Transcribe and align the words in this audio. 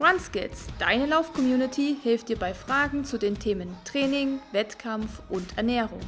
RunSkills, 0.00 0.66
deine 0.80 1.06
Lauf-Community, 1.06 1.96
hilft 2.02 2.28
dir 2.28 2.36
bei 2.36 2.52
Fragen 2.52 3.04
zu 3.04 3.16
den 3.16 3.38
Themen 3.38 3.76
Training, 3.84 4.40
Wettkampf 4.50 5.22
und 5.28 5.56
Ernährung. 5.56 6.00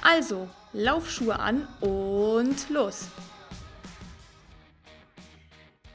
Also, 0.00 0.48
Laufschuhe 0.72 1.36
an 1.36 1.66
und 1.80 2.70
los! 2.70 3.08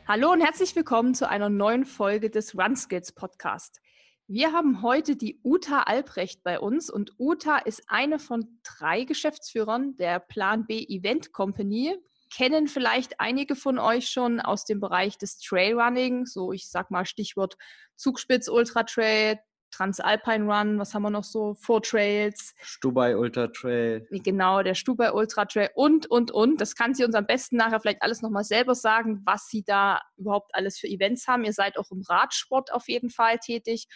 Hallo 0.05 0.34
und 0.34 0.41
herzlich 0.41 0.76
willkommen 0.76 1.16
zu 1.16 1.30
einer 1.30 1.48
neuen 1.48 1.86
Folge 1.86 2.30
des 2.30 2.54
RunSkills 2.54 3.14
Podcast. 3.14 3.80
Wir 4.27 4.52
haben 4.52 4.82
heute 4.82 5.16
die 5.16 5.40
Uta 5.41 5.84
Albrecht 5.84 6.44
bei 6.44 6.59
uns 6.59 6.90
und 6.90 7.13
Uta 7.18 7.59
ist 7.59 7.84
eine 7.88 8.20
von 8.20 8.59
drei 8.63 9.05
Geschäftsführern 9.05 9.95
der 9.95 10.20
Plan 10.20 10.66
B 10.66 10.84
Event 10.84 11.32
Company, 11.32 11.95
kennen 12.36 12.68
vielleicht 12.68 13.20
einige 13.22 13.56
von 13.56 13.80
euch 13.80 14.10
schon 14.10 14.42
aus 14.42 14.66
dem 14.66 14.82
Bereich 14.82 15.18
des 15.18 15.38
Trailrunning, 15.40 16.26
so 16.26 16.52
ich 16.52 16.70
sag 16.70 16.92
mal 16.92 17.05
Stichwort 17.05 17.55
Zugspitz 17.96 18.50
Ultra 18.50 18.84
Trail, 18.84 19.40
Transalpine 19.72 20.45
Run, 20.45 20.78
was 20.78 20.94
haben 20.94 21.04
wir 21.04 21.09
noch 21.09 21.23
so? 21.23 21.54
Four 21.56 21.82
Trails. 21.82 22.54
Stubai 22.62 23.16
Ultra 23.16 23.48
Trail. 23.48 24.06
Genau, 24.12 24.64
der 24.64 24.73
Stubai 24.73 25.12
Ultra 25.14 25.45
Trail 25.45 25.70
und, 25.76 26.08
und, 26.08 26.32
und. 26.32 26.59
Das 26.59 26.76
kann 26.76 26.94
sie 26.94 27.06
uns 27.06 27.16
am 27.16 27.26
besten 27.26 27.56
nachher 27.56 27.80
vielleicht 27.80 28.02
alles 28.02 28.22
nochmal 28.22 28.44
selber 28.44 28.76
sagen, 28.76 29.22
was 29.26 29.48
sie 29.48 29.64
da 29.64 30.02
überhaupt 30.17 30.54
alles 30.54 30.78
für 30.78 30.88
Events 30.88 31.28
haben. 31.28 31.45
Ihr 31.45 31.54
seid 31.54 31.78
auch 31.78 31.92
im 31.92 32.02
Radsport 32.02 32.73
auf 32.73 32.88
jeden 32.88 33.09
Fall 33.09 33.38
tätig. 33.40 33.88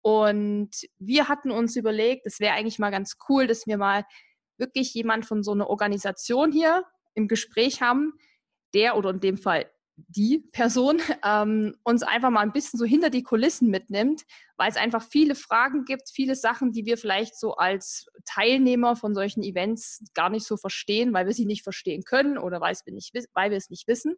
Und 0.00 0.70
wir 0.98 1.28
hatten 1.28 1.50
uns 1.50 1.76
überlegt, 1.76 2.26
es 2.26 2.40
wäre 2.40 2.54
eigentlich 2.54 2.78
mal 2.78 2.90
ganz 2.90 3.16
cool, 3.28 3.46
dass 3.46 3.66
wir 3.66 3.76
mal 3.76 4.04
wirklich 4.58 4.94
jemand 4.94 5.26
von 5.26 5.42
so 5.42 5.52
einer 5.52 5.68
Organisation 5.68 6.52
hier 6.52 6.84
im 7.16 7.26
Gespräch 7.26 7.82
haben, 7.82 8.12
der 8.74 8.96
oder 8.96 9.10
in 9.10 9.20
dem 9.20 9.38
Fall 9.38 9.70
die 9.96 10.44
Person 10.52 11.00
ähm, 11.24 11.74
uns 11.82 12.02
einfach 12.02 12.30
mal 12.30 12.40
ein 12.40 12.52
bisschen 12.52 12.78
so 12.78 12.84
hinter 12.84 13.08
die 13.08 13.22
Kulissen 13.22 13.70
mitnimmt, 13.70 14.24
weil 14.56 14.70
es 14.70 14.76
einfach 14.76 15.02
viele 15.02 15.34
Fragen 15.34 15.84
gibt, 15.84 16.10
viele 16.12 16.34
Sachen, 16.34 16.72
die 16.72 16.84
wir 16.84 16.98
vielleicht 16.98 17.38
so 17.38 17.54
als 17.54 18.06
Teilnehmer 18.26 18.96
von 18.96 19.14
solchen 19.14 19.42
Events 19.42 20.04
gar 20.14 20.28
nicht 20.28 20.46
so 20.46 20.58
verstehen, 20.58 21.14
weil 21.14 21.26
wir 21.26 21.32
sie 21.32 21.46
nicht 21.46 21.62
verstehen 21.62 22.02
können 22.04 22.36
oder 22.36 22.60
weil 22.60 22.76
wir, 22.84 22.92
nicht, 22.92 23.14
weil 23.32 23.50
wir 23.50 23.56
es 23.56 23.70
nicht 23.70 23.88
wissen. 23.88 24.16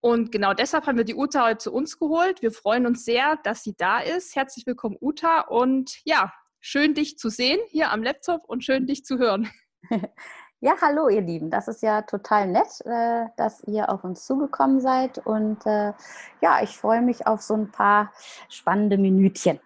Und 0.00 0.32
genau 0.32 0.54
deshalb 0.54 0.86
haben 0.86 0.98
wir 0.98 1.04
die 1.04 1.14
Uta 1.14 1.46
heute 1.46 1.58
zu 1.58 1.72
uns 1.72 1.98
geholt. 1.98 2.42
Wir 2.42 2.52
freuen 2.52 2.86
uns 2.86 3.04
sehr, 3.04 3.38
dass 3.44 3.62
sie 3.62 3.74
da 3.76 4.00
ist. 4.00 4.34
Herzlich 4.34 4.66
willkommen, 4.66 4.96
Uta. 5.00 5.42
Und 5.42 5.98
ja, 6.04 6.32
schön 6.60 6.94
dich 6.94 7.18
zu 7.18 7.28
sehen 7.30 7.60
hier 7.68 7.90
am 7.90 8.02
Laptop 8.02 8.44
und 8.48 8.64
schön 8.64 8.86
dich 8.86 9.04
zu 9.04 9.18
hören. 9.18 9.48
Ja, 10.60 10.74
hallo 10.80 11.08
ihr 11.08 11.20
Lieben. 11.20 11.50
Das 11.50 11.68
ist 11.68 11.82
ja 11.82 12.02
total 12.02 12.48
nett, 12.48 12.84
äh, 12.84 13.26
dass 13.36 13.62
ihr 13.68 13.88
auf 13.90 14.02
uns 14.02 14.26
zugekommen 14.26 14.80
seid. 14.80 15.24
Und 15.24 15.64
äh, 15.66 15.92
ja, 16.40 16.62
ich 16.62 16.76
freue 16.76 17.00
mich 17.00 17.28
auf 17.28 17.42
so 17.42 17.54
ein 17.54 17.70
paar 17.70 18.12
spannende 18.48 18.98
Minütchen. 18.98 19.60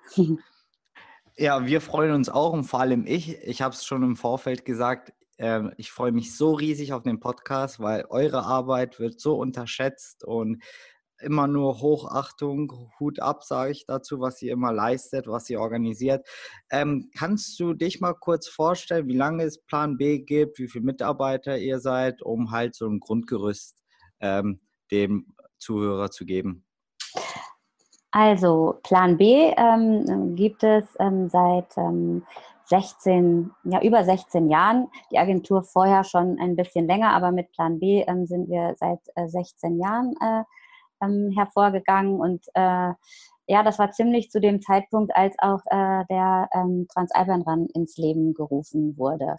Ja, 1.34 1.64
wir 1.64 1.80
freuen 1.80 2.12
uns 2.12 2.28
auch 2.28 2.52
und 2.52 2.64
vor 2.64 2.80
allem 2.80 3.06
ich. 3.06 3.42
Ich 3.42 3.62
habe 3.62 3.74
es 3.74 3.86
schon 3.86 4.02
im 4.02 4.16
Vorfeld 4.16 4.66
gesagt. 4.66 5.14
Äh, 5.38 5.62
ich 5.78 5.90
freue 5.90 6.12
mich 6.12 6.36
so 6.36 6.52
riesig 6.52 6.92
auf 6.92 7.04
den 7.04 7.20
Podcast, 7.20 7.80
weil 7.80 8.04
eure 8.10 8.42
Arbeit 8.42 9.00
wird 9.00 9.18
so 9.18 9.36
unterschätzt 9.36 10.24
und 10.24 10.62
immer 11.22 11.46
nur 11.46 11.80
Hochachtung, 11.80 12.90
Hut 12.98 13.20
ab, 13.20 13.44
sage 13.44 13.72
ich 13.72 13.86
dazu, 13.86 14.20
was 14.20 14.42
ihr 14.42 14.52
immer 14.52 14.72
leistet, 14.72 15.26
was 15.26 15.48
ihr 15.50 15.60
organisiert. 15.60 16.26
Ähm, 16.70 17.10
kannst 17.16 17.58
du 17.60 17.74
dich 17.74 18.00
mal 18.00 18.14
kurz 18.14 18.48
vorstellen, 18.48 19.08
wie 19.08 19.16
lange 19.16 19.44
es 19.44 19.62
Plan 19.64 19.96
B 19.96 20.18
gibt, 20.18 20.58
wie 20.58 20.68
viele 20.68 20.84
Mitarbeiter 20.84 21.58
ihr 21.58 21.80
seid, 21.80 22.22
um 22.22 22.50
halt 22.50 22.74
so 22.74 22.86
ein 22.86 23.00
Grundgerüst 23.00 23.82
ähm, 24.20 24.60
dem 24.90 25.34
Zuhörer 25.58 26.10
zu 26.10 26.24
geben? 26.24 26.64
Also 28.12 28.78
Plan 28.82 29.16
B 29.16 29.52
ähm, 29.56 30.36
gibt 30.36 30.62
es 30.62 30.84
ähm, 31.00 31.30
seit 31.30 31.72
16, 32.66 33.12
ähm, 33.12 33.50
ja 33.64 33.80
über 33.82 34.04
16 34.04 34.50
Jahren. 34.50 34.88
Die 35.10 35.18
Agentur 35.18 35.62
vorher 35.62 36.04
schon 36.04 36.38
ein 36.38 36.54
bisschen 36.54 36.86
länger, 36.86 37.14
aber 37.14 37.32
mit 37.32 37.50
Plan 37.52 37.80
B 37.80 38.04
ähm, 38.06 38.26
sind 38.26 38.50
wir 38.50 38.74
seit 38.76 39.00
äh, 39.14 39.28
16 39.28 39.80
Jahren 39.80 40.14
äh, 40.20 40.42
ähm, 41.02 41.32
hervorgegangen. 41.36 42.20
Und 42.20 42.46
äh, 42.54 42.92
ja, 43.48 43.62
das 43.62 43.78
war 43.78 43.90
ziemlich 43.90 44.30
zu 44.30 44.40
dem 44.40 44.62
Zeitpunkt, 44.62 45.14
als 45.16 45.34
auch 45.38 45.60
äh, 45.66 46.04
der 46.08 46.48
ähm, 46.54 46.86
Transalpine 46.92 47.44
Run 47.44 47.66
ins 47.74 47.96
Leben 47.96 48.34
gerufen 48.34 48.96
wurde. 48.96 49.38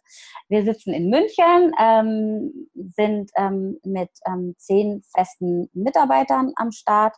Wir 0.50 0.63
sitzen 0.63 0.94
in 0.94 1.09
München, 1.09 1.72
ähm, 1.79 2.69
sind 2.96 3.31
ähm, 3.35 3.79
mit 3.84 4.12
ähm, 4.28 4.56
zehn 4.57 5.03
festen 5.16 5.69
Mitarbeitern 5.74 6.51
am 6.57 6.72
Start 6.72 7.16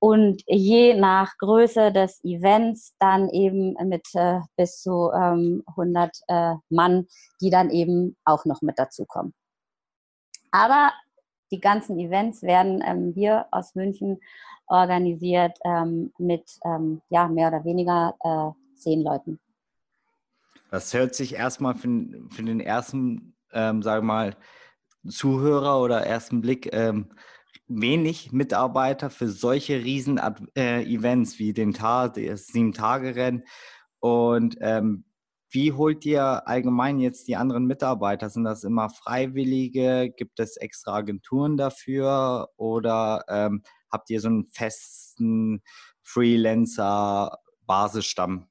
und 0.00 0.42
je 0.46 0.94
nach 0.94 1.36
Größe 1.38 1.92
des 1.92 2.24
Events 2.24 2.94
dann 2.98 3.28
eben 3.28 3.76
mit 3.86 4.06
äh, 4.14 4.40
bis 4.56 4.80
zu 4.80 5.10
ähm, 5.14 5.62
100 5.66 6.10
äh, 6.26 6.54
Mann, 6.70 7.06
die 7.40 7.50
dann 7.50 7.70
eben 7.70 8.16
auch 8.24 8.46
noch 8.46 8.62
mit 8.62 8.78
dazukommen. 8.78 9.34
Aber 10.50 10.92
die 11.50 11.60
ganzen 11.60 11.98
Events 11.98 12.42
werden 12.42 12.82
ähm, 12.86 13.12
hier 13.14 13.46
aus 13.50 13.74
München 13.74 14.20
organisiert 14.66 15.58
ähm, 15.64 16.12
mit 16.18 16.58
ähm, 16.64 17.02
ja, 17.08 17.28
mehr 17.28 17.48
oder 17.48 17.64
weniger 17.64 18.14
äh, 18.22 18.78
zehn 18.78 19.02
Leuten. 19.02 19.40
Das 20.70 20.94
hört 20.94 21.14
sich 21.14 21.34
erstmal 21.34 21.74
für, 21.74 21.88
für 22.30 22.42
den 22.42 22.60
ersten, 22.60 23.34
ähm, 23.52 23.82
sage 23.82 24.02
mal, 24.04 24.36
Zuhörer 25.08 25.80
oder 25.80 26.06
ersten 26.06 26.40
Blick 26.40 26.72
ähm, 26.72 27.08
wenig 27.66 28.32
Mitarbeiter 28.32 29.10
für 29.10 29.28
solche 29.28 29.82
riesen 29.82 30.20
äh, 30.56 30.82
Events 30.82 31.38
wie 31.38 31.52
den 31.52 31.72
Tag, 31.72 32.14
das 32.14 32.46
Sieben-Tage-Rennen. 32.48 33.44
Und 34.00 34.56
ähm, 34.60 35.04
wie 35.50 35.72
holt 35.72 36.06
ihr 36.06 36.46
allgemein 36.46 37.00
jetzt 37.00 37.26
die 37.28 37.36
anderen 37.36 37.66
Mitarbeiter? 37.66 38.30
Sind 38.30 38.44
das 38.44 38.64
immer 38.64 38.88
Freiwillige? 38.88 40.10
Gibt 40.16 40.38
es 40.38 40.56
extra 40.56 40.94
Agenturen 40.96 41.56
dafür? 41.56 42.50
Oder 42.56 43.24
ähm, 43.28 43.62
habt 43.90 44.10
ihr 44.10 44.20
so 44.20 44.28
einen 44.28 44.46
festen 44.46 45.62
Freelancer-Basisstamm? 46.02 48.46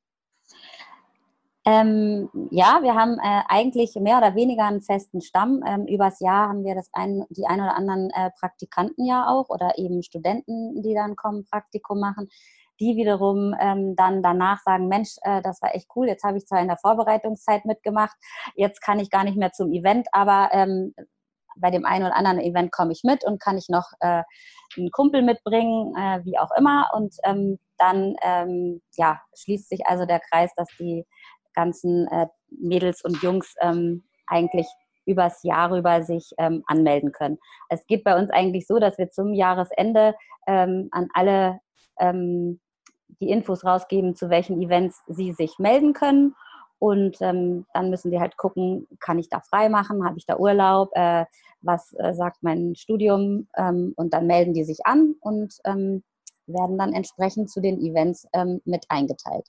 Ähm, 1.66 2.30
ja, 2.52 2.80
wir 2.82 2.96
haben 2.96 3.20
äh, 3.20 3.42
eigentlich 3.48 3.94
mehr 3.96 4.18
oder 4.18 4.36
weniger 4.36 4.66
einen 4.66 4.82
festen 4.82 5.22
Stamm. 5.22 5.64
Ähm, 5.68 5.86
übers 5.86 6.20
Jahr 6.20 6.50
haben 6.50 6.64
wir 6.64 6.74
das 6.74 6.90
ein, 6.94 7.26
die 7.30 7.46
ein 7.46 7.62
oder 7.62 7.76
anderen 7.76 8.10
äh, 8.12 8.32
Praktikanten 8.40 9.06
ja 9.06 9.28
auch 9.28 9.50
oder 9.50 9.78
eben 9.78 10.02
Studenten, 10.02 10.82
die 10.82 10.96
dann 10.96 11.16
kommen, 11.16 11.46
Praktikum 11.46 12.00
machen 12.00 12.28
die 12.80 12.96
wiederum 12.96 13.56
ähm, 13.60 13.96
dann 13.96 14.24
danach 14.24 14.60
sagen, 14.60 14.88
Mensch, 14.88 15.16
äh, 15.24 15.42
das 15.42 15.62
war 15.62 15.76
echt 15.76 15.88
cool, 15.96 16.08
jetzt 16.08 16.24
habe 16.24 16.38
ich 16.38 16.46
zwar 16.46 16.62
in 16.62 16.68
der 16.68 16.78
Vorbereitungszeit 16.78 17.66
mitgemacht, 17.66 18.16
jetzt 18.56 18.82
kann 18.82 19.00
ich 19.00 19.10
gar 19.10 19.24
nicht 19.24 19.38
mehr 19.38 19.52
zum 19.52 19.72
Event, 19.72 20.08
aber 20.12 20.50
ähm, 20.52 20.94
bei 21.60 21.72
dem 21.72 21.86
einen 21.86 22.06
oder 22.06 22.16
anderen 22.16 22.40
Event 22.40 22.72
komme 22.72 22.92
ich 22.92 23.04
mit 23.04 23.24
und 23.24 23.42
kann 23.42 23.58
ich 23.58 23.70
noch 23.70 23.92
äh, 24.00 24.24
einen 24.78 24.92
Kumpel 24.92 25.22
mitbringen, 25.22 25.94
äh, 25.96 26.24
wie 26.24 26.38
auch 26.38 26.52
immer. 26.58 26.90
Und 26.96 27.16
ähm, 27.24 27.60
dann 27.78 28.16
ähm, 28.22 28.82
ja, 28.96 29.22
schließt 29.36 29.70
sich 29.70 29.86
also 29.86 30.06
der 30.06 30.20
Kreis, 30.20 30.52
dass 30.56 30.68
die 30.80 31.06
ganzen 31.54 32.08
äh, 32.08 32.28
Mädels 32.50 33.04
und 33.04 33.22
Jungs 33.22 33.56
ähm, 33.62 34.04
eigentlich 34.28 34.68
übers 35.06 35.44
Jahr 35.44 35.72
rüber 35.72 36.04
sich 36.04 36.32
ähm, 36.38 36.64
anmelden 36.68 37.12
können. 37.12 37.40
Es 37.70 37.86
geht 37.88 38.04
bei 38.04 38.18
uns 38.18 38.30
eigentlich 38.30 38.68
so, 38.68 38.80
dass 38.80 38.98
wir 38.98 39.10
zum 39.10 39.34
Jahresende 39.34 40.16
ähm, 40.48 40.90
an 40.92 41.08
alle 41.14 41.60
ähm, 42.00 42.60
die 43.20 43.30
Infos 43.30 43.66
rausgeben, 43.66 44.16
zu 44.16 44.30
welchen 44.30 44.62
Events 44.62 45.02
sie 45.08 45.34
sich 45.34 45.60
melden 45.60 45.94
können. 45.94 46.36
Und 46.80 47.18
ähm, 47.22 47.66
dann 47.74 47.90
müssen 47.90 48.10
sie 48.10 48.20
halt 48.20 48.38
gucken, 48.38 48.88
kann 49.00 49.20
ich 49.20 49.28
da 49.28 49.42
frei 49.42 49.68
machen, 49.68 50.06
habe 50.06 50.18
ich 50.18 50.26
da 50.26 50.38
Urlaub, 50.38 50.92
äh, 50.94 51.26
was 51.62 51.94
äh, 52.00 52.14
sagt 52.14 52.38
mein 52.42 52.74
Studium 52.76 53.50
ähm, 53.58 53.94
und 53.98 54.14
dann 54.14 54.28
melden 54.28 54.54
die 54.54 54.64
sich 54.64 54.86
an 54.86 55.16
und 55.20 55.56
ähm, 55.66 56.04
werden 56.48 56.78
dann 56.78 56.94
entsprechend 56.94 57.52
zu 57.52 57.60
den 57.60 57.82
Events 57.82 58.28
ähm, 58.34 58.62
mit 58.64 58.86
eingeteilt. 58.88 59.46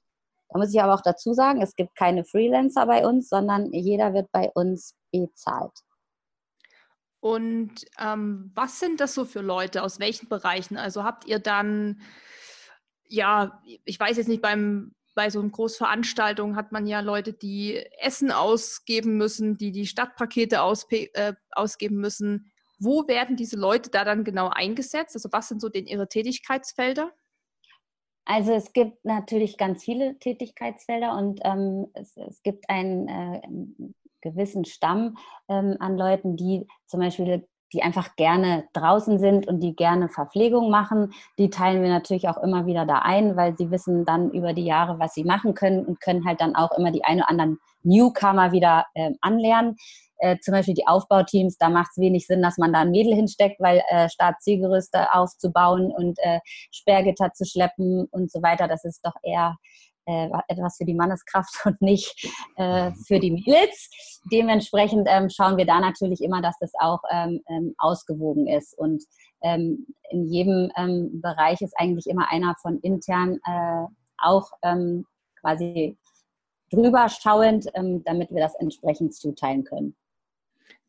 Da 0.48 0.58
muss 0.58 0.74
ich 0.74 0.82
aber 0.82 0.94
auch 0.94 1.02
dazu 1.02 1.32
sagen, 1.32 1.62
es 1.62 1.76
gibt 1.76 1.94
keine 1.94 2.24
Freelancer 2.24 2.84
bei 2.86 3.06
uns, 3.06 3.28
sondern 3.28 3.72
jeder 3.72 4.12
wird 4.12 4.30
bei 4.32 4.50
uns 4.50 4.96
bezahlt. 5.12 5.72
Und 7.20 7.84
ähm, 8.00 8.50
was 8.54 8.80
sind 8.80 9.00
das 9.00 9.14
so 9.14 9.24
für 9.24 9.42
Leute? 9.42 9.82
Aus 9.82 10.00
welchen 10.00 10.28
Bereichen? 10.28 10.76
Also 10.76 11.04
habt 11.04 11.26
ihr 11.26 11.38
dann 11.38 12.00
ja, 13.10 13.60
ich 13.84 13.98
weiß 13.98 14.16
jetzt 14.16 14.28
nicht, 14.28 14.40
beim, 14.40 14.94
bei 15.14 15.28
so 15.30 15.40
einer 15.40 15.50
Großveranstaltung 15.50 16.56
hat 16.56 16.72
man 16.72 16.86
ja 16.86 17.00
Leute, 17.00 17.32
die 17.32 17.76
Essen 17.98 18.30
ausgeben 18.30 19.16
müssen, 19.16 19.56
die 19.56 19.72
die 19.72 19.86
Stadtpakete 19.86 20.56
äh, 20.56 21.32
ausgeben 21.50 21.96
müssen. 21.96 22.50
Wo 22.78 23.06
werden 23.08 23.36
diese 23.36 23.56
Leute 23.56 23.90
da 23.90 24.04
dann 24.04 24.24
genau 24.24 24.48
eingesetzt? 24.48 25.14
Also 25.14 25.28
was 25.32 25.48
sind 25.48 25.60
so 25.60 25.68
denn 25.68 25.86
ihre 25.86 26.08
Tätigkeitsfelder? 26.08 27.12
Also 28.24 28.52
es 28.52 28.72
gibt 28.72 29.04
natürlich 29.04 29.58
ganz 29.58 29.82
viele 29.84 30.18
Tätigkeitsfelder 30.18 31.16
und 31.16 31.40
ähm, 31.42 31.88
es, 31.94 32.16
es, 32.16 32.42
gibt 32.42 32.70
einen 32.70 33.08
äh, 33.08 33.40
gewissen 34.20 34.64
Stamm 34.64 35.16
ähm, 35.48 35.76
an 35.80 35.98
Leuten, 35.98 36.36
die 36.36 36.66
zum 36.86 37.00
Beispiel 37.00 37.48
die 37.72 37.82
einfach 37.82 38.16
gerne 38.16 38.64
draußen 38.72 39.18
sind 39.18 39.46
und 39.46 39.60
die 39.60 39.74
gerne 39.74 40.08
Verpflegung 40.08 40.70
machen. 40.70 41.12
Die 41.38 41.50
teilen 41.50 41.82
wir 41.82 41.88
natürlich 41.88 42.28
auch 42.28 42.38
immer 42.38 42.66
wieder 42.66 42.86
da 42.86 43.00
ein, 43.00 43.36
weil 43.36 43.56
sie 43.56 43.70
wissen 43.70 44.04
dann 44.04 44.30
über 44.30 44.52
die 44.52 44.64
Jahre, 44.64 44.98
was 44.98 45.14
sie 45.14 45.24
machen 45.24 45.54
können 45.54 45.84
und 45.84 46.00
können 46.00 46.24
halt 46.26 46.40
dann 46.40 46.56
auch 46.56 46.76
immer 46.76 46.90
die 46.90 47.04
ein 47.04 47.18
oder 47.18 47.30
anderen 47.30 47.58
Newcomer 47.82 48.52
wieder 48.52 48.86
äh, 48.94 49.12
anlernen. 49.20 49.76
Äh, 50.18 50.38
zum 50.40 50.52
Beispiel 50.52 50.74
die 50.74 50.86
Aufbauteams, 50.86 51.56
da 51.56 51.70
macht 51.70 51.92
es 51.92 51.98
wenig 51.98 52.26
Sinn, 52.26 52.42
dass 52.42 52.58
man 52.58 52.72
da 52.72 52.80
ein 52.80 52.90
Mädel 52.90 53.14
hinsteckt, 53.14 53.58
weil 53.58 53.82
äh, 53.88 54.08
Startzielgerüste 54.10 55.12
aufzubauen 55.14 55.90
und 55.90 56.18
äh, 56.18 56.40
Sperrgitter 56.70 57.32
zu 57.32 57.46
schleppen 57.46 58.06
und 58.10 58.30
so 58.30 58.42
weiter, 58.42 58.68
das 58.68 58.84
ist 58.84 59.00
doch 59.04 59.14
eher 59.22 59.56
äh, 60.10 60.28
etwas 60.48 60.76
für 60.76 60.84
die 60.84 60.94
Manneskraft 60.94 61.54
und 61.64 61.80
nicht 61.80 62.28
äh, 62.56 62.90
für 63.06 63.20
die 63.20 63.30
Mädels. 63.30 63.90
Dementsprechend 64.32 65.06
ähm, 65.10 65.30
schauen 65.30 65.56
wir 65.56 65.66
da 65.66 65.80
natürlich 65.80 66.20
immer, 66.20 66.42
dass 66.42 66.58
das 66.58 66.72
auch 66.80 67.00
ähm, 67.10 67.40
ähm, 67.48 67.74
ausgewogen 67.78 68.46
ist. 68.48 68.76
Und 68.76 69.02
ähm, 69.42 69.86
in 70.10 70.26
jedem 70.26 70.70
ähm, 70.76 71.20
Bereich 71.20 71.60
ist 71.60 71.74
eigentlich 71.78 72.06
immer 72.06 72.30
einer 72.30 72.54
von 72.60 72.80
intern 72.80 73.38
äh, 73.44 73.86
auch 74.18 74.50
ähm, 74.62 75.06
quasi 75.40 75.96
drüber 76.70 77.08
schauend, 77.08 77.66
damit 78.04 78.30
wir 78.30 78.40
das 78.40 78.54
entsprechend 78.56 79.12
zuteilen 79.14 79.64
können. 79.64 79.96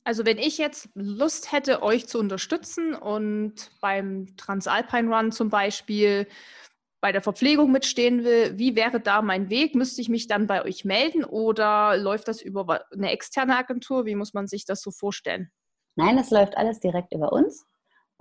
Also 0.04 0.26
wenn 0.26 0.40
ich 0.40 0.58
jetzt 0.58 0.90
Lust 0.96 1.52
hätte, 1.52 1.84
euch 1.84 2.08
zu 2.08 2.18
unterstützen 2.18 2.96
und 2.96 3.72
beim 3.82 4.36
Transalpine 4.36 5.16
Run 5.16 5.32
zum 5.32 5.50
Beispiel 5.50 6.28
bei 7.02 7.12
der 7.12 7.22
Verpflegung 7.22 7.72
mitstehen 7.72 8.24
will, 8.24 8.58
wie 8.58 8.76
wäre 8.76 9.00
da 9.00 9.22
mein 9.22 9.50
Weg? 9.50 9.76
Müsste 9.76 10.02
ich 10.02 10.10
mich 10.10 10.28
dann 10.28 10.48
bei 10.48 10.64
euch 10.64 10.86
melden 10.86 11.24
oder 11.24 11.98
läuft 11.98 12.28
das 12.28 12.42
über 12.42 12.82
eine 12.94 13.12
externe 13.12 13.58
Agentur? 13.58 14.06
Wie 14.06 14.16
muss 14.16 14.34
man 14.34 14.48
sich 14.48 14.66
das 14.66 14.82
so 14.82 14.92
vorstellen? 14.92 15.52
Nein, 15.96 16.18
es 16.18 16.30
läuft 16.30 16.56
alles 16.58 16.80
direkt 16.80 17.14
über 17.14 17.34
uns. 17.34 17.66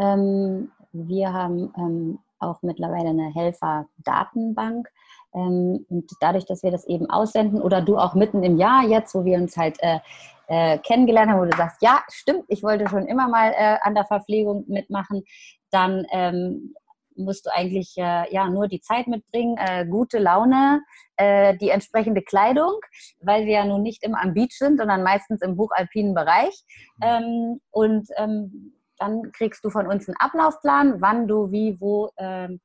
Ähm, 0.01 0.73
wir 0.93 1.33
haben 1.33 1.73
ähm, 1.77 2.19
auch 2.39 2.63
mittlerweile 2.63 3.11
eine 3.11 3.33
Helfer-Datenbank. 3.35 4.89
Ähm, 5.35 5.85
und 5.89 6.11
dadurch, 6.21 6.47
dass 6.47 6.63
wir 6.63 6.71
das 6.71 6.87
eben 6.87 7.09
aussenden 7.09 7.61
oder 7.61 7.83
du 7.83 7.99
auch 7.99 8.15
mitten 8.15 8.43
im 8.43 8.57
Jahr 8.57 8.85
jetzt, 8.85 9.15
wo 9.15 9.25
wir 9.25 9.37
uns 9.37 9.57
halt 9.57 9.77
äh, 9.81 10.01
äh, 10.49 10.79
kennengelernt 10.79 11.31
haben, 11.31 11.41
wo 11.41 11.45
du 11.45 11.57
sagst, 11.57 11.81
ja, 11.83 12.03
stimmt, 12.11 12.45
ich 12.49 12.63
wollte 12.63 12.89
schon 12.89 13.07
immer 13.07 13.29
mal 13.29 13.53
äh, 13.57 13.77
an 13.83 13.95
der 13.95 14.07
Verpflegung 14.07 14.65
mitmachen, 14.67 15.23
dann 15.71 16.05
ähm, 16.11 16.75
musst 17.17 17.47
du 17.47 17.51
eigentlich 17.53 17.95
äh, 17.97 18.33
ja 18.33 18.49
nur 18.49 18.69
die 18.69 18.81
Zeit 18.81 19.07
mitbringen, 19.07 19.57
äh, 19.59 19.87
gute 19.87 20.19
Laune, 20.19 20.83
äh, 21.17 21.57
die 21.57 21.71
entsprechende 21.71 22.23
Kleidung, 22.23 22.73
weil 23.21 23.47
wir 23.47 23.53
ja 23.53 23.65
nun 23.65 23.83
nicht 23.83 24.03
immer 24.03 24.23
am 24.23 24.35
Beach 24.35 24.57
sind, 24.57 24.79
sondern 24.79 25.03
meistens 25.03 25.43
im 25.43 25.57
hochalpinen 25.57 26.15
Bereich. 26.15 26.63
Mhm. 26.99 27.03
Ähm, 27.03 27.61
und 27.71 28.09
ähm, 28.17 28.75
dann 28.99 29.33
kriegst 29.33 29.65
du 29.65 29.71
von 29.71 29.87
uns 29.87 30.09
einen 30.09 30.17
Ablaufplan, 30.19 31.01
wann 31.01 31.27
du 31.27 31.51
wie 31.51 31.81
wo 31.81 32.11
ähm, 32.19 32.61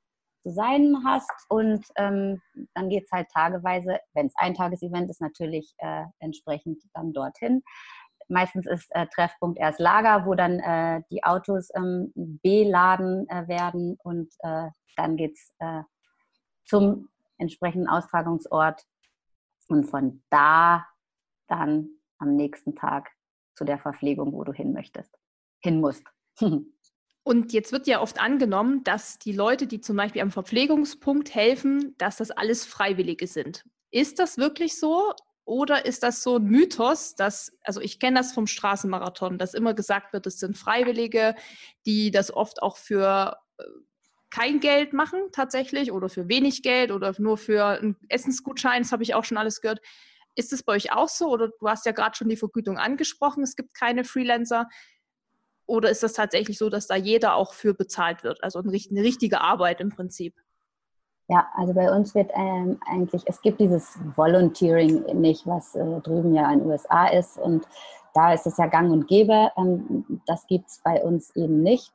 zu 0.45 0.51
sein 0.53 0.97
hast. 1.05 1.31
Und 1.49 1.85
ähm, 1.95 2.41
dann 2.73 2.89
geht 2.89 3.05
es 3.05 3.11
halt 3.11 3.27
tageweise, 3.33 3.99
wenn 4.13 4.27
es 4.27 4.33
ein 4.37 4.53
Tagesevent 4.53 5.09
ist, 5.09 5.21
natürlich 5.21 5.73
äh, 5.79 6.03
entsprechend 6.19 6.81
dann 6.93 7.13
dorthin. 7.13 7.63
Meistens 8.27 8.65
ist 8.65 8.87
äh, 8.91 9.07
Treffpunkt 9.07 9.59
erst 9.59 9.79
Lager, 9.79 10.25
wo 10.25 10.35
dann 10.35 10.59
äh, 10.59 11.01
die 11.11 11.23
Autos 11.23 11.69
ähm, 11.75 12.11
beladen 12.15 13.27
äh, 13.29 13.47
werden 13.47 13.97
und 14.03 14.33
äh, 14.39 14.69
dann 14.95 15.17
geht 15.17 15.33
es 15.33 15.53
äh, 15.59 15.83
zum 16.65 17.09
entsprechenden 17.37 17.87
Austragungsort 17.87 18.81
und 19.67 19.85
von 19.85 20.23
da 20.29 20.85
dann 21.47 21.89
am 22.17 22.35
nächsten 22.35 22.75
Tag 22.75 23.09
zu 23.55 23.65
der 23.65 23.77
Verpflegung, 23.77 24.33
wo 24.33 24.43
du 24.43 24.53
hin 24.53 24.73
möchtest, 24.73 25.15
hin 25.61 25.79
musst. 25.79 26.03
Und 27.27 27.53
jetzt 27.53 27.71
wird 27.71 27.87
ja 27.87 28.01
oft 28.01 28.21
angenommen, 28.21 28.83
dass 28.83 29.17
die 29.17 29.31
Leute, 29.31 29.65
die 29.65 29.81
zum 29.81 29.97
Beispiel 29.97 30.21
am 30.21 30.29
Verpflegungspunkt 30.29 31.33
helfen, 31.33 31.95
dass 31.97 32.17
das 32.17 32.29
alles 32.29 32.67
Freiwillige 32.67 33.25
sind. 33.25 33.65
Ist 33.89 34.19
das 34.19 34.37
wirklich 34.37 34.79
so? 34.79 35.11
Oder 35.45 35.85
ist 35.85 36.01
das 36.01 36.23
so 36.23 36.37
ein 36.37 36.45
Mythos, 36.45 37.13
dass, 37.15 37.55
also 37.63 37.79
ich 37.79 37.99
kenne 37.99 38.17
das 38.17 38.33
vom 38.33 38.47
Straßenmarathon, 38.47 39.37
dass 39.37 39.53
immer 39.53 39.75
gesagt 39.75 40.11
wird, 40.11 40.25
es 40.25 40.39
sind 40.39 40.57
Freiwillige, 40.57 41.35
die 41.85 42.09
das 42.09 42.33
oft 42.33 42.63
auch 42.63 42.77
für 42.77 43.37
äh, 43.59 43.63
kein 44.31 44.59
Geld 44.59 44.91
machen 44.91 45.19
tatsächlich 45.31 45.91
oder 45.91 46.09
für 46.09 46.27
wenig 46.27 46.63
Geld 46.63 46.91
oder 46.91 47.13
nur 47.19 47.37
für 47.37 47.65
einen 47.65 47.95
Essensgutschein, 48.09 48.81
das 48.81 48.91
habe 48.91 49.03
ich 49.03 49.13
auch 49.13 49.23
schon 49.23 49.37
alles 49.37 49.61
gehört. 49.61 49.81
Ist 50.33 50.51
es 50.51 50.63
bei 50.63 50.73
euch 50.73 50.91
auch 50.91 51.07
so? 51.07 51.29
Oder 51.29 51.49
du 51.59 51.69
hast 51.69 51.85
ja 51.85 51.93
gerade 51.93 52.17
schon 52.17 52.27
die 52.27 52.35
Vergütung 52.35 52.77
angesprochen, 52.77 53.43
es 53.43 53.55
gibt 53.55 53.75
keine 53.75 54.03
Freelancer. 54.03 54.67
Oder 55.67 55.89
ist 55.89 56.03
das 56.03 56.13
tatsächlich 56.13 56.57
so, 56.57 56.69
dass 56.69 56.87
da 56.87 56.95
jeder 56.95 57.35
auch 57.35 57.53
für 57.53 57.73
bezahlt 57.73 58.23
wird? 58.23 58.43
Also 58.43 58.59
eine 58.59 58.71
richtige 58.71 59.41
Arbeit 59.41 59.79
im 59.79 59.89
Prinzip. 59.89 60.35
Ja, 61.27 61.47
also 61.55 61.73
bei 61.73 61.91
uns 61.91 62.13
wird 62.13 62.31
ähm, 62.35 62.79
eigentlich, 62.85 63.23
es 63.25 63.41
gibt 63.41 63.59
dieses 63.59 63.97
Volunteering 64.15 65.03
nicht, 65.19 65.47
was 65.47 65.75
äh, 65.75 65.99
drüben 66.01 66.35
ja 66.35 66.51
in 66.51 66.59
den 66.59 66.69
USA 66.69 67.07
ist 67.07 67.39
und 67.39 67.67
da 68.13 68.31
ist 68.31 68.45
es 68.45 68.57
ja 68.57 68.67
gang 68.67 68.91
und 68.91 69.07
gäbe. 69.07 69.51
Ähm, 69.57 70.21
das 70.27 70.45
gibt 70.45 70.69
es 70.69 70.81
bei 70.83 71.03
uns 71.03 71.35
eben 71.35 71.63
nicht. 71.63 71.91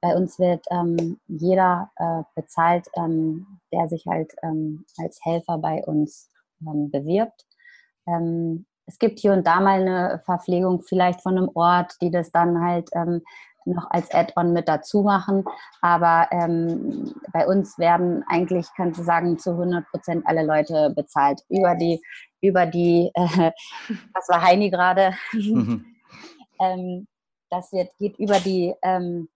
Bei 0.00 0.16
uns 0.16 0.38
wird 0.38 0.64
ähm, 0.70 1.20
jeder 1.28 1.90
äh, 1.96 2.22
bezahlt, 2.34 2.88
ähm, 2.96 3.60
der 3.70 3.86
sich 3.88 4.06
halt 4.06 4.34
ähm, 4.42 4.86
als 4.98 5.20
Helfer 5.24 5.58
bei 5.58 5.84
uns 5.84 6.30
ähm, 6.66 6.90
bewirbt. 6.90 7.46
es 8.86 8.98
gibt 8.98 9.20
hier 9.20 9.32
und 9.32 9.46
da 9.46 9.60
mal 9.60 9.82
eine 9.82 10.20
Verpflegung 10.24 10.82
vielleicht 10.82 11.20
von 11.20 11.36
einem 11.36 11.50
Ort, 11.54 11.96
die 12.00 12.10
das 12.10 12.32
dann 12.32 12.60
halt 12.60 12.88
noch 13.64 13.90
als 13.90 14.12
Add-on 14.12 14.52
mit 14.52 14.68
dazu 14.68 15.02
machen. 15.02 15.44
Aber 15.80 16.28
ähm, 16.30 17.14
bei 17.32 17.46
uns 17.46 17.78
werden 17.78 18.24
eigentlich, 18.28 18.66
kannst 18.76 19.00
du 19.00 19.04
sagen, 19.04 19.38
zu 19.38 19.50
100 19.50 19.86
Prozent 19.88 20.26
alle 20.26 20.44
Leute 20.44 20.92
bezahlt. 20.94 21.42
Über 21.48 21.74
die, 21.74 22.00
über 22.40 22.66
die, 22.66 23.10
äh, 23.14 23.52
was 24.14 24.28
war 24.28 24.42
Heini 24.42 24.70
gerade? 24.70 25.14
Mhm. 25.32 25.84
ähm, 26.60 27.06
das 27.50 27.72
wird, 27.72 27.90
geht 27.98 28.18
über 28.18 28.38
die, 28.38 28.74
ähm, 28.82 29.28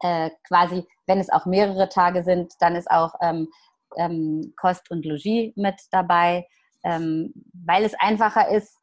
äh, 0.00 0.30
quasi, 0.46 0.86
wenn 1.06 1.18
es 1.18 1.30
auch 1.30 1.46
mehrere 1.46 1.88
Tage 1.88 2.24
sind, 2.24 2.52
dann 2.60 2.76
ist 2.76 2.90
auch 2.90 3.14
ähm, 3.22 3.48
ähm, 3.96 4.52
Kost 4.56 4.90
und 4.90 5.04
Logis 5.04 5.52
mit 5.56 5.76
dabei, 5.90 6.46
ähm, 6.84 7.32
weil 7.64 7.84
es 7.84 7.94
einfacher 7.98 8.48
ist, 8.48 8.78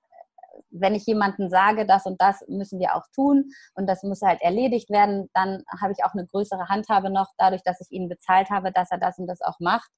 wenn 0.69 0.95
ich 0.95 1.05
jemandem 1.05 1.49
sage, 1.49 1.85
das 1.85 2.05
und 2.05 2.21
das 2.21 2.43
müssen 2.47 2.79
wir 2.79 2.95
auch 2.95 3.05
tun 3.13 3.51
und 3.75 3.87
das 3.87 4.03
muss 4.03 4.21
halt 4.21 4.41
erledigt 4.41 4.89
werden, 4.89 5.29
dann 5.33 5.63
habe 5.81 5.93
ich 5.93 6.03
auch 6.03 6.13
eine 6.13 6.25
größere 6.25 6.67
Handhabe 6.67 7.09
noch, 7.09 7.29
dadurch, 7.37 7.63
dass 7.63 7.81
ich 7.81 7.91
ihn 7.91 8.09
bezahlt 8.09 8.49
habe, 8.49 8.71
dass 8.71 8.91
er 8.91 8.97
das 8.97 9.17
und 9.17 9.27
das 9.27 9.41
auch 9.41 9.59
macht. 9.59 9.89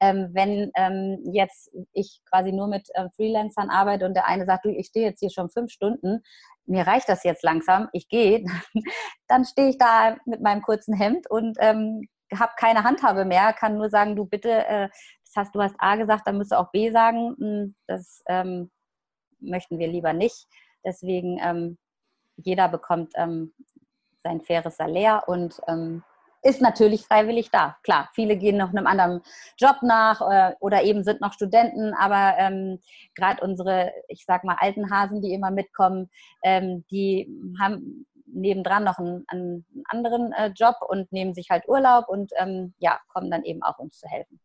Ähm, 0.00 0.30
wenn 0.32 0.70
ähm, 0.76 1.18
jetzt 1.32 1.70
ich 1.92 2.20
quasi 2.28 2.52
nur 2.52 2.68
mit 2.68 2.88
äh, 2.94 3.08
Freelancern 3.16 3.70
arbeite 3.70 4.06
und 4.06 4.14
der 4.14 4.26
eine 4.26 4.46
sagt, 4.46 4.64
du, 4.64 4.70
ich 4.70 4.86
stehe 4.86 5.06
jetzt 5.06 5.20
hier 5.20 5.30
schon 5.30 5.50
fünf 5.50 5.70
Stunden, 5.72 6.22
mir 6.66 6.86
reicht 6.86 7.08
das 7.08 7.24
jetzt 7.24 7.42
langsam, 7.42 7.88
ich 7.92 8.08
gehe, 8.08 8.44
dann 9.28 9.44
stehe 9.44 9.70
ich 9.70 9.78
da 9.78 10.16
mit 10.26 10.40
meinem 10.40 10.62
kurzen 10.62 10.94
Hemd 10.94 11.28
und 11.30 11.56
ähm, 11.60 12.06
habe 12.36 12.52
keine 12.56 12.84
Handhabe 12.84 13.24
mehr, 13.24 13.52
kann 13.52 13.76
nur 13.76 13.90
sagen, 13.90 14.16
du 14.16 14.26
bitte, 14.26 14.66
äh, 14.66 14.88
das 15.24 15.44
heißt, 15.44 15.54
du 15.54 15.62
hast 15.62 15.74
A 15.78 15.96
gesagt, 15.96 16.26
dann 16.26 16.36
musst 16.36 16.52
du 16.52 16.58
auch 16.58 16.70
B 16.70 16.90
sagen. 16.90 17.34
Hm, 17.38 17.74
das 17.86 18.22
ähm, 18.28 18.70
möchten 19.40 19.78
wir 19.78 19.88
lieber 19.88 20.12
nicht. 20.12 20.46
Deswegen, 20.84 21.38
ähm, 21.42 21.78
jeder 22.36 22.68
bekommt 22.68 23.12
ähm, 23.16 23.52
sein 24.22 24.40
faires 24.40 24.76
Salär 24.76 25.24
und 25.26 25.60
ähm, 25.66 26.02
ist 26.42 26.60
natürlich 26.60 27.04
freiwillig 27.04 27.50
da. 27.50 27.76
Klar, 27.82 28.08
viele 28.14 28.36
gehen 28.36 28.56
noch 28.56 28.70
einem 28.70 28.86
anderen 28.86 29.22
Job 29.58 29.76
nach 29.82 30.20
äh, 30.20 30.54
oder 30.60 30.82
eben 30.82 31.02
sind 31.02 31.20
noch 31.20 31.32
Studenten, 31.32 31.94
aber 31.94 32.38
ähm, 32.38 32.78
gerade 33.14 33.42
unsere, 33.42 33.92
ich 34.08 34.24
sag 34.24 34.44
mal, 34.44 34.56
alten 34.58 34.90
Hasen, 34.90 35.20
die 35.20 35.32
immer 35.34 35.50
mitkommen, 35.50 36.08
ähm, 36.44 36.84
die 36.90 37.28
haben 37.60 38.06
nebendran 38.26 38.84
noch 38.84 38.98
einen, 38.98 39.24
einen 39.28 39.66
anderen 39.88 40.32
äh, 40.32 40.52
Job 40.54 40.76
und 40.86 41.10
nehmen 41.12 41.34
sich 41.34 41.50
halt 41.50 41.68
Urlaub 41.68 42.08
und 42.08 42.32
ähm, 42.36 42.74
ja, 42.78 43.00
kommen 43.08 43.30
dann 43.30 43.44
eben 43.44 43.62
auch 43.62 43.78
uns 43.78 43.98
zu 43.98 44.08
helfen. 44.08 44.40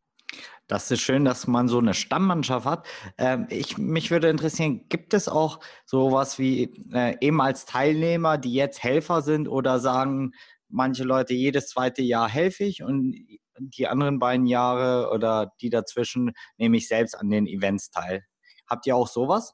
Das 0.68 0.90
ist 0.92 1.02
schön, 1.02 1.26
dass 1.26 1.48
man 1.48 1.68
so 1.68 1.80
eine 1.80 1.94
Stammmannschaft 1.94 2.66
hat. 2.66 2.88
Ähm, 3.18 3.48
ich, 3.50 3.78
mich 3.78 4.12
würde 4.12 4.30
interessieren, 4.30 4.88
gibt 4.90 5.14
es 5.14 5.28
auch 5.28 5.60
sowas 5.86 6.40
wie 6.40 6.72
äh, 6.94 7.16
eben 7.22 7.42
als 7.42 7.66
Teilnehmer, 7.66 8.38
die 8.38 8.54
jetzt 8.54 8.84
Helfer 8.84 9.22
sind 9.22 9.48
oder 9.48 9.80
sagen 9.80 10.34
manche 10.70 11.04
Leute, 11.04 11.34
jedes 11.34 11.68
zweite 11.68 12.02
Jahr 12.02 12.28
helfe 12.28 12.64
ich 12.64 12.84
und 12.84 13.16
die 13.58 13.88
anderen 13.88 14.20
beiden 14.20 14.48
Jahre 14.48 15.12
oder 15.12 15.54
die 15.62 15.70
dazwischen 15.70 16.32
nehme 16.58 16.78
ich 16.78 16.88
selbst 16.88 17.16
an 17.16 17.30
den 17.30 17.48
Events 17.48 17.92
teil. 17.92 18.24
Habt 18.68 18.88
ihr 18.88 18.96
auch 18.96 19.08
sowas? 19.08 19.54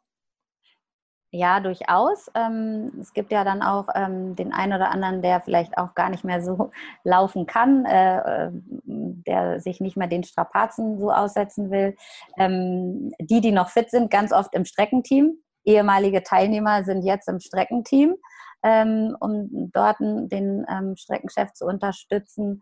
Ja, 1.31 1.59
durchaus. 1.59 2.31
Ähm, 2.33 2.91
es 2.99 3.13
gibt 3.13 3.31
ja 3.31 3.43
dann 3.43 3.61
auch 3.61 3.87
ähm, 3.93 4.35
den 4.35 4.51
einen 4.51 4.73
oder 4.73 4.89
anderen, 4.89 5.21
der 5.21 5.41
vielleicht 5.41 5.77
auch 5.77 5.93
gar 5.93 6.09
nicht 6.09 6.23
mehr 6.23 6.41
so 6.41 6.71
laufen 7.03 7.45
kann, 7.45 7.85
äh, 7.85 8.47
äh, 8.47 8.51
der 8.85 9.59
sich 9.59 9.79
nicht 9.79 9.95
mehr 9.95 10.07
den 10.07 10.23
Strapazen 10.23 10.97
so 10.97 11.11
aussetzen 11.11 11.69
will. 11.69 11.95
Ähm, 12.39 13.11
die, 13.21 13.41
die 13.41 13.51
noch 13.51 13.69
fit 13.69 13.91
sind, 13.91 14.09
ganz 14.09 14.31
oft 14.33 14.55
im 14.55 14.65
Streckenteam. 14.65 15.35
Ehemalige 15.65 16.23
Teilnehmer 16.23 16.83
sind 16.83 17.03
jetzt 17.03 17.27
im 17.27 17.39
Streckenteam. 17.39 18.15
um 18.61 19.71
dort 19.71 19.99
den 20.01 20.65
Streckenchef 20.97 21.53
zu 21.53 21.65
unterstützen. 21.65 22.61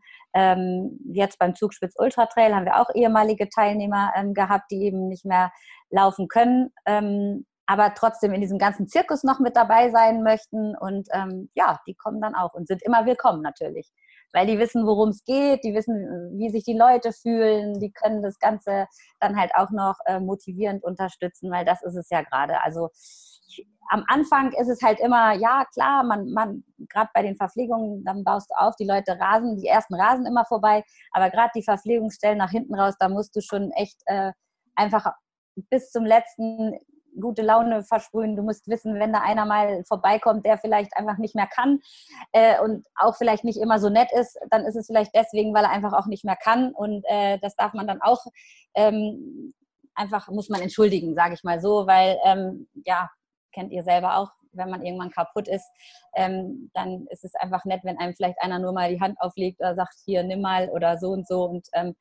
Jetzt 1.12 1.40
beim 1.40 1.56
Zugspitz 1.56 1.96
Ultra 1.98 2.28
Trail 2.28 2.54
haben 2.54 2.66
wir 2.66 2.80
auch 2.80 2.94
ehemalige 2.94 3.50
Teilnehmer 3.50 4.12
gehabt, 4.34 4.70
die 4.70 4.84
eben 4.84 5.08
nicht 5.08 5.26
mehr 5.26 5.52
laufen 5.90 6.28
können, 6.28 6.72
aber 7.68 7.94
trotzdem 7.94 8.34
in 8.34 8.42
diesem 8.42 8.58
ganzen 8.58 8.88
Zirkus 8.88 9.24
noch 9.24 9.40
mit 9.40 9.56
dabei 9.56 9.92
sein 9.92 10.24
möchten. 10.24 10.76
Und 10.78 11.08
ähm, 11.14 11.50
ja, 11.54 11.80
die 11.86 11.96
kommen 11.96 12.22
dann 12.22 12.34
auch 12.34 12.54
und 12.54 12.68
sind 12.68 12.82
immer 12.84 13.06
willkommen 13.06 13.42
natürlich 13.42 13.92
weil 14.34 14.46
die 14.46 14.60
wissen, 14.60 14.86
worum 14.86 15.10
es 15.10 15.24
geht, 15.24 15.64
die 15.64 15.74
wissen, 15.74 15.96
wie 16.38 16.50
sich 16.50 16.64
die 16.64 16.78
Leute 16.78 17.12
fühlen, 17.12 17.80
die 17.80 17.92
können 17.92 18.22
das 18.22 18.40
Ganze 18.40 18.88
dann 19.20 19.36
halt 19.36 19.52
auch 19.56 19.72
noch 19.72 19.96
äh, 20.06 20.20
motivierend 20.20 20.84
unterstützen, 20.84 21.52
weil 21.52 21.66
das 21.66 21.82
ist 21.84 21.96
es 21.96 22.10
ja 22.10 22.22
gerade. 22.22 22.62
Also 22.62 22.90
am 23.90 24.04
Anfang 24.08 24.52
ist 24.52 24.68
es 24.68 24.82
halt 24.82 25.00
immer, 25.00 25.34
ja 25.34 25.66
klar, 25.74 26.04
man, 26.04 26.32
man 26.32 26.64
gerade 26.90 27.10
bei 27.14 27.22
den 27.22 27.38
Verpflegungen, 27.38 28.04
dann 28.04 28.24
baust 28.24 28.50
du 28.50 28.56
auf, 28.60 28.76
die 28.76 28.86
Leute 28.86 29.18
rasen, 29.18 29.58
die 29.58 29.68
ersten 29.68 29.96
rasen 29.96 30.26
immer 30.26 30.46
vorbei, 30.46 30.84
aber 31.14 31.30
gerade 31.30 31.52
die 31.56 31.64
Verpflegungsstellen 31.64 32.38
nach 32.38 32.52
hinten 32.52 32.76
raus, 32.76 32.96
da 33.00 33.08
musst 33.08 33.36
du 33.36 33.42
schon 33.42 33.72
echt 33.72 34.02
äh, 34.06 34.34
einfach 34.76 35.14
bis 35.70 35.90
zum 35.90 36.06
letzten 36.06 36.74
gute 37.20 37.42
Laune 37.42 37.84
versprühen. 37.84 38.36
Du 38.36 38.44
musst 38.44 38.68
wissen, 38.68 39.00
wenn 39.00 39.14
da 39.14 39.22
einer 39.22 39.46
mal 39.46 39.84
vorbeikommt, 39.86 40.46
der 40.46 40.58
vielleicht 40.58 40.96
einfach 40.98 41.18
nicht 41.18 41.36
mehr 41.36 41.48
kann 41.48 41.80
äh, 42.32 42.60
und 42.62 42.86
auch 42.96 43.16
vielleicht 43.16 43.44
nicht 43.44 43.60
immer 43.60 43.80
so 43.80 43.90
nett 43.90 44.10
ist, 44.12 44.38
dann 44.50 44.66
ist 44.66 44.76
es 44.76 44.88
vielleicht 44.88 45.14
deswegen, 45.16 45.54
weil 45.54 45.64
er 45.64 45.72
einfach 45.72 45.94
auch 45.94 46.08
nicht 46.08 46.26
mehr 46.26 46.38
kann. 46.38 46.72
Und 46.74 47.04
äh, 47.08 47.40
das 47.40 47.56
darf 47.56 47.74
man 47.74 47.88
dann 47.88 48.02
auch 48.02 48.24
ähm, 48.76 49.54
einfach, 49.96 50.30
muss 50.30 50.50
man 50.50 50.62
entschuldigen, 50.62 51.16
sage 51.16 51.34
ich 51.34 51.44
mal 51.44 51.60
so, 51.60 51.88
weil 51.88 52.18
ähm, 52.24 52.68
ja, 52.86 53.10
kennt 53.52 53.72
ihr 53.72 53.84
selber 53.84 54.18
auch, 54.18 54.32
wenn 54.52 54.70
man 54.70 54.84
irgendwann 54.84 55.12
kaputt 55.12 55.48
ist, 55.48 55.70
ähm, 56.16 56.70
dann 56.74 57.06
ist 57.10 57.24
es 57.24 57.36
einfach 57.36 57.66
nett, 57.66 57.82
wenn 57.84 57.98
einem 57.98 58.16
vielleicht 58.16 58.42
einer 58.42 58.60
nur 58.60 58.74
mal 58.74 58.90
die 58.90 59.02
Hand 59.02 59.20
auflegt 59.20 59.60
oder 59.60 59.76
sagt, 59.76 59.96
hier, 60.06 60.24
nimm 60.24 60.42
mal 60.42 60.70
oder 60.70 60.98
so 60.98 61.10
und 61.10 61.28
so 61.28 61.46
und 61.46 61.68
ähm, 61.74 61.96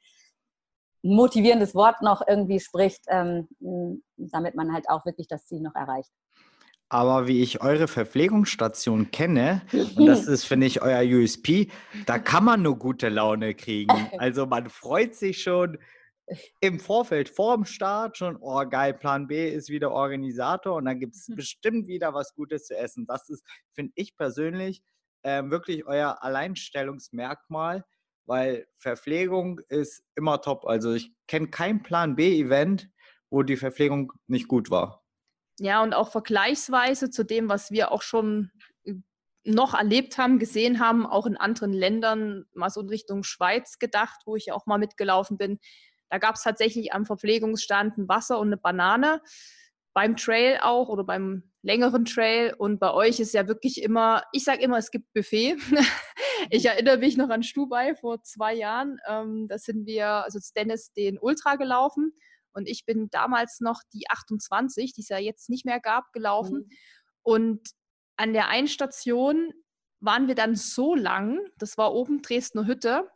motivierendes 1.02 1.74
Wort 1.74 2.02
noch 2.02 2.22
irgendwie 2.26 2.60
spricht, 2.60 3.04
ähm, 3.08 3.48
damit 4.16 4.54
man 4.54 4.72
halt 4.72 4.88
auch 4.88 5.04
wirklich 5.04 5.28
das 5.28 5.46
Ziel 5.46 5.60
noch 5.60 5.74
erreicht. 5.74 6.10
Aber 6.88 7.26
wie 7.26 7.42
ich 7.42 7.62
eure 7.62 7.88
Verpflegungsstation 7.88 9.10
kenne, 9.10 9.62
und 9.72 10.06
das 10.06 10.26
ist, 10.28 10.44
finde 10.44 10.66
ich, 10.66 10.82
euer 10.82 11.02
USP, 11.02 11.68
da 12.06 12.18
kann 12.18 12.44
man 12.44 12.62
nur 12.62 12.78
gute 12.78 13.08
Laune 13.08 13.54
kriegen. 13.54 13.94
Also 14.18 14.46
man 14.46 14.68
freut 14.68 15.14
sich 15.14 15.42
schon, 15.42 15.78
im 16.60 16.80
Vorfeld, 16.80 17.28
vor 17.28 17.54
dem 17.54 17.64
Start 17.64 18.16
schon, 18.16 18.36
oh 18.40 18.64
geil, 18.68 18.94
Plan 18.94 19.26
B 19.26 19.48
ist 19.48 19.68
wieder 19.68 19.92
Organisator 19.92 20.74
und 20.74 20.86
dann 20.86 20.98
gibt 20.98 21.14
es 21.14 21.28
mhm. 21.28 21.36
bestimmt 21.36 21.86
wieder 21.86 22.14
was 22.14 22.34
Gutes 22.34 22.66
zu 22.66 22.76
essen. 22.76 23.06
Das 23.06 23.28
ist, 23.28 23.44
finde 23.74 23.92
ich 23.94 24.16
persönlich, 24.16 24.82
äh, 25.22 25.42
wirklich 25.44 25.86
euer 25.86 26.22
Alleinstellungsmerkmal, 26.22 27.84
weil 28.26 28.66
Verpflegung 28.78 29.60
ist 29.68 30.04
immer 30.14 30.40
top. 30.40 30.66
Also 30.66 30.92
ich 30.92 31.12
kenne 31.26 31.48
kein 31.48 31.82
Plan 31.82 32.16
B-Event, 32.16 32.90
wo 33.30 33.42
die 33.42 33.56
Verpflegung 33.56 34.12
nicht 34.26 34.48
gut 34.48 34.70
war. 34.70 35.04
Ja, 35.58 35.82
und 35.82 35.94
auch 35.94 36.10
vergleichsweise 36.10 37.10
zu 37.10 37.24
dem, 37.24 37.48
was 37.48 37.70
wir 37.70 37.90
auch 37.90 38.02
schon 38.02 38.50
äh, 38.84 38.94
noch 39.44 39.74
erlebt 39.74 40.18
haben, 40.18 40.38
gesehen 40.38 40.80
haben, 40.80 41.06
auch 41.06 41.24
in 41.24 41.36
anderen 41.36 41.72
Ländern, 41.72 42.44
mal 42.52 42.68
so 42.68 42.82
in 42.82 42.88
Richtung 42.88 43.22
Schweiz 43.22 43.78
gedacht, 43.78 44.20
wo 44.26 44.36
ich 44.36 44.52
auch 44.52 44.66
mal 44.66 44.78
mitgelaufen 44.78 45.38
bin, 45.38 45.58
da 46.10 46.18
gab 46.18 46.36
es 46.36 46.42
tatsächlich 46.42 46.92
am 46.92 47.04
Verpflegungsstand 47.04 47.98
ein 47.98 48.08
Wasser 48.08 48.38
und 48.38 48.48
eine 48.48 48.56
Banane. 48.56 49.20
Beim 49.94 50.16
Trail 50.16 50.60
auch 50.62 50.88
oder 50.88 51.04
beim 51.04 51.50
längeren 51.66 52.04
Trail. 52.04 52.54
Und 52.56 52.78
bei 52.78 52.92
euch 52.92 53.18
ist 53.18 53.34
ja 53.34 53.48
wirklich 53.48 53.82
immer, 53.82 54.22
ich 54.32 54.44
sage 54.44 54.62
immer, 54.62 54.78
es 54.78 54.90
gibt 54.90 55.12
Buffet. 55.12 55.56
ich 56.50 56.64
erinnere 56.64 56.98
mich 56.98 57.16
noch 57.16 57.28
an 57.28 57.42
Stubai 57.42 57.94
vor 57.96 58.22
zwei 58.22 58.54
Jahren. 58.54 58.98
Ähm, 59.08 59.48
da 59.48 59.58
sind 59.58 59.84
wir, 59.84 60.06
also 60.06 60.38
Dennis, 60.56 60.92
den 60.92 61.18
Ultra 61.18 61.56
gelaufen. 61.56 62.12
Und 62.52 62.68
ich 62.68 62.86
bin 62.86 63.08
damals 63.10 63.60
noch 63.60 63.80
die 63.92 64.08
28, 64.08 64.94
die 64.94 65.00
es 65.02 65.08
ja 65.08 65.18
jetzt 65.18 65.50
nicht 65.50 65.66
mehr 65.66 65.80
gab, 65.80 66.12
gelaufen. 66.12 66.58
Mhm. 66.58 66.70
Und 67.22 67.68
an 68.16 68.32
der 68.32 68.48
einen 68.48 68.68
Station 68.68 69.52
waren 70.00 70.28
wir 70.28 70.36
dann 70.36 70.54
so 70.54 70.94
lang, 70.94 71.40
das 71.58 71.76
war 71.76 71.92
oben 71.92 72.22
Dresdner 72.22 72.66
Hütte, 72.66 73.10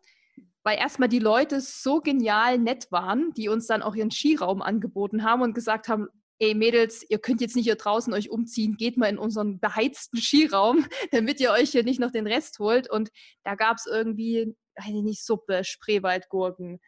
weil 0.65 0.77
erstmal 0.77 1.09
die 1.09 1.21
Leute 1.21 1.61
so 1.61 2.01
genial 2.01 2.59
nett 2.59 2.91
waren, 2.91 3.33
die 3.35 3.49
uns 3.49 3.67
dann 3.67 3.81
auch 3.81 3.95
ihren 3.95 4.11
Skiraum 4.11 4.61
angeboten 4.61 5.23
haben 5.23 5.41
und 5.41 5.55
gesagt 5.55 5.89
haben, 5.89 6.09
ey 6.41 6.55
Mädels, 6.55 7.05
ihr 7.09 7.19
könnt 7.19 7.41
jetzt 7.41 7.55
nicht 7.55 7.67
hier 7.67 7.77
draußen 7.77 8.13
euch 8.15 8.31
umziehen, 8.31 8.77
geht 8.77 8.97
mal 8.97 9.09
in 9.09 9.19
unseren 9.19 9.61
beheizten 9.61 10.19
Skiraum, 10.19 10.87
damit 11.13 11.39
ihr 11.39 11.53
euch 11.53 11.71
hier 11.71 11.85
nicht 11.85 12.01
noch 12.01 12.11
den 12.11 12.27
Rest 12.27 12.59
holt. 12.59 12.91
Und 12.91 13.11
da 13.45 13.55
gab 13.55 13.77
es 13.77 13.87
irgendwie, 13.87 14.57
weiß 14.77 14.89
ich 14.89 15.03
nicht, 15.03 15.25
Suppe, 15.25 15.63
Spreewaldgurken, 15.65 16.81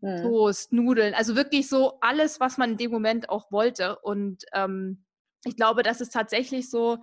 hm. 0.00 0.22
Toast, 0.22 0.72
Nudeln, 0.72 1.12
also 1.12 1.36
wirklich 1.36 1.68
so 1.68 1.98
alles, 2.00 2.40
was 2.40 2.56
man 2.56 2.72
in 2.72 2.76
dem 2.78 2.92
Moment 2.92 3.28
auch 3.28 3.50
wollte. 3.50 3.98
Und 3.98 4.44
ähm, 4.54 5.04
ich 5.44 5.56
glaube, 5.56 5.82
das 5.82 6.00
ist 6.00 6.12
tatsächlich 6.12 6.70
so, 6.70 6.98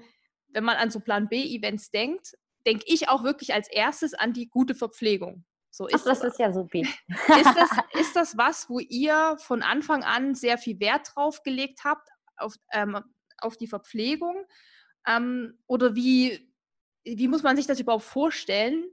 wenn 0.47 0.63
man 0.63 0.77
an 0.77 0.89
so 0.89 1.01
Plan 1.01 1.27
B-Events 1.27 1.91
denkt, 1.91 2.37
denke 2.65 2.85
ich 2.87 3.09
auch 3.09 3.23
wirklich 3.23 3.53
als 3.53 3.69
erstes 3.69 4.13
an 4.13 4.33
die 4.33 4.47
gute 4.47 4.75
Verpflegung. 4.75 5.45
So 5.77 5.85
ist 5.85 6.01
Ach, 6.01 6.05
das 6.05 6.23
ist 6.23 6.39
ja 6.39 6.51
super. 6.51 6.79
Ist 7.09 7.55
das, 7.55 7.69
ist 7.93 8.15
das 8.15 8.35
was, 8.35 8.67
wo 8.67 8.79
ihr 8.79 9.37
von 9.37 9.61
Anfang 9.61 10.03
an 10.03 10.33
sehr 10.33 10.57
viel 10.57 10.79
Wert 10.79 11.11
drauf 11.13 11.43
gelegt 11.43 11.81
habt, 11.83 12.09
auf, 12.35 12.55
ähm, 12.71 12.97
auf 13.37 13.57
die 13.57 13.67
Verpflegung? 13.67 14.43
Ähm, 15.05 15.59
oder 15.67 15.93
wie, 15.93 16.51
wie 17.03 17.27
muss 17.27 17.43
man 17.43 17.55
sich 17.55 17.67
das 17.67 17.79
überhaupt 17.79 18.05
vorstellen? 18.05 18.85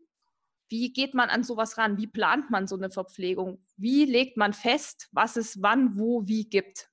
Wie 0.69 0.93
geht 0.93 1.15
man 1.15 1.31
an 1.31 1.43
sowas 1.43 1.79
ran? 1.79 1.97
Wie 1.97 2.07
plant 2.07 2.51
man 2.51 2.67
so 2.67 2.77
eine 2.77 2.91
Verpflegung? 2.91 3.65
Wie 3.79 4.05
legt 4.05 4.37
man 4.37 4.53
fest, 4.53 5.09
was 5.11 5.39
es 5.39 5.63
wann, 5.63 5.97
wo, 5.97 6.27
wie 6.27 6.51
gibt? 6.51 6.91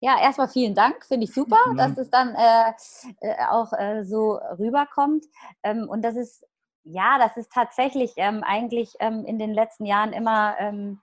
Ja, 0.00 0.18
erstmal 0.18 0.48
vielen 0.48 0.74
Dank, 0.74 1.04
finde 1.04 1.24
ich 1.24 1.34
super, 1.34 1.58
mhm. 1.66 1.76
dass 1.76 1.98
es 1.98 2.08
dann 2.08 2.34
äh, 2.34 2.72
äh, 3.20 3.34
auch 3.50 3.74
äh, 3.74 4.02
so 4.02 4.40
rüberkommt. 4.58 5.26
Ähm, 5.62 5.90
und 5.90 6.00
das 6.00 6.16
ist 6.16 6.46
ja, 6.86 7.18
das 7.18 7.36
ist 7.36 7.52
tatsächlich 7.52 8.12
ähm, 8.16 8.42
eigentlich 8.44 8.94
ähm, 9.00 9.24
in 9.24 9.38
den 9.38 9.52
letzten 9.52 9.86
Jahren 9.86 10.12
immer 10.12 10.56
ähm, 10.58 11.00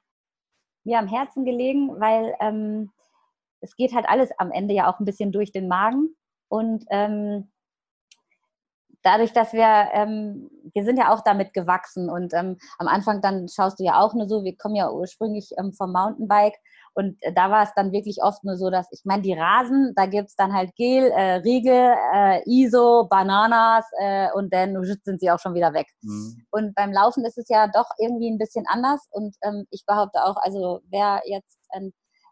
mir 0.85 0.99
am 0.99 1.07
Herzen 1.07 1.43
gelegen, 1.45 1.99
weil 1.99 2.35
ähm, 2.39 2.91
es 3.59 3.75
geht 3.75 3.93
halt 3.93 4.07
alles 4.07 4.31
am 4.37 4.51
Ende 4.51 4.73
ja 4.73 4.91
auch 4.91 4.99
ein 4.99 5.05
bisschen 5.05 5.31
durch 5.31 5.51
den 5.51 5.67
Magen. 5.67 6.15
Und 6.47 6.85
ähm, 6.89 7.51
dadurch, 9.01 9.33
dass 9.33 9.51
wir, 9.51 9.89
ähm, 9.93 10.49
wir 10.73 10.85
sind 10.85 10.97
ja 10.97 11.13
auch 11.13 11.21
damit 11.21 11.53
gewachsen 11.53 12.09
und 12.09 12.33
am 12.33 12.57
Anfang 12.77 13.21
dann 13.21 13.49
schaust 13.49 13.79
du 13.79 13.83
ja 13.83 13.99
auch 13.99 14.13
nur 14.13 14.27
so, 14.27 14.43
wir 14.43 14.55
kommen 14.55 14.75
ja 14.75 14.89
ursprünglich 14.89 15.53
vom 15.77 15.91
Mountainbike 15.91 16.57
und 16.95 17.17
äh, 17.21 17.33
da 17.33 17.49
war 17.49 17.63
es 17.63 17.73
dann 17.75 17.91
wirklich 17.91 18.17
oft 18.21 18.43
nur 18.43 18.55
so, 18.57 18.69
dass, 18.69 18.87
ich 18.91 19.01
meine, 19.03 19.23
die 19.23 19.33
Rasen, 19.33 19.93
da 19.95 20.05
gibt 20.05 20.29
es 20.29 20.35
dann 20.35 20.53
halt 20.53 20.75
Gel, 20.75 21.11
äh, 21.11 21.35
Riegel, 21.35 21.95
äh, 22.13 22.41
ISO, 22.45 23.07
Bananas 23.09 23.85
äh, 23.99 24.31
und 24.33 24.53
dann 24.53 24.77
sind 24.83 25.19
sie 25.19 25.31
auch 25.31 25.39
schon 25.39 25.55
wieder 25.55 25.73
weg. 25.73 25.87
Mhm. 26.01 26.45
Und 26.51 26.75
beim 26.75 26.91
Laufen 26.91 27.25
ist 27.25 27.37
es 27.37 27.49
ja 27.49 27.67
doch 27.67 27.89
irgendwie 27.97 28.29
ein 28.29 28.37
bisschen 28.37 28.65
anders. 28.67 29.07
Und 29.11 29.35
ähm, 29.43 29.65
ich 29.71 29.85
behaupte 29.85 30.23
auch, 30.23 30.35
also 30.37 30.81
wer 30.89 31.21
jetzt 31.25 31.57
ein 31.69 31.91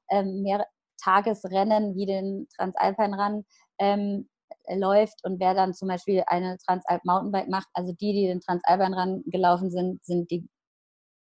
ähm, 0.10 0.44
Mehrtagesrennen 0.44 1.96
wie 1.96 2.06
den 2.06 2.48
Transalpine 2.56 3.18
Run 3.18 3.46
ähm, 3.80 4.30
läuft 4.70 5.24
und 5.24 5.39
wer 5.39 5.56
dann 5.56 5.74
zum 5.74 5.88
Beispiel 5.88 6.24
eine 6.27 6.58
Transalp 6.60 7.03
Mountainbike 7.03 7.50
macht, 7.50 7.68
also 7.74 7.94
die, 7.94 8.13
die 8.13 8.27
den 8.27 8.41
Transalpine 8.41 8.96
Run 8.96 9.24
gelaufen 9.25 9.72
sind, 9.72 10.03
sind 10.06 10.30
die 10.30 10.48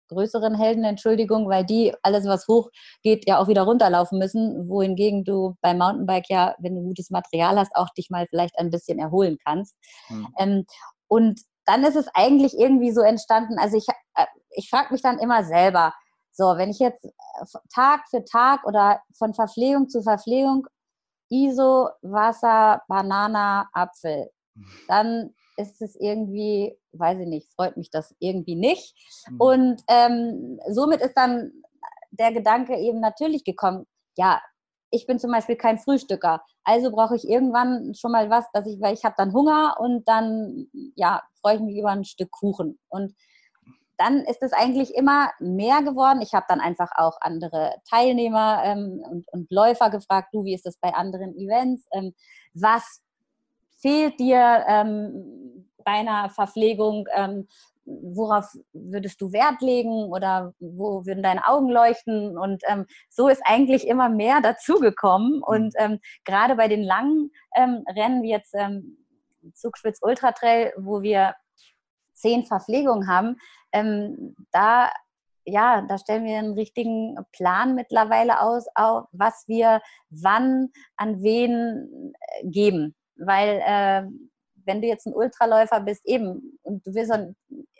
größeren 0.09 0.55
Helden, 0.55 0.83
Entschuldigung, 0.83 1.47
weil 1.49 1.65
die 1.65 1.93
alles, 2.03 2.25
was 2.25 2.47
hoch 2.47 2.69
geht, 3.01 3.27
ja 3.27 3.39
auch 3.39 3.47
wieder 3.47 3.63
runterlaufen 3.63 4.19
müssen, 4.19 4.67
wohingegen 4.67 5.23
du 5.23 5.55
beim 5.61 5.77
Mountainbike 5.77 6.29
ja, 6.29 6.55
wenn 6.59 6.75
du 6.75 6.81
gutes 6.81 7.09
Material 7.09 7.57
hast, 7.57 7.75
auch 7.75 7.89
dich 7.97 8.09
mal 8.09 8.27
vielleicht 8.29 8.57
ein 8.59 8.69
bisschen 8.69 8.99
erholen 8.99 9.37
kannst. 9.45 9.75
Mhm. 10.09 10.27
Ähm, 10.37 10.65
und 11.07 11.41
dann 11.65 11.83
ist 11.83 11.95
es 11.95 12.07
eigentlich 12.13 12.57
irgendwie 12.57 12.91
so 12.91 13.01
entstanden, 13.01 13.57
also 13.59 13.77
ich, 13.77 13.87
äh, 14.15 14.25
ich 14.51 14.69
frage 14.69 14.91
mich 14.91 15.01
dann 15.01 15.19
immer 15.19 15.43
selber, 15.43 15.93
so, 16.31 16.57
wenn 16.57 16.69
ich 16.69 16.79
jetzt 16.79 17.05
äh, 17.05 17.09
Tag 17.73 18.01
für 18.09 18.23
Tag 18.25 18.65
oder 18.65 19.01
von 19.17 19.33
Verpflegung 19.33 19.89
zu 19.89 20.01
Verpflegung 20.01 20.67
ISO, 21.29 21.89
Wasser, 22.01 22.81
Banana, 22.87 23.69
Apfel, 23.73 24.29
mhm. 24.55 24.65
dann 24.87 25.35
ist 25.59 25.81
es 25.81 25.95
irgendwie, 25.99 26.77
weiß 26.93 27.19
ich 27.19 27.27
nicht, 27.27 27.53
freut 27.53 27.77
mich 27.77 27.91
das 27.91 28.15
irgendwie 28.19 28.55
nicht. 28.55 28.95
Mhm. 29.29 29.41
Und 29.41 29.83
ähm, 29.87 30.59
somit 30.69 31.01
ist 31.01 31.13
dann 31.15 31.51
der 32.11 32.31
Gedanke 32.31 32.77
eben 32.77 32.99
natürlich 32.99 33.43
gekommen, 33.43 33.85
ja, 34.17 34.41
ich 34.91 35.05
bin 35.05 35.19
zum 35.19 35.31
Beispiel 35.31 35.55
kein 35.55 35.77
Frühstücker, 35.77 36.41
also 36.63 36.91
brauche 36.91 37.15
ich 37.15 37.27
irgendwann 37.27 37.93
schon 37.93 38.11
mal 38.11 38.29
was, 38.29 38.45
dass 38.53 38.65
ich, 38.65 38.81
weil 38.81 38.93
ich 38.93 39.03
habe 39.03 39.15
dann 39.17 39.33
Hunger 39.33 39.75
und 39.79 40.07
dann, 40.07 40.67
ja, 40.95 41.21
freue 41.41 41.55
ich 41.55 41.61
mich 41.61 41.77
über 41.77 41.89
ein 41.89 42.05
Stück 42.05 42.31
Kuchen. 42.31 42.79
Und 42.89 43.13
dann 43.97 44.19
ist 44.21 44.41
es 44.41 44.53
eigentlich 44.53 44.95
immer 44.95 45.29
mehr 45.39 45.83
geworden. 45.83 46.21
Ich 46.21 46.33
habe 46.33 46.45
dann 46.47 46.61
einfach 46.61 46.89
auch 46.95 47.17
andere 47.21 47.75
Teilnehmer 47.89 48.61
ähm, 48.63 49.03
und, 49.09 49.27
und, 49.31 49.51
Läufer 49.51 49.89
gefragt, 49.89 50.29
du, 50.31 50.45
wie 50.45 50.53
ist 50.53 50.65
das 50.65 50.77
bei 50.79 50.93
anderen 50.93 51.35
Events? 51.35 51.85
Ähm, 51.91 52.13
was 52.53 53.01
fehlt 53.81 54.19
dir 54.19 54.65
ähm, 54.67 55.67
bei 55.83 55.91
einer 55.91 56.29
Verpflegung? 56.29 57.07
Ähm, 57.15 57.47
worauf 57.89 58.45
würdest 58.73 59.19
du 59.21 59.31
Wert 59.31 59.61
legen 59.61 60.11
oder 60.11 60.53
wo 60.59 61.05
würden 61.05 61.23
deine 61.23 61.47
Augen 61.47 61.69
leuchten? 61.69 62.37
Und 62.37 62.63
ähm, 62.67 62.85
so 63.09 63.27
ist 63.27 63.41
eigentlich 63.45 63.87
immer 63.87 64.09
mehr 64.09 64.41
dazugekommen. 64.41 65.37
Mhm. 65.37 65.43
Und 65.43 65.73
ähm, 65.77 65.99
gerade 66.25 66.55
bei 66.55 66.67
den 66.67 66.83
langen 66.83 67.31
ähm, 67.55 67.83
Rennen, 67.95 68.23
wie 68.23 68.29
jetzt 68.29 68.53
ähm, 68.53 68.97
Zugspitz 69.53 69.99
Ultra 70.01 70.31
Trail, 70.31 70.73
wo 70.77 71.01
wir 71.01 71.35
zehn 72.13 72.45
Verpflegungen 72.45 73.07
haben, 73.07 73.37
ähm, 73.71 74.35
da 74.51 74.91
ja, 75.45 75.81
da 75.81 75.97
stellen 75.97 76.25
wir 76.25 76.37
einen 76.37 76.53
richtigen 76.53 77.17
Plan 77.31 77.73
mittlerweile 77.73 78.41
aus, 78.41 78.65
auch 78.75 79.07
was 79.11 79.47
wir 79.47 79.81
wann 80.11 80.69
an 80.95 81.23
wen 81.23 82.13
äh, 82.13 82.47
geben. 82.47 82.95
Weil 83.19 83.61
äh, 83.65 84.09
wenn 84.65 84.81
du 84.81 84.87
jetzt 84.87 85.05
ein 85.05 85.13
Ultraläufer 85.13 85.81
bist, 85.81 86.05
eben, 86.05 86.59
und 86.63 86.85
du 86.85 86.93
willst 86.93 87.11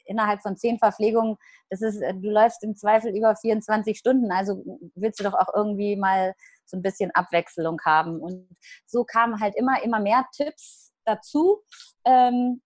innerhalb 0.06 0.42
von 0.42 0.58
zehn 0.58 0.80
Verpflegungen, 0.80 1.38
das 1.70 1.82
ist, 1.82 2.02
äh, 2.02 2.14
du 2.14 2.30
läufst 2.30 2.64
im 2.64 2.76
Zweifel 2.76 3.16
über 3.16 3.36
24 3.36 3.98
Stunden, 3.98 4.32
also 4.32 4.64
willst 4.96 5.20
du 5.20 5.24
doch 5.24 5.34
auch 5.34 5.54
irgendwie 5.56 5.96
mal 5.96 6.34
so 6.66 6.78
ein 6.78 6.82
bisschen 6.82 7.12
Abwechslung 7.12 7.80
haben. 7.86 8.20
Und 8.20 8.48
so 8.86 9.04
kamen 9.04 9.40
halt 9.40 9.56
immer, 9.56 9.84
immer 9.84 10.00
mehr 10.00 10.26
Tipps 10.34 10.94
dazu. 11.06 11.64
Ähm, 12.06 12.62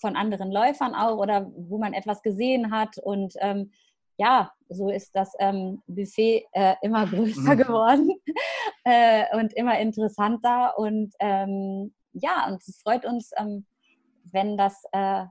von 0.00 0.16
anderen 0.16 0.50
Läufern 0.50 0.96
auch 0.96 1.16
oder 1.18 1.48
wo 1.54 1.78
man 1.78 1.92
etwas 1.92 2.20
gesehen 2.20 2.72
hat 2.72 2.98
und 2.98 3.34
ähm, 3.38 3.70
ja, 4.18 4.50
so 4.68 4.90
ist 4.90 5.14
das 5.14 5.32
ähm, 5.38 5.82
Buffet 5.86 6.46
äh, 6.52 6.74
immer 6.82 7.06
größer 7.06 7.54
mhm. 7.54 7.58
geworden 7.58 8.10
äh, 8.84 9.24
und 9.36 9.52
immer 9.52 9.78
interessanter. 9.78 10.78
Und 10.78 11.14
ähm, 11.20 11.94
ja, 12.16 12.46
und 12.48 12.62
es 12.66 12.80
freut 12.82 13.04
uns, 13.04 13.30
ähm, 13.36 13.66
wenn 14.32 14.56
das 14.56 14.82
äh, 14.92 15.24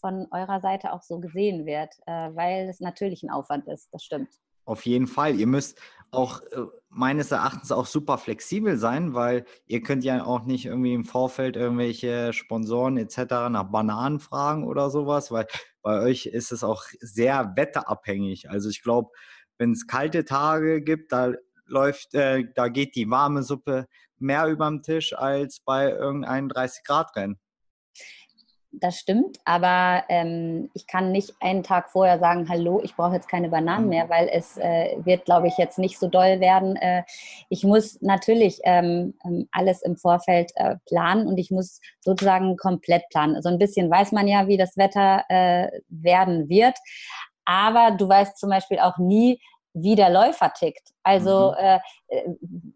von 0.00 0.26
eurer 0.30 0.60
Seite 0.60 0.92
auch 0.92 1.02
so 1.02 1.18
gesehen 1.18 1.66
wird, 1.66 1.92
äh, 2.06 2.30
weil 2.34 2.68
es 2.68 2.80
natürlich 2.80 3.22
ein 3.22 3.30
Aufwand 3.30 3.66
ist, 3.66 3.88
das 3.92 4.04
stimmt. 4.04 4.28
Auf 4.64 4.84
jeden 4.84 5.06
Fall. 5.06 5.34
Ihr 5.36 5.46
müsst 5.46 5.80
auch 6.10 6.42
äh, 6.42 6.66
meines 6.90 7.32
Erachtens 7.32 7.72
auch 7.72 7.86
super 7.86 8.18
flexibel 8.18 8.76
sein, 8.76 9.14
weil 9.14 9.44
ihr 9.66 9.82
könnt 9.82 10.04
ja 10.04 10.24
auch 10.24 10.44
nicht 10.44 10.66
irgendwie 10.66 10.94
im 10.94 11.04
Vorfeld 11.04 11.56
irgendwelche 11.56 12.32
Sponsoren 12.32 12.96
etc. 12.98 13.18
nach 13.50 13.70
Bananen 13.70 14.20
fragen 14.20 14.64
oder 14.64 14.90
sowas, 14.90 15.30
weil 15.30 15.46
bei 15.82 16.00
euch 16.02 16.26
ist 16.26 16.52
es 16.52 16.64
auch 16.64 16.84
sehr 17.00 17.54
wetterabhängig. 17.56 18.50
Also 18.50 18.68
ich 18.68 18.82
glaube, 18.82 19.10
wenn 19.56 19.72
es 19.72 19.86
kalte 19.86 20.24
Tage 20.24 20.82
gibt, 20.82 21.12
da 21.12 21.32
läuft, 21.68 22.14
äh, 22.14 22.44
da 22.54 22.68
geht 22.68 22.96
die 22.96 23.10
warme 23.10 23.42
Suppe 23.42 23.86
mehr 24.18 24.46
über 24.46 24.68
den 24.68 24.82
Tisch 24.82 25.16
als 25.16 25.60
bei 25.60 25.90
irgendeinem 25.90 26.48
30 26.48 26.84
Grad 26.84 27.14
Rennen 27.16 27.38
das 28.70 28.98
stimmt, 28.98 29.38
aber 29.44 30.04
ähm, 30.08 30.70
ich 30.74 30.86
kann 30.86 31.10
nicht 31.10 31.34
einen 31.40 31.62
Tag 31.62 31.90
vorher 31.90 32.18
sagen, 32.18 32.48
hallo, 32.48 32.80
ich 32.82 32.94
brauche 32.94 33.14
jetzt 33.14 33.28
keine 33.28 33.48
Bananen 33.48 33.84
mhm. 33.84 33.90
mehr, 33.90 34.08
weil 34.08 34.28
es 34.30 34.56
äh, 34.58 34.96
wird, 35.04 35.24
glaube 35.24 35.48
ich, 35.48 35.56
jetzt 35.56 35.78
nicht 35.78 35.98
so 35.98 36.08
doll 36.08 36.40
werden. 36.40 36.76
Äh, 36.76 37.02
ich 37.48 37.64
muss 37.64 38.00
natürlich 38.02 38.60
ähm, 38.64 39.14
ähm, 39.24 39.48
alles 39.52 39.82
im 39.82 39.96
Vorfeld 39.96 40.52
äh, 40.56 40.76
planen 40.86 41.26
und 41.26 41.38
ich 41.38 41.50
muss 41.50 41.80
sozusagen 42.00 42.56
komplett 42.56 43.08
planen. 43.10 43.32
So 43.32 43.36
also 43.36 43.48
ein 43.48 43.58
bisschen 43.58 43.90
weiß 43.90 44.12
man 44.12 44.28
ja, 44.28 44.46
wie 44.46 44.56
das 44.56 44.76
Wetter 44.76 45.24
äh, 45.28 45.68
werden 45.88 46.48
wird, 46.48 46.76
aber 47.44 47.96
du 47.96 48.08
weißt 48.08 48.36
zum 48.38 48.50
Beispiel 48.50 48.78
auch 48.78 48.98
nie, 48.98 49.40
wie 49.74 49.94
der 49.94 50.10
Läufer 50.10 50.52
tickt. 50.52 50.90
Also 51.02 51.52
mhm. 51.52 51.64
Äh, 51.64 51.78
äh, 52.08 52.34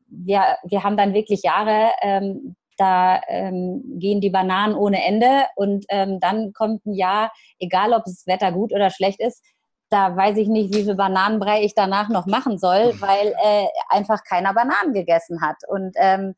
wir, 0.09 0.57
wir 0.65 0.85
haben 0.85 0.97
dann 0.97 1.15
wirklich 1.15 1.43
Jahre 1.43 1.91
ähm, 2.01 2.57
da 2.79 3.21
ähm, 3.29 3.83
gehen 3.99 4.21
die 4.21 4.31
Bananen 4.31 4.75
ohne 4.75 5.05
Ende 5.05 5.47
und 5.57 5.85
ähm, 5.89 6.21
dann 6.21 6.53
kommt 6.53 6.85
ein 6.87 6.95
Jahr, 6.95 7.33
egal 7.59 7.93
ob 7.93 8.05
das 8.05 8.27
Wetter 8.27 8.51
gut 8.51 8.73
oder 8.73 8.91
schlecht 8.91 9.21
ist, 9.21 9.43
da 9.91 10.17
weiß 10.17 10.39
ich 10.39 10.49
nicht, 10.49 10.75
wie 10.75 10.85
viel 10.85 10.95
Bananenbrei 10.95 11.63
ich 11.63 11.75
danach 11.75 12.09
noch 12.09 12.26
machen 12.26 12.59
soll, 12.59 12.95
weil 13.00 13.35
äh, 13.45 13.67
einfach 13.89 14.25
keiner 14.25 14.55
Bananen 14.55 14.95
gegessen 14.95 15.43
hat. 15.43 15.57
Und 15.69 15.93
ähm, 15.97 16.35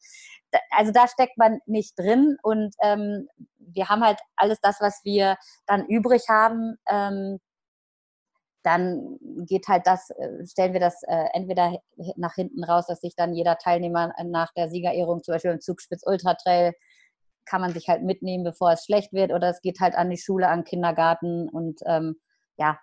also 0.71 0.93
da 0.93 1.07
steckt 1.07 1.39
man 1.39 1.61
nicht 1.67 1.99
drin 1.99 2.37
und 2.43 2.75
ähm, 2.83 3.29
wir 3.59 3.89
haben 3.89 4.05
halt 4.05 4.19
alles 4.37 4.61
das, 4.61 4.81
was 4.81 5.01
wir 5.05 5.37
dann 5.67 5.87
übrig 5.87 6.25
haben, 6.29 6.77
ähm, 6.89 7.39
dann 8.65 9.19
geht 9.47 9.69
halt 9.69 9.87
das, 9.87 10.11
äh, 10.11 10.47
stellen 10.47 10.73
wir 10.73 10.81
das 10.81 11.03
äh, 11.05 11.27
entweder 11.35 11.79
nach 12.17 12.35
hinten 12.35 12.65
raus, 12.65 12.87
dass 12.87 13.01
sich 13.01 13.15
dann 13.15 13.35
jeder 13.35 13.57
Teilnehmer 13.59 14.13
nach 14.25 14.53
der 14.55 14.69
Siegerehrung, 14.69 15.23
zum 15.23 15.35
Beispiel 15.35 15.53
im 15.53 15.61
Zugspitz 15.61 16.03
Ultra 16.05 16.35
Trail, 16.35 16.73
kann 17.45 17.61
man 17.61 17.75
sich 17.75 17.89
halt 17.89 18.03
mitnehmen, 18.03 18.43
bevor 18.43 18.73
es 18.73 18.85
schlecht 18.85 19.13
wird, 19.13 19.33
oder 19.33 19.51
es 19.51 19.61
geht 19.61 19.81
halt 19.81 19.95
an 19.95 20.09
die 20.09 20.17
Schule, 20.17 20.49
an 20.49 20.61
den 20.61 20.65
Kindergarten 20.65 21.49
und 21.51 21.81
ähm, 21.85 22.17
ja, 22.57 22.79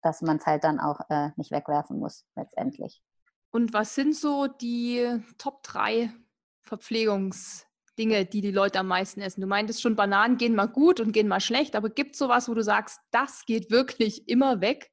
dass 0.00 0.22
man 0.22 0.36
es 0.36 0.46
halt 0.46 0.62
dann 0.62 0.78
auch 0.78 1.00
äh, 1.10 1.30
nicht 1.36 1.50
wegwerfen 1.50 1.98
muss, 1.98 2.24
letztendlich. 2.36 3.02
Und 3.50 3.72
was 3.72 3.96
sind 3.96 4.14
so 4.14 4.46
die 4.46 5.20
Top 5.38 5.64
3 5.64 6.12
Verpflegungsdinge, 6.62 8.26
die 8.26 8.42
die 8.42 8.52
Leute 8.52 8.78
am 8.78 8.86
meisten 8.86 9.20
essen? 9.20 9.40
Du 9.40 9.48
meintest 9.48 9.82
schon, 9.82 9.96
Bananen 9.96 10.36
gehen 10.36 10.54
mal 10.54 10.68
gut 10.68 11.00
und 11.00 11.10
gehen 11.10 11.26
mal 11.26 11.40
schlecht, 11.40 11.74
aber 11.74 11.90
gibt 11.90 12.12
es 12.12 12.18
sowas, 12.18 12.48
wo 12.48 12.54
du 12.54 12.62
sagst, 12.62 13.00
das 13.10 13.44
geht 13.44 13.72
wirklich 13.72 14.28
immer 14.28 14.60
weg? 14.60 14.92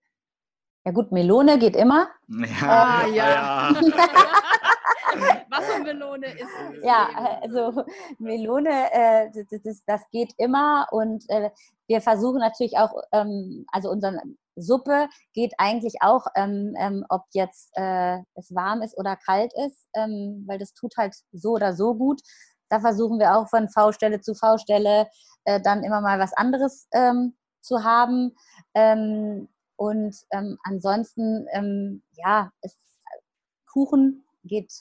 Ja 0.88 0.94
gut, 0.94 1.12
Melone 1.12 1.60
geht 1.60 1.76
immer. 1.76 2.08
Ja, 2.30 3.04
äh, 3.04 3.14
ja. 3.14 3.30
ja. 3.30 3.76
Wassermelone 5.50 6.28
ist. 6.28 6.48
Ja, 6.82 7.10
also 7.42 7.84
Melone, 8.20 8.70
äh, 8.94 9.30
das, 9.34 9.62
das, 9.64 9.84
das, 9.86 10.02
geht 10.12 10.34
immer 10.38 10.88
und 10.92 11.26
äh, 11.28 11.50
wir 11.88 12.00
versuchen 12.00 12.40
natürlich 12.40 12.78
auch, 12.78 12.94
ähm, 13.12 13.66
also 13.74 13.90
unsere 13.90 14.22
Suppe 14.56 15.10
geht 15.34 15.54
eigentlich 15.58 15.96
auch, 16.00 16.26
ähm, 16.38 16.74
ähm, 16.80 17.06
ob 17.10 17.24
jetzt 17.34 17.70
äh, 17.74 18.20
es 18.36 18.56
warm 18.56 18.82
ist 18.82 18.98
oder 18.98 19.18
kalt 19.18 19.52
ist, 19.66 19.90
ähm, 19.94 20.46
weil 20.48 20.58
das 20.58 20.74
tut 20.74 20.96
halt 20.96 21.16
so 21.34 21.56
oder 21.56 21.74
so 21.76 21.96
gut. 21.96 22.22
Da 22.70 22.80
versuchen 22.80 23.20
wir 23.20 23.36
auch 23.36 23.50
von 23.50 23.68
V-Stelle 23.68 24.22
zu 24.22 24.36
V-Stelle 24.36 25.10
äh, 25.44 25.60
dann 25.60 25.84
immer 25.84 26.00
mal 26.00 26.18
was 26.18 26.32
anderes 26.32 26.88
ähm, 26.94 27.36
zu 27.60 27.84
haben. 27.84 28.38
Und 29.78 30.16
ähm, 30.32 30.58
ansonsten, 30.64 31.48
ähm, 31.54 32.04
ja, 32.14 32.52
ist, 32.62 32.78
Kuchen 33.72 34.26
geht 34.44 34.72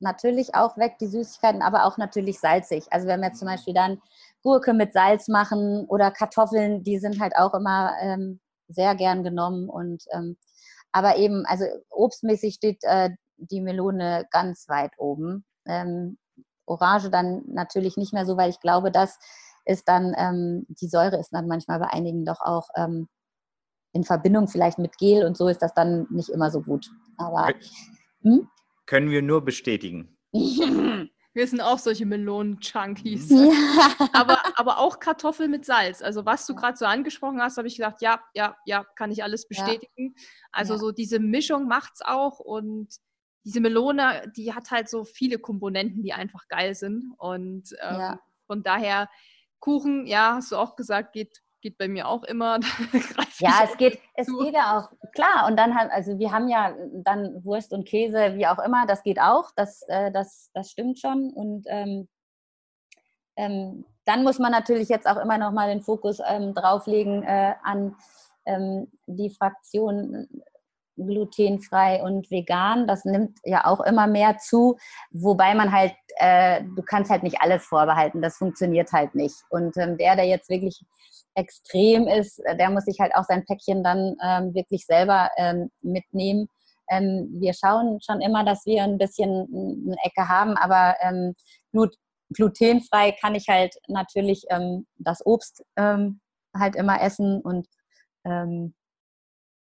natürlich 0.00 0.54
auch 0.54 0.76
weg, 0.76 0.96
die 1.00 1.06
Süßigkeiten, 1.06 1.62
aber 1.62 1.84
auch 1.84 1.98
natürlich 1.98 2.40
salzig. 2.40 2.86
Also 2.90 3.06
wenn 3.06 3.20
wir 3.20 3.32
zum 3.32 3.46
mhm. 3.46 3.52
Beispiel 3.52 3.74
dann 3.74 4.02
Gurke 4.42 4.72
mit 4.72 4.92
Salz 4.92 5.28
machen 5.28 5.84
oder 5.86 6.10
Kartoffeln, 6.10 6.82
die 6.82 6.98
sind 6.98 7.20
halt 7.20 7.36
auch 7.36 7.54
immer 7.54 7.92
ähm, 8.00 8.40
sehr 8.68 8.94
gern 8.94 9.22
genommen. 9.22 9.68
Und 9.68 10.04
ähm, 10.12 10.36
aber 10.92 11.16
eben, 11.16 11.44
also 11.46 11.64
obstmäßig 11.90 12.54
steht 12.54 12.82
äh, 12.84 13.10
die 13.36 13.60
Melone 13.60 14.26
ganz 14.30 14.68
weit 14.68 14.92
oben. 14.98 15.44
Ähm, 15.66 16.18
Orange 16.66 17.10
dann 17.10 17.42
natürlich 17.46 17.96
nicht 17.96 18.12
mehr 18.12 18.26
so, 18.26 18.36
weil 18.36 18.50
ich 18.50 18.60
glaube, 18.60 18.90
das 18.90 19.18
ist 19.64 19.88
dann, 19.88 20.14
ähm, 20.16 20.66
die 20.68 20.88
Säure 20.88 21.18
ist 21.18 21.32
dann 21.32 21.46
manchmal 21.46 21.78
bei 21.78 21.88
einigen 21.88 22.24
doch 22.24 22.40
auch 22.40 22.68
in 23.92 24.04
Verbindung 24.04 24.48
vielleicht 24.48 24.78
mit 24.78 24.98
Gel 24.98 25.24
und 25.24 25.36
so 25.36 25.48
ist 25.48 25.62
das 25.62 25.74
dann 25.74 26.06
nicht 26.10 26.28
immer 26.28 26.50
so 26.50 26.60
gut. 26.60 26.90
Aber 27.16 27.52
hm? 28.22 28.48
können 28.86 29.10
wir 29.10 29.22
nur 29.22 29.44
bestätigen. 29.44 30.16
Wir 31.34 31.46
sind 31.46 31.60
auch 31.60 31.78
solche 31.78 32.04
Melonen-Junkies. 32.04 33.30
Ja. 33.30 34.08
Aber, 34.12 34.38
aber 34.56 34.78
auch 34.78 34.98
Kartoffeln 34.98 35.52
mit 35.52 35.64
Salz. 35.64 36.02
Also 36.02 36.26
was 36.26 36.44
du 36.46 36.56
gerade 36.56 36.76
so 36.76 36.84
angesprochen 36.84 37.40
hast, 37.40 37.58
habe 37.58 37.68
ich 37.68 37.76
gedacht, 37.76 38.00
ja, 38.00 38.20
ja, 38.34 38.56
ja, 38.66 38.84
kann 38.96 39.12
ich 39.12 39.22
alles 39.22 39.46
bestätigen. 39.46 40.14
Ja. 40.16 40.24
Also 40.50 40.72
ja. 40.72 40.78
so 40.80 40.90
diese 40.90 41.20
Mischung 41.20 41.68
macht 41.68 41.92
es 41.94 42.00
auch 42.02 42.40
und 42.40 42.88
diese 43.44 43.60
Melone, 43.60 44.32
die 44.36 44.52
hat 44.52 44.72
halt 44.72 44.88
so 44.88 45.04
viele 45.04 45.38
Komponenten, 45.38 46.02
die 46.02 46.12
einfach 46.12 46.48
geil 46.48 46.74
sind. 46.74 47.12
Und 47.18 47.72
ähm, 47.82 48.18
von 48.46 48.64
daher 48.64 49.08
Kuchen, 49.60 50.08
ja, 50.08 50.34
hast 50.34 50.50
du 50.50 50.56
auch 50.56 50.74
gesagt, 50.74 51.12
geht 51.12 51.40
geht 51.60 51.78
bei 51.78 51.88
mir 51.88 52.08
auch 52.08 52.24
immer. 52.24 52.58
ja, 53.38 53.60
es 53.64 53.76
geht, 53.76 54.00
es 54.14 54.26
geht 54.26 54.54
ja 54.54 54.78
auch, 54.78 54.90
klar. 55.12 55.46
Und 55.46 55.56
dann 55.56 55.74
halt, 55.74 55.90
also 55.90 56.18
wir 56.18 56.32
haben 56.32 56.48
ja 56.48 56.74
dann 57.04 57.44
Wurst 57.44 57.72
und 57.72 57.86
Käse, 57.86 58.34
wie 58.36 58.46
auch 58.46 58.58
immer, 58.58 58.86
das 58.86 59.02
geht 59.02 59.20
auch, 59.20 59.50
das, 59.56 59.82
äh, 59.88 60.10
das, 60.12 60.50
das 60.54 60.70
stimmt 60.70 60.98
schon. 60.98 61.30
Und 61.32 61.64
ähm, 61.68 62.08
ähm, 63.36 63.84
dann 64.04 64.24
muss 64.24 64.38
man 64.38 64.52
natürlich 64.52 64.88
jetzt 64.88 65.06
auch 65.06 65.18
immer 65.18 65.38
noch 65.38 65.52
mal 65.52 65.68
den 65.68 65.82
Fokus 65.82 66.18
ähm, 66.26 66.54
drauflegen 66.54 67.22
äh, 67.22 67.54
an 67.62 67.96
ähm, 68.46 68.90
die 69.06 69.30
Fraktion 69.30 70.28
glutenfrei 70.98 72.02
und 72.02 72.30
vegan. 72.30 72.86
Das 72.86 73.04
nimmt 73.04 73.38
ja 73.44 73.64
auch 73.64 73.80
immer 73.80 74.06
mehr 74.06 74.38
zu, 74.38 74.76
wobei 75.10 75.54
man 75.54 75.72
halt, 75.72 75.94
äh, 76.16 76.62
du 76.62 76.82
kannst 76.82 77.10
halt 77.10 77.22
nicht 77.22 77.40
alles 77.40 77.64
vorbehalten, 77.64 78.20
das 78.20 78.36
funktioniert 78.36 78.92
halt 78.92 79.14
nicht. 79.14 79.36
Und 79.50 79.76
ähm, 79.76 79.96
der, 79.96 80.16
der 80.16 80.26
jetzt 80.26 80.48
wirklich 80.48 80.80
extrem 81.34 82.08
ist, 82.08 82.44
äh, 82.44 82.56
der 82.56 82.70
muss 82.70 82.84
sich 82.84 82.98
halt 83.00 83.14
auch 83.14 83.24
sein 83.24 83.44
Päckchen 83.46 83.82
dann 83.82 84.16
ähm, 84.22 84.54
wirklich 84.54 84.84
selber 84.84 85.30
ähm, 85.36 85.70
mitnehmen. 85.80 86.48
Ähm, 86.90 87.28
wir 87.38 87.54
schauen 87.54 88.00
schon 88.00 88.20
immer, 88.20 88.44
dass 88.44 88.66
wir 88.66 88.82
ein 88.82 88.98
bisschen 88.98 89.46
eine 89.86 89.96
Ecke 90.04 90.28
haben, 90.28 90.56
aber 90.56 90.96
ähm, 91.00 91.34
Glut 91.72 91.94
glutenfrei 92.30 93.12
kann 93.12 93.34
ich 93.34 93.48
halt 93.48 93.74
natürlich 93.88 94.44
ähm, 94.50 94.86
das 94.98 95.24
Obst 95.24 95.64
halt 95.76 96.76
immer 96.76 97.00
essen 97.00 97.40
und 97.40 97.66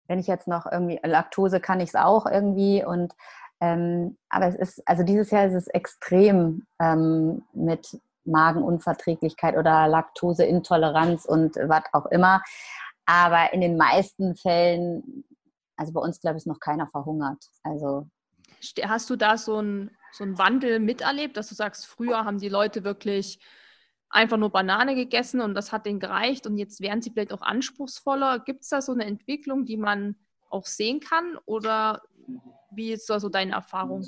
wenn 0.09 0.19
ich 0.19 0.27
jetzt 0.27 0.47
noch 0.47 0.65
irgendwie 0.69 0.99
Laktose 1.03 1.61
kann 1.61 1.79
ich 1.79 1.89
es 1.89 1.95
auch 1.95 2.25
irgendwie 2.25 2.83
und 2.83 3.13
ähm, 3.61 4.17
aber 4.29 4.47
es 4.47 4.55
ist, 4.55 4.87
also 4.87 5.03
dieses 5.03 5.31
Jahr 5.31 5.45
ist 5.45 5.53
es 5.53 5.67
extrem 5.67 6.65
ähm, 6.79 7.43
mit 7.53 7.99
Magenunverträglichkeit 8.25 9.55
oder 9.57 9.87
Laktoseintoleranz 9.87 11.25
und 11.25 11.55
was 11.55 11.83
auch 11.93 12.05
immer. 12.07 12.41
Aber 13.05 13.53
in 13.53 13.61
den 13.61 13.75
meisten 13.75 14.35
Fällen, 14.35 15.25
also 15.75 15.93
bei 15.93 15.99
uns 15.99 16.21
glaube 16.21 16.37
ich, 16.37 16.43
ist 16.43 16.47
noch 16.47 16.59
keiner 16.59 16.87
verhungert. 16.87 17.43
Also 17.63 18.07
Hast 18.83 19.09
du 19.09 19.15
da 19.15 19.37
so 19.37 19.57
einen 19.57 19.91
so 20.11 20.25
Wandel 20.37 20.79
miterlebt, 20.79 21.37
dass 21.37 21.49
du 21.49 21.55
sagst, 21.55 21.85
früher 21.85 22.25
haben 22.25 22.39
die 22.39 22.49
Leute 22.49 22.83
wirklich 22.83 23.39
einfach 24.09 24.37
nur 24.37 24.49
Banane 24.49 24.95
gegessen 24.95 25.41
und 25.41 25.53
das 25.53 25.71
hat 25.71 25.85
denen 25.85 25.99
gereicht 25.99 26.47
und 26.47 26.57
jetzt 26.57 26.81
werden 26.81 27.01
sie 27.01 27.11
vielleicht 27.11 27.33
auch 27.33 27.41
anspruchsvoller. 27.41 28.39
Gibt 28.39 28.63
es 28.63 28.69
da 28.69 28.81
so 28.81 28.91
eine 28.91 29.05
Entwicklung, 29.05 29.65
die 29.65 29.77
man 29.77 30.15
auch 30.49 30.65
sehen 30.65 30.99
kann 30.99 31.37
oder 31.45 32.01
wie 32.71 32.91
ist 32.91 33.09
da 33.09 33.19
so 33.19 33.29
deine 33.29 33.53
Erfahrung? 33.53 34.05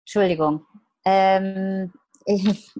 Entschuldigung. 0.00 0.66
Ähm, 1.04 1.92
ich, 2.24 2.72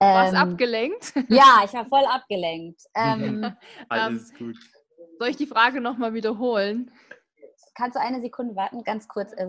ähm, 0.00 0.34
abgelenkt? 0.34 1.14
Ja, 1.28 1.62
ich 1.64 1.72
war 1.72 1.86
voll 1.86 2.04
abgelenkt. 2.04 2.82
Ähm, 2.94 3.54
Alles 3.88 4.30
ähm, 4.32 4.36
gut. 4.38 4.58
Soll 5.18 5.28
ich 5.28 5.36
die 5.36 5.46
Frage 5.46 5.80
nochmal 5.80 6.14
wiederholen? 6.14 6.90
Kannst 7.74 7.96
du 7.96 8.00
eine 8.00 8.20
Sekunde 8.20 8.54
warten? 8.56 8.84
Ganz 8.84 9.08
kurz, 9.08 9.32
äh, 9.32 9.46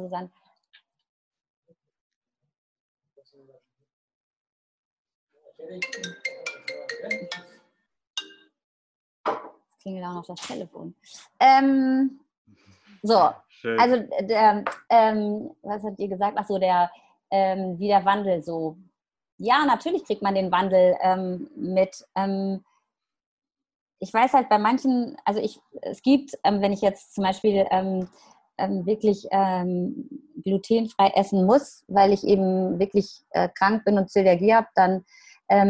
Susanne. 5.63 7.30
klingelt 9.84 10.06
auch 10.06 10.13
noch 10.13 10.26
das 10.26 10.41
Telefon. 10.41 10.95
Ähm, 11.39 12.19
so, 13.04 13.30
Schön. 13.49 13.80
also 13.80 13.97
der, 14.21 14.63
ähm, 14.89 15.52
was 15.62 15.84
hat 15.84 15.99
ihr 15.99 16.08
gesagt? 16.08 16.38
Ach 16.39 16.47
so, 16.47 16.58
der, 16.58 16.89
ähm, 17.30 17.78
wie 17.78 17.88
der 17.88 18.06
Wandel 18.06 18.41
so. 18.41 18.78
Ja, 19.38 19.65
natürlich 19.65 20.06
kriegt 20.06 20.21
man 20.21 20.36
den 20.36 20.52
Wandel 20.52 20.95
ähm, 21.02 21.49
mit. 21.56 22.06
Ähm, 22.15 22.63
ich 23.99 24.13
weiß 24.13 24.34
halt 24.34 24.49
bei 24.49 24.58
manchen, 24.58 25.17
also 25.26 25.39
ich, 25.39 25.60
es 25.82 26.02
gibt, 26.02 26.38
ähm, 26.43 26.62
wenn 26.62 26.73
ich 26.73 26.82
jetzt 26.82 27.13
zum 27.13 27.23
Beispiel 27.23 27.65
wirklich 28.56 29.28
glutenfrei 30.43 31.12
essen 31.15 31.45
muss, 31.45 31.84
weil 31.88 32.13
ich 32.13 32.23
eben 32.23 32.78
wirklich 32.78 33.23
äh, 33.32 33.49
krank 33.49 33.84
bin 33.84 33.97
und 33.97 34.12
Zöliakie 34.12 34.54
habe, 34.54 34.67
dann 34.76 35.04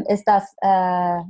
ist 0.07 0.25
das 0.25 0.55
äh, 0.61 1.21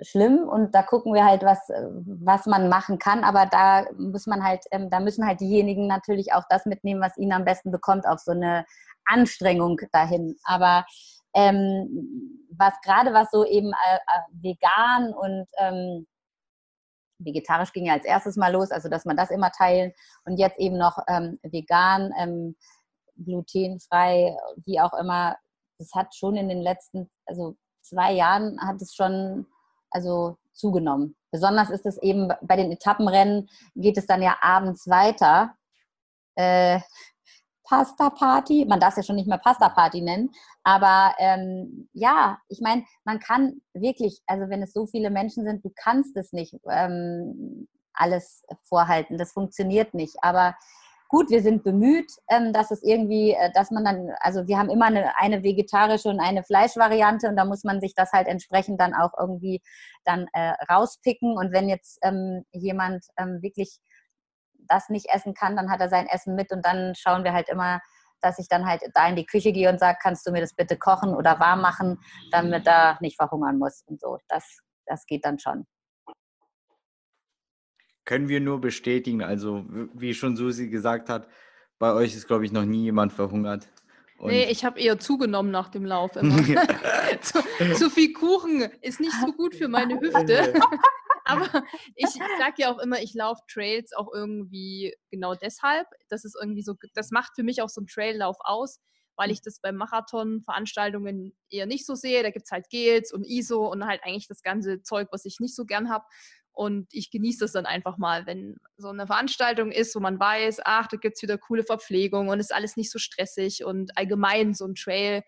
schlimm 0.00 0.48
und 0.48 0.74
da 0.74 0.82
gucken 0.82 1.14
wir 1.14 1.24
halt, 1.24 1.42
was, 1.42 1.58
was 1.68 2.46
man 2.46 2.68
machen 2.68 2.98
kann. 2.98 3.24
Aber 3.24 3.46
da 3.46 3.86
muss 3.98 4.26
man 4.26 4.44
halt, 4.44 4.64
ähm, 4.70 4.90
da 4.90 5.00
müssen 5.00 5.26
halt 5.26 5.40
diejenigen 5.40 5.86
natürlich 5.86 6.32
auch 6.32 6.44
das 6.48 6.66
mitnehmen, 6.66 7.00
was 7.00 7.16
ihnen 7.16 7.32
am 7.32 7.44
besten 7.44 7.70
bekommt, 7.70 8.06
auf 8.06 8.20
so 8.20 8.32
eine 8.32 8.64
Anstrengung 9.04 9.80
dahin. 9.92 10.36
Aber 10.44 10.84
ähm, 11.34 12.46
was 12.50 12.74
gerade 12.82 13.12
was 13.12 13.30
so 13.30 13.44
eben 13.44 13.72
äh, 13.72 13.96
äh, 13.96 14.42
vegan 14.42 15.12
und 15.12 15.46
ähm, 15.58 16.06
vegetarisch 17.18 17.72
ging 17.72 17.86
ja 17.86 17.94
als 17.94 18.04
erstes 18.04 18.36
mal 18.36 18.52
los, 18.52 18.70
also 18.70 18.88
dass 18.88 19.04
man 19.04 19.16
das 19.16 19.30
immer 19.30 19.50
teilen 19.50 19.92
und 20.24 20.36
jetzt 20.38 20.58
eben 20.58 20.78
noch 20.78 20.98
ähm, 21.08 21.38
vegan, 21.42 22.12
ähm, 22.18 22.56
glutenfrei, 23.16 24.36
wie 24.64 24.80
auch 24.80 24.92
immer. 24.94 25.36
Das 25.78 25.90
hat 25.94 26.14
schon 26.14 26.36
in 26.36 26.48
den 26.48 26.60
letzten, 26.60 27.10
also 27.26 27.56
zwei 27.82 28.12
Jahren 28.12 28.60
hat 28.60 28.80
es 28.80 28.94
schon 28.94 29.46
also 29.90 30.36
zugenommen. 30.52 31.16
Besonders 31.30 31.70
ist 31.70 31.86
es 31.86 31.98
eben 31.98 32.32
bei 32.42 32.56
den 32.56 32.70
Etappenrennen, 32.72 33.48
geht 33.74 33.98
es 33.98 34.06
dann 34.06 34.22
ja 34.22 34.36
abends 34.40 34.88
weiter. 34.88 35.54
Äh, 36.36 36.80
Pasta 37.64 38.10
Party, 38.10 38.66
man 38.68 38.78
darf 38.78 38.90
es 38.90 38.98
ja 38.98 39.02
schon 39.04 39.16
nicht 39.16 39.28
mehr 39.28 39.38
Pasta 39.38 39.70
Party 39.70 40.02
nennen, 40.02 40.30
aber 40.64 41.14
ähm, 41.18 41.88
ja, 41.92 42.38
ich 42.48 42.60
meine, 42.60 42.84
man 43.04 43.20
kann 43.20 43.62
wirklich, 43.72 44.20
also 44.26 44.50
wenn 44.50 44.62
es 44.62 44.74
so 44.74 44.86
viele 44.86 45.10
Menschen 45.10 45.44
sind, 45.44 45.64
du 45.64 45.72
kannst 45.74 46.14
es 46.16 46.32
nicht 46.32 46.54
ähm, 46.68 47.66
alles 47.94 48.44
vorhalten, 48.64 49.16
das 49.16 49.32
funktioniert 49.32 49.94
nicht, 49.94 50.16
aber 50.20 50.54
gut, 51.08 51.30
wir 51.30 51.42
sind 51.42 51.62
bemüht, 51.62 52.10
ähm, 52.28 52.52
dass 52.52 52.70
es 52.70 52.82
irgendwie, 52.82 53.32
äh, 53.32 53.50
dass 53.52 53.70
man 53.70 53.84
dann, 53.84 54.10
also 54.20 54.46
wir 54.46 54.58
haben 54.58 54.70
immer 54.70 54.86
eine, 54.86 55.16
eine, 55.18 55.42
vegetarische 55.42 56.08
und 56.08 56.20
eine 56.20 56.42
Fleischvariante 56.42 57.28
und 57.28 57.36
da 57.36 57.44
muss 57.44 57.64
man 57.64 57.80
sich 57.80 57.94
das 57.94 58.12
halt 58.12 58.26
entsprechend 58.26 58.80
dann 58.80 58.94
auch 58.94 59.12
irgendwie 59.18 59.62
dann 60.04 60.26
äh, 60.32 60.54
rauspicken. 60.70 61.36
Und 61.36 61.52
wenn 61.52 61.68
jetzt 61.68 61.98
ähm, 62.02 62.44
jemand 62.52 63.04
ähm, 63.16 63.42
wirklich 63.42 63.78
das 64.68 64.88
nicht 64.88 65.06
essen 65.12 65.34
kann, 65.34 65.56
dann 65.56 65.70
hat 65.70 65.80
er 65.80 65.88
sein 65.88 66.06
Essen 66.06 66.34
mit 66.34 66.50
und 66.52 66.64
dann 66.64 66.94
schauen 66.94 67.24
wir 67.24 67.32
halt 67.32 67.48
immer, 67.48 67.80
dass 68.20 68.38
ich 68.38 68.48
dann 68.48 68.66
halt 68.66 68.82
da 68.94 69.06
in 69.08 69.16
die 69.16 69.26
Küche 69.26 69.52
gehe 69.52 69.68
und 69.68 69.78
sage, 69.78 69.98
kannst 70.02 70.26
du 70.26 70.32
mir 70.32 70.40
das 70.40 70.54
bitte 70.54 70.78
kochen 70.78 71.14
oder 71.14 71.38
warm 71.40 71.60
machen, 71.60 71.98
damit 72.32 72.66
er 72.66 72.96
nicht 73.00 73.16
verhungern 73.16 73.58
muss 73.58 73.82
und 73.86 74.00
so. 74.00 74.18
Das, 74.28 74.60
das 74.86 75.04
geht 75.06 75.24
dann 75.24 75.38
schon 75.38 75.66
können 78.04 78.28
wir 78.28 78.40
nur 78.40 78.60
bestätigen. 78.60 79.22
Also, 79.22 79.64
wie 79.94 80.14
schon 80.14 80.36
Susi 80.36 80.68
gesagt 80.68 81.08
hat, 81.08 81.28
bei 81.78 81.92
euch 81.92 82.14
ist, 82.14 82.26
glaube 82.26 82.44
ich, 82.44 82.52
noch 82.52 82.64
nie 82.64 82.84
jemand 82.84 83.12
verhungert. 83.12 83.68
Und 84.18 84.30
nee, 84.30 84.46
ich 84.50 84.64
habe 84.64 84.80
eher 84.80 84.98
zugenommen 84.98 85.50
nach 85.50 85.68
dem 85.68 85.84
Lauf 85.84 86.12
zu, 87.20 87.42
zu, 87.74 87.90
viel 87.90 88.12
Kuchen 88.12 88.62
ist 88.80 89.00
nicht 89.00 89.14
so 89.20 89.32
gut 89.32 89.54
für 89.54 89.68
meine 89.68 90.00
Hüfte. 90.00 90.54
Aber 91.26 91.64
ich 91.94 92.10
sage 92.10 92.54
ja 92.58 92.72
auch 92.72 92.78
immer, 92.78 93.00
ich 93.00 93.14
laufe 93.14 93.42
Trails 93.50 93.92
auch 93.94 94.12
irgendwie 94.12 94.94
genau 95.10 95.34
deshalb. 95.34 95.86
Das 96.08 96.24
ist 96.24 96.36
irgendwie 96.40 96.62
so, 96.62 96.74
das 96.92 97.10
macht 97.10 97.32
für 97.34 97.42
mich 97.42 97.62
auch 97.62 97.70
so 97.70 97.80
einen 97.80 97.86
Traillauf 97.86 98.36
aus, 98.40 98.78
weil 99.16 99.30
ich 99.30 99.40
das 99.40 99.58
bei 99.60 99.72
Marathon-Veranstaltungen 99.72 101.34
eher 101.48 101.64
nicht 101.64 101.86
so 101.86 101.94
sehe. 101.94 102.22
Da 102.22 102.30
gibt 102.30 102.44
es 102.44 102.50
halt 102.50 102.68
Gels 102.68 103.10
und 103.10 103.24
ISO 103.24 103.66
und 103.66 103.86
halt 103.86 104.02
eigentlich 104.04 104.28
das 104.28 104.42
ganze 104.42 104.82
Zeug, 104.82 105.08
was 105.12 105.24
ich 105.24 105.40
nicht 105.40 105.56
so 105.56 105.64
gern 105.64 105.88
habe. 105.90 106.04
Und 106.54 106.86
ich 106.92 107.10
genieße 107.10 107.40
das 107.40 107.52
dann 107.52 107.66
einfach 107.66 107.98
mal, 107.98 108.26
wenn 108.26 108.56
so 108.76 108.88
eine 108.88 109.06
Veranstaltung 109.06 109.72
ist, 109.72 109.94
wo 109.96 110.00
man 110.00 110.18
weiß, 110.20 110.60
ach, 110.64 110.86
da 110.86 110.96
gibt 110.96 111.16
es 111.16 111.22
wieder 111.22 111.36
coole 111.36 111.64
Verpflegung 111.64 112.28
und 112.28 112.38
ist 112.38 112.54
alles 112.54 112.76
nicht 112.76 112.92
so 112.92 112.98
stressig 112.98 113.64
und 113.64 113.96
allgemein 113.98 114.54
so 114.54 114.64
ein 114.64 114.76
Trail, 114.76 115.22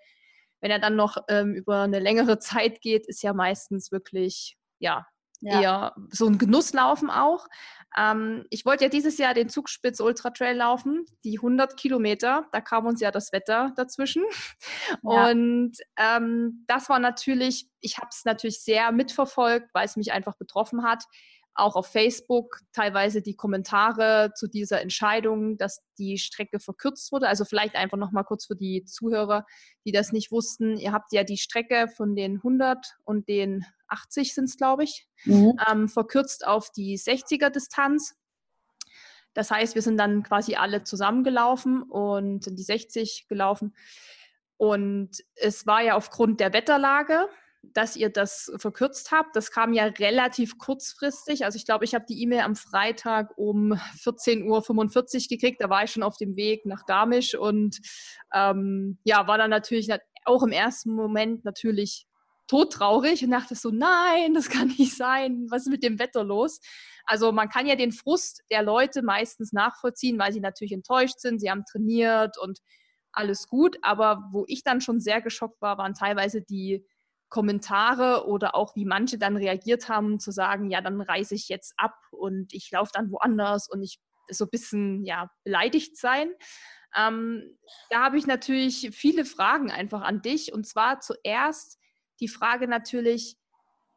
wenn 0.60 0.70
er 0.70 0.78
dann 0.78 0.96
noch 0.96 1.16
ähm, 1.28 1.54
über 1.54 1.82
eine 1.82 1.98
längere 1.98 2.38
Zeit 2.38 2.80
geht, 2.80 3.06
ist 3.08 3.22
ja 3.22 3.32
meistens 3.32 3.90
wirklich, 3.90 4.56
ja, 4.78 5.06
ja. 5.40 5.60
eher 5.60 5.94
so 6.10 6.26
ein 6.26 6.38
Genusslaufen 6.38 7.10
auch. 7.10 7.46
Ähm, 7.96 8.44
ich 8.50 8.64
wollte 8.66 8.84
ja 8.84 8.90
dieses 8.90 9.18
Jahr 9.18 9.34
den 9.34 9.48
Zugspitz 9.48 10.00
Ultra 10.00 10.30
Trail 10.30 10.56
laufen, 10.56 11.06
die 11.24 11.38
100 11.38 11.76
Kilometer. 11.76 12.46
Da 12.52 12.60
kam 12.60 12.86
uns 12.86 13.00
ja 13.00 13.10
das 13.10 13.32
Wetter 13.32 13.72
dazwischen. 13.76 14.24
Ja. 15.02 15.30
Und 15.30 15.76
ähm, 15.96 16.64
das 16.66 16.88
war 16.88 16.98
natürlich, 16.98 17.68
ich 17.80 17.98
habe 17.98 18.08
es 18.10 18.24
natürlich 18.24 18.62
sehr 18.62 18.92
mitverfolgt, 18.92 19.68
weil 19.72 19.84
es 19.84 19.96
mich 19.96 20.12
einfach 20.12 20.36
betroffen 20.36 20.84
hat 20.84 21.04
auch 21.56 21.74
auf 21.74 21.86
Facebook 21.86 22.60
teilweise 22.72 23.22
die 23.22 23.34
Kommentare 23.34 24.32
zu 24.34 24.46
dieser 24.46 24.80
Entscheidung, 24.80 25.56
dass 25.56 25.80
die 25.98 26.18
Strecke 26.18 26.60
verkürzt 26.60 27.10
wurde. 27.12 27.28
Also 27.28 27.44
vielleicht 27.44 27.74
einfach 27.74 27.96
noch 27.96 28.12
mal 28.12 28.24
kurz 28.24 28.46
für 28.46 28.56
die 28.56 28.84
Zuhörer, 28.84 29.46
die 29.84 29.92
das 29.92 30.12
nicht 30.12 30.30
wussten. 30.30 30.76
Ihr 30.76 30.92
habt 30.92 31.12
ja 31.12 31.24
die 31.24 31.38
Strecke 31.38 31.88
von 31.88 32.14
den 32.14 32.36
100 32.36 32.86
und 33.04 33.28
den 33.28 33.64
80 33.88 34.34
sind 34.34 34.44
es, 34.44 34.56
glaube 34.56 34.84
ich, 34.84 35.08
mhm. 35.24 35.54
ähm, 35.68 35.88
verkürzt 35.88 36.46
auf 36.46 36.70
die 36.70 36.98
60er 36.98 37.50
Distanz. 37.50 38.14
Das 39.32 39.50
heißt, 39.50 39.74
wir 39.74 39.82
sind 39.82 39.98
dann 39.98 40.22
quasi 40.22 40.56
alle 40.56 40.84
zusammengelaufen 40.84 41.82
und 41.82 42.44
sind 42.44 42.58
die 42.58 42.64
60 42.64 43.26
gelaufen. 43.28 43.74
Und 44.56 45.10
es 45.34 45.66
war 45.66 45.82
ja 45.82 45.94
aufgrund 45.94 46.40
der 46.40 46.52
Wetterlage, 46.52 47.28
dass 47.72 47.96
ihr 47.96 48.10
das 48.10 48.52
verkürzt 48.56 49.10
habt. 49.12 49.36
Das 49.36 49.50
kam 49.50 49.72
ja 49.72 49.84
relativ 49.84 50.58
kurzfristig. 50.58 51.44
Also 51.44 51.56
ich 51.56 51.64
glaube, 51.64 51.84
ich 51.84 51.94
habe 51.94 52.04
die 52.08 52.22
E-Mail 52.22 52.40
am 52.40 52.56
Freitag 52.56 53.36
um 53.36 53.72
14.45 53.72 54.44
Uhr 54.46 55.28
gekriegt. 55.28 55.60
Da 55.60 55.70
war 55.70 55.84
ich 55.84 55.90
schon 55.90 56.02
auf 56.02 56.16
dem 56.16 56.36
Weg 56.36 56.66
nach 56.66 56.86
Garmisch 56.86 57.34
und 57.34 57.78
ähm, 58.32 58.98
ja, 59.04 59.26
war 59.26 59.38
dann 59.38 59.50
natürlich 59.50 59.88
auch 60.24 60.42
im 60.42 60.52
ersten 60.52 60.92
Moment 60.92 61.44
natürlich 61.44 62.06
todtraurig 62.48 63.24
und 63.24 63.30
dachte 63.30 63.54
so, 63.54 63.70
nein, 63.70 64.34
das 64.34 64.48
kann 64.48 64.68
nicht 64.78 64.96
sein. 64.96 65.46
Was 65.50 65.62
ist 65.62 65.70
mit 65.70 65.82
dem 65.82 65.98
Wetter 65.98 66.24
los? 66.24 66.60
Also 67.04 67.32
man 67.32 67.48
kann 67.48 67.66
ja 67.66 67.76
den 67.76 67.92
Frust 67.92 68.42
der 68.50 68.62
Leute 68.62 69.02
meistens 69.02 69.52
nachvollziehen, 69.52 70.18
weil 70.18 70.32
sie 70.32 70.40
natürlich 70.40 70.72
enttäuscht 70.72 71.18
sind. 71.18 71.40
Sie 71.40 71.50
haben 71.50 71.64
trainiert 71.64 72.38
und 72.38 72.60
alles 73.12 73.48
gut. 73.48 73.76
Aber 73.82 74.28
wo 74.32 74.44
ich 74.46 74.62
dann 74.62 74.80
schon 74.80 75.00
sehr 75.00 75.20
geschockt 75.20 75.60
war, 75.60 75.78
waren 75.78 75.94
teilweise 75.94 76.42
die 76.42 76.84
Kommentare 77.36 78.26
oder 78.26 78.54
auch 78.54 78.74
wie 78.76 78.86
manche 78.86 79.18
dann 79.18 79.36
reagiert 79.36 79.90
haben, 79.90 80.18
zu 80.18 80.30
sagen, 80.30 80.70
ja, 80.70 80.80
dann 80.80 81.02
reise 81.02 81.34
ich 81.34 81.50
jetzt 81.50 81.74
ab 81.76 81.94
und 82.10 82.54
ich 82.54 82.70
laufe 82.70 82.92
dann 82.94 83.12
woanders 83.12 83.68
und 83.68 83.82
ich 83.82 84.00
so 84.30 84.46
ein 84.46 84.50
bisschen 84.50 85.04
ja, 85.04 85.30
beleidigt 85.44 85.98
sein. 85.98 86.30
Ähm, 86.96 87.58
da 87.90 88.04
habe 88.04 88.16
ich 88.16 88.26
natürlich 88.26 88.88
viele 88.94 89.26
Fragen 89.26 89.70
einfach 89.70 90.00
an 90.00 90.22
dich. 90.22 90.54
Und 90.54 90.66
zwar 90.66 91.00
zuerst 91.00 91.78
die 92.20 92.28
Frage 92.28 92.68
natürlich, 92.68 93.36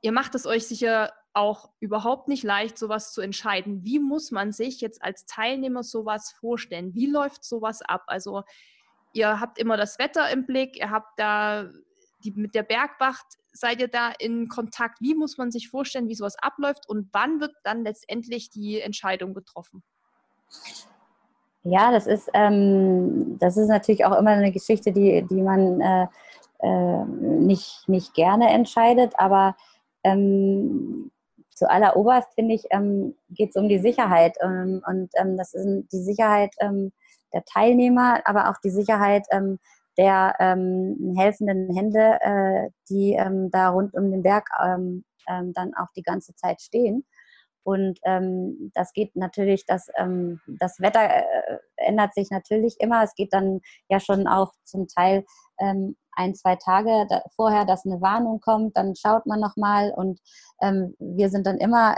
ihr 0.02 0.12
macht 0.12 0.36
es 0.36 0.46
euch 0.46 0.68
sicher 0.68 1.14
auch 1.32 1.72
überhaupt 1.80 2.28
nicht 2.28 2.44
leicht, 2.44 2.78
sowas 2.78 3.14
zu 3.14 3.22
entscheiden. 3.22 3.86
Wie 3.86 4.00
muss 4.00 4.32
man 4.32 4.52
sich 4.52 4.82
jetzt 4.82 5.02
als 5.02 5.28
Teilnehmer 5.28 5.84
sowas 5.84 6.34
vorstellen? 6.38 6.94
Wie 6.94 7.08
läuft 7.08 7.46
sowas 7.46 7.82
ab? 7.84 8.04
Also 8.08 8.44
ihr 9.14 9.40
habt 9.40 9.60
immer 9.60 9.78
das 9.78 9.98
Wetter 9.98 10.30
im 10.30 10.46
Blick, 10.46 10.76
ihr 10.76 10.90
habt 10.90 11.18
da 11.18 11.70
die, 12.24 12.32
mit 12.32 12.56
der 12.56 12.64
Bergwacht, 12.64 13.26
seid 13.52 13.82
ihr 13.82 13.88
da 13.88 14.12
in 14.20 14.48
Kontakt? 14.48 15.02
Wie 15.02 15.16
muss 15.16 15.38
man 15.38 15.52
sich 15.52 15.70
vorstellen, 15.70 16.08
wie 16.08 16.16
sowas 16.16 16.36
abläuft 16.38 16.88
und 16.88 17.10
wann 17.12 17.40
wird 17.40 17.54
dann 17.64 17.84
letztendlich 17.84 18.50
die 18.50 18.80
Entscheidung 18.80 19.34
getroffen? 19.34 19.84
Ja, 21.64 21.92
das 21.92 22.08
ist, 22.08 22.30
ähm, 22.34 23.38
das 23.40 23.58
ist 23.58 23.68
natürlich 23.68 24.06
auch 24.06 24.18
immer 24.18 24.32
eine 24.32 24.52
Geschichte, 24.52 24.92
die, 24.92 25.26
die 25.30 25.42
man 25.42 25.82
äh, 25.82 26.08
äh, 26.60 27.06
nicht, 27.06 27.88
nicht 27.88 28.14
gerne 28.14 28.50
entscheidet, 28.50 29.14
aber 29.18 29.56
ähm, 30.04 31.12
zu 31.54 31.70
alleroberst, 31.70 32.34
finde 32.36 32.56
ich, 32.56 32.64
ähm, 32.72 33.16
geht 33.30 33.50
es 33.50 33.56
um 33.56 33.68
die 33.68 33.80
Sicherheit. 33.80 34.38
Ähm, 34.42 34.82
und 34.88 35.10
ähm, 35.16 35.38
das 35.38 35.54
ist 35.54 35.92
die 35.92 36.02
Sicherheit 36.02 36.56
ähm, 36.60 36.92
der 37.34 37.44
Teilnehmer, 37.44 38.22
aber 38.26 38.50
auch 38.50 38.58
die 38.64 38.70
Sicherheit 38.70 39.28
der 40.00 40.34
ähm, 40.40 41.14
helfenden 41.18 41.76
Hände, 41.76 42.20
äh, 42.22 42.70
die 42.90 43.18
ähm, 43.20 43.52
da 43.52 43.70
rund 43.70 43.94
um 43.94 44.10
den 44.10 44.24
Berg 44.24 44.48
ähm, 44.64 45.04
ähm, 45.28 45.52
dann 45.54 45.74
auch 45.76 45.92
die 45.94 46.04
ganze 46.04 46.34
Zeit 46.36 46.62
stehen. 46.62 47.06
Und 47.64 48.00
ähm, 48.06 48.72
das 48.74 48.94
geht 48.94 49.18
natürlich, 49.18 49.66
das, 49.66 49.90
ähm, 49.98 50.40
das 50.48 50.80
Wetter 50.80 51.04
äh, 51.04 51.58
ändert 51.76 52.14
sich 52.14 52.32
natürlich 52.32 52.78
immer. 52.80 53.04
Es 53.04 53.14
geht 53.14 53.34
dann 53.34 53.60
ja 53.90 54.00
schon 54.00 54.26
auch 54.26 54.54
zum 54.64 54.88
Teil 54.88 55.26
ein, 55.62 56.36
zwei 56.36 56.56
Tage 56.56 57.06
da, 57.10 57.22
vorher, 57.36 57.66
dass 57.66 57.86
eine 57.86 58.00
Warnung 58.00 58.40
kommt, 58.40 58.78
dann 58.78 58.96
schaut 58.96 59.26
man 59.26 59.42
nochmal 59.42 59.92
und 59.94 60.22
wir 60.62 61.30
sind 61.30 61.46
dann 61.46 61.58
immer 61.58 61.98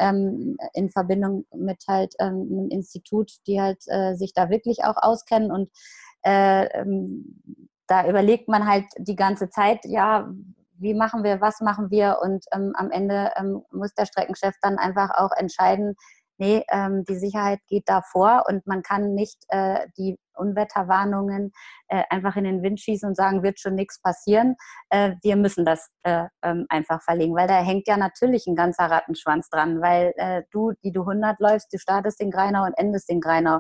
in 0.73 0.89
Verbindung 0.89 1.45
mit 1.55 1.83
halt 1.87 2.19
einem 2.19 2.69
Institut, 2.69 3.33
die 3.45 3.61
halt 3.61 3.83
äh, 3.85 4.15
sich 4.15 4.33
da 4.33 4.49
wirklich 4.49 4.83
auch 4.83 4.95
auskennen 4.97 5.51
und 5.51 5.69
äh, 6.23 6.65
ähm, 6.73 7.69
da 7.91 8.08
überlegt 8.08 8.47
man 8.47 8.65
halt 8.65 8.86
die 8.97 9.17
ganze 9.17 9.49
Zeit, 9.49 9.80
ja, 9.84 10.30
wie 10.77 10.93
machen 10.93 11.25
wir, 11.25 11.41
was 11.41 11.60
machen 11.60 11.91
wir 11.91 12.19
und 12.21 12.45
ähm, 12.54 12.71
am 12.75 12.89
Ende 12.89 13.32
ähm, 13.36 13.63
muss 13.71 13.93
der 13.93 14.06
Streckenchef 14.06 14.56
dann 14.62 14.77
einfach 14.77 15.10
auch 15.13 15.32
entscheiden, 15.36 15.95
nee, 16.38 16.63
ähm, 16.71 17.04
die 17.04 17.17
Sicherheit 17.17 17.60
geht 17.67 17.84
da 17.88 18.01
vor 18.01 18.45
und 18.47 18.65
man 18.65 18.82
kann 18.82 19.13
nicht 19.13 19.38
äh, 19.49 19.88
die 19.97 20.17
Unwetterwarnungen 20.34 21.51
äh, 21.89 22.04
einfach 22.10 22.38
in 22.38 22.45
den 22.45 22.63
Wind 22.63 22.80
schießen 22.80 23.10
und 23.10 23.15
sagen, 23.15 23.43
wird 23.43 23.60
schon 23.60 23.75
nichts 23.75 24.01
passieren. 24.01 24.56
Äh, 24.89 25.15
wir 25.21 25.36
müssen 25.36 25.65
das 25.65 25.89
äh, 26.04 26.23
ähm, 26.41 26.65
einfach 26.69 27.04
verlegen, 27.04 27.36
weil 27.36 27.49
da 27.49 27.62
hängt 27.62 27.89
ja 27.89 27.97
natürlich 27.97 28.47
ein 28.47 28.56
ganzer 28.56 28.86
Rattenschwanz 28.86 29.49
dran, 29.49 29.82
weil 29.82 30.13
äh, 30.15 30.43
du, 30.49 30.71
die 30.82 30.93
du 30.93 31.01
100 31.01 31.39
läufst, 31.41 31.73
du 31.73 31.77
startest 31.77 32.21
den 32.21 32.32
Greinau 32.32 32.63
und 32.63 32.73
endest 32.77 33.10
den 33.10 33.19
Greinau. 33.19 33.60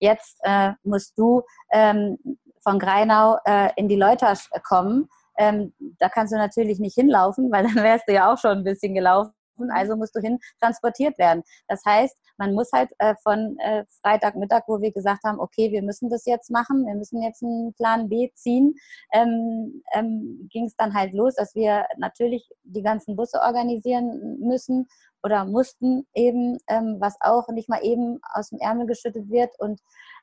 Jetzt 0.00 0.38
äh, 0.44 0.72
musst 0.82 1.16
du 1.18 1.42
ähm, 1.72 2.16
von 2.66 2.78
Greinau 2.78 3.38
in 3.76 3.88
die 3.88 3.96
Leutersch 3.96 4.48
kommen 4.64 5.08
ähm, 5.38 5.72
da 5.98 6.08
kannst 6.08 6.32
du 6.32 6.36
natürlich 6.36 6.78
nicht 6.78 6.94
hinlaufen, 6.94 7.50
weil 7.52 7.64
dann 7.64 7.76
wärst 7.76 8.08
du 8.08 8.12
ja 8.12 8.32
auch 8.32 8.38
schon 8.38 8.58
ein 8.58 8.64
bisschen 8.64 8.94
gelaufen. 8.94 9.32
Also 9.70 9.96
musst 9.96 10.14
du 10.14 10.20
hin 10.20 10.38
transportiert 10.60 11.18
werden. 11.18 11.42
Das 11.66 11.82
heißt, 11.86 12.14
man 12.36 12.52
muss 12.52 12.68
halt 12.74 12.90
äh, 12.98 13.14
von 13.22 13.56
äh, 13.58 13.84
Freitagmittag, 14.02 14.64
wo 14.66 14.82
wir 14.82 14.92
gesagt 14.92 15.24
haben, 15.24 15.40
okay, 15.40 15.72
wir 15.72 15.80
müssen 15.80 16.10
das 16.10 16.26
jetzt 16.26 16.50
machen, 16.50 16.84
wir 16.84 16.94
müssen 16.94 17.22
jetzt 17.22 17.42
einen 17.42 17.72
Plan 17.72 18.10
B 18.10 18.30
ziehen, 18.34 18.74
ähm, 19.14 19.82
ähm, 19.94 20.46
ging 20.52 20.66
es 20.66 20.76
dann 20.76 20.92
halt 20.92 21.14
los, 21.14 21.36
dass 21.36 21.54
wir 21.54 21.86
natürlich 21.96 22.50
die 22.64 22.82
ganzen 22.82 23.16
Busse 23.16 23.40
organisieren 23.40 24.38
müssen 24.40 24.88
oder 25.22 25.46
mussten 25.46 26.06
eben, 26.14 26.58
ähm, 26.68 26.98
was 27.00 27.16
auch 27.20 27.48
nicht 27.48 27.70
mal 27.70 27.82
eben 27.82 28.20
aus 28.34 28.50
dem 28.50 28.58
Ärmel 28.58 28.86
geschüttet 28.86 29.30
wird 29.30 29.58
und 29.58 29.80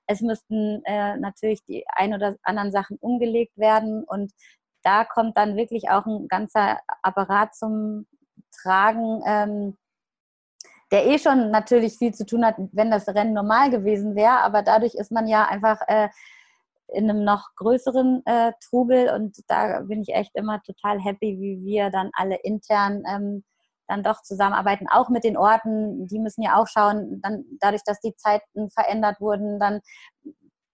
es 0.08 0.22
müssten 0.22 0.84
äh, 0.86 1.18
natürlich 1.18 1.64
die 1.66 1.86
ein 1.88 2.14
oder 2.14 2.36
anderen 2.44 2.72
Sachen 2.72 2.98
umgelegt 2.98 3.58
werden 3.58 4.04
und 4.04 4.32
da 4.84 5.06
kommt 5.06 5.38
dann 5.38 5.56
wirklich 5.56 5.90
auch 5.90 6.06
ein 6.06 6.28
ganzer 6.28 6.80
Apparat 7.02 7.56
zum 7.56 8.06
Tragen, 8.52 9.22
ähm, 9.26 9.78
der 10.92 11.08
eh 11.08 11.18
schon 11.18 11.52
natürlich 11.52 11.98
viel 11.98 12.14
zu 12.14 12.26
tun 12.26 12.46
hat, 12.46 12.56
wenn 12.72 12.92
das 12.92 13.08
Rennen 13.08 13.34
normal 13.34 13.72
gewesen 13.72 14.16
wäre. 14.16 14.42
Aber 14.42 14.62
dadurch 14.62 14.94
ist 14.94 15.12
man 15.12 15.28
ja 15.28 15.46
einfach 15.46 15.80
äh, 15.88 16.10
in 16.90 17.10
einem 17.10 17.24
noch 17.24 17.50
größeren 17.56 18.22
äh, 18.26 18.52
Trubel 18.62 19.10
und 19.10 19.38
da 19.48 19.82
bin 19.82 20.02
ich 20.02 20.14
echt 20.14 20.36
immer 20.36 20.62
total 20.62 21.00
happy, 21.00 21.40
wie 21.40 21.66
wir 21.66 21.90
dann 21.90 22.12
alle 22.14 22.36
intern 22.44 23.04
ähm, 23.08 23.44
dann 23.88 24.04
doch 24.04 24.22
zusammenarbeiten, 24.22 24.88
auch 24.90 25.10
mit 25.10 25.24
den 25.24 25.38
Orten. 25.38 26.08
Die 26.08 26.20
müssen 26.20 26.42
ja 26.42 26.56
auch 26.56 26.68
schauen, 26.68 27.22
dann 27.22 27.44
dadurch, 27.60 27.84
dass 27.86 28.00
die 28.00 28.16
Zeiten 28.16 28.70
verändert 28.70 29.20
wurden, 29.20 29.60
dann 29.60 29.82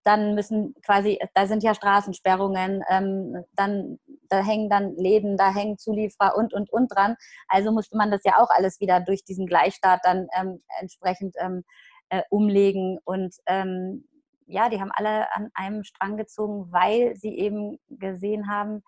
dann 0.05 0.33
müssen 0.33 0.73
quasi, 0.85 1.19
da 1.35 1.45
sind 1.45 1.61
ja 1.61 1.75
Straßensperrungen, 1.75 2.83
ähm, 2.89 3.43
dann 3.53 3.99
da 4.29 4.43
hängen 4.43 4.69
dann 4.69 4.95
Läden, 4.95 5.37
da 5.37 5.53
hängen 5.53 5.77
Zulieferer 5.77 6.35
und 6.35 6.53
und 6.53 6.71
und 6.71 6.87
dran. 6.87 7.15
Also 7.47 7.71
musste 7.71 7.97
man 7.97 8.09
das 8.09 8.21
ja 8.23 8.37
auch 8.37 8.49
alles 8.49 8.79
wieder 8.79 9.01
durch 9.01 9.23
diesen 9.23 9.45
Gleichstart 9.45 10.01
dann 10.03 10.27
ähm, 10.39 10.61
entsprechend 10.79 11.35
ähm, 11.39 11.63
äh, 12.09 12.23
umlegen 12.29 12.97
und 13.03 13.35
ähm, 13.45 14.05
ja, 14.47 14.69
die 14.69 14.81
haben 14.81 14.91
alle 14.91 15.31
an 15.35 15.51
einem 15.53 15.83
Strang 15.83 16.17
gezogen, 16.17 16.71
weil 16.71 17.15
sie 17.15 17.37
eben 17.37 17.77
gesehen 17.89 18.49
haben, 18.49 18.81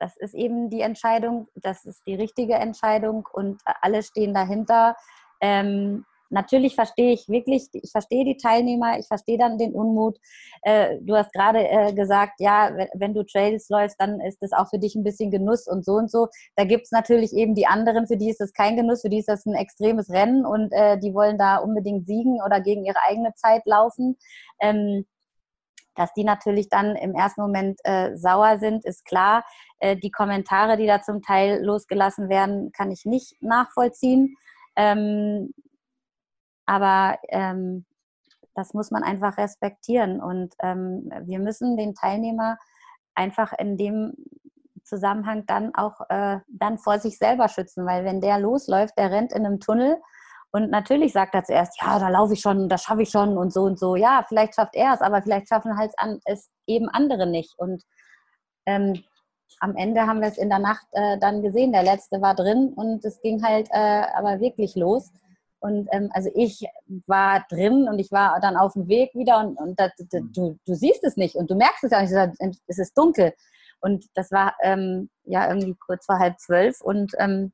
das 0.00 0.16
ist 0.16 0.34
eben 0.34 0.70
die 0.70 0.80
Entscheidung, 0.80 1.46
das 1.54 1.84
ist 1.84 2.06
die 2.06 2.14
richtige 2.14 2.54
Entscheidung 2.54 3.28
und 3.32 3.60
alle 3.82 4.02
stehen 4.02 4.34
dahinter. 4.34 4.96
Ähm, 5.40 6.04
natürlich 6.30 6.74
verstehe 6.74 7.12
ich 7.12 7.28
wirklich, 7.28 7.68
ich 7.72 7.90
verstehe 7.90 8.24
die 8.24 8.36
Teilnehmer, 8.36 8.98
ich 8.98 9.06
verstehe 9.06 9.36
dann 9.36 9.58
den 9.58 9.74
Unmut. 9.74 10.18
Äh, 10.62 10.98
du 11.02 11.16
hast 11.16 11.32
gerade 11.32 11.68
äh, 11.68 11.92
gesagt, 11.92 12.40
ja, 12.40 12.70
wenn, 12.94 13.14
du 13.14 13.24
Trails 13.24 13.68
läufst, 13.68 14.00
dann 14.00 14.20
ist 14.20 14.38
das 14.40 14.52
auch 14.52 14.68
für 14.70 14.78
dich 14.78 14.94
ein 14.94 15.04
bisschen 15.04 15.30
Genuss 15.30 15.66
und 15.66 15.84
so 15.84 15.92
und 15.92 16.10
so. 16.10 16.28
Da 16.56 16.64
gibt 16.64 16.84
es 16.84 16.92
natürlich 16.92 17.32
eben 17.34 17.54
die 17.54 17.66
anderen, 17.66 18.06
für 18.06 18.16
die 18.16 18.30
ist 18.30 18.40
das 18.40 18.52
kein 18.52 18.76
Genuss, 18.76 19.02
für 19.02 19.10
die 19.10 19.18
ist 19.18 19.28
das 19.28 19.44
ein 19.44 19.54
extremes 19.54 20.10
Rennen 20.10 20.46
und 20.46 20.72
äh, 20.72 20.98
die 20.98 21.12
wollen 21.12 21.36
da 21.36 21.58
unbedingt 21.58 22.06
siegen 22.06 22.40
oder 22.44 22.60
gegen 22.60 22.84
ihre 22.84 23.02
eigene 23.06 23.34
Zeit 23.34 23.62
laufen. 23.66 24.16
Ähm, 24.60 25.04
dass 25.94 26.12
die 26.14 26.24
natürlich 26.24 26.68
dann 26.68 26.96
im 26.96 27.14
ersten 27.14 27.40
Moment 27.42 27.78
äh, 27.84 28.16
sauer 28.16 28.58
sind, 28.58 28.84
ist 28.84 29.04
klar. 29.04 29.44
Äh, 29.78 29.96
die 29.96 30.10
Kommentare, 30.10 30.76
die 30.76 30.86
da 30.86 31.02
zum 31.02 31.22
Teil 31.22 31.62
losgelassen 31.64 32.28
werden, 32.28 32.72
kann 32.72 32.90
ich 32.90 33.04
nicht 33.04 33.42
nachvollziehen. 33.42 34.36
Ähm, 34.76 35.52
aber 36.66 37.18
ähm, 37.28 37.84
das 38.54 38.74
muss 38.74 38.90
man 38.90 39.02
einfach 39.02 39.38
respektieren. 39.38 40.20
Und 40.20 40.54
ähm, 40.60 41.10
wir 41.22 41.38
müssen 41.38 41.76
den 41.76 41.94
Teilnehmer 41.94 42.56
einfach 43.14 43.52
in 43.58 43.76
dem 43.76 44.14
Zusammenhang 44.84 45.46
dann 45.46 45.74
auch 45.74 46.00
äh, 46.08 46.40
dann 46.48 46.78
vor 46.78 46.98
sich 46.98 47.18
selber 47.18 47.48
schützen, 47.48 47.86
weil 47.86 48.04
wenn 48.04 48.20
der 48.20 48.38
losläuft, 48.38 48.98
der 48.98 49.10
rennt 49.10 49.32
in 49.32 49.46
einem 49.46 49.60
Tunnel 49.60 50.00
und 50.52 50.70
natürlich 50.70 51.12
sagt 51.12 51.34
er 51.34 51.44
zuerst, 51.44 51.80
ja, 51.80 51.98
da 51.98 52.08
laufe 52.08 52.32
ich 52.32 52.40
schon, 52.40 52.68
das 52.68 52.82
schaffe 52.82 53.02
ich 53.02 53.10
schon 53.10 53.38
und 53.38 53.52
so 53.52 53.62
und 53.62 53.78
so. 53.78 53.94
Ja, 53.94 54.24
vielleicht 54.28 54.56
schafft 54.56 54.74
er 54.74 54.94
es, 54.94 55.00
aber 55.00 55.22
vielleicht 55.22 55.48
schaffen 55.48 55.76
halt 55.78 55.92
es 56.24 56.50
eben 56.66 56.88
andere 56.88 57.26
nicht. 57.26 57.54
Und 57.56 57.84
ähm, 58.66 59.04
am 59.60 59.76
Ende 59.76 60.02
haben 60.06 60.20
wir 60.20 60.28
es 60.28 60.38
in 60.38 60.48
der 60.48 60.58
Nacht 60.58 60.86
äh, 60.92 61.18
dann 61.18 61.42
gesehen. 61.42 61.72
Der 61.72 61.84
letzte 61.84 62.20
war 62.20 62.34
drin 62.34 62.72
und 62.74 63.04
es 63.04 63.20
ging 63.20 63.44
halt 63.44 63.68
äh, 63.70 64.02
aber 64.14 64.40
wirklich 64.40 64.74
los. 64.74 65.12
Und 65.60 65.88
ähm, 65.92 66.10
also 66.14 66.30
ich 66.34 66.66
war 67.06 67.44
drin 67.48 67.86
und 67.88 67.98
ich 67.98 68.10
war 68.10 68.40
dann 68.40 68.56
auf 68.56 68.72
dem 68.72 68.88
Weg 68.88 69.14
wieder 69.14 69.40
und, 69.40 69.56
und 69.56 69.78
das, 69.78 69.92
das, 69.98 70.22
mhm. 70.22 70.32
du, 70.32 70.58
du 70.66 70.74
siehst 70.74 71.04
es 71.04 71.16
nicht 71.16 71.36
und 71.36 71.50
du 71.50 71.54
merkst 71.54 71.84
es 71.84 71.92
ja 71.92 72.26
nicht, 72.26 72.60
es 72.66 72.78
ist 72.78 72.96
dunkel. 72.96 73.34
Und 73.80 74.06
das 74.14 74.32
war 74.32 74.54
ähm, 74.62 75.10
ja 75.24 75.48
irgendwie 75.48 75.76
kurz 75.86 76.06
vor 76.06 76.18
halb 76.18 76.38
zwölf 76.40 76.80
und 76.80 77.12
ähm, 77.18 77.52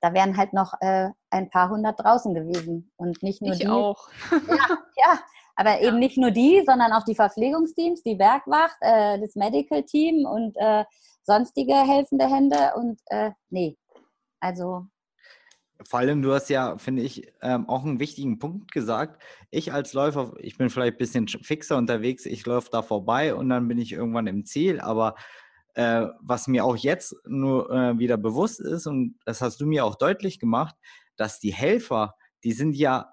da 0.00 0.14
wären 0.14 0.36
halt 0.36 0.52
noch 0.52 0.74
äh, 0.80 1.10
ein 1.30 1.50
paar 1.50 1.70
hundert 1.70 2.02
draußen 2.02 2.34
gewesen 2.34 2.90
und 2.96 3.22
nicht 3.22 3.42
nur 3.42 3.52
ich 3.52 3.60
die. 3.60 3.68
auch. 3.68 4.08
ja, 4.30 4.38
ja, 4.96 5.20
aber 5.56 5.80
ja. 5.80 5.88
eben 5.88 5.98
nicht 5.98 6.16
nur 6.16 6.30
die, 6.30 6.62
sondern 6.66 6.92
auch 6.92 7.04
die 7.04 7.14
Verpflegungsteams, 7.14 8.02
die 8.02 8.14
Bergwacht, 8.14 8.76
äh, 8.80 9.20
das 9.20 9.34
Medical 9.34 9.82
Team 9.82 10.26
und 10.26 10.56
äh, 10.56 10.84
sonstige 11.22 11.74
helfende 11.74 12.26
Hände 12.26 12.72
und 12.76 13.00
äh, 13.06 13.30
nee, 13.50 13.76
also 14.40 14.86
vor 15.88 16.00
allem, 16.00 16.20
du 16.20 16.32
hast 16.32 16.50
ja, 16.50 16.76
finde 16.78 17.02
ich, 17.02 17.32
ähm, 17.40 17.68
auch 17.68 17.84
einen 17.84 18.00
wichtigen 18.00 18.38
Punkt 18.38 18.72
gesagt. 18.72 19.22
Ich 19.50 19.72
als 19.72 19.92
Läufer, 19.94 20.34
ich 20.38 20.58
bin 20.58 20.68
vielleicht 20.68 20.94
ein 20.94 20.98
bisschen 20.98 21.26
fixer 21.26 21.78
unterwegs, 21.78 22.26
ich 22.26 22.44
laufe 22.44 22.68
da 22.70 22.82
vorbei 22.82 23.34
und 23.34 23.48
dann 23.48 23.66
bin 23.66 23.78
ich 23.78 23.92
irgendwann 23.92 24.26
im 24.26 24.44
Ziel. 24.44 24.80
Aber 24.80 25.14
äh, 25.74 26.06
was 26.20 26.48
mir 26.48 26.64
auch 26.64 26.76
jetzt 26.76 27.14
nur 27.26 27.70
äh, 27.70 27.98
wieder 27.98 28.16
bewusst 28.16 28.60
ist, 28.60 28.86
und 28.86 29.18
das 29.24 29.40
hast 29.40 29.60
du 29.60 29.66
mir 29.66 29.84
auch 29.84 29.96
deutlich 29.96 30.38
gemacht, 30.38 30.74
dass 31.16 31.38
die 31.38 31.52
Helfer, 31.52 32.14
die 32.44 32.52
sind 32.52 32.74
ja 32.74 33.12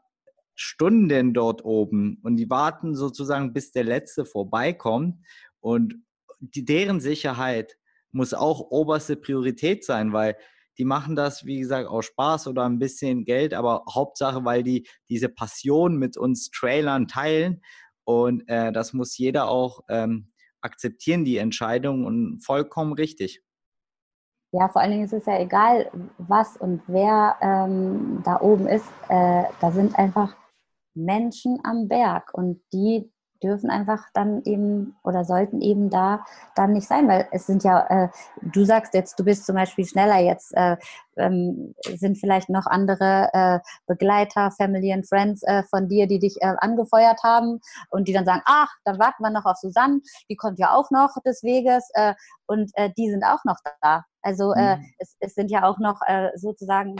Stunden 0.55 1.33
dort 1.33 1.63
oben 1.63 2.19
und 2.23 2.35
die 2.35 2.49
warten 2.49 2.95
sozusagen, 2.95 3.53
bis 3.53 3.71
der 3.71 3.83
Letzte 3.83 4.25
vorbeikommt. 4.25 5.23
Und 5.59 5.95
die, 6.39 6.65
deren 6.65 6.99
Sicherheit 6.99 7.77
muss 8.11 8.33
auch 8.33 8.59
oberste 8.71 9.15
Priorität 9.15 9.85
sein, 9.85 10.13
weil 10.13 10.35
die 10.77 10.85
machen 10.85 11.15
das, 11.15 11.45
wie 11.45 11.59
gesagt, 11.59 11.87
aus 11.87 12.05
Spaß 12.05 12.47
oder 12.47 12.65
ein 12.65 12.79
bisschen 12.79 13.25
Geld, 13.25 13.53
aber 13.53 13.83
Hauptsache, 13.89 14.45
weil 14.45 14.63
die 14.63 14.87
diese 15.09 15.29
Passion 15.29 15.97
mit 15.97 16.17
uns 16.17 16.49
Trailern 16.49 17.07
teilen. 17.07 17.61
Und 18.03 18.47
äh, 18.47 18.71
das 18.71 18.93
muss 18.93 19.17
jeder 19.17 19.49
auch 19.49 19.81
ähm, 19.89 20.31
akzeptieren, 20.67 21.25
die 21.25 21.37
Entscheidung 21.37 22.05
und 22.05 22.43
vollkommen 22.45 22.93
richtig. 22.93 23.41
Ja, 24.51 24.69
vor 24.69 24.81
allen 24.81 24.91
Dingen 24.91 25.05
ist 25.05 25.13
es 25.13 25.25
ja 25.25 25.39
egal, 25.39 25.91
was 26.17 26.57
und 26.57 26.81
wer 26.87 27.37
ähm, 27.41 28.21
da 28.23 28.39
oben 28.39 28.67
ist. 28.67 28.87
Äh, 29.09 29.43
da 29.59 29.71
sind 29.71 29.97
einfach 29.97 30.35
Menschen 30.93 31.59
am 31.63 31.87
Berg 31.87 32.33
und 32.33 32.61
die 32.73 33.11
dürfen 33.39 33.69
einfach 33.69 34.05
dann 34.13 34.41
eben 34.43 34.95
oder 35.03 35.23
sollten 35.23 35.61
eben 35.61 35.89
da 35.89 36.25
dann 36.55 36.73
nicht 36.73 36.87
sein, 36.87 37.07
weil 37.07 37.27
es 37.31 37.45
sind 37.45 37.63
ja, 37.63 37.85
äh, 37.87 38.09
du 38.41 38.65
sagst 38.65 38.93
jetzt, 38.93 39.19
du 39.19 39.23
bist 39.23 39.45
zum 39.45 39.55
Beispiel 39.55 39.85
schneller, 39.85 40.19
jetzt 40.19 40.53
äh, 40.55 40.77
ähm, 41.17 41.73
sind 41.95 42.17
vielleicht 42.17 42.49
noch 42.49 42.65
andere 42.65 43.29
äh, 43.33 43.59
Begleiter, 43.87 44.51
Family 44.51 44.93
and 44.93 45.07
Friends 45.07 45.43
äh, 45.43 45.63
von 45.63 45.87
dir, 45.87 46.07
die 46.07 46.19
dich 46.19 46.37
äh, 46.41 46.53
angefeuert 46.57 47.21
haben 47.23 47.59
und 47.89 48.07
die 48.07 48.13
dann 48.13 48.25
sagen, 48.25 48.41
ach, 48.45 48.69
dann 48.85 48.99
warten 48.99 49.23
wir 49.23 49.31
noch 49.31 49.45
auf 49.45 49.57
Susanne, 49.57 50.01
die 50.29 50.35
kommt 50.35 50.59
ja 50.59 50.73
auch 50.73 50.91
noch 50.91 51.15
des 51.25 51.43
Weges 51.43 51.89
äh, 51.93 52.13
und 52.45 52.71
die 52.97 53.09
sind 53.09 53.25
auch 53.25 53.43
noch 53.43 53.57
da. 53.81 54.05
Also 54.21 54.53
mhm. 54.55 54.85
es, 54.99 55.17
es 55.19 55.35
sind 55.35 55.51
ja 55.51 55.63
auch 55.63 55.79
noch 55.79 55.99
sozusagen 56.35 56.95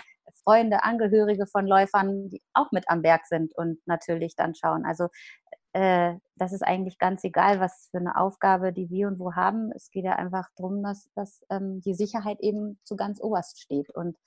Freunde, 0.48 0.84
Angehörige 0.84 1.46
von 1.46 1.68
Läufern, 1.68 2.30
die 2.30 2.42
auch 2.54 2.72
mit 2.72 2.86
am 2.88 3.02
Berg 3.02 3.26
sind 3.26 3.54
und 3.58 3.86
natürlich 3.86 4.34
dann 4.38 4.56
schauen. 4.56 4.86
Also 4.86 5.10
äh, 5.78 6.18
das 6.38 6.54
ist 6.54 6.64
eigentlich 6.64 6.98
ganz 6.98 7.24
egal, 7.24 7.60
was 7.60 7.90
für 7.92 8.00
eine 8.00 8.18
Aufgabe 8.18 8.74
die 8.74 8.90
wir 8.90 9.08
und 9.08 9.20
wo 9.20 9.36
haben. 9.36 9.72
Es 9.74 9.92
geht 9.92 10.06
ja 10.06 10.16
einfach 10.16 10.50
darum, 10.56 10.82
dass, 10.82 11.10
dass 11.14 11.46
ähm, 11.50 11.82
die 11.82 11.94
Sicherheit 11.94 12.40
eben 12.40 12.80
zu 12.84 12.96
ganz 12.96 13.22
oberst 13.22 13.62
steht. 13.62 13.92
Und 13.92 14.18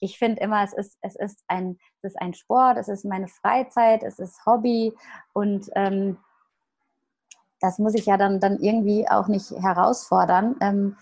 ich 0.00 0.18
finde 0.18 0.42
immer, 0.42 0.62
es 0.62 0.74
ist, 0.74 0.98
es, 1.00 1.16
ist 1.16 1.44
ein, 1.48 1.78
es 2.02 2.12
ist 2.12 2.20
ein 2.20 2.34
Sport, 2.34 2.76
es 2.76 2.88
ist 2.88 3.06
meine 3.06 3.28
Freizeit, 3.28 4.02
es 4.02 4.18
ist 4.18 4.44
Hobby 4.44 4.92
und 5.32 5.70
ähm, 5.74 6.18
das 7.60 7.78
muss 7.78 7.94
ich 7.94 8.06
ja 8.06 8.18
dann, 8.18 8.40
dann 8.40 8.58
irgendwie 8.58 9.08
auch 9.08 9.28
nicht 9.28 9.50
herausfordern. 9.50 10.56
Ähm, 10.60 10.96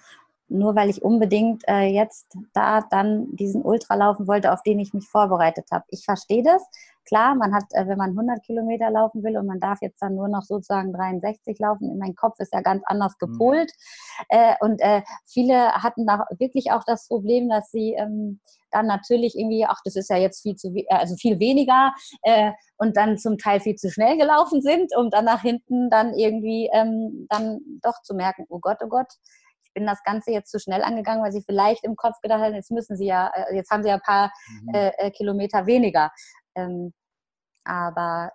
nur 0.48 0.74
weil 0.74 0.90
ich 0.90 1.02
unbedingt 1.02 1.62
äh, 1.68 1.86
jetzt 1.86 2.36
da 2.52 2.82
dann 2.82 3.34
diesen 3.34 3.62
Ultra 3.62 3.94
laufen 3.94 4.26
wollte, 4.26 4.52
auf 4.52 4.62
den 4.62 4.78
ich 4.78 4.92
mich 4.92 5.08
vorbereitet 5.08 5.66
habe. 5.72 5.84
Ich 5.88 6.04
verstehe 6.04 6.42
das. 6.42 6.62
Klar, 7.06 7.34
man 7.34 7.54
hat, 7.54 7.64
äh, 7.70 7.86
wenn 7.88 7.98
man 7.98 8.10
100 8.10 8.42
Kilometer 8.44 8.90
laufen 8.90 9.22
will 9.22 9.36
und 9.36 9.46
man 9.46 9.60
darf 9.60 9.80
jetzt 9.82 10.00
dann 10.00 10.14
nur 10.14 10.28
noch 10.28 10.42
sozusagen 10.42 10.92
63 10.92 11.58
laufen, 11.58 11.90
in 11.90 11.98
mein 11.98 12.14
Kopf 12.14 12.38
ist 12.38 12.52
ja 12.52 12.60
ganz 12.60 12.82
anders 12.86 13.14
mhm. 13.20 13.26
gepolt. 13.26 13.72
Mhm. 14.30 14.54
Und 14.60 14.80
äh, 14.80 15.02
viele 15.26 15.72
hatten 15.72 16.06
da 16.06 16.26
wirklich 16.38 16.72
auch 16.72 16.84
das 16.84 17.08
Problem, 17.08 17.48
dass 17.48 17.70
sie 17.70 17.94
ähm, 17.94 18.40
dann 18.70 18.86
natürlich 18.86 19.36
irgendwie, 19.36 19.66
ach, 19.66 19.80
das 19.84 19.96
ist 19.96 20.10
ja 20.10 20.16
jetzt 20.16 20.42
viel 20.42 20.56
zu, 20.56 20.72
also 20.88 21.16
viel 21.16 21.38
weniger 21.40 21.92
äh, 22.22 22.52
und 22.76 22.96
dann 22.96 23.18
zum 23.18 23.38
Teil 23.38 23.60
viel 23.60 23.74
zu 23.74 23.90
schnell 23.90 24.16
gelaufen 24.16 24.62
sind, 24.62 24.96
um 24.96 25.10
dann 25.10 25.24
nach 25.24 25.42
hinten 25.42 25.90
dann 25.90 26.14
irgendwie 26.14 26.70
ähm, 26.72 27.26
dann 27.28 27.60
doch 27.82 28.00
zu 28.02 28.14
merken, 28.14 28.46
oh 28.48 28.58
Gott, 28.60 28.78
oh 28.82 28.88
Gott, 28.88 29.08
ich 29.70 29.74
bin 29.74 29.86
das 29.86 30.02
Ganze 30.02 30.32
jetzt 30.32 30.50
zu 30.50 30.58
schnell 30.58 30.82
angegangen, 30.82 31.22
weil 31.22 31.32
sie 31.32 31.42
vielleicht 31.42 31.84
im 31.84 31.94
Kopf 31.94 32.20
gedacht 32.22 32.40
haben, 32.40 32.54
jetzt 32.54 32.72
müssen 32.72 32.96
sie 32.96 33.06
ja, 33.06 33.30
jetzt 33.52 33.70
haben 33.70 33.82
sie 33.82 33.88
ja 33.88 33.96
ein 33.96 34.00
paar 34.00 34.32
mhm. 34.62 34.70
äh, 34.72 35.10
Kilometer 35.12 35.66
weniger. 35.66 36.10
Ähm, 36.54 36.92
aber 37.64 38.32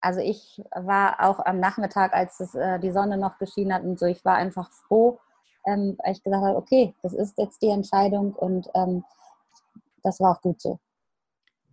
also 0.00 0.20
ich 0.20 0.62
war 0.74 1.20
auch 1.20 1.44
am 1.44 1.60
Nachmittag, 1.60 2.12
als 2.14 2.40
es, 2.40 2.54
äh, 2.54 2.78
die 2.80 2.90
Sonne 2.90 3.18
noch 3.18 3.38
geschienen 3.38 3.74
hat 3.74 3.82
und 3.82 3.98
so, 3.98 4.06
ich 4.06 4.24
war 4.24 4.36
einfach 4.36 4.70
froh, 4.70 5.20
ähm, 5.66 5.96
weil 6.02 6.12
ich 6.12 6.22
gesagt 6.22 6.44
habe, 6.44 6.56
okay, 6.56 6.94
das 7.02 7.12
ist 7.12 7.36
jetzt 7.38 7.60
die 7.62 7.68
Entscheidung 7.68 8.34
und 8.34 8.68
ähm, 8.74 9.04
das 10.02 10.20
war 10.20 10.36
auch 10.36 10.40
gut 10.40 10.60
so. 10.60 10.78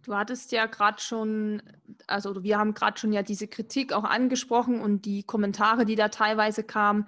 Du 0.04 0.16
hattest 0.16 0.52
ja 0.52 0.66
gerade 0.68 1.02
schon, 1.02 1.62
also 2.08 2.44
wir 2.44 2.58
haben 2.58 2.74
gerade 2.74 2.98
schon 2.98 3.12
ja 3.12 3.24
diese 3.24 3.48
Kritik 3.48 3.94
auch 3.94 4.04
angesprochen 4.06 4.82
und 4.82 5.06
die 5.06 5.24
Kommentare, 5.24 5.86
die 5.86 5.96
da 5.96 6.10
teilweise 6.10 6.64
kamen 6.64 7.08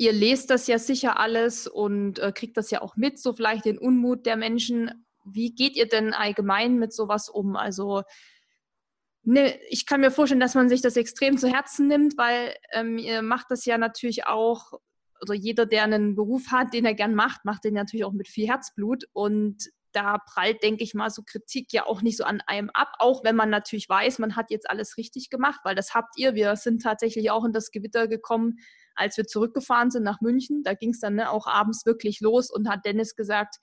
ihr 0.00 0.14
lest 0.14 0.48
das 0.48 0.66
ja 0.66 0.78
sicher 0.78 1.20
alles 1.20 1.66
und 1.66 2.18
äh, 2.20 2.32
kriegt 2.32 2.56
das 2.56 2.70
ja 2.70 2.80
auch 2.80 2.96
mit, 2.96 3.18
so 3.18 3.34
vielleicht 3.34 3.66
den 3.66 3.76
Unmut 3.76 4.24
der 4.24 4.36
Menschen. 4.36 5.04
Wie 5.24 5.54
geht 5.54 5.76
ihr 5.76 5.88
denn 5.88 6.14
allgemein 6.14 6.76
mit 6.78 6.92
sowas 6.92 7.28
um? 7.28 7.56
Also 7.56 8.02
ne, 9.22 9.58
ich 9.68 9.86
kann 9.86 10.00
mir 10.00 10.10
vorstellen, 10.10 10.40
dass 10.40 10.54
man 10.54 10.68
sich 10.68 10.82
das 10.82 10.96
extrem 10.96 11.38
zu 11.38 11.48
Herzen 11.48 11.88
nimmt, 11.88 12.16
weil 12.18 12.54
ähm, 12.72 12.98
ihr 12.98 13.22
macht 13.22 13.46
das 13.50 13.64
ja 13.64 13.78
natürlich 13.78 14.26
auch, 14.26 14.72
oder 15.22 15.34
jeder, 15.34 15.66
der 15.66 15.84
einen 15.84 16.14
Beruf 16.14 16.50
hat, 16.50 16.72
den 16.72 16.84
er 16.84 16.94
gern 16.94 17.14
macht, 17.14 17.44
macht 17.44 17.64
den 17.64 17.74
natürlich 17.74 18.04
auch 18.04 18.12
mit 18.12 18.28
viel 18.28 18.48
Herzblut 18.48 19.04
und 19.12 19.70
da 19.92 20.18
prallt, 20.18 20.62
denke 20.62 20.84
ich 20.84 20.94
mal, 20.94 21.10
so 21.10 21.22
Kritik 21.22 21.72
ja 21.72 21.84
auch 21.84 22.00
nicht 22.00 22.16
so 22.16 22.24
an 22.24 22.40
einem 22.46 22.70
ab, 22.70 22.92
auch 22.98 23.24
wenn 23.24 23.36
man 23.36 23.50
natürlich 23.50 23.88
weiß, 23.88 24.20
man 24.20 24.36
hat 24.36 24.50
jetzt 24.50 24.70
alles 24.70 24.96
richtig 24.96 25.30
gemacht, 25.30 25.60
weil 25.64 25.74
das 25.74 25.94
habt 25.94 26.16
ihr. 26.16 26.34
Wir 26.34 26.54
sind 26.56 26.82
tatsächlich 26.82 27.30
auch 27.30 27.44
in 27.44 27.52
das 27.52 27.70
Gewitter 27.72 28.06
gekommen, 28.06 28.58
als 28.94 29.16
wir 29.16 29.26
zurückgefahren 29.26 29.90
sind 29.90 30.02
nach 30.02 30.20
München, 30.20 30.62
da 30.62 30.74
ging 30.74 30.90
es 30.90 31.00
dann 31.00 31.14
ne, 31.14 31.30
auch 31.30 31.46
abends 31.46 31.86
wirklich 31.86 32.20
los 32.20 32.50
und 32.50 32.68
hat 32.68 32.84
Dennis 32.84 33.16
gesagt, 33.16 33.56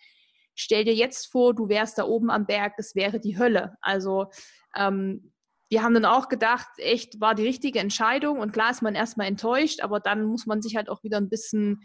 stell 0.57 0.83
dir 0.83 0.93
jetzt 0.93 1.31
vor, 1.31 1.53
du 1.53 1.69
wärst 1.69 1.97
da 1.97 2.03
oben 2.03 2.29
am 2.29 2.45
Berg, 2.45 2.73
das 2.75 2.95
wäre 2.95 3.19
die 3.19 3.37
Hölle. 3.37 3.77
Also 3.81 4.27
ähm, 4.75 5.31
wir 5.69 5.83
haben 5.83 5.93
dann 5.93 6.05
auch 6.05 6.27
gedacht, 6.27 6.67
echt 6.77 7.21
war 7.21 7.35
die 7.35 7.45
richtige 7.45 7.79
Entscheidung 7.79 8.39
und 8.39 8.51
klar 8.51 8.71
ist 8.71 8.81
man 8.81 8.95
erstmal 8.95 9.27
enttäuscht, 9.27 9.81
aber 9.81 9.99
dann 9.99 10.25
muss 10.25 10.45
man 10.45 10.61
sich 10.61 10.75
halt 10.75 10.89
auch 10.89 11.03
wieder 11.03 11.17
ein 11.17 11.29
bisschen 11.29 11.81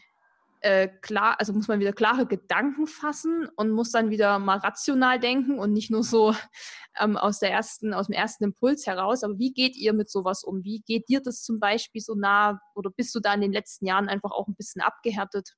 äh, 0.62 0.88
klar, 1.00 1.34
also 1.40 1.52
muss 1.52 1.66
man 1.66 1.80
wieder 1.80 1.92
klare 1.92 2.24
Gedanken 2.24 2.86
fassen 2.86 3.48
und 3.56 3.72
muss 3.72 3.90
dann 3.90 4.10
wieder 4.10 4.38
mal 4.38 4.58
rational 4.58 5.18
denken 5.18 5.58
und 5.58 5.72
nicht 5.72 5.90
nur 5.90 6.04
so 6.04 6.34
ähm, 7.00 7.16
aus 7.16 7.40
der 7.40 7.50
ersten, 7.50 7.92
aus 7.92 8.06
dem 8.06 8.14
ersten 8.14 8.44
Impuls 8.44 8.86
heraus. 8.86 9.24
Aber 9.24 9.38
wie 9.38 9.52
geht 9.52 9.76
ihr 9.76 9.92
mit 9.92 10.08
sowas 10.08 10.44
um? 10.44 10.62
Wie 10.62 10.80
geht 10.86 11.08
dir 11.08 11.20
das 11.20 11.42
zum 11.42 11.58
Beispiel 11.58 12.00
so 12.00 12.14
nah 12.14 12.60
oder 12.76 12.90
bist 12.90 13.12
du 13.14 13.20
da 13.20 13.34
in 13.34 13.40
den 13.40 13.52
letzten 13.52 13.86
Jahren 13.86 14.08
einfach 14.08 14.30
auch 14.30 14.46
ein 14.46 14.54
bisschen 14.54 14.82
abgehärtet? 14.82 15.56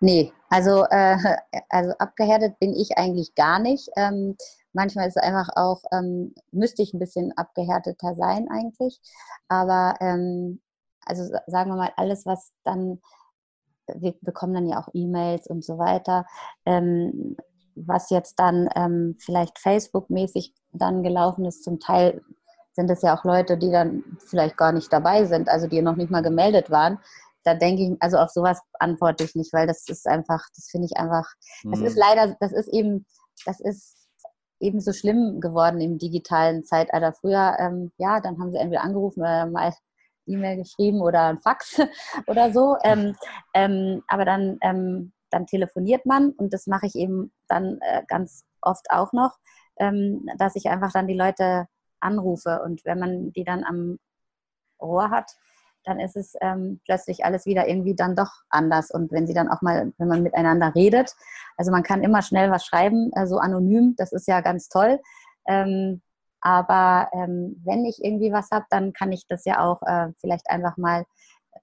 Nee, 0.00 0.32
also, 0.48 0.84
äh, 0.90 1.16
also 1.68 1.92
abgehärtet 1.98 2.58
bin 2.58 2.74
ich 2.74 2.96
eigentlich 2.98 3.34
gar 3.34 3.58
nicht. 3.58 3.88
Ähm, 3.96 4.36
manchmal 4.72 5.08
ist 5.08 5.16
es 5.16 5.22
einfach 5.22 5.48
auch, 5.56 5.82
ähm, 5.92 6.34
müsste 6.52 6.82
ich 6.82 6.94
ein 6.94 6.98
bisschen 6.98 7.36
abgehärteter 7.36 8.14
sein 8.14 8.48
eigentlich. 8.50 9.00
Aber 9.48 9.94
ähm, 10.00 10.60
also 11.04 11.24
sagen 11.46 11.70
wir 11.70 11.76
mal, 11.76 11.92
alles, 11.96 12.26
was 12.26 12.52
dann 12.64 13.00
wir 13.96 14.14
bekommen 14.20 14.54
dann 14.54 14.66
ja 14.66 14.80
auch 14.80 14.88
E-Mails 14.92 15.46
und 15.48 15.64
so 15.64 15.78
weiter. 15.78 16.26
Ähm, 16.64 17.36
was 17.74 18.10
jetzt 18.10 18.38
dann 18.38 18.68
ähm, 18.76 19.16
vielleicht 19.18 19.58
Facebook-mäßig 19.58 20.54
dann 20.72 21.02
gelaufen 21.02 21.44
ist, 21.44 21.64
zum 21.64 21.80
Teil 21.80 22.22
sind 22.72 22.90
es 22.90 23.02
ja 23.02 23.16
auch 23.16 23.24
Leute, 23.24 23.56
die 23.58 23.70
dann 23.70 24.04
vielleicht 24.18 24.56
gar 24.56 24.72
nicht 24.72 24.92
dabei 24.92 25.24
sind, 25.24 25.48
also 25.48 25.66
die 25.66 25.82
noch 25.82 25.96
nicht 25.96 26.10
mal 26.10 26.22
gemeldet 26.22 26.70
waren. 26.70 26.98
Da 27.44 27.54
denke 27.54 27.82
ich, 27.82 27.96
also 28.00 28.18
auf 28.18 28.30
sowas 28.30 28.60
antworte 28.78 29.24
ich 29.24 29.34
nicht, 29.34 29.52
weil 29.52 29.66
das 29.66 29.88
ist 29.88 30.06
einfach, 30.06 30.44
das 30.54 30.68
finde 30.70 30.86
ich 30.90 30.96
einfach, 30.96 31.26
mhm. 31.62 31.70
das 31.72 31.80
ist 31.80 31.94
mhm. 31.94 32.00
leider, 32.00 32.36
das 32.40 32.52
ist 32.52 32.68
eben, 32.68 33.06
das 33.46 33.60
ist 33.60 33.96
eben 34.60 34.80
so 34.80 34.92
schlimm 34.92 35.40
geworden 35.40 35.80
im 35.80 35.98
digitalen 35.98 36.64
Zeitalter. 36.64 37.12
Früher, 37.12 37.56
ähm, 37.58 37.92
ja, 37.96 38.20
dann 38.20 38.38
haben 38.38 38.52
sie 38.52 38.58
entweder 38.58 38.82
angerufen 38.82 39.20
oder 39.20 39.46
mal 39.46 39.72
E-Mail 40.26 40.58
geschrieben 40.58 41.00
oder 41.00 41.26
ein 41.26 41.40
Fax 41.40 41.80
oder 42.26 42.52
so. 42.52 42.76
Ähm, 42.84 43.16
ähm, 43.54 44.02
aber 44.06 44.24
dann, 44.24 44.58
ähm, 44.62 45.12
dann 45.30 45.46
telefoniert 45.46 46.06
man 46.06 46.30
und 46.32 46.52
das 46.52 46.66
mache 46.66 46.86
ich 46.86 46.94
eben 46.94 47.32
dann 47.48 47.78
äh, 47.80 48.02
ganz 48.06 48.44
oft 48.60 48.90
auch 48.90 49.12
noch, 49.12 49.36
ähm, 49.78 50.26
dass 50.38 50.56
ich 50.56 50.68
einfach 50.68 50.92
dann 50.92 51.06
die 51.06 51.14
Leute 51.14 51.66
anrufe 52.00 52.62
und 52.64 52.84
wenn 52.84 52.98
man 52.98 53.32
die 53.32 53.44
dann 53.44 53.64
am 53.64 53.98
Rohr 54.80 55.10
hat, 55.10 55.30
dann 55.84 56.00
ist 56.00 56.16
es 56.16 56.34
ähm, 56.40 56.80
plötzlich 56.84 57.24
alles 57.24 57.46
wieder 57.46 57.68
irgendwie 57.68 57.94
dann 57.94 58.16
doch 58.16 58.30
anders. 58.50 58.90
Und 58.90 59.12
wenn 59.12 59.26
sie 59.26 59.34
dann 59.34 59.48
auch 59.48 59.62
mal, 59.62 59.92
wenn 59.98 60.08
man 60.08 60.22
miteinander 60.22 60.74
redet, 60.74 61.14
also 61.56 61.70
man 61.70 61.82
kann 61.82 62.02
immer 62.02 62.22
schnell 62.22 62.50
was 62.50 62.64
schreiben, 62.64 63.10
äh, 63.14 63.26
so 63.26 63.38
anonym, 63.38 63.94
das 63.96 64.12
ist 64.12 64.28
ja 64.28 64.40
ganz 64.40 64.68
toll. 64.68 65.00
Ähm, 65.46 66.02
aber 66.40 67.08
ähm, 67.12 67.60
wenn 67.64 67.84
ich 67.84 68.02
irgendwie 68.02 68.32
was 68.32 68.50
habe, 68.50 68.64
dann 68.70 68.92
kann 68.92 69.12
ich 69.12 69.26
das 69.28 69.44
ja 69.44 69.64
auch 69.64 69.82
äh, 69.82 70.08
vielleicht 70.20 70.48
einfach 70.50 70.76
mal, 70.76 71.04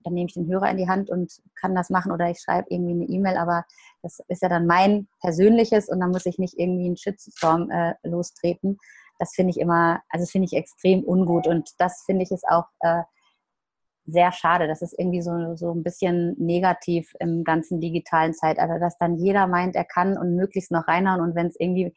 dann 0.03 0.13
nehme 0.13 0.27
ich 0.27 0.33
den 0.33 0.47
Hörer 0.47 0.69
in 0.69 0.77
die 0.77 0.89
Hand 0.89 1.09
und 1.09 1.31
kann 1.59 1.73
das 1.73 1.89
machen 1.89 2.11
oder 2.11 2.29
ich 2.29 2.39
schreibe 2.39 2.67
irgendwie 2.69 2.93
eine 2.93 3.05
E-Mail, 3.05 3.37
aber 3.37 3.65
das 4.03 4.19
ist 4.27 4.41
ja 4.41 4.49
dann 4.49 4.67
mein 4.67 5.07
persönliches 5.21 5.89
und 5.89 5.99
dann 5.99 6.11
muss 6.11 6.25
ich 6.25 6.37
nicht 6.37 6.57
irgendwie 6.57 6.85
einen 6.85 6.97
Shitstorm 6.97 7.71
äh, 7.71 7.93
lostreten. 8.03 8.77
Das 9.19 9.33
finde 9.33 9.51
ich 9.51 9.59
immer, 9.59 10.01
also 10.09 10.25
finde 10.27 10.45
ich 10.45 10.53
extrem 10.53 11.03
ungut 11.03 11.47
und 11.47 11.71
das 11.79 12.03
finde 12.05 12.23
ich 12.23 12.31
ist 12.31 12.47
auch 12.47 12.65
äh, 12.81 13.01
sehr 14.07 14.31
schade. 14.31 14.67
Das 14.67 14.81
ist 14.81 14.97
irgendwie 14.97 15.21
so, 15.21 15.55
so 15.55 15.73
ein 15.73 15.83
bisschen 15.83 16.35
negativ 16.39 17.13
im 17.19 17.43
ganzen 17.43 17.79
digitalen 17.79 18.33
Zeitalter, 18.33 18.79
dass 18.79 18.97
dann 18.97 19.17
jeder 19.17 19.47
meint, 19.47 19.75
er 19.75 19.85
kann 19.85 20.17
und 20.17 20.35
möglichst 20.35 20.71
noch 20.71 20.87
reinhauen 20.87 21.21
und 21.21 21.35
wenn 21.35 21.47
es 21.47 21.59
irgendwie 21.59 21.93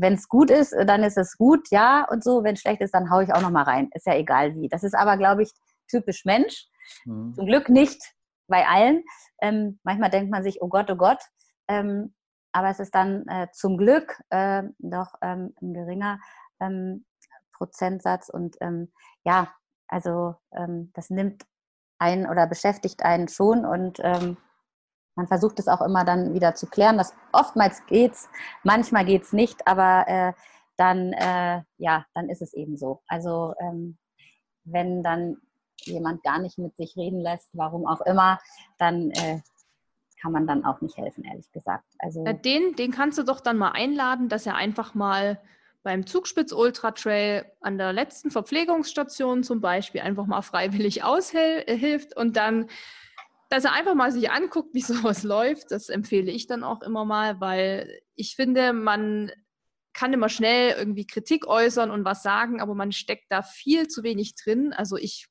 wenn 0.00 0.14
es 0.14 0.28
gut 0.28 0.50
ist, 0.50 0.72
dann 0.86 1.02
ist 1.02 1.18
es 1.18 1.36
gut, 1.36 1.68
ja, 1.70 2.06
und 2.08 2.22
so. 2.22 2.44
Wenn 2.44 2.54
es 2.54 2.60
schlecht 2.60 2.80
ist, 2.80 2.94
dann 2.94 3.10
haue 3.10 3.24
ich 3.24 3.34
auch 3.34 3.42
noch 3.42 3.50
mal 3.50 3.64
rein. 3.64 3.90
Ist 3.94 4.06
ja 4.06 4.14
egal 4.14 4.54
wie. 4.54 4.68
Das 4.68 4.84
ist 4.84 4.94
aber, 4.94 5.16
glaube 5.16 5.42
ich, 5.42 5.50
typisch 5.88 6.24
Mensch. 6.24 6.68
Mhm. 7.04 7.34
Zum 7.34 7.46
Glück 7.46 7.68
nicht 7.68 8.00
bei 8.46 8.64
allen. 8.64 9.02
Ähm, 9.42 9.80
manchmal 9.82 10.10
denkt 10.10 10.30
man 10.30 10.44
sich, 10.44 10.62
oh 10.62 10.68
Gott, 10.68 10.88
oh 10.88 10.96
Gott. 10.96 11.18
Ähm, 11.66 12.14
aber 12.52 12.68
es 12.68 12.78
ist 12.78 12.94
dann 12.94 13.26
äh, 13.26 13.48
zum 13.52 13.76
Glück 13.76 14.20
äh, 14.30 14.62
doch 14.78 15.14
ähm, 15.20 15.52
ein 15.60 15.74
geringer 15.74 16.20
ähm, 16.60 17.04
Prozentsatz. 17.52 18.28
Und 18.28 18.56
ähm, 18.60 18.92
ja, 19.24 19.52
also 19.88 20.36
ähm, 20.52 20.90
das 20.94 21.10
nimmt 21.10 21.44
einen 21.98 22.28
oder 22.28 22.46
beschäftigt 22.46 23.02
einen 23.02 23.28
schon 23.28 23.64
und 23.64 23.98
man 25.18 25.26
versucht 25.26 25.58
es 25.58 25.66
auch 25.66 25.82
immer 25.82 26.04
dann 26.04 26.32
wieder 26.32 26.54
zu 26.54 26.68
klären. 26.68 26.96
Das 26.96 27.12
oftmals 27.32 27.84
geht's, 27.86 28.30
manchmal 28.62 29.04
geht 29.04 29.24
es 29.24 29.32
nicht, 29.32 29.66
aber 29.66 30.04
äh, 30.06 30.32
dann, 30.76 31.12
äh, 31.12 31.62
ja, 31.76 32.06
dann 32.14 32.30
ist 32.30 32.40
es 32.40 32.54
eben 32.54 32.76
so. 32.76 33.02
Also 33.08 33.52
ähm, 33.60 33.98
wenn 34.62 35.02
dann 35.02 35.38
jemand 35.80 36.22
gar 36.22 36.38
nicht 36.38 36.56
mit 36.56 36.76
sich 36.76 36.96
reden 36.96 37.20
lässt, 37.20 37.50
warum 37.52 37.84
auch 37.84 38.00
immer, 38.02 38.38
dann 38.78 39.10
äh, 39.10 39.40
kann 40.22 40.30
man 40.30 40.46
dann 40.46 40.64
auch 40.64 40.80
nicht 40.80 40.96
helfen, 40.96 41.24
ehrlich 41.24 41.50
gesagt. 41.50 41.84
Also 41.98 42.24
den, 42.24 42.74
den 42.76 42.92
kannst 42.92 43.18
du 43.18 43.24
doch 43.24 43.40
dann 43.40 43.58
mal 43.58 43.72
einladen, 43.72 44.28
dass 44.28 44.46
er 44.46 44.54
einfach 44.54 44.94
mal 44.94 45.40
beim 45.82 46.06
Zugspitz 46.06 46.52
Ultra 46.52 46.90
Trail 46.92 47.50
an 47.60 47.78
der 47.78 47.92
letzten 47.92 48.30
Verpflegungsstation 48.30 49.42
zum 49.42 49.60
Beispiel 49.60 50.00
einfach 50.00 50.26
mal 50.26 50.42
freiwillig 50.42 51.04
aushilft 51.04 52.16
und 52.16 52.36
dann 52.36 52.68
dass 53.48 53.64
er 53.64 53.72
einfach 53.72 53.94
mal 53.94 54.12
sich 54.12 54.30
anguckt, 54.30 54.74
wie 54.74 54.80
sowas 54.82 55.22
läuft. 55.22 55.70
Das 55.70 55.88
empfehle 55.88 56.30
ich 56.30 56.46
dann 56.46 56.64
auch 56.64 56.82
immer 56.82 57.04
mal, 57.04 57.40
weil 57.40 58.00
ich 58.14 58.36
finde, 58.36 58.72
man 58.72 59.32
kann 59.92 60.12
immer 60.12 60.28
schnell 60.28 60.76
irgendwie 60.78 61.06
Kritik 61.06 61.46
äußern 61.46 61.90
und 61.90 62.04
was 62.04 62.22
sagen, 62.22 62.60
aber 62.60 62.74
man 62.74 62.92
steckt 62.92 63.26
da 63.30 63.42
viel 63.42 63.88
zu 63.88 64.02
wenig 64.02 64.34
drin. 64.36 64.72
Also 64.72 64.96
ich 64.96 65.26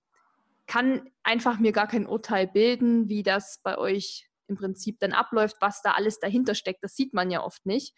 kann 0.66 1.10
einfach 1.24 1.60
mir 1.60 1.72
gar 1.72 1.88
kein 1.88 2.06
Urteil 2.06 2.48
bilden, 2.48 3.08
wie 3.08 3.24
das 3.24 3.62
bei 3.64 3.78
euch 3.78 4.27
im 4.48 4.56
Prinzip 4.56 5.00
dann 5.00 5.14
abläuft, 5.14 5.58
was 5.60 5.82
da 5.82 5.92
alles 5.92 6.20
dahinter 6.20 6.56
steckt. 6.56 6.84
Das 6.84 6.96
sieht 6.96 7.14
man 7.14 7.32
ja 7.32 7.44
oft 7.44 7.66
nicht. 7.66 7.94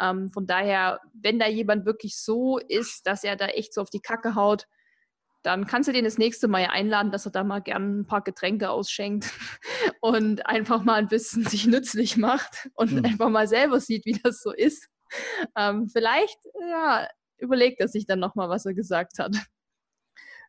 Ähm, 0.00 0.30
von 0.30 0.46
daher, 0.46 1.00
wenn 1.12 1.38
da 1.38 1.46
jemand 1.46 1.86
wirklich 1.86 2.18
so 2.18 2.58
ist, 2.58 3.06
dass 3.06 3.24
er 3.24 3.36
da 3.36 3.46
echt 3.46 3.74
so 3.74 3.80
auf 3.80 3.90
die 3.90 4.00
Kacke 4.00 4.34
haut, 4.34 4.66
dann 5.42 5.66
kannst 5.66 5.88
du 5.88 5.92
den 5.92 6.04
das 6.04 6.16
nächste 6.16 6.48
Mal 6.48 6.66
einladen, 6.70 7.12
dass 7.12 7.26
er 7.26 7.32
da 7.32 7.44
mal 7.44 7.60
gern 7.60 8.00
ein 8.00 8.06
paar 8.06 8.22
Getränke 8.22 8.70
ausschenkt 8.70 9.30
und 10.00 10.46
einfach 10.46 10.82
mal 10.82 10.94
ein 10.94 11.08
bisschen 11.08 11.44
sich 11.44 11.66
nützlich 11.66 12.16
macht 12.16 12.70
und 12.74 12.92
mhm. 12.92 13.04
einfach 13.04 13.28
mal 13.28 13.46
selber 13.46 13.78
sieht, 13.78 14.06
wie 14.06 14.18
das 14.22 14.40
so 14.40 14.52
ist. 14.52 14.88
Ähm, 15.56 15.88
vielleicht 15.88 16.38
ja, 16.60 17.06
überlegt 17.36 17.80
er 17.80 17.88
sich 17.88 18.06
dann 18.06 18.20
nochmal, 18.20 18.48
was 18.48 18.64
er 18.64 18.74
gesagt 18.74 19.18
hat. 19.18 19.36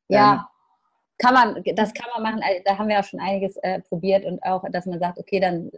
Ja, 0.07 0.33
ähm. 0.33 0.54
Kann 1.17 1.33
man, 1.33 1.63
das 1.75 1.93
kann 1.93 2.07
man 2.13 2.23
machen. 2.23 2.41
Also, 2.43 2.61
da 2.65 2.77
haben 2.77 2.89
wir 2.89 2.99
auch 2.99 3.03
schon 3.03 3.19
einiges 3.19 3.57
äh, 3.57 3.81
probiert 3.81 4.25
und 4.25 4.41
auch, 4.43 4.63
dass 4.71 4.85
man 4.85 4.99
sagt, 4.99 5.17
okay, 5.17 5.39
dann 5.39 5.71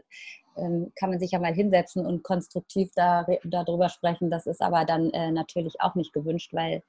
ähm, 0.58 0.92
kann 0.96 1.10
man 1.10 1.20
sich 1.20 1.32
ja 1.32 1.40
mal 1.40 1.54
hinsetzen 1.54 2.06
und 2.06 2.24
konstruktiv 2.24 2.92
da, 2.96 3.26
darüber 3.44 3.90
sprechen. 3.90 4.30
Das 4.30 4.48
ist 4.48 4.62
aber 4.62 4.86
dann 4.86 5.12
äh, 5.12 5.32
natürlich 5.32 5.80
auch 5.80 5.96
nicht 5.96 6.14
gewünscht, 6.14 6.54
weil 6.54 6.82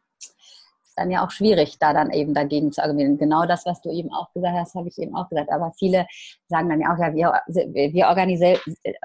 dann 0.98 1.10
ja 1.10 1.24
auch 1.24 1.30
schwierig, 1.30 1.78
da 1.78 1.92
dann 1.92 2.10
eben 2.10 2.34
dagegen 2.34 2.72
zu 2.72 2.82
argumentieren. 2.82 3.18
Genau 3.18 3.46
das, 3.46 3.64
was 3.66 3.80
du 3.80 3.90
eben 3.90 4.12
auch 4.12 4.32
gesagt 4.32 4.56
hast, 4.56 4.74
habe 4.74 4.88
ich 4.88 4.98
eben 4.98 5.14
auch 5.14 5.28
gesagt. 5.28 5.50
Aber 5.50 5.72
viele 5.78 6.06
sagen 6.48 6.68
dann 6.68 6.80
ja 6.80 6.92
auch, 6.92 6.98
ja, 6.98 7.14
wir, 7.46 7.92
wir 7.92 8.06
organisieren, 8.08 8.58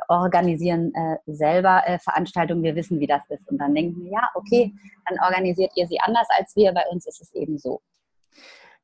organisieren 0.08 0.94
äh, 0.96 1.18
selber 1.28 1.84
äh, 1.86 2.00
Veranstaltungen, 2.00 2.64
wir 2.64 2.76
wissen, 2.76 3.00
wie 3.00 3.08
das 3.08 3.22
ist. 3.30 3.48
Und 3.50 3.60
dann 3.60 3.76
denken 3.76 4.04
wir, 4.04 4.12
ja, 4.14 4.30
okay, 4.34 4.74
dann 5.08 5.20
organisiert 5.20 5.72
ihr 5.76 5.88
sie 5.88 6.00
anders 6.00 6.28
als 6.38 6.56
wir, 6.56 6.74
bei 6.74 6.84
uns 6.89 7.06
ist 7.06 7.22
es 7.22 7.34
eben 7.34 7.58
so. 7.58 7.82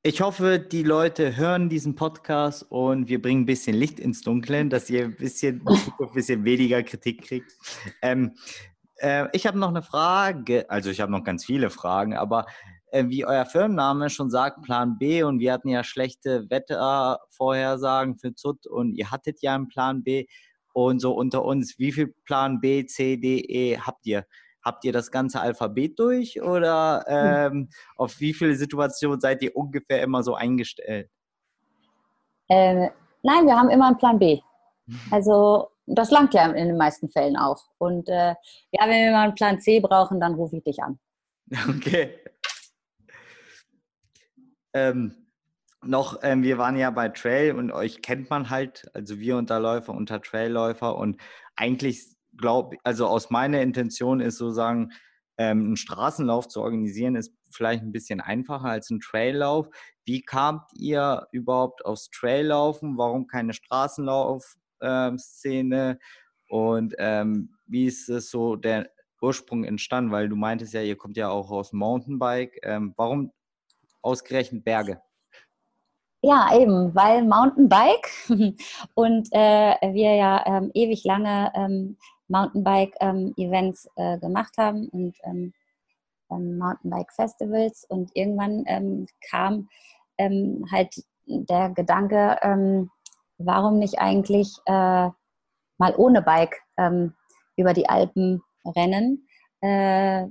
Ich 0.01 0.21
hoffe, 0.21 0.59
die 0.59 0.83
Leute 0.83 1.35
hören 1.35 1.67
diesen 1.67 1.93
Podcast 1.93 2.65
und 2.69 3.09
wir 3.09 3.21
bringen 3.21 3.41
ein 3.41 3.45
bisschen 3.45 3.75
Licht 3.75 3.99
ins 3.99 4.21
Dunkeln, 4.21 4.69
dass 4.69 4.89
ihr 4.89 5.03
ein 5.03 5.17
bisschen, 5.17 5.61
ein 5.67 6.13
bisschen 6.13 6.45
weniger 6.45 6.81
Kritik 6.83 7.23
kriegt. 7.23 7.51
Ähm, 8.01 8.33
äh, 8.95 9.25
ich 9.33 9.45
habe 9.45 9.59
noch 9.59 9.67
eine 9.67 9.81
Frage, 9.81 10.69
also 10.69 10.89
ich 10.89 11.01
habe 11.01 11.11
noch 11.11 11.25
ganz 11.25 11.43
viele 11.43 11.69
Fragen, 11.69 12.15
aber 12.15 12.45
äh, 12.91 13.09
wie 13.09 13.25
euer 13.25 13.45
Firmenname 13.45 14.09
schon 14.09 14.29
sagt, 14.29 14.61
Plan 14.61 14.97
B 14.97 15.23
und 15.23 15.41
wir 15.41 15.51
hatten 15.51 15.67
ja 15.67 15.83
schlechte 15.83 16.49
Wettervorhersagen 16.49 18.17
für 18.17 18.33
ZUT 18.33 18.67
und 18.67 18.95
ihr 18.95 19.11
hattet 19.11 19.41
ja 19.41 19.53
einen 19.53 19.67
Plan 19.67 20.01
B 20.01 20.27
und 20.71 21.01
so 21.01 21.11
unter 21.11 21.43
uns, 21.43 21.77
wie 21.77 21.91
viel 21.91 22.15
Plan 22.23 22.61
B, 22.61 22.85
C, 22.85 23.17
D, 23.17 23.39
E 23.39 23.77
habt 23.77 24.05
ihr? 24.05 24.25
Habt 24.69 24.85
ihr 24.85 24.93
das 24.93 25.09
ganze 25.09 25.41
Alphabet 25.41 25.97
durch 25.97 26.39
oder 26.43 27.03
hm. 27.07 27.57
ähm, 27.57 27.69
auf 27.95 28.19
wie 28.19 28.35
viele 28.35 28.53
Situationen 28.53 29.19
seid 29.19 29.41
ihr 29.41 29.55
ungefähr 29.55 30.03
immer 30.03 30.21
so 30.21 30.35
eingestellt? 30.35 31.09
Äh, 32.49 32.91
nein, 33.23 33.47
wir 33.47 33.57
haben 33.57 33.71
immer 33.71 33.87
einen 33.87 33.97
Plan 33.97 34.19
B. 34.19 34.41
Also 35.09 35.69
das 35.87 36.11
langt 36.11 36.35
ja 36.35 36.45
in 36.45 36.67
den 36.67 36.77
meisten 36.77 37.09
Fällen 37.09 37.35
auch. 37.35 37.63
Und 37.79 38.09
äh, 38.09 38.35
ja, 38.71 38.81
wenn 38.83 39.05
wir 39.05 39.11
mal 39.11 39.23
einen 39.23 39.33
Plan 39.33 39.59
C 39.59 39.79
brauchen, 39.79 40.19
dann 40.19 40.35
rufe 40.35 40.57
ich 40.57 40.63
dich 40.63 40.83
an. 40.83 40.99
Okay. 41.67 42.19
Ähm, 44.71 45.25
noch, 45.83 46.19
ähm, 46.21 46.43
wir 46.43 46.59
waren 46.59 46.77
ja 46.77 46.91
bei 46.91 47.09
Trail 47.09 47.55
und 47.55 47.71
euch 47.71 48.03
kennt 48.03 48.29
man 48.29 48.51
halt, 48.51 48.87
also 48.93 49.17
wir 49.17 49.35
Unterläufer 49.35 49.95
unter 49.95 50.21
Trailläufer 50.21 50.95
und 50.95 51.19
eigentlich 51.55 52.18
glaube, 52.39 52.77
also 52.83 53.07
aus 53.07 53.29
meiner 53.29 53.61
Intention 53.61 54.19
ist 54.19 54.37
sozusagen, 54.37 54.91
ähm, 55.39 55.59
einen 55.59 55.77
Straßenlauf 55.77 56.47
zu 56.49 56.61
organisieren, 56.61 57.15
ist 57.15 57.33
vielleicht 57.49 57.81
ein 57.81 57.93
bisschen 57.93 58.19
einfacher 58.19 58.65
als 58.65 58.89
ein 58.89 58.99
Traillauf. 58.99 59.69
Wie 60.03 60.21
kamt 60.21 60.63
ihr 60.73 61.27
überhaupt 61.31 61.85
aufs 61.85 62.09
Traillaufen? 62.09 62.97
Warum 62.97 63.27
keine 63.27 63.53
Straßenlauf-Szene? 63.53 65.91
Ähm, 65.91 65.97
und 66.49 66.93
ähm, 66.97 67.55
wie 67.67 67.85
ist 67.85 68.09
es 68.09 68.31
so 68.31 68.57
der 68.57 68.89
Ursprung 69.21 69.63
entstanden? 69.63 70.11
Weil 70.11 70.27
du 70.27 70.35
meintest 70.35 70.73
ja, 70.73 70.81
ihr 70.81 70.97
kommt 70.97 71.15
ja 71.15 71.29
auch 71.29 71.51
aus 71.51 71.71
Mountainbike. 71.71 72.59
Ähm, 72.63 72.93
warum 72.97 73.31
ausgerechnet 74.01 74.65
Berge? 74.65 75.01
Ja, 76.21 76.49
eben, 76.53 76.93
weil 76.93 77.23
Mountainbike 77.23 78.09
und 78.93 79.29
äh, 79.31 79.75
wir 79.93 80.15
ja 80.15 80.43
ähm, 80.45 80.69
ewig 80.73 81.05
lange 81.05 81.49
ähm, 81.55 81.95
Mountainbike-Events 82.29 83.89
ähm, 83.97 84.15
äh, 84.15 84.17
gemacht 84.19 84.53
haben 84.57 84.87
und 84.89 85.17
ähm, 85.23 85.53
ähm, 86.31 86.57
Mountainbike-Festivals 86.57 87.85
und 87.89 88.11
irgendwann 88.15 88.63
ähm, 88.67 89.07
kam 89.29 89.69
halt 90.69 91.01
der 91.25 91.69
Gedanke, 91.69 92.37
warum 93.37 93.79
nicht 93.79 93.99
eigentlich 93.99 94.53
äh, 94.65 95.07
mal 95.77 95.95
ohne 95.95 96.21
Bike 96.21 96.61
über 97.55 97.71
die 97.71 97.87
Alpen 97.87 98.43
rennen? 98.65 99.29
Äh, 99.61 100.25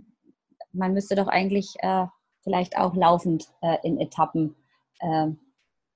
man 0.73 0.93
müsste 0.93 1.15
doch 1.15 1.29
eigentlich 1.29 1.75
äh, 1.79 2.05
vielleicht 2.43 2.77
auch 2.77 2.95
laufend 2.95 3.47
äh, 3.61 3.77
in 3.83 4.01
Etappen 4.01 4.55
äh, 5.01 5.29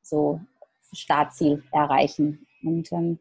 so 0.03 0.41
Startziel 0.93 1.63
erreichen. 1.73 2.47
Und 2.63 2.93
ähm, 2.93 3.19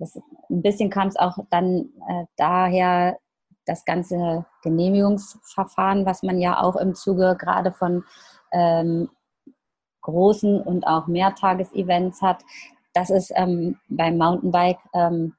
das, 0.00 0.16
ein 0.16 0.62
bisschen 0.62 0.90
kam 0.90 1.08
es 1.08 1.16
auch 1.16 1.38
dann 1.50 1.90
äh, 2.08 2.24
daher, 2.36 3.18
das 3.66 3.84
ganze 3.84 4.44
Genehmigungsverfahren, 4.62 6.04
was 6.06 6.22
man 6.22 6.40
ja 6.40 6.60
auch 6.60 6.76
im 6.76 6.94
Zuge 6.94 7.36
gerade 7.38 7.70
von 7.70 8.04
ähm, 8.52 9.10
großen 10.00 10.60
und 10.60 10.86
auch 10.86 11.06
Mehrtagesevents 11.06 12.22
hat, 12.22 12.42
das 12.94 13.10
ist 13.10 13.32
ähm, 13.36 13.78
beim 13.88 14.18
Mountainbike 14.18 14.80
ähm, 14.94 15.34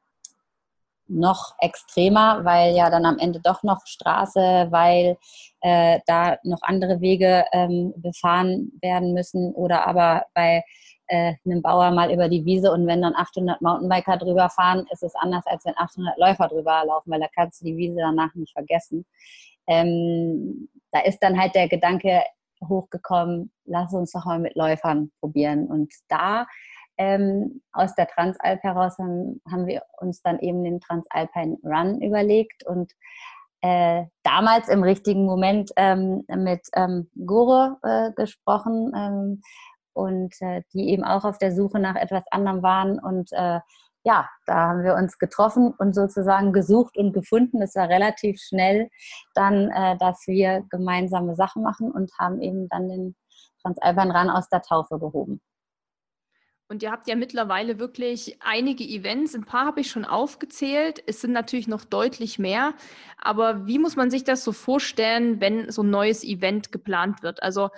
noch 1.07 1.55
extremer, 1.59 2.45
weil 2.45 2.73
ja 2.73 2.89
dann 2.89 3.05
am 3.05 3.17
Ende 3.17 3.41
doch 3.41 3.63
noch 3.63 3.85
Straße, 3.85 4.67
weil 4.69 5.17
äh, 5.59 5.99
da 6.05 6.37
noch 6.43 6.61
andere 6.61 7.01
Wege 7.01 7.43
ähm, 7.51 7.93
befahren 7.97 8.71
werden 8.81 9.13
müssen 9.13 9.53
oder 9.53 9.85
aber 9.87 10.25
bei 10.33 10.63
äh, 11.11 11.33
einem 11.45 11.61
Bauer 11.61 11.91
mal 11.91 12.09
über 12.11 12.29
die 12.29 12.45
Wiese 12.45 12.71
und 12.71 12.87
wenn 12.87 13.01
dann 13.01 13.15
800 13.15 13.61
Mountainbiker 13.61 14.17
drüber 14.17 14.49
fahren, 14.49 14.87
ist 14.91 15.03
es 15.03 15.13
anders, 15.15 15.45
als 15.45 15.65
wenn 15.65 15.77
800 15.77 16.17
Läufer 16.17 16.47
drüber 16.47 16.83
laufen, 16.85 17.11
weil 17.11 17.19
da 17.19 17.27
kannst 17.35 17.59
du 17.59 17.65
die 17.65 17.75
Wiese 17.75 17.97
danach 17.97 18.33
nicht 18.33 18.53
vergessen. 18.53 19.05
Ähm, 19.67 20.69
da 20.93 21.01
ist 21.01 21.19
dann 21.19 21.37
halt 21.37 21.53
der 21.53 21.67
Gedanke 21.67 22.23
hochgekommen, 22.65 23.51
lass 23.65 23.93
uns 23.93 24.11
doch 24.13 24.25
mal 24.25 24.39
mit 24.39 24.55
Läufern 24.55 25.11
probieren 25.19 25.67
und 25.67 25.93
da 26.07 26.45
ähm, 26.97 27.61
aus 27.73 27.93
der 27.95 28.07
Transalp 28.07 28.63
heraus 28.63 28.97
haben, 28.97 29.41
haben, 29.51 29.67
wir 29.67 29.83
uns 29.99 30.21
dann 30.21 30.39
eben 30.39 30.63
den 30.63 30.79
Transalpine 30.79 31.57
Run 31.63 32.01
überlegt 32.01 32.65
und 32.65 32.93
äh, 33.61 34.05
damals 34.23 34.69
im 34.69 34.81
richtigen 34.81 35.25
Moment 35.25 35.71
ähm, 35.75 36.23
mit 36.27 36.61
ähm, 36.73 37.09
Gore 37.25 37.79
äh, 37.83 38.11
gesprochen 38.13 38.93
ähm, 38.95 39.41
und 39.93 40.33
äh, 40.41 40.63
die 40.73 40.89
eben 40.89 41.03
auch 41.03 41.25
auf 41.25 41.37
der 41.37 41.53
Suche 41.53 41.79
nach 41.79 41.95
etwas 41.95 42.23
anderem 42.31 42.63
waren 42.63 42.99
und 42.99 43.31
äh, 43.33 43.59
ja, 44.03 44.27
da 44.47 44.55
haben 44.55 44.83
wir 44.83 44.95
uns 44.95 45.19
getroffen 45.19 45.73
und 45.77 45.93
sozusagen 45.93 46.53
gesucht 46.53 46.97
und 46.97 47.13
gefunden. 47.13 47.61
Es 47.61 47.75
war 47.75 47.87
relativ 47.87 48.39
schnell 48.41 48.89
dann, 49.35 49.69
äh, 49.69 49.97
dass 49.97 50.23
wir 50.25 50.65
gemeinsame 50.69 51.35
Sachen 51.35 51.61
machen 51.61 51.91
und 51.91 52.11
haben 52.19 52.41
eben 52.41 52.67
dann 52.69 52.89
den 52.89 53.15
Transalpine 53.61 54.13
Run 54.13 54.29
aus 54.29 54.49
der 54.49 54.63
Taufe 54.63 54.97
gehoben. 54.97 55.39
Und 56.67 56.83
ihr 56.83 56.91
habt 56.91 57.09
ja 57.09 57.15
mittlerweile 57.15 57.79
wirklich 57.79 58.37
einige 58.41 58.85
Events. 58.85 59.35
Ein 59.35 59.43
paar 59.43 59.65
habe 59.65 59.81
ich 59.81 59.91
schon 59.91 60.05
aufgezählt. 60.05 61.03
Es 61.05 61.19
sind 61.19 61.33
natürlich 61.33 61.67
noch 61.67 61.83
deutlich 61.83 62.39
mehr. 62.39 62.73
Aber 63.17 63.67
wie 63.67 63.77
muss 63.77 63.97
man 63.97 64.09
sich 64.09 64.23
das 64.23 64.45
so 64.45 64.53
vorstellen, 64.53 65.41
wenn 65.41 65.69
so 65.69 65.83
ein 65.83 65.89
neues 65.89 66.23
Event 66.23 66.71
geplant 66.71 67.23
wird? 67.23 67.43
Also 67.43 67.71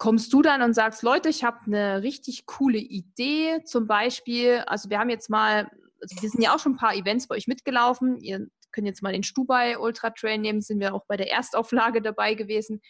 kommst 0.00 0.32
du 0.32 0.40
dann 0.40 0.62
und 0.62 0.72
sagst, 0.72 1.02
Leute, 1.02 1.28
ich 1.28 1.44
habe 1.44 1.58
eine 1.66 2.02
richtig 2.02 2.46
coole 2.46 2.78
Idee. 2.78 3.62
Zum 3.64 3.86
Beispiel, 3.86 4.64
also 4.66 4.88
wir 4.88 4.98
haben 4.98 5.10
jetzt 5.10 5.28
mal, 5.28 5.70
also 6.00 6.22
wir 6.22 6.30
sind 6.30 6.42
ja 6.42 6.54
auch 6.54 6.58
schon 6.58 6.72
ein 6.72 6.78
paar 6.78 6.94
Events 6.94 7.28
bei 7.28 7.36
euch 7.36 7.46
mitgelaufen. 7.46 8.18
Ihr 8.18 8.48
könnt 8.72 8.86
jetzt 8.86 9.02
mal 9.02 9.12
den 9.12 9.22
Stubai 9.22 9.78
Ultra 9.78 10.08
Trail 10.08 10.38
nehmen, 10.38 10.62
sind 10.62 10.80
wir 10.80 10.94
auch 10.94 11.04
bei 11.06 11.18
der 11.18 11.30
Erstauflage 11.30 12.00
dabei 12.00 12.32
gewesen. 12.32 12.80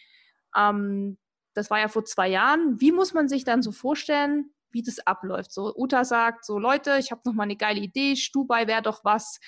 Ähm, 0.55 1.17
das 1.53 1.69
war 1.69 1.79
ja 1.79 1.89
vor 1.89 2.05
zwei 2.05 2.29
Jahren. 2.29 2.79
Wie 2.79 2.93
muss 2.93 3.13
man 3.13 3.27
sich 3.27 3.43
dann 3.43 3.61
so 3.61 3.73
vorstellen, 3.73 4.53
wie 4.71 4.81
das 4.81 5.05
abläuft. 5.05 5.51
So, 5.51 5.75
Uta 5.75 6.05
sagt 6.05 6.45
so, 6.45 6.57
Leute, 6.57 6.97
ich 6.97 7.11
habe 7.11 7.21
noch 7.25 7.33
mal 7.33 7.43
eine 7.43 7.57
geile 7.57 7.81
Idee, 7.81 8.15
Stubai 8.15 8.67
wäre 8.67 8.81
doch 8.81 9.03
was. 9.03 9.39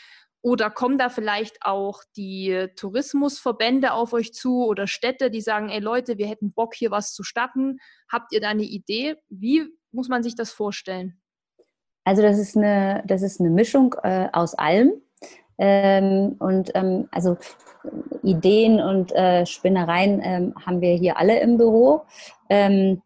Oder 0.44 0.70
kommen 0.70 0.98
da 0.98 1.08
vielleicht 1.08 1.60
auch 1.62 2.04
die 2.18 2.68
Tourismusverbände 2.76 3.94
auf 3.94 4.12
euch 4.12 4.34
zu 4.34 4.66
oder 4.66 4.88
Städte, 4.88 5.32
die 5.32 5.40
sagen, 5.40 5.70
ey 5.70 5.80
Leute, 5.80 6.18
wir 6.18 6.28
hätten 6.28 6.52
Bock, 6.52 6.76
hier 6.76 6.92
was 6.92 7.14
zu 7.14 7.24
starten. 7.24 7.78
Habt 8.12 8.34
ihr 8.34 8.42
da 8.42 8.50
eine 8.50 8.64
Idee? 8.64 9.16
Wie 9.30 9.64
muss 9.94 10.10
man 10.10 10.22
sich 10.22 10.36
das 10.36 10.52
vorstellen? 10.52 11.22
Also 12.04 12.22
das 12.22 12.38
ist 12.38 12.58
eine, 12.58 13.04
das 13.08 13.22
ist 13.22 13.40
eine 13.40 13.52
Mischung 13.52 13.96
äh, 14.04 14.28
aus 14.34 14.54
allem. 14.54 14.92
Ähm, 15.58 16.36
und 16.40 16.72
ähm, 16.74 17.08
also 17.12 17.38
Ideen 18.22 18.82
und 18.82 19.14
äh, 19.14 19.46
Spinnereien 19.46 20.22
ähm, 20.22 20.54
haben 20.66 20.82
wir 20.82 20.94
hier 20.96 21.18
alle 21.18 21.40
im 21.40 21.58
Büro. 21.58 22.02
Ähm, 22.50 23.02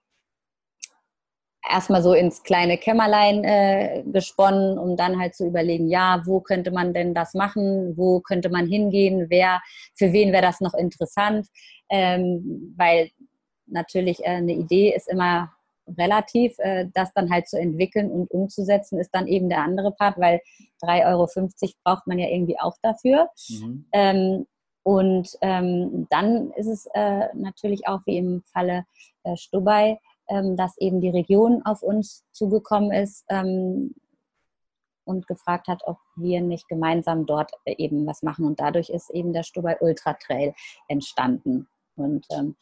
erstmal 1.72 2.02
so 2.02 2.14
ins 2.14 2.44
kleine 2.44 2.78
Kämmerlein 2.78 3.44
äh, 3.44 4.04
gesponnen, 4.06 4.78
um 4.78 4.98
dann 4.98 5.20
halt 5.20 5.36
zu 5.36 5.46
überlegen, 5.46 5.88
ja, 5.88 6.22
wo 6.26 6.40
könnte 6.40 6.72
man 6.72 6.94
denn 6.94 7.14
das 7.14 7.34
machen, 7.34 7.96
wo 7.98 8.20
könnte 8.22 8.50
man 8.50 8.68
hingehen, 8.68 9.28
wer, 9.30 9.62
für 9.96 10.14
wen 10.14 10.32
wäre 10.32 10.44
das 10.44 10.62
noch 10.62 10.74
interessant, 10.74 11.48
ähm, 11.90 12.74
weil 12.78 13.10
natürlich 13.66 14.22
äh, 14.22 14.38
eine 14.38 14.54
Idee 14.54 14.94
ist 14.96 15.08
immer 15.08 15.52
relativ, 15.98 16.58
äh, 16.60 16.88
das 16.94 17.14
dann 17.14 17.30
halt 17.30 17.48
zu 17.48 17.60
entwickeln 17.60 18.12
und 18.12 18.30
umzusetzen, 18.32 19.00
ist 19.00 19.12
dann 19.12 19.28
eben 19.28 19.50
der 19.50 19.64
andere 19.64 19.92
Part, 19.92 20.18
weil 20.18 20.42
3,50 20.84 21.06
Euro 21.06 21.28
braucht 21.84 22.08
man 22.08 22.20
ja 22.20 22.28
irgendwie 22.28 22.60
auch 22.60 22.76
dafür. 22.82 23.30
Mhm. 23.50 23.86
Ähm, 23.94 24.48
und 24.84 25.30
ähm, 25.42 26.08
dann 26.10 26.52
ist 26.52 26.68
es 26.68 26.88
äh, 26.94 27.28
natürlich 27.34 27.88
auch 27.88 28.00
wie 28.06 28.18
im 28.18 28.42
Falle 28.54 28.86
äh, 29.24 29.36
Stubai, 29.36 30.00
dass 30.28 30.78
eben 30.78 31.02
die 31.02 31.10
Region 31.10 31.62
auf 31.64 31.82
uns 31.82 32.26
zugekommen 32.32 32.92
ist 32.92 33.26
ähm, 33.30 33.96
und 35.06 35.28
gefragt 35.28 35.68
hat, 35.68 35.82
ob 35.86 35.98
wir 36.16 36.42
nicht 36.42 36.68
gemeinsam 36.68 37.26
dort 37.26 37.52
äh, 37.66 37.76
eben 37.78 38.06
was 38.06 38.24
machen. 38.24 38.46
Und 38.46 38.60
dadurch 38.60 38.90
ist 38.90 39.10
eben 39.12 39.34
der 39.34 39.44
Stubai 39.44 39.78
Ultra 39.80 40.14
Trail 40.14 40.54
entstanden. 40.88 41.68
Und 41.96 42.26
ähm, 42.32 42.56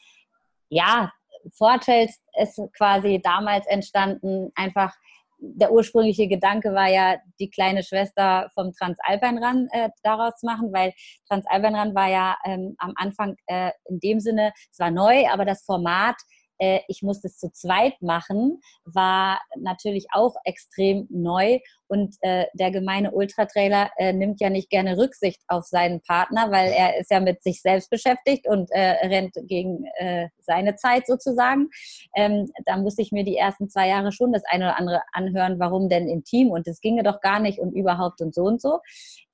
ja, 0.70 1.12
Vortrails 1.54 2.20
ist 2.40 2.60
quasi 2.78 3.20
damals 3.24 3.68
entstanden, 3.68 4.52
einfach 4.56 4.96
der 5.38 5.72
ursprüngliche 5.72 6.28
Gedanke 6.28 6.74
war 6.74 6.88
ja, 6.88 7.18
die 7.40 7.50
kleine 7.50 7.84
Schwester 7.84 8.50
vom 8.54 8.72
Transalpinrun 8.74 9.68
äh, 9.72 9.90
daraus 10.04 10.36
zu 10.38 10.46
machen, 10.46 10.72
weil 10.74 10.94
Transalpinrun 11.28 11.94
war 11.94 12.10
ja 12.10 12.38
ähm, 12.46 12.76
am 12.78 12.94
Anfang 12.96 13.36
äh, 13.48 13.72
in 13.90 14.00
dem 14.00 14.20
Sinne, 14.20 14.54
es 14.72 14.80
war 14.80 14.92
neu, 14.92 15.28
aber 15.28 15.46
das 15.46 15.64
Format 15.64 16.16
äh, 16.58 16.80
ich 16.88 17.02
musste 17.02 17.28
es 17.28 17.38
zu 17.38 17.52
zweit 17.52 18.02
machen, 18.02 18.62
war 18.86 19.40
natürlich 19.58 20.08
auch 20.12 20.36
extrem 20.44 21.08
neu. 21.10 21.60
Und 21.88 22.16
äh, 22.22 22.46
der 22.54 22.72
gemeine 22.72 23.12
Ultratrailer 23.12 23.92
äh, 23.98 24.12
nimmt 24.12 24.42
ja 24.42 24.50
nicht 24.50 24.70
gerne 24.70 24.98
Rücksicht 24.98 25.42
auf 25.48 25.66
seinen 25.66 26.02
Partner, 26.02 26.52
weil 26.52 26.72
er 26.72 26.98
ist 26.98 27.12
ja 27.12 27.20
mit 27.20 27.44
sich 27.44 27.62
selbst 27.62 27.90
beschäftigt 27.90 28.48
und 28.48 28.72
äh, 28.72 29.08
rennt 29.08 29.36
gegen 29.44 29.86
äh, 29.98 30.30
seine 30.40 30.76
Zeit 30.78 31.06
sozusagen. 31.06 31.70
Ähm, 32.16 32.50
da 32.66 32.78
musste 32.78 33.04
ich 33.04 33.12
mir 33.12 33.24
die 33.24 33.38
ersten 33.38 33.70
zwei 33.70 33.88
Jahre 33.88 34.12
schon 34.12 34.34
das 34.34 34.44
eine 34.46 34.66
oder 34.66 34.80
andere 34.80 35.02
anhören, 35.12 35.60
warum 35.60 35.90
denn 35.90 36.08
im 36.08 36.24
Team 36.24 36.50
und 36.50 36.68
es 36.68 36.82
ginge 36.82 37.04
doch 37.04 37.22
gar 37.22 37.40
nicht 37.40 37.60
und 37.60 37.74
überhaupt 37.74 38.22
und 38.22 38.34
so 38.34 38.44
und 38.44 38.62
so. 38.62 38.80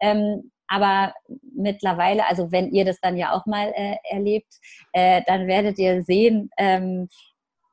Ähm, 0.01 0.51
aber 0.71 1.13
mittlerweile, 1.53 2.25
also 2.29 2.51
wenn 2.53 2.71
ihr 2.71 2.85
das 2.85 2.97
dann 3.01 3.17
ja 3.17 3.33
auch 3.33 3.45
mal 3.45 3.73
äh, 3.75 3.97
erlebt, 4.09 4.53
äh, 4.93 5.21
dann 5.27 5.45
werdet 5.47 5.77
ihr 5.77 6.01
sehen, 6.03 6.49
ähm, 6.57 7.09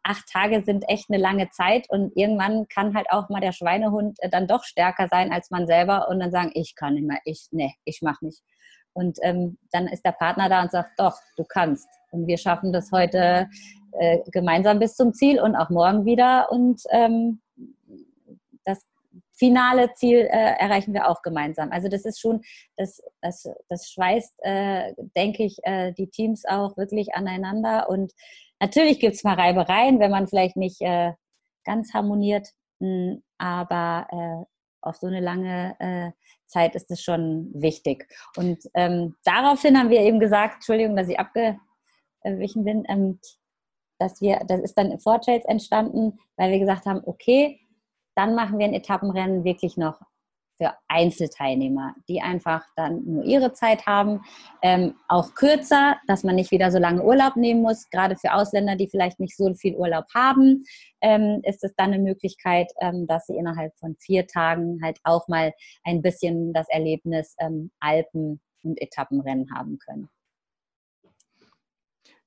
acht 0.02 0.28
Tage 0.32 0.64
sind 0.64 0.84
echt 0.88 1.08
eine 1.08 1.22
lange 1.22 1.48
Zeit 1.50 1.88
und 1.90 2.16
irgendwann 2.16 2.66
kann 2.66 2.96
halt 2.96 3.06
auch 3.10 3.28
mal 3.28 3.40
der 3.40 3.52
Schweinehund 3.52 4.18
äh, 4.20 4.28
dann 4.28 4.48
doch 4.48 4.64
stärker 4.64 5.06
sein 5.08 5.32
als 5.32 5.50
man 5.50 5.68
selber 5.68 6.08
und 6.08 6.18
dann 6.18 6.32
sagen, 6.32 6.50
ich 6.54 6.74
kann 6.74 6.94
nicht 6.94 7.06
mehr, 7.06 7.20
ich, 7.24 7.46
nee, 7.52 7.72
ich 7.84 8.00
mach 8.02 8.20
nicht. 8.20 8.42
Und 8.94 9.18
ähm, 9.22 9.58
dann 9.70 9.86
ist 9.86 10.04
der 10.04 10.12
Partner 10.12 10.48
da 10.48 10.62
und 10.62 10.72
sagt, 10.72 10.98
doch, 10.98 11.16
du 11.36 11.44
kannst. 11.44 11.88
Und 12.10 12.26
wir 12.26 12.36
schaffen 12.36 12.72
das 12.72 12.90
heute 12.90 13.48
äh, 13.92 14.18
gemeinsam 14.32 14.80
bis 14.80 14.96
zum 14.96 15.12
Ziel 15.12 15.40
und 15.40 15.54
auch 15.54 15.70
morgen 15.70 16.04
wieder. 16.04 16.50
Und 16.50 16.82
ähm, 16.90 17.40
finale 19.38 19.94
Ziel 19.94 20.18
äh, 20.18 20.54
erreichen 20.58 20.92
wir 20.92 21.08
auch 21.08 21.22
gemeinsam. 21.22 21.70
Also 21.70 21.88
das 21.88 22.04
ist 22.04 22.20
schon, 22.20 22.42
das, 22.76 23.00
das, 23.22 23.48
das 23.68 23.90
schweißt, 23.90 24.34
äh, 24.42 24.94
denke 25.16 25.44
ich, 25.44 25.58
äh, 25.62 25.92
die 25.92 26.08
Teams 26.08 26.44
auch 26.44 26.76
wirklich 26.76 27.14
aneinander. 27.14 27.88
Und 27.88 28.12
natürlich 28.60 29.00
gibt 29.00 29.14
es 29.14 29.24
mal 29.24 29.34
Reibereien, 29.34 30.00
wenn 30.00 30.10
man 30.10 30.26
vielleicht 30.26 30.56
nicht 30.56 30.80
äh, 30.80 31.12
ganz 31.64 31.94
harmoniert, 31.94 32.48
mh, 32.80 32.88
hm, 32.88 33.22
aber 33.38 34.06
äh, 34.10 34.44
auf 34.80 34.96
so 34.96 35.06
eine 35.06 35.20
lange 35.20 35.76
äh, 35.78 36.10
Zeit 36.46 36.74
ist 36.74 36.90
es 36.90 37.02
schon 37.02 37.50
wichtig. 37.54 38.08
Und 38.36 38.58
ähm, 38.74 39.16
daraufhin 39.24 39.78
haben 39.78 39.90
wir 39.90 40.00
eben 40.00 40.18
gesagt, 40.18 40.56
Entschuldigung, 40.56 40.96
dass 40.96 41.08
ich 41.08 41.18
abgewichen 41.18 42.64
bin, 42.64 42.84
ähm, 42.88 43.20
dass 43.98 44.20
wir, 44.20 44.40
das 44.46 44.60
ist 44.60 44.78
dann 44.78 44.98
Vortrails 44.98 45.44
entstanden, 45.44 46.18
weil 46.36 46.52
wir 46.52 46.58
gesagt 46.58 46.86
haben, 46.86 47.02
okay, 47.04 47.60
dann 48.18 48.34
machen 48.34 48.58
wir 48.58 48.66
ein 48.66 48.74
Etappenrennen 48.74 49.44
wirklich 49.44 49.76
noch 49.76 50.00
für 50.56 50.74
Einzelteilnehmer, 50.88 51.94
die 52.08 52.20
einfach 52.20 52.64
dann 52.74 53.04
nur 53.04 53.22
ihre 53.24 53.52
Zeit 53.52 53.86
haben, 53.86 54.22
ähm, 54.60 54.96
auch 55.06 55.34
kürzer, 55.34 55.96
dass 56.08 56.24
man 56.24 56.34
nicht 56.34 56.50
wieder 56.50 56.72
so 56.72 56.78
lange 56.78 57.04
Urlaub 57.04 57.36
nehmen 57.36 57.62
muss. 57.62 57.88
Gerade 57.90 58.16
für 58.16 58.34
Ausländer, 58.34 58.74
die 58.74 58.88
vielleicht 58.88 59.20
nicht 59.20 59.36
so 59.36 59.54
viel 59.54 59.76
Urlaub 59.76 60.06
haben, 60.12 60.64
ähm, 61.00 61.42
ist 61.44 61.62
es 61.62 61.72
dann 61.76 61.92
eine 61.92 62.02
Möglichkeit, 62.02 62.72
ähm, 62.80 63.06
dass 63.06 63.26
sie 63.26 63.36
innerhalb 63.36 63.72
von 63.78 63.94
vier 64.00 64.26
Tagen 64.26 64.80
halt 64.82 64.98
auch 65.04 65.28
mal 65.28 65.52
ein 65.84 66.02
bisschen 66.02 66.52
das 66.52 66.68
Erlebnis 66.70 67.36
ähm, 67.38 67.70
Alpen 67.78 68.40
und 68.64 68.82
Etappenrennen 68.82 69.46
haben 69.54 69.78
können. 69.78 70.08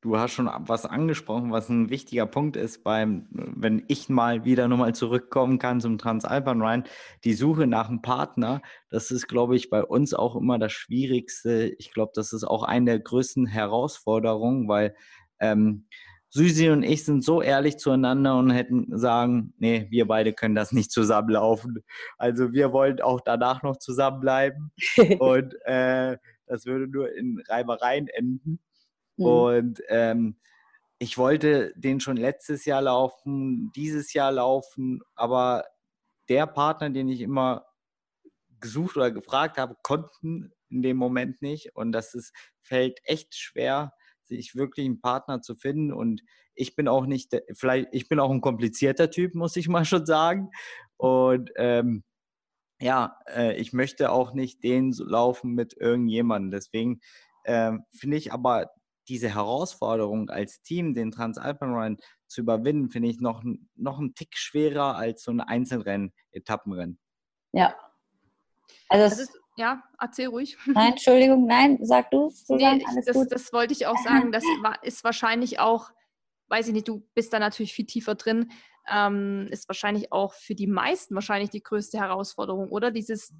Du 0.01 0.17
hast 0.17 0.31
schon 0.31 0.49
was 0.61 0.87
angesprochen, 0.87 1.51
was 1.51 1.69
ein 1.69 1.91
wichtiger 1.91 2.25
Punkt 2.25 2.57
ist 2.57 2.83
beim, 2.83 3.27
wenn 3.29 3.83
ich 3.87 4.09
mal 4.09 4.45
wieder 4.45 4.67
nochmal 4.67 4.95
zurückkommen 4.95 5.59
kann 5.59 5.79
zum 5.79 5.99
Transalpine 5.99 6.63
Rhein, 6.63 6.83
die 7.23 7.35
Suche 7.35 7.67
nach 7.67 7.87
einem 7.87 8.01
Partner. 8.01 8.63
Das 8.89 9.11
ist, 9.11 9.27
glaube 9.27 9.55
ich, 9.55 9.69
bei 9.69 9.83
uns 9.83 10.15
auch 10.15 10.35
immer 10.35 10.57
das 10.57 10.71
Schwierigste. 10.71 11.75
Ich 11.77 11.93
glaube, 11.93 12.13
das 12.15 12.33
ist 12.33 12.43
auch 12.43 12.63
eine 12.63 12.85
der 12.85 12.99
größten 12.99 13.45
Herausforderungen, 13.45 14.67
weil 14.67 14.95
ähm, 15.39 15.85
Susi 16.29 16.69
und 16.69 16.81
ich 16.81 17.05
sind 17.05 17.23
so 17.23 17.43
ehrlich 17.43 17.77
zueinander 17.77 18.39
und 18.39 18.49
hätten 18.49 18.97
sagen, 18.97 19.53
nee, 19.59 19.85
wir 19.91 20.07
beide 20.07 20.33
können 20.33 20.55
das 20.55 20.71
nicht 20.71 20.91
zusammenlaufen. 20.91 21.83
Also 22.17 22.53
wir 22.53 22.73
wollen 22.73 23.01
auch 23.01 23.21
danach 23.21 23.61
noch 23.61 23.77
zusammenbleiben 23.77 24.71
und 25.19 25.53
äh, 25.65 26.17
das 26.47 26.65
würde 26.65 26.87
nur 26.87 27.13
in 27.13 27.39
Reibereien 27.47 28.07
enden. 28.07 28.59
Mhm. 29.21 29.27
Und 29.27 29.81
ähm, 29.89 30.37
ich 30.99 31.17
wollte 31.17 31.73
den 31.75 31.99
schon 31.99 32.17
letztes 32.17 32.65
Jahr 32.65 32.81
laufen, 32.81 33.71
dieses 33.75 34.13
Jahr 34.13 34.31
laufen, 34.31 35.01
aber 35.15 35.65
der 36.29 36.45
Partner, 36.47 36.89
den 36.89 37.09
ich 37.09 37.21
immer 37.21 37.65
gesucht 38.59 38.97
oder 38.97 39.11
gefragt 39.11 39.57
habe, 39.57 39.75
konnten 39.81 40.53
in 40.69 40.81
dem 40.81 40.97
Moment 40.97 41.41
nicht. 41.41 41.75
Und 41.75 41.91
das 41.91 42.13
ist, 42.13 42.33
fällt 42.61 42.99
echt 43.03 43.35
schwer, 43.35 43.93
sich 44.23 44.55
wirklich 44.55 44.85
einen 44.85 45.01
Partner 45.01 45.41
zu 45.41 45.55
finden. 45.55 45.91
Und 45.91 46.21
ich 46.53 46.75
bin 46.75 46.87
auch 46.87 47.05
nicht, 47.05 47.35
vielleicht, 47.53 47.89
ich 47.91 48.07
bin 48.07 48.19
auch 48.19 48.31
ein 48.31 48.41
komplizierter 48.41 49.09
Typ, 49.09 49.35
muss 49.35 49.55
ich 49.55 49.67
mal 49.67 49.85
schon 49.85 50.05
sagen. 50.05 50.51
Und 50.97 51.49
ähm, 51.55 52.03
ja, 52.79 53.17
äh, 53.27 53.55
ich 53.57 53.73
möchte 53.73 54.11
auch 54.11 54.33
nicht 54.33 54.63
den 54.63 54.93
so 54.93 55.03
laufen 55.03 55.53
mit 55.53 55.75
irgendjemandem. 55.77 56.51
Deswegen 56.51 57.01
äh, 57.43 57.73
finde 57.91 58.17
ich 58.17 58.33
aber 58.33 58.71
diese 59.07 59.29
Herausforderung 59.33 60.29
als 60.29 60.61
Team, 60.61 60.93
den 60.93 61.11
Transalpine 61.11 61.73
Run 61.73 61.97
zu 62.27 62.41
überwinden, 62.41 62.89
finde 62.89 63.09
ich 63.09 63.19
noch, 63.19 63.43
noch 63.75 63.99
einen 63.99 64.15
Tick 64.15 64.37
schwerer 64.37 64.95
als 64.95 65.23
so 65.23 65.31
ein 65.31 65.41
Einzelrennen, 65.41 66.13
Etappenrennen. 66.31 66.99
Ja. 67.51 67.75
Also 68.87 69.03
das 69.03 69.19
ist, 69.19 69.41
ja, 69.57 69.83
erzähl 69.99 70.27
ruhig. 70.27 70.57
Nein, 70.65 70.91
Entschuldigung, 70.91 71.45
nein, 71.45 71.77
sag 71.81 72.09
du. 72.11 72.31
Nee, 72.49 72.83
alles 72.87 73.05
das, 73.05 73.15
gut. 73.15 73.31
das 73.31 73.53
wollte 73.53 73.73
ich 73.73 73.85
auch 73.85 73.97
sagen. 73.97 74.31
Das 74.31 74.43
ist 74.81 75.03
wahrscheinlich 75.03 75.59
auch, 75.59 75.89
weiß 76.47 76.67
ich 76.67 76.73
nicht, 76.73 76.87
du 76.87 77.07
bist 77.13 77.33
da 77.33 77.39
natürlich 77.39 77.73
viel 77.73 77.85
tiefer 77.85 78.15
drin, 78.15 78.51
ähm, 78.89 79.47
ist 79.51 79.67
wahrscheinlich 79.67 80.11
auch 80.11 80.33
für 80.33 80.55
die 80.55 80.67
meisten 80.67 81.15
wahrscheinlich 81.15 81.49
die 81.49 81.63
größte 81.63 81.99
Herausforderung, 81.99 82.69
oder? 82.69 82.91
Dieses, 82.91 83.33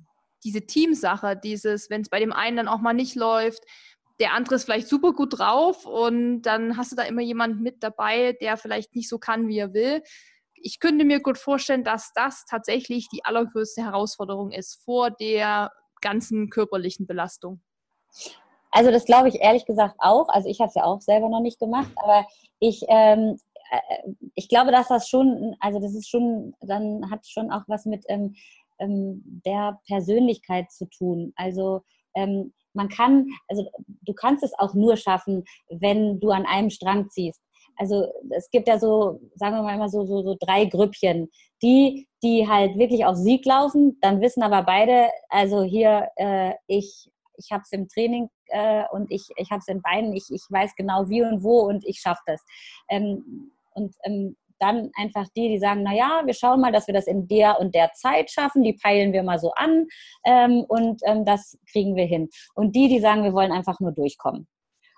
diese 0.44 0.62
Teamsache, 0.62 1.36
dieses, 1.36 1.90
wenn 1.90 2.02
es 2.02 2.10
bei 2.10 2.20
dem 2.20 2.34
einen 2.34 2.58
dann 2.58 2.68
auch 2.68 2.82
mal 2.82 2.94
nicht 2.94 3.16
läuft, 3.16 3.64
der 4.22 4.34
andere 4.34 4.56
ist 4.56 4.66
vielleicht 4.66 4.88
super 4.88 5.14
gut 5.14 5.40
drauf 5.40 5.88
und 5.88 6.44
dann 6.44 6.78
hast 6.78 6.92
du 6.92 6.96
da 6.96 7.04
immer 7.04 7.24
jemanden 7.24 7.64
mit 7.64 7.82
dabei, 7.82 8.38
der 8.40 8.56
vielleicht 8.56 8.96
nicht 8.96 9.10
so 9.10 9.18
kann, 9.18 9.48
wie 9.48 9.58
er 9.58 9.74
will. 9.74 10.04
Ich 10.54 10.80
könnte 10.80 11.06
mir 11.06 11.22
gut 11.22 11.40
vorstellen, 11.40 11.84
dass 11.84 12.14
das 12.14 12.46
tatsächlich 12.48 13.10
die 13.10 13.26
allergrößte 13.26 13.84
Herausforderung 13.84 14.52
ist 14.52 14.84
vor 14.86 15.10
der 15.10 15.72
ganzen 16.02 16.52
körperlichen 16.52 17.08
Belastung. 17.08 17.62
Also 18.70 18.92
das 18.92 19.06
glaube 19.06 19.28
ich 19.28 19.42
ehrlich 19.42 19.66
gesagt 19.66 19.96
auch. 19.98 20.30
Also 20.30 20.48
ich 20.48 20.60
habe 20.60 20.70
es 20.70 20.76
ja 20.76 20.84
auch 20.84 21.02
selber 21.02 21.28
noch 21.28 21.42
nicht 21.42 21.60
gemacht, 21.60 21.92
aber 21.96 22.28
ich, 22.60 22.84
ähm, 22.90 23.40
äh, 23.72 24.14
ich 24.36 24.50
glaube, 24.50 24.72
dass 24.72 24.88
das 24.88 25.10
schon, 25.10 25.56
also 25.60 25.80
das 25.80 25.96
ist 25.96 26.08
schon, 26.08 26.54
dann 26.62 27.10
hat 27.10 27.26
schon 27.26 27.52
auch 27.52 27.64
was 27.66 27.86
mit 27.86 28.06
ähm, 28.08 28.36
ähm, 28.78 29.24
der 29.46 29.80
Persönlichkeit 29.88 30.72
zu 30.72 30.86
tun. 30.86 31.34
Also 31.36 31.82
ähm, 32.14 32.54
man 32.74 32.90
kann, 32.90 33.28
also 33.48 33.70
du 34.02 34.14
kannst 34.14 34.44
es 34.44 34.58
auch 34.58 34.74
nur 34.74 34.98
schaffen, 34.98 35.44
wenn 35.70 36.20
du 36.20 36.32
an 36.32 36.46
einem 36.46 36.70
Strang 36.70 37.10
ziehst. 37.10 37.42
Also 37.78 38.08
es 38.30 38.50
gibt 38.52 38.68
ja 38.68 38.78
so, 38.78 39.20
sagen 39.36 39.56
wir 39.56 39.64
mal 39.64 39.76
immer 39.76 39.90
so, 39.90 40.06
so, 40.06 40.22
so 40.22 40.36
drei 40.40 40.66
Grüppchen. 40.66 41.30
Die, 41.64 42.08
die 42.24 42.48
halt 42.48 42.78
wirklich 42.78 43.06
auf 43.06 43.16
Sieg 43.16 43.46
laufen, 43.46 43.98
dann 44.02 44.22
wissen 44.22 44.44
aber 44.44 44.64
beide, 44.64 45.10
also 45.30 45.64
hier, 45.64 46.10
äh, 46.16 46.54
ich, 46.68 47.10
ich 47.38 47.52
habe 47.52 47.64
es 47.64 47.72
im 47.72 47.88
Training 47.88 48.30
äh, 48.48 48.84
und 48.92 49.12
ich, 49.12 49.28
ich 49.36 49.50
habe 49.52 49.60
es 49.60 49.68
in 49.68 49.82
Beinen, 49.82 50.14
ich, 50.14 50.26
ich 50.30 50.44
weiß 50.50 50.76
genau 50.76 51.08
wie 51.10 51.24
und 51.24 51.44
wo 51.44 51.62
und 51.62 51.86
ich 51.86 52.00
schaffe 52.00 52.22
das. 52.26 52.44
Ähm, 52.90 53.52
und 53.74 53.96
ähm, 54.04 54.36
dann 54.62 54.92
einfach 54.96 55.28
die, 55.36 55.50
die 55.50 55.60
sagen, 55.60 55.84
naja, 55.84 56.22
wir 56.26 56.34
schauen 56.34 56.62
mal, 56.62 56.72
dass 56.72 56.88
wir 56.88 56.94
das 56.94 57.08
in 57.08 57.28
der 57.28 57.60
und 57.60 57.74
der 57.74 57.92
Zeit 57.94 58.30
schaffen, 58.30 58.64
die 58.64 58.74
peilen 58.74 59.14
wir 59.14 59.24
mal 59.24 59.40
so 59.40 59.52
an 59.54 59.88
ähm, 60.26 60.66
und 60.68 61.02
ähm, 61.06 61.26
das 61.26 61.58
kriegen 61.72 61.96
wir 61.96 62.06
hin. 62.06 62.30
Und 62.54 62.76
die, 62.76 62.88
die 62.88 63.00
sagen, 63.00 63.24
wir 63.24 63.34
wollen 63.34 63.52
einfach 63.52 63.80
nur 63.80 63.92
durchkommen. 63.92 64.48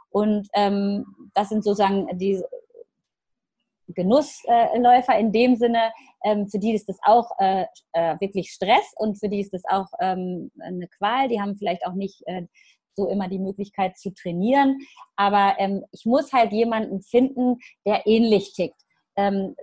Und 0.09 0.47
ähm, 0.53 1.05
das 1.33 1.49
sind 1.49 1.63
sozusagen 1.63 2.07
die 2.17 2.41
Genussläufer 3.87 5.17
in 5.17 5.31
dem 5.31 5.55
Sinne, 5.55 5.91
ähm, 6.23 6.47
für 6.47 6.59
die 6.59 6.73
ist 6.73 6.87
das 6.87 6.97
auch 7.03 7.29
äh, 7.39 7.65
äh, 7.93 8.15
wirklich 8.19 8.51
Stress 8.51 8.93
und 8.95 9.19
für 9.19 9.29
die 9.29 9.41
ist 9.41 9.53
das 9.53 9.63
auch 9.65 9.87
ähm, 9.99 10.51
eine 10.59 10.87
Qual. 10.87 11.27
Die 11.27 11.41
haben 11.41 11.57
vielleicht 11.57 11.85
auch 11.85 11.93
nicht 11.93 12.21
äh, 12.25 12.43
so 12.95 13.09
immer 13.09 13.27
die 13.27 13.39
Möglichkeit 13.39 13.97
zu 13.97 14.13
trainieren. 14.13 14.79
Aber 15.15 15.55
ähm, 15.57 15.83
ich 15.91 16.05
muss 16.05 16.31
halt 16.31 16.51
jemanden 16.53 17.01
finden, 17.01 17.57
der 17.85 18.05
ähnlich 18.05 18.53
tickt 18.53 18.82
ähm, 19.15 19.55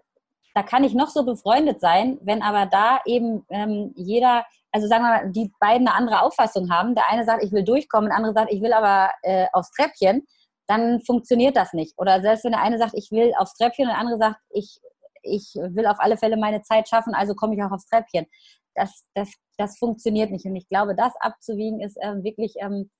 da 0.54 0.62
kann 0.62 0.84
ich 0.84 0.94
noch 0.94 1.08
so 1.08 1.24
befreundet 1.24 1.80
sein, 1.80 2.18
wenn 2.22 2.42
aber 2.42 2.66
da 2.66 3.00
eben 3.06 3.44
ähm, 3.50 3.92
jeder, 3.96 4.44
also 4.72 4.88
sagen 4.88 5.04
wir 5.04 5.10
mal, 5.10 5.30
die 5.30 5.52
beiden 5.60 5.86
eine 5.86 5.96
andere 5.96 6.22
Auffassung 6.22 6.70
haben. 6.70 6.94
Der 6.94 7.08
eine 7.08 7.24
sagt, 7.24 7.44
ich 7.44 7.52
will 7.52 7.64
durchkommen, 7.64 8.10
der 8.10 8.16
andere 8.16 8.34
sagt, 8.34 8.52
ich 8.52 8.60
will 8.60 8.72
aber 8.72 9.10
äh, 9.22 9.46
aufs 9.52 9.70
Treppchen, 9.70 10.26
dann 10.66 11.00
funktioniert 11.02 11.56
das 11.56 11.72
nicht. 11.72 11.94
Oder 11.98 12.20
selbst 12.20 12.44
wenn 12.44 12.52
der 12.52 12.62
eine 12.62 12.78
sagt, 12.78 12.94
ich 12.94 13.10
will 13.10 13.32
aufs 13.36 13.54
Treppchen 13.54 13.86
und 13.86 13.92
der 13.92 13.98
andere 13.98 14.18
sagt, 14.18 14.40
ich, 14.50 14.80
ich 15.22 15.54
will 15.54 15.86
auf 15.86 16.00
alle 16.00 16.16
Fälle 16.16 16.36
meine 16.36 16.62
Zeit 16.62 16.88
schaffen, 16.88 17.14
also 17.14 17.34
komme 17.34 17.54
ich 17.54 17.62
auch 17.62 17.72
aufs 17.72 17.86
Treppchen. 17.86 18.26
Das, 18.74 19.04
das, 19.14 19.32
das 19.56 19.78
funktioniert 19.78 20.30
nicht. 20.30 20.44
Und 20.44 20.56
ich 20.56 20.68
glaube, 20.68 20.94
das 20.94 21.12
abzuwiegen 21.20 21.80
ist 21.80 21.96
ähm, 22.00 22.24
wirklich 22.24 22.54
ähm, 22.58 22.90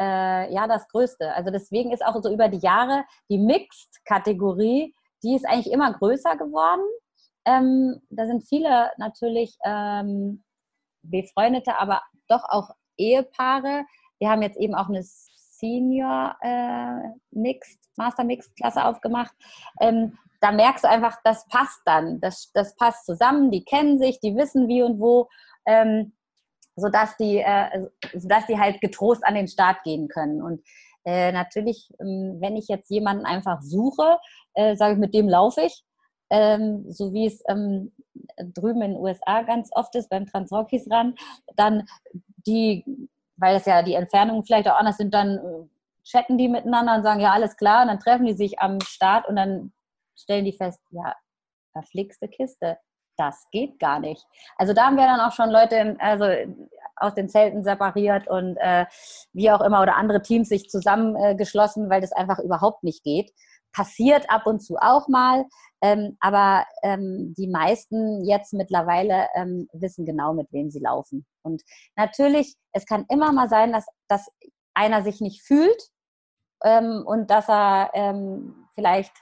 äh, 0.00 0.52
ja 0.52 0.66
das 0.66 0.88
Größte. 0.88 1.32
Also 1.34 1.50
deswegen 1.50 1.92
ist 1.92 2.04
auch 2.04 2.20
so 2.22 2.32
über 2.32 2.48
die 2.48 2.58
Jahre 2.58 3.04
die 3.28 3.38
Mixed-Kategorie 3.38 4.94
die 5.22 5.34
ist 5.34 5.46
eigentlich 5.46 5.72
immer 5.72 5.92
größer 5.92 6.36
geworden. 6.36 6.82
Ähm, 7.44 8.00
da 8.10 8.26
sind 8.26 8.46
viele 8.48 8.90
natürlich 8.98 9.56
ähm, 9.64 10.44
befreundete, 11.02 11.78
aber 11.78 12.02
doch 12.28 12.44
auch 12.48 12.70
Ehepaare. 12.96 13.84
Wir 14.18 14.30
haben 14.30 14.42
jetzt 14.42 14.58
eben 14.58 14.74
auch 14.74 14.88
eine 14.88 15.02
Senior 15.02 16.36
äh, 16.40 17.08
Mixed, 17.30 17.78
Master 17.96 18.24
Mixed 18.24 18.56
Klasse 18.56 18.84
aufgemacht. 18.84 19.34
Ähm, 19.80 20.18
da 20.40 20.52
merkst 20.52 20.84
du 20.84 20.88
einfach, 20.88 21.18
das 21.24 21.46
passt 21.48 21.80
dann. 21.84 22.20
Das, 22.20 22.50
das 22.52 22.76
passt 22.76 23.06
zusammen, 23.06 23.50
die 23.50 23.64
kennen 23.64 23.98
sich, 23.98 24.20
die 24.20 24.36
wissen 24.36 24.68
wie 24.68 24.82
und 24.82 25.00
wo, 25.00 25.28
ähm, 25.66 26.12
sodass, 26.76 27.16
die, 27.16 27.38
äh, 27.38 27.88
sodass 28.14 28.46
die 28.46 28.58
halt 28.58 28.80
getrost 28.80 29.24
an 29.24 29.34
den 29.34 29.48
Start 29.48 29.82
gehen 29.82 30.08
können. 30.08 30.42
Und 30.42 30.62
äh, 31.06 31.30
natürlich, 31.30 31.88
ähm, 32.00 32.38
wenn 32.40 32.56
ich 32.56 32.66
jetzt 32.66 32.90
jemanden 32.90 33.24
einfach 33.24 33.62
suche, 33.62 34.18
äh, 34.54 34.74
sage 34.76 34.94
ich, 34.94 34.98
mit 34.98 35.14
dem 35.14 35.28
laufe 35.28 35.62
ich. 35.62 35.84
Ähm, 36.28 36.84
so 36.90 37.12
wie 37.12 37.26
es 37.26 37.44
ähm, 37.48 37.92
drüben 38.36 38.82
in 38.82 38.92
den 38.92 39.00
USA 39.00 39.42
ganz 39.42 39.70
oft 39.72 39.94
ist, 39.94 40.10
beim 40.10 40.26
Transrockies 40.26 40.90
ran, 40.90 41.14
dann 41.54 41.86
die, 42.44 42.84
weil 43.36 43.56
es 43.56 43.66
ja 43.66 43.84
die 43.84 43.94
Entfernungen 43.94 44.44
vielleicht 44.44 44.68
auch 44.68 44.76
anders 44.76 44.96
sind, 44.96 45.14
dann 45.14 45.38
äh, 45.38 46.02
chatten 46.02 46.36
die 46.36 46.48
miteinander 46.48 46.96
und 46.96 47.04
sagen, 47.04 47.20
ja, 47.20 47.32
alles 47.32 47.56
klar, 47.56 47.82
und 47.82 47.88
dann 47.88 48.00
treffen 48.00 48.26
die 48.26 48.34
sich 48.34 48.58
am 48.58 48.80
Start 48.80 49.28
und 49.28 49.36
dann 49.36 49.72
stellen 50.16 50.44
die 50.44 50.52
fest, 50.52 50.80
ja, 50.90 51.14
verflixte 51.70 52.26
Kiste, 52.26 52.78
das 53.16 53.46
geht 53.50 53.78
gar 53.78 54.00
nicht. 54.00 54.26
Also 54.56 54.72
da 54.72 54.86
haben 54.86 54.96
wir 54.96 55.06
dann 55.06 55.20
auch 55.20 55.32
schon 55.32 55.50
Leute, 55.50 55.96
also 55.98 56.26
aus 56.96 57.14
den 57.14 57.28
Zelten 57.28 57.62
separiert 57.62 58.26
und 58.28 58.56
äh, 58.56 58.86
wie 59.32 59.50
auch 59.50 59.60
immer 59.60 59.82
oder 59.82 59.96
andere 59.96 60.22
Teams 60.22 60.48
sich 60.48 60.68
zusammengeschlossen, 60.70 61.86
äh, 61.86 61.90
weil 61.90 62.00
das 62.00 62.12
einfach 62.12 62.38
überhaupt 62.38 62.82
nicht 62.84 63.02
geht. 63.04 63.32
Passiert 63.72 64.30
ab 64.30 64.46
und 64.46 64.60
zu 64.60 64.76
auch 64.78 65.06
mal, 65.08 65.44
ähm, 65.82 66.16
aber 66.20 66.64
ähm, 66.82 67.34
die 67.36 67.48
meisten 67.48 68.24
jetzt 68.24 68.54
mittlerweile 68.54 69.28
ähm, 69.34 69.68
wissen 69.72 70.06
genau, 70.06 70.32
mit 70.32 70.50
wem 70.52 70.70
sie 70.70 70.80
laufen. 70.80 71.26
Und 71.42 71.62
natürlich, 71.96 72.56
es 72.72 72.86
kann 72.86 73.04
immer 73.10 73.32
mal 73.32 73.48
sein, 73.48 73.72
dass, 73.72 73.86
dass 74.08 74.30
einer 74.72 75.02
sich 75.02 75.20
nicht 75.20 75.42
fühlt 75.42 75.90
ähm, 76.64 77.02
und 77.06 77.30
dass 77.30 77.48
er 77.48 77.90
ähm, 77.92 78.66
vielleicht 78.74 79.12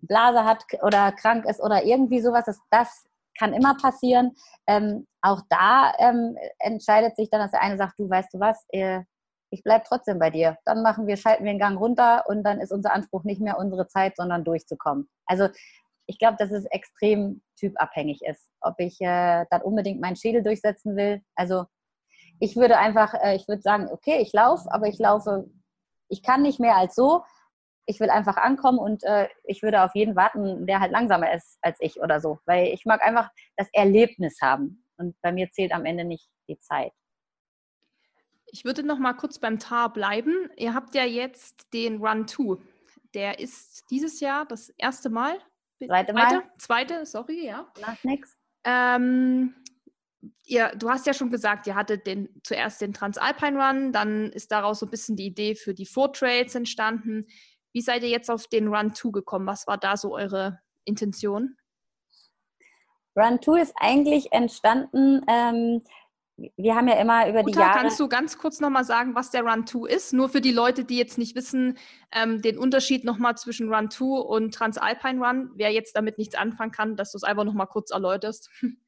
Blase 0.00 0.44
hat 0.44 0.64
oder 0.82 1.12
krank 1.12 1.44
ist 1.46 1.60
oder 1.60 1.84
irgendwie 1.84 2.20
sowas. 2.20 2.44
Das, 2.44 2.58
das 2.70 3.04
kann 3.38 3.52
immer 3.52 3.76
passieren. 3.76 4.32
Ähm, 4.66 5.06
auch 5.22 5.42
da 5.48 5.92
ähm, 5.98 6.36
entscheidet 6.58 7.16
sich 7.16 7.30
dann, 7.30 7.40
dass 7.40 7.52
der 7.52 7.62
eine 7.62 7.78
sagt, 7.78 7.98
du 7.98 8.08
weißt 8.08 8.34
du 8.34 8.40
was, 8.40 8.64
äh, 8.70 9.02
ich 9.50 9.62
bleibe 9.62 9.84
trotzdem 9.86 10.18
bei 10.18 10.30
dir. 10.30 10.58
Dann 10.64 10.82
machen 10.82 11.06
wir, 11.06 11.16
schalten 11.16 11.44
wir 11.44 11.52
den 11.52 11.58
Gang 11.58 11.78
runter 11.78 12.24
und 12.26 12.44
dann 12.44 12.60
ist 12.60 12.72
unser 12.72 12.92
Anspruch 12.92 13.24
nicht 13.24 13.40
mehr 13.40 13.58
unsere 13.58 13.86
Zeit, 13.86 14.16
sondern 14.16 14.44
durchzukommen. 14.44 15.08
Also 15.26 15.48
ich 16.06 16.18
glaube, 16.18 16.36
dass 16.38 16.50
es 16.50 16.64
extrem 16.66 17.42
typabhängig 17.56 18.22
ist, 18.22 18.50
ob 18.60 18.74
ich 18.78 19.00
äh, 19.00 19.46
dann 19.50 19.62
unbedingt 19.62 20.00
meinen 20.00 20.16
Schädel 20.16 20.42
durchsetzen 20.42 20.96
will. 20.96 21.22
Also 21.34 21.64
ich 22.40 22.56
würde 22.56 22.78
einfach, 22.78 23.14
äh, 23.14 23.36
ich 23.36 23.48
würde 23.48 23.62
sagen, 23.62 23.88
okay, 23.90 24.18
ich 24.20 24.32
laufe, 24.32 24.70
aber 24.72 24.86
ich 24.86 24.98
laufe, 24.98 25.48
ich 26.08 26.22
kann 26.22 26.42
nicht 26.42 26.60
mehr 26.60 26.76
als 26.76 26.94
so 26.94 27.24
ich 27.88 28.00
will 28.00 28.10
einfach 28.10 28.36
ankommen 28.36 28.78
und 28.78 29.02
äh, 29.04 29.28
ich 29.44 29.62
würde 29.62 29.82
auf 29.82 29.94
jeden 29.94 30.14
warten, 30.14 30.66
der 30.66 30.80
halt 30.80 30.92
langsamer 30.92 31.32
ist 31.32 31.58
als 31.62 31.78
ich 31.80 31.98
oder 32.00 32.20
so. 32.20 32.38
Weil 32.44 32.66
ich 32.66 32.84
mag 32.84 33.02
einfach 33.02 33.30
das 33.56 33.68
Erlebnis 33.72 34.38
haben. 34.42 34.84
Und 34.98 35.16
bei 35.22 35.32
mir 35.32 35.50
zählt 35.50 35.72
am 35.72 35.86
Ende 35.86 36.04
nicht 36.04 36.28
die 36.48 36.58
Zeit. 36.58 36.92
Ich 38.52 38.66
würde 38.66 38.82
noch 38.82 38.98
mal 38.98 39.14
kurz 39.14 39.38
beim 39.38 39.58
TAR 39.58 39.90
bleiben. 39.90 40.50
Ihr 40.56 40.74
habt 40.74 40.94
ja 40.94 41.04
jetzt 41.04 41.72
den 41.72 42.04
Run 42.04 42.28
2. 42.28 42.62
Der 43.14 43.38
ist 43.38 43.84
dieses 43.90 44.20
Jahr 44.20 44.44
das 44.44 44.68
erste 44.76 45.08
Mal. 45.08 45.38
Zweite 45.82 46.12
Mal. 46.12 46.28
Zweite, 46.28 46.48
zweite 46.58 47.06
sorry, 47.06 47.46
ja. 47.46 47.72
Macht 47.80 48.04
nichts. 48.04 48.36
Ähm, 48.64 49.54
ihr, 50.44 50.72
du 50.76 50.90
hast 50.90 51.06
ja 51.06 51.14
schon 51.14 51.30
gesagt, 51.30 51.66
ihr 51.66 51.74
hattet 51.74 52.06
den, 52.06 52.28
zuerst 52.42 52.82
den 52.82 52.92
Transalpine 52.92 53.58
Run, 53.58 53.92
dann 53.92 54.30
ist 54.32 54.52
daraus 54.52 54.80
so 54.80 54.86
ein 54.86 54.90
bisschen 54.90 55.16
die 55.16 55.26
Idee 55.26 55.54
für 55.54 55.72
die 55.72 55.86
Four 55.86 56.12
Trails 56.12 56.54
entstanden. 56.54 57.26
Wie 57.78 57.82
seid 57.82 58.02
ihr 58.02 58.08
jetzt 58.08 58.28
auf 58.28 58.48
den 58.48 58.74
Run 58.74 58.92
2 58.92 59.10
gekommen? 59.10 59.46
Was 59.46 59.68
war 59.68 59.78
da 59.78 59.96
so 59.96 60.12
eure 60.12 60.58
Intention? 60.84 61.56
Run 63.14 63.40
2 63.40 63.62
ist 63.62 63.72
eigentlich 63.76 64.32
entstanden, 64.32 65.24
ähm, 65.28 65.84
wir 66.56 66.74
haben 66.74 66.88
ja 66.88 66.94
immer 66.94 67.28
über 67.28 67.44
die 67.44 67.52
Uta, 67.52 67.60
Jahre... 67.60 67.78
kannst 67.78 68.00
du 68.00 68.08
ganz 68.08 68.36
kurz 68.36 68.58
nochmal 68.58 68.82
sagen, 68.82 69.14
was 69.14 69.30
der 69.30 69.44
Run 69.44 69.64
2 69.64 69.88
ist? 69.88 70.12
Nur 70.12 70.28
für 70.28 70.40
die 70.40 70.50
Leute, 70.50 70.84
die 70.84 70.98
jetzt 70.98 71.18
nicht 71.18 71.36
wissen, 71.36 71.78
ähm, 72.10 72.42
den 72.42 72.58
Unterschied 72.58 73.04
nochmal 73.04 73.36
zwischen 73.36 73.72
Run 73.72 73.92
2 73.92 74.04
und 74.22 74.52
Transalpine 74.52 75.24
Run. 75.24 75.52
Wer 75.54 75.70
jetzt 75.70 75.94
damit 75.94 76.18
nichts 76.18 76.34
anfangen 76.34 76.72
kann, 76.72 76.96
dass 76.96 77.12
du 77.12 77.18
es 77.18 77.22
einfach 77.22 77.44
nochmal 77.44 77.68
kurz 77.68 77.92
erläuterst. 77.92 78.50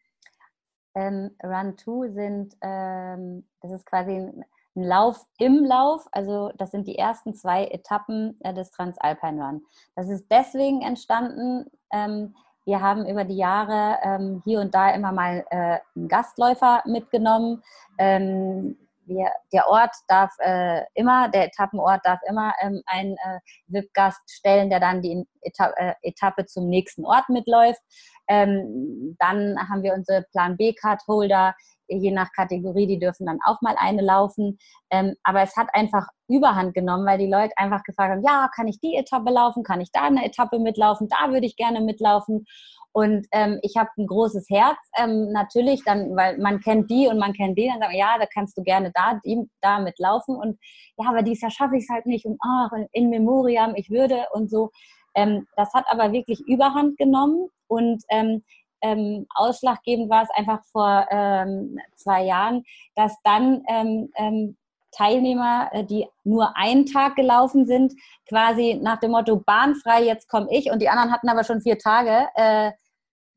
Ähm, 0.97 1.31
Run 1.45 1.79
2 1.79 2.09
sind, 2.09 2.57
ähm, 2.63 3.49
das 3.61 3.71
ist 3.71 3.87
quasi 3.87 4.11
ein 4.11 4.45
ein 4.77 4.85
Lauf 4.85 5.25
im 5.39 5.65
Lauf. 5.65 6.07
Also 6.13 6.53
das 6.57 6.71
sind 6.71 6.87
die 6.87 6.99
ersten 6.99 7.35
zwei 7.35 7.67
Etappen 7.67 8.39
äh, 8.41 8.55
des 8.55 8.71
Transalpine 8.71 9.43
Run. 9.43 9.63
Das 9.97 10.09
ist 10.09 10.27
deswegen 10.31 10.83
entstanden. 10.83 11.67
Ähm, 11.93 12.35
wir 12.65 12.81
haben 12.81 13.07
über 13.09 13.25
die 13.25 13.37
Jahre 13.37 13.99
ähm, 14.03 14.43
hier 14.45 14.61
und 14.61 14.75
da 14.75 14.91
immer 14.91 15.13
mal 15.13 15.45
äh, 15.51 15.79
einen 15.97 16.09
Gastläufer 16.09 16.83
mitgenommen. 16.87 17.63
Ähm, 17.99 18.77
wir, 19.07 19.31
der 19.53 19.67
Ort 19.69 19.95
darf 20.07 20.33
äh, 20.39 20.83
immer, 20.95 21.29
der 21.29 21.47
Etappenort 21.47 22.01
darf 22.05 22.21
immer 22.29 22.55
ähm, 22.61 22.83
einen 22.87 23.17
äh, 23.17 23.41
VIP-Gast 23.67 24.21
stellen, 24.31 24.71
der 24.71 24.79
dann 24.79 25.03
die 25.03 25.27
Eta 25.43 25.73
äh, 25.77 25.95
Etappe 26.03 26.47
zum 26.47 26.69
nächsten 26.69 27.05
Ort 27.05 27.29
mitläuft. 27.29 27.81
Ähm, 28.29 29.17
dann 29.19 29.59
haben 29.69 29.83
wir 29.83 29.95
unsere 29.95 30.23
Plan 30.31 30.57
B-Card-Holder, 30.57 31.55
je 31.99 32.11
nach 32.11 32.33
Kategorie, 32.33 32.87
die 32.87 32.99
dürfen 32.99 33.27
dann 33.27 33.39
auch 33.45 33.61
mal 33.61 33.75
eine 33.79 34.03
laufen. 34.03 34.59
Ähm, 34.91 35.15
aber 35.23 35.43
es 35.43 35.57
hat 35.57 35.69
einfach 35.73 36.07
Überhand 36.29 36.75
genommen, 36.75 37.07
weil 37.07 37.19
die 37.19 37.31
Leute 37.31 37.53
einfach 37.57 37.83
gefragt 37.83 38.13
haben, 38.13 38.25
ja, 38.25 38.49
kann 38.55 38.69
ich 38.69 38.81
die 38.81 38.95
Etappe 38.95 39.31
laufen, 39.31 39.63
kann 39.63 39.81
ich 39.81 39.91
da 39.93 40.03
eine 40.03 40.25
Etappe 40.25 40.59
mitlaufen, 40.59 41.09
da 41.09 41.31
würde 41.31 41.47
ich 41.47 41.57
gerne 41.57 41.81
mitlaufen. 41.81 42.47
Und 42.93 43.27
ähm, 43.31 43.59
ich 43.63 43.77
habe 43.77 43.89
ein 43.99 44.07
großes 44.07 44.47
Herz, 44.51 44.79
ähm, 44.99 45.31
natürlich, 45.31 45.83
dann, 45.85 46.17
weil 46.17 46.39
man 46.39 46.61
kennt 46.61 46.91
die 46.91 47.07
und 47.07 47.19
man 47.19 47.33
kennt 47.33 47.57
die, 47.57 47.69
dann 47.69 47.81
sagen 47.81 47.97
ja, 47.97 48.17
da 48.19 48.27
kannst 48.27 48.59
du 48.59 48.63
gerne 48.63 48.91
da, 48.95 49.21
die, 49.25 49.49
da 49.61 49.79
mitlaufen. 49.79 50.35
Und 50.35 50.59
ja, 50.97 51.09
aber 51.09 51.23
dieses 51.23 51.43
Jahr 51.43 51.51
schaffe 51.53 51.77
ich 51.77 51.85
es 51.85 51.89
halt 51.89 52.07
nicht. 52.07 52.27
Und 52.27 52.39
ach, 52.43 52.71
in 52.93 53.11
Memoriam, 53.11 53.75
ich 53.77 53.91
würde 53.91 54.27
und 54.33 54.51
so. 54.51 54.71
Ähm, 55.15 55.47
das 55.57 55.73
hat 55.73 55.85
aber 55.89 56.13
wirklich 56.13 56.41
Überhand 56.47 56.97
genommen 56.97 57.49
und 57.69 58.03
ähm, 58.11 58.43
ähm, 58.83 59.27
ausschlaggebend 59.35 60.11
war 60.11 60.23
es 60.23 60.31
einfach 60.31 60.65
vor 60.73 61.07
ähm, 61.11 61.79
zwei 61.97 62.25
Jahren, 62.25 62.65
dass 62.95 63.15
dann 63.25 63.63
ähm, 63.69 64.11
ähm 64.17 64.57
Teilnehmer, 64.93 65.71
äh, 65.73 65.85
die 65.85 66.07
nur 66.25 66.57
einen 66.57 66.87
Tag 66.87 67.17
gelaufen 67.17 67.67
sind, 67.67 67.95
quasi 68.29 68.79
nach 68.83 68.99
dem 68.99 69.13
Motto 69.13 69.37
bahnfrei, 69.37 70.03
jetzt 70.05 70.29
komme 70.29 70.49
ich 70.51 70.71
und 70.71 70.81
die 70.81 70.89
anderen 70.89 71.13
hatten 71.13 71.29
aber 71.29 71.45
schon 71.45 71.61
vier 71.61 71.79
Tage 71.79 72.27
äh, 72.35 72.73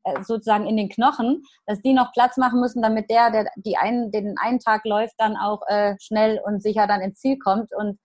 äh, 0.04 0.22
sozusagen 0.22 0.66
in 0.66 0.76
den 0.76 0.88
Knochen, 0.88 1.42
dass 1.66 1.80
die 1.80 1.92
noch 1.92 2.12
Platz 2.12 2.36
machen 2.36 2.60
müssen, 2.60 2.82
damit 2.82 3.08
der, 3.08 3.30
der 3.30 3.46
die 3.56 3.76
einen, 3.76 4.10
den 4.10 4.36
einen 4.38 4.58
Tag 4.58 4.84
läuft, 4.84 5.14
dann 5.18 5.36
auch 5.36 5.62
äh, 5.68 5.94
schnell 6.00 6.40
und 6.44 6.62
sicher 6.62 6.86
dann 6.86 7.00
ins 7.00 7.20
Ziel 7.20 7.38
kommt 7.38 7.72
und 7.74 7.98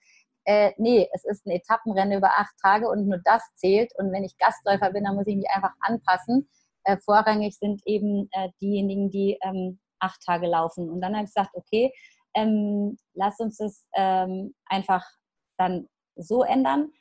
äh, 0.46 0.72
nee, 0.78 1.08
es 1.14 1.26
ist 1.26 1.46
ein 1.46 1.52
Etappenrennen 1.52 2.18
über 2.18 2.32
acht 2.40 2.56
Tage 2.62 2.90
und 2.90 3.08
nur 3.08 3.20
das 3.24 3.44
zählt. 3.56 3.92
Und 4.00 4.12
wenn 4.12 4.24
ich 4.24 4.38
Gastläufer 4.38 4.92
bin, 4.92 5.04
dann 5.04 5.16
muss 5.16 5.28
ich 5.28 5.36
mich 5.36 5.50
einfach 5.52 5.74
anpassen 5.82 6.50
äh, 6.90 6.98
vorrangig 7.04 7.58
sind 7.58 7.82
eben 7.86 8.30
äh, 8.32 8.50
diejenigen, 8.62 9.10
die 9.10 9.38
ähm, 9.42 9.80
acht 10.00 10.22
Tage 10.26 10.48
laufen. 10.48 10.90
Und 10.90 11.02
dann 11.02 11.14
habe 11.14 11.26
ich 11.26 11.34
gesagt, 11.34 11.52
okay, 11.54 11.94
ähm, 12.36 12.98
lass 13.14 13.40
uns 13.40 13.58
das 13.58 13.86
ähm, 13.96 14.54
einfach 14.66 15.06
dann 15.58 15.88
so 16.16 16.44
ändern. 16.44 16.92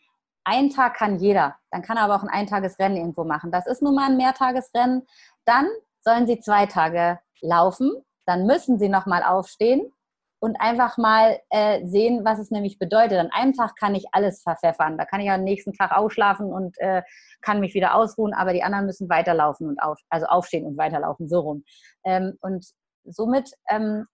Ein 0.44 0.70
Tag 0.70 0.94
kann 0.94 1.18
jeder, 1.18 1.56
dann 1.70 1.82
kann 1.82 1.96
er 1.96 2.04
aber 2.04 2.16
auch 2.16 2.22
ein 2.22 2.30
Eintagesrennen 2.30 2.96
irgendwo 2.96 3.24
machen. 3.24 3.50
Das 3.50 3.66
ist 3.66 3.82
nun 3.82 3.94
mal 3.94 4.10
ein 4.10 4.16
Mehrtagesrennen. 4.16 5.06
Dann 5.44 5.68
sollen 6.00 6.26
sie 6.26 6.40
zwei 6.40 6.66
Tage 6.66 7.18
laufen, 7.40 7.92
dann 8.26 8.46
müssen 8.46 8.78
sie 8.78 8.88
nochmal 8.88 9.22
aufstehen 9.22 9.92
und 10.40 10.60
einfach 10.60 10.98
mal 10.98 11.38
äh, 11.50 11.84
sehen, 11.86 12.24
was 12.24 12.38
es 12.38 12.50
nämlich 12.50 12.78
bedeutet. 12.78 13.18
An 13.18 13.30
einem 13.32 13.52
Tag 13.54 13.76
kann 13.76 13.94
ich 13.94 14.06
alles 14.12 14.42
verpfeffern. 14.42 14.96
Da 14.96 15.04
kann 15.04 15.20
ich 15.20 15.30
am 15.30 15.42
nächsten 15.42 15.72
Tag 15.72 15.92
ausschlafen 15.92 16.52
und 16.52 16.78
äh, 16.78 17.02
kann 17.40 17.60
mich 17.60 17.74
wieder 17.74 17.94
ausruhen, 17.94 18.34
aber 18.34 18.52
die 18.52 18.62
anderen 18.62 18.86
müssen 18.86 19.08
weiterlaufen 19.08 19.68
und 19.68 19.82
auf, 19.82 19.98
also 20.10 20.26
aufstehen 20.26 20.64
und 20.64 20.76
weiterlaufen, 20.76 21.28
so 21.28 21.40
rum. 21.40 21.64
Ähm, 22.04 22.38
und 22.40 22.66
somit 23.04 23.52
ähm, 23.68 24.06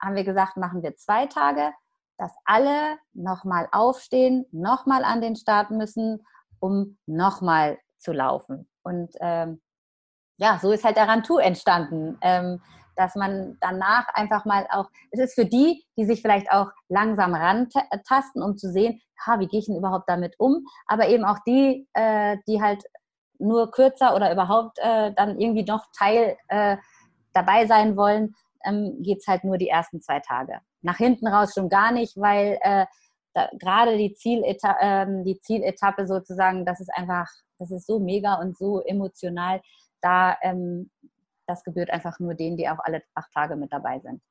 haben 0.00 0.14
wir 0.14 0.24
gesagt, 0.24 0.56
machen 0.56 0.82
wir 0.82 0.96
zwei 0.96 1.26
Tage, 1.26 1.72
dass 2.18 2.32
alle 2.44 2.98
nochmal 3.12 3.68
aufstehen, 3.72 4.46
nochmal 4.52 5.04
an 5.04 5.20
den 5.20 5.36
Start 5.36 5.70
müssen, 5.70 6.24
um 6.60 6.98
nochmal 7.06 7.78
zu 7.98 8.12
laufen. 8.12 8.68
Und 8.82 9.14
ähm, 9.20 9.60
ja, 10.36 10.58
so 10.60 10.72
ist 10.72 10.84
halt 10.84 10.96
der 10.96 11.08
Rantour 11.08 11.42
entstanden. 11.42 12.18
Ähm, 12.20 12.60
dass 12.96 13.14
man 13.14 13.56
danach 13.60 14.08
einfach 14.14 14.44
mal 14.44 14.66
auch, 14.70 14.88
es 15.10 15.20
ist 15.20 15.34
für 15.34 15.46
die, 15.46 15.84
die 15.96 16.04
sich 16.04 16.22
vielleicht 16.22 16.50
auch 16.50 16.68
langsam 16.88 17.34
rantasten, 17.34 18.42
um 18.42 18.56
zu 18.56 18.70
sehen, 18.70 19.00
ha, 19.26 19.38
wie 19.40 19.46
gehe 19.46 19.60
ich 19.60 19.66
denn 19.66 19.76
überhaupt 19.76 20.08
damit 20.08 20.34
um, 20.38 20.64
aber 20.86 21.08
eben 21.08 21.24
auch 21.24 21.38
die, 21.46 21.86
äh, 21.94 22.36
die 22.46 22.60
halt 22.62 22.82
nur 23.38 23.70
kürzer 23.70 24.14
oder 24.14 24.32
überhaupt 24.32 24.78
äh, 24.78 25.12
dann 25.14 25.38
irgendwie 25.40 25.64
noch 25.64 25.84
Teil 25.96 26.36
äh, 26.48 26.76
dabei 27.32 27.66
sein 27.66 27.96
wollen, 27.96 28.34
ähm, 28.64 29.02
geht 29.02 29.18
es 29.18 29.26
halt 29.26 29.44
nur 29.44 29.58
die 29.58 29.68
ersten 29.68 30.00
zwei 30.00 30.20
Tage. 30.20 30.60
Nach 30.82 30.96
hinten 30.96 31.26
raus 31.26 31.52
schon 31.54 31.68
gar 31.68 31.92
nicht, 31.92 32.16
weil 32.16 32.58
äh, 32.62 32.86
gerade 33.58 33.96
die, 33.96 34.14
Zieleta 34.14 34.76
ähm, 34.80 35.24
die 35.24 35.40
Zieletappe 35.40 36.06
sozusagen, 36.06 36.64
das 36.64 36.80
ist 36.80 36.90
einfach, 36.94 37.28
das 37.58 37.70
ist 37.70 37.86
so 37.86 37.98
mega 37.98 38.34
und 38.34 38.56
so 38.56 38.80
emotional. 38.80 39.60
Da 40.00 40.36
ähm, 40.42 40.90
das 41.52 41.64
gebührt 41.64 41.90
einfach 41.90 42.18
nur 42.18 42.34
denen, 42.34 42.56
die 42.56 42.68
auch 42.68 42.78
alle 42.82 43.02
acht 43.14 43.30
Tage 43.32 43.56
mit 43.56 43.72
dabei 43.72 44.00
sind. 44.00 44.22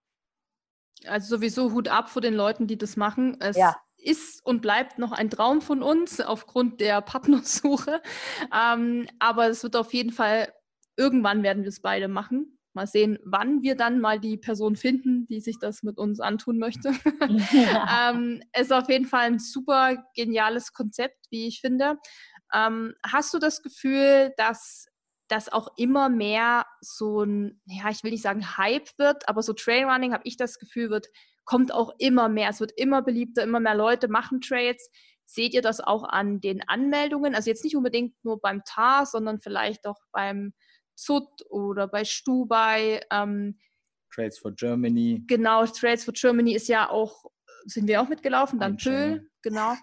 Also 1.05 1.37
sowieso 1.37 1.71
Hut 1.71 1.87
ab 1.87 2.09
vor 2.09 2.21
den 2.21 2.33
Leuten, 2.33 2.67
die 2.67 2.77
das 2.77 2.97
machen. 2.97 3.37
Es 3.39 3.57
ja. 3.57 3.75
ist 3.97 4.45
und 4.45 4.61
bleibt 4.61 4.99
noch 4.99 5.11
ein 5.11 5.29
Traum 5.29 5.61
von 5.61 5.81
uns 5.81 6.19
aufgrund 6.19 6.81
der 6.81 7.01
Partnersuche. 7.01 8.01
Ähm, 8.53 9.07
aber 9.19 9.47
es 9.47 9.63
wird 9.63 9.75
auf 9.75 9.93
jeden 9.93 10.11
Fall, 10.11 10.51
irgendwann 10.97 11.43
werden 11.43 11.63
wir 11.63 11.69
es 11.69 11.81
beide 11.81 12.07
machen. 12.07 12.57
Mal 12.73 12.87
sehen, 12.87 13.17
wann 13.23 13.61
wir 13.61 13.75
dann 13.75 13.99
mal 13.99 14.19
die 14.19 14.37
Person 14.37 14.75
finden, 14.75 15.27
die 15.27 15.41
sich 15.41 15.57
das 15.59 15.83
mit 15.83 15.97
uns 15.97 16.19
antun 16.19 16.57
möchte. 16.57 16.91
Ja. 17.51 18.11
ähm, 18.13 18.41
ist 18.57 18.73
auf 18.73 18.89
jeden 18.89 19.05
Fall 19.05 19.27
ein 19.27 19.39
super 19.39 20.03
geniales 20.15 20.73
Konzept, 20.73 21.27
wie 21.29 21.47
ich 21.47 21.61
finde. 21.61 21.97
Ähm, 22.53 22.93
hast 23.05 23.33
du 23.33 23.39
das 23.39 23.61
Gefühl, 23.61 24.33
dass 24.37 24.87
dass 25.31 25.51
auch 25.51 25.69
immer 25.77 26.09
mehr 26.09 26.65
so 26.81 27.23
ein, 27.23 27.61
ja, 27.65 27.89
ich 27.89 28.03
will 28.03 28.11
nicht 28.11 28.21
sagen 28.21 28.57
Hype 28.57 28.89
wird, 28.97 29.29
aber 29.29 29.41
so 29.41 29.53
Trailrunning, 29.53 30.13
habe 30.13 30.23
ich 30.25 30.35
das 30.35 30.59
Gefühl, 30.59 30.89
wird, 30.89 31.07
kommt 31.45 31.73
auch 31.73 31.93
immer 31.99 32.27
mehr. 32.27 32.49
Es 32.49 32.59
wird 32.59 32.73
immer 32.75 33.01
beliebter, 33.01 33.43
immer 33.43 33.61
mehr 33.61 33.75
Leute 33.75 34.09
machen 34.09 34.41
Trails. 34.41 34.89
Seht 35.25 35.53
ihr 35.53 35.61
das 35.61 35.79
auch 35.79 36.03
an 36.03 36.41
den 36.41 36.67
Anmeldungen? 36.67 37.33
Also 37.33 37.49
jetzt 37.49 37.63
nicht 37.63 37.77
unbedingt 37.77 38.13
nur 38.23 38.41
beim 38.41 38.61
TAR, 38.65 39.05
sondern 39.05 39.39
vielleicht 39.39 39.87
auch 39.87 39.99
beim 40.11 40.53
ZUT 40.95 41.29
oder 41.49 41.87
bei 41.87 42.03
Stubai. 42.03 43.01
Ähm, 43.09 43.57
Trails 44.13 44.37
for 44.37 44.51
Germany. 44.51 45.23
Genau, 45.27 45.65
Trails 45.65 46.03
for 46.03 46.13
Germany 46.13 46.53
ist 46.53 46.67
ja 46.67 46.89
auch, 46.89 47.23
sind 47.63 47.87
wir 47.87 48.01
auch 48.01 48.09
mitgelaufen, 48.09 48.59
dann 48.59 48.75
Pöhl, 48.75 49.29
genau. 49.41 49.75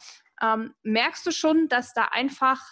Ähm, 0.43 0.75
merkst 0.83 1.27
du 1.27 1.31
schon, 1.31 1.69
dass 1.69 1.95
da 1.95 2.05
einfach 2.11 2.63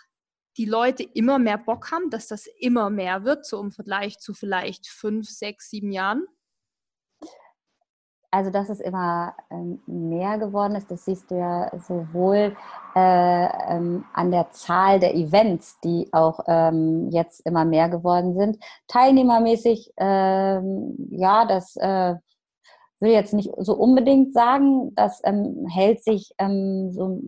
die 0.56 0.64
Leute 0.64 1.02
immer 1.02 1.38
mehr 1.38 1.58
Bock 1.58 1.90
haben, 1.92 2.10
dass 2.10 2.28
das 2.28 2.46
immer 2.58 2.90
mehr 2.90 3.24
wird, 3.24 3.46
so 3.46 3.60
im 3.60 3.72
Vergleich 3.72 4.18
zu 4.18 4.34
vielleicht 4.34 4.86
fünf, 4.86 5.28
sechs, 5.28 5.70
sieben 5.70 5.92
Jahren? 5.92 6.26
Also, 8.30 8.50
dass 8.50 8.68
es 8.68 8.80
immer 8.80 9.34
ähm, 9.50 9.80
mehr 9.86 10.36
geworden 10.36 10.74
ist, 10.74 10.90
das 10.90 11.04
siehst 11.04 11.30
du 11.30 11.36
ja 11.36 11.70
sowohl 11.78 12.54
äh, 12.94 13.74
ähm, 13.74 14.04
an 14.12 14.30
der 14.30 14.50
Zahl 14.50 15.00
der 15.00 15.14
Events, 15.14 15.78
die 15.80 16.08
auch 16.12 16.40
ähm, 16.46 17.08
jetzt 17.10 17.40
immer 17.46 17.64
mehr 17.64 17.88
geworden 17.88 18.36
sind. 18.36 18.58
Teilnehmermäßig, 18.88 19.92
ähm, 19.96 20.96
ja, 21.10 21.46
das 21.46 21.76
äh, 21.76 22.16
will 23.00 23.12
jetzt 23.12 23.32
nicht 23.32 23.50
so 23.58 23.74
unbedingt 23.74 24.34
sagen, 24.34 24.94
das 24.94 25.20
ähm, 25.24 25.66
hält 25.68 26.02
sich 26.02 26.32
ähm, 26.38 26.90
so 26.92 27.20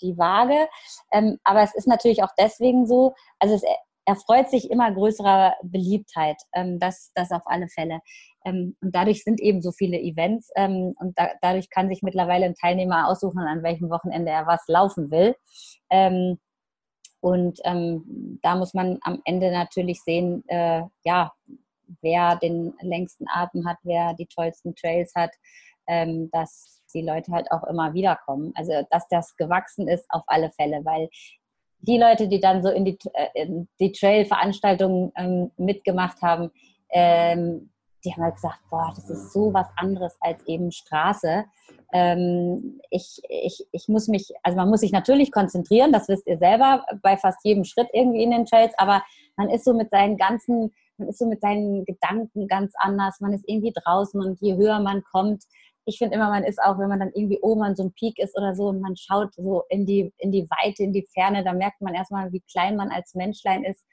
die 0.00 0.16
Waage. 0.18 0.68
Ähm, 1.12 1.38
aber 1.44 1.62
es 1.62 1.74
ist 1.74 1.86
natürlich 1.86 2.22
auch 2.22 2.32
deswegen 2.38 2.86
so, 2.86 3.14
also 3.38 3.54
es 3.54 3.62
erfreut 4.06 4.48
sich 4.48 4.70
immer 4.70 4.90
größerer 4.92 5.54
Beliebtheit, 5.62 6.36
ähm, 6.54 6.78
das, 6.78 7.10
das 7.14 7.32
auf 7.32 7.42
alle 7.46 7.68
Fälle. 7.68 8.00
Ähm, 8.44 8.76
und 8.80 8.94
dadurch 8.94 9.24
sind 9.24 9.40
eben 9.40 9.60
so 9.60 9.72
viele 9.72 9.98
Events 10.00 10.50
ähm, 10.56 10.94
und 10.98 11.18
da, 11.18 11.30
dadurch 11.42 11.68
kann 11.70 11.88
sich 11.88 12.02
mittlerweile 12.02 12.46
ein 12.46 12.54
Teilnehmer 12.54 13.08
aussuchen, 13.08 13.40
an 13.40 13.62
welchem 13.62 13.90
Wochenende 13.90 14.30
er 14.30 14.46
was 14.46 14.62
laufen 14.68 15.10
will. 15.10 15.34
Ähm, 15.90 16.38
und 17.20 17.58
ähm, 17.64 18.38
da 18.42 18.54
muss 18.54 18.72
man 18.72 18.98
am 19.00 19.20
Ende 19.24 19.50
natürlich 19.50 20.00
sehen, 20.02 20.44
äh, 20.46 20.82
ja, 21.04 21.32
wer 22.00 22.36
den 22.36 22.74
längsten 22.80 23.26
Atem 23.28 23.66
hat, 23.66 23.78
wer 23.82 24.14
die 24.14 24.26
tollsten 24.26 24.76
Trails 24.76 25.12
hat, 25.16 25.32
ähm, 25.88 26.30
dass 26.30 26.75
die 26.96 27.06
Leute 27.06 27.30
halt 27.32 27.50
auch 27.52 27.64
immer 27.64 27.94
wieder 27.94 28.18
kommen. 28.24 28.52
Also, 28.56 28.72
dass 28.90 29.06
das 29.08 29.36
gewachsen 29.36 29.86
ist, 29.86 30.06
auf 30.08 30.22
alle 30.26 30.50
Fälle, 30.50 30.84
weil 30.84 31.08
die 31.80 31.98
Leute, 31.98 32.26
die 32.28 32.40
dann 32.40 32.62
so 32.62 32.70
in 32.70 32.84
die, 32.84 32.98
äh, 33.12 33.46
die 33.78 33.92
Trail-Veranstaltungen 33.92 35.12
ähm, 35.16 35.52
mitgemacht 35.56 36.20
haben, 36.22 36.50
ähm, 36.90 37.70
die 38.04 38.12
haben 38.12 38.22
halt 38.22 38.36
gesagt, 38.36 38.60
boah, 38.70 38.92
das 38.94 39.10
ist 39.10 39.32
so 39.32 39.52
was 39.52 39.66
anderes 39.76 40.16
als 40.20 40.46
eben 40.46 40.70
Straße. 40.70 41.44
Ähm, 41.92 42.80
ich, 42.90 43.20
ich, 43.28 43.66
ich 43.72 43.88
muss 43.88 44.08
mich, 44.08 44.32
also 44.42 44.56
man 44.56 44.68
muss 44.68 44.80
sich 44.80 44.92
natürlich 44.92 45.32
konzentrieren, 45.32 45.92
das 45.92 46.08
wisst 46.08 46.26
ihr 46.26 46.38
selber, 46.38 46.84
bei 47.02 47.16
fast 47.16 47.38
jedem 47.44 47.64
Schritt 47.64 47.88
irgendwie 47.92 48.22
in 48.22 48.30
den 48.30 48.46
Trails, 48.46 48.74
aber 48.78 49.02
man 49.36 49.50
ist 49.50 49.64
so 49.64 49.74
mit 49.74 49.90
seinen 49.90 50.16
ganzen, 50.16 50.72
man 50.98 51.08
ist 51.08 51.18
so 51.18 51.26
mit 51.26 51.40
seinen 51.40 51.84
Gedanken 51.84 52.48
ganz 52.48 52.72
anders, 52.78 53.20
man 53.20 53.32
ist 53.32 53.44
irgendwie 53.46 53.72
draußen 53.74 54.20
und 54.20 54.40
je 54.40 54.56
höher 54.56 54.80
man 54.80 55.02
kommt, 55.10 55.44
ich 55.86 55.98
finde 55.98 56.16
immer, 56.16 56.28
man 56.30 56.44
ist 56.44 56.60
auch, 56.60 56.78
wenn 56.78 56.88
man 56.88 56.98
dann 56.98 57.12
irgendwie 57.14 57.38
oben 57.40 57.62
an 57.62 57.76
so 57.76 57.84
einem 57.84 57.92
Peak 57.92 58.18
ist 58.18 58.36
oder 58.36 58.54
so 58.54 58.68
und 58.68 58.80
man 58.80 58.96
schaut 58.96 59.32
so 59.34 59.62
in 59.68 59.86
die, 59.86 60.12
in 60.18 60.32
die 60.32 60.48
Weite, 60.50 60.82
in 60.82 60.92
die 60.92 61.06
Ferne, 61.14 61.44
da 61.44 61.52
merkt 61.52 61.80
man 61.80 61.94
erstmal, 61.94 62.32
wie 62.32 62.42
klein 62.50 62.76
man 62.76 62.90
als 62.90 63.14
Menschlein 63.14 63.64
ist. 63.64 63.84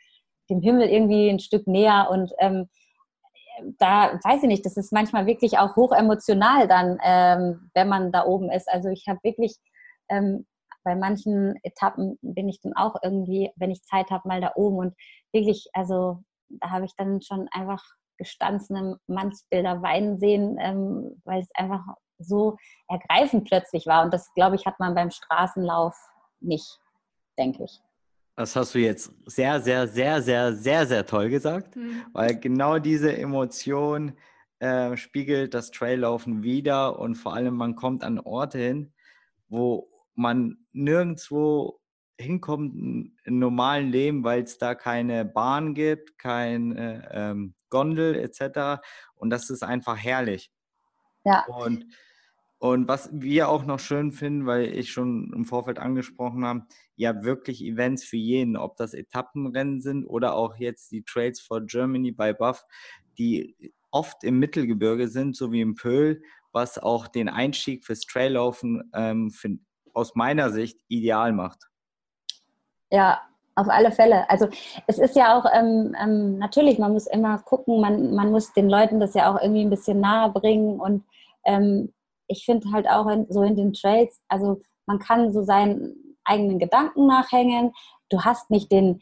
dem 0.49 0.61
Himmel 0.61 0.89
irgendwie 0.89 1.29
ein 1.29 1.39
Stück 1.39 1.67
näher 1.67 2.09
und 2.11 2.33
ähm, 2.39 2.67
da 3.77 4.19
weiß 4.23 4.41
ich 4.43 4.47
nicht, 4.47 4.65
das 4.65 4.77
ist 4.77 4.91
manchmal 4.91 5.27
wirklich 5.27 5.59
auch 5.59 5.75
hoch 5.75 5.91
emotional 5.91 6.67
dann, 6.67 6.97
ähm, 7.03 7.69
wenn 7.75 7.87
man 7.87 8.11
da 8.11 8.25
oben 8.25 8.51
ist. 8.51 8.67
Also 8.67 8.89
ich 8.89 9.05
habe 9.07 9.19
wirklich 9.23 9.55
ähm, 10.09 10.47
bei 10.83 10.95
manchen 10.95 11.55
Etappen 11.63 12.17
bin 12.21 12.49
ich 12.49 12.59
dann 12.61 12.73
auch 12.75 12.95
irgendwie, 13.03 13.51
wenn 13.55 13.71
ich 13.71 13.83
Zeit 13.83 14.09
habe, 14.09 14.27
mal 14.27 14.41
da 14.41 14.53
oben 14.55 14.77
und 14.77 14.95
wirklich, 15.31 15.69
also 15.73 16.23
da 16.49 16.71
habe 16.71 16.85
ich 16.85 16.95
dann 16.97 17.21
schon 17.21 17.47
einfach 17.51 17.83
gestanzene 18.18 18.97
Mannsbilder 19.07 19.82
weinen 19.82 20.18
sehen, 20.20 20.57
ähm, 20.59 21.22
weil 21.26 21.41
es 21.41 21.49
einfach 21.55 21.82
so 22.20 22.57
ergreifend 22.88 23.47
plötzlich 23.47 23.86
war. 23.88 24.03
Und 24.03 24.14
das, 24.14 24.34
glaube 24.34 24.55
ich, 24.55 24.66
hat 24.66 24.80
man 24.80 24.95
beim 24.95 25.11
Straßenlauf 25.11 25.95
nicht, 26.39 26.80
denke 27.38 27.64
ich. 27.66 27.80
Das 28.36 28.55
hast 28.55 28.74
du 28.74 28.80
jetzt 28.80 29.11
sehr, 29.26 29.61
sehr, 29.61 29.88
sehr, 29.88 30.22
sehr, 30.22 30.53
sehr, 30.53 30.88
sehr 30.88 31.05
toll 31.05 31.30
gesagt, 31.30 31.76
mhm. 31.76 32.03
weil 32.14 32.39
genau 32.39 32.80
diese 32.80 33.16
Emotion 33.16 34.18
äh, 34.59 34.97
spiegelt 34.97 35.53
das 35.53 35.70
Traillaufen 35.70 36.41
wieder 36.41 36.97
und 36.97 37.16
vor 37.16 37.36
allem 37.36 37.55
man 37.55 37.76
kommt 37.76 38.03
an 38.03 38.20
Orte 38.20 38.57
hin, 38.57 38.93
wo 39.49 39.89
man 40.16 40.57
nirgendwo 40.72 41.80
hinkommt 42.20 42.74
im 43.26 43.39
normalen 43.39 43.91
Leben, 43.91 44.24
weil 44.24 44.43
es 44.43 44.57
da 44.57 44.74
keine 44.74 45.26
Bahn 45.26 45.74
gibt, 45.76 46.18
keine 46.18 47.09
ähm, 47.11 47.55
Gondel 47.74 48.15
etc. 48.15 48.84
Und 49.15 49.32
das 49.32 49.49
ist 49.49 49.63
einfach 49.63 49.97
herrlich. 49.97 50.51
Ja. 51.26 51.43
Und, 51.47 51.88
und 52.59 52.88
was 52.88 53.09
wir 53.11 53.49
auch 53.49 53.65
noch 53.65 53.80
schön 53.80 54.11
finden, 54.11 54.45
weil 54.45 54.65
ich 54.78 54.91
schon 54.91 55.34
im 55.34 55.45
Vorfeld 55.45 55.80
angesprochen 55.80 56.45
habe, 56.45 56.61
habt 57.01 57.24
wirklich 57.24 57.63
Events 57.63 58.03
für 58.03 58.17
jeden, 58.17 58.55
ob 58.55 58.78
das 58.78 58.93
Etappenrennen 58.93 59.82
sind 59.82 60.05
oder 60.05 60.36
auch 60.36 60.55
jetzt 60.57 60.91
die 60.91 61.03
Trails 61.03 61.41
for 61.41 61.61
Germany 61.61 62.11
bei 62.11 62.32
Buff, 62.32 62.63
die 63.17 63.74
oft 63.89 64.24
im 64.24 64.38
Mittelgebirge 64.38 65.07
sind, 65.07 65.36
so 65.36 65.51
wie 65.51 65.61
im 65.61 65.74
Pöhl, 65.74 66.21
was 66.51 66.78
auch 66.78 67.07
den 67.07 67.28
Einstieg 67.28 67.86
fürs 67.86 68.01
Traillaufen 68.01 68.91
ähm, 68.93 69.32
für, 69.32 69.57
aus 69.93 70.13
meiner 70.13 70.51
Sicht 70.51 70.80
ideal 70.88 71.34
macht. 71.34 71.69
Ja, 72.91 73.21
auf 73.55 73.67
alle 73.69 73.91
Fälle. 73.91 74.29
Also 74.29 74.47
es 74.87 74.97
ist 74.97 75.15
ja 75.15 75.37
auch 75.37 75.45
ähm, 75.53 75.95
ähm, 76.01 76.37
natürlich, 76.39 76.79
man 76.79 76.93
muss 76.93 77.07
immer 77.07 77.39
gucken, 77.39 77.81
man, 77.81 78.13
man 78.13 78.31
muss 78.31 78.53
den 78.53 78.69
Leuten 78.69 78.99
das 78.99 79.13
ja 79.13 79.31
auch 79.31 79.41
irgendwie 79.41 79.61
ein 79.61 79.69
bisschen 79.69 79.99
nahe 79.99 80.29
bringen 80.31 80.79
und 80.79 81.03
ähm, 81.45 81.93
ich 82.27 82.45
finde 82.45 82.71
halt 82.71 82.89
auch 82.89 83.07
in, 83.07 83.27
so 83.29 83.43
in 83.43 83.55
den 83.55 83.73
Trails, 83.73 84.21
also 84.27 84.61
man 84.85 84.99
kann 84.99 85.31
so 85.31 85.43
seinen 85.43 86.17
eigenen 86.25 86.59
Gedanken 86.59 87.07
nachhängen. 87.07 87.73
Du 88.09 88.21
hast 88.21 88.49
nicht 88.49 88.71
den, 88.71 89.01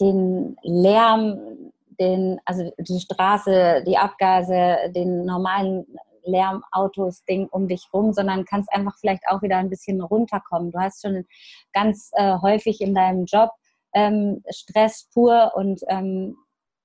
den 0.00 0.56
Lärm, 0.62 1.72
den, 2.00 2.40
also 2.44 2.70
die 2.78 3.00
Straße, 3.00 3.82
die 3.86 3.98
Abgase, 3.98 4.90
den 4.94 5.24
normalen 5.24 5.86
Lärmautos, 6.24 7.24
Ding 7.24 7.48
um 7.48 7.68
dich 7.68 7.88
rum, 7.92 8.12
sondern 8.12 8.44
kannst 8.44 8.72
einfach 8.72 8.96
vielleicht 8.98 9.22
auch 9.28 9.42
wieder 9.42 9.56
ein 9.56 9.70
bisschen 9.70 10.00
runterkommen. 10.00 10.70
Du 10.72 10.78
hast 10.78 11.02
schon 11.02 11.24
ganz 11.72 12.10
äh, 12.14 12.36
häufig 12.40 12.80
in 12.80 12.94
deinem 12.94 13.24
Job 13.24 13.50
ähm, 13.94 14.42
Stress 14.50 15.08
pur 15.12 15.52
und 15.54 15.80
ähm, 15.88 16.36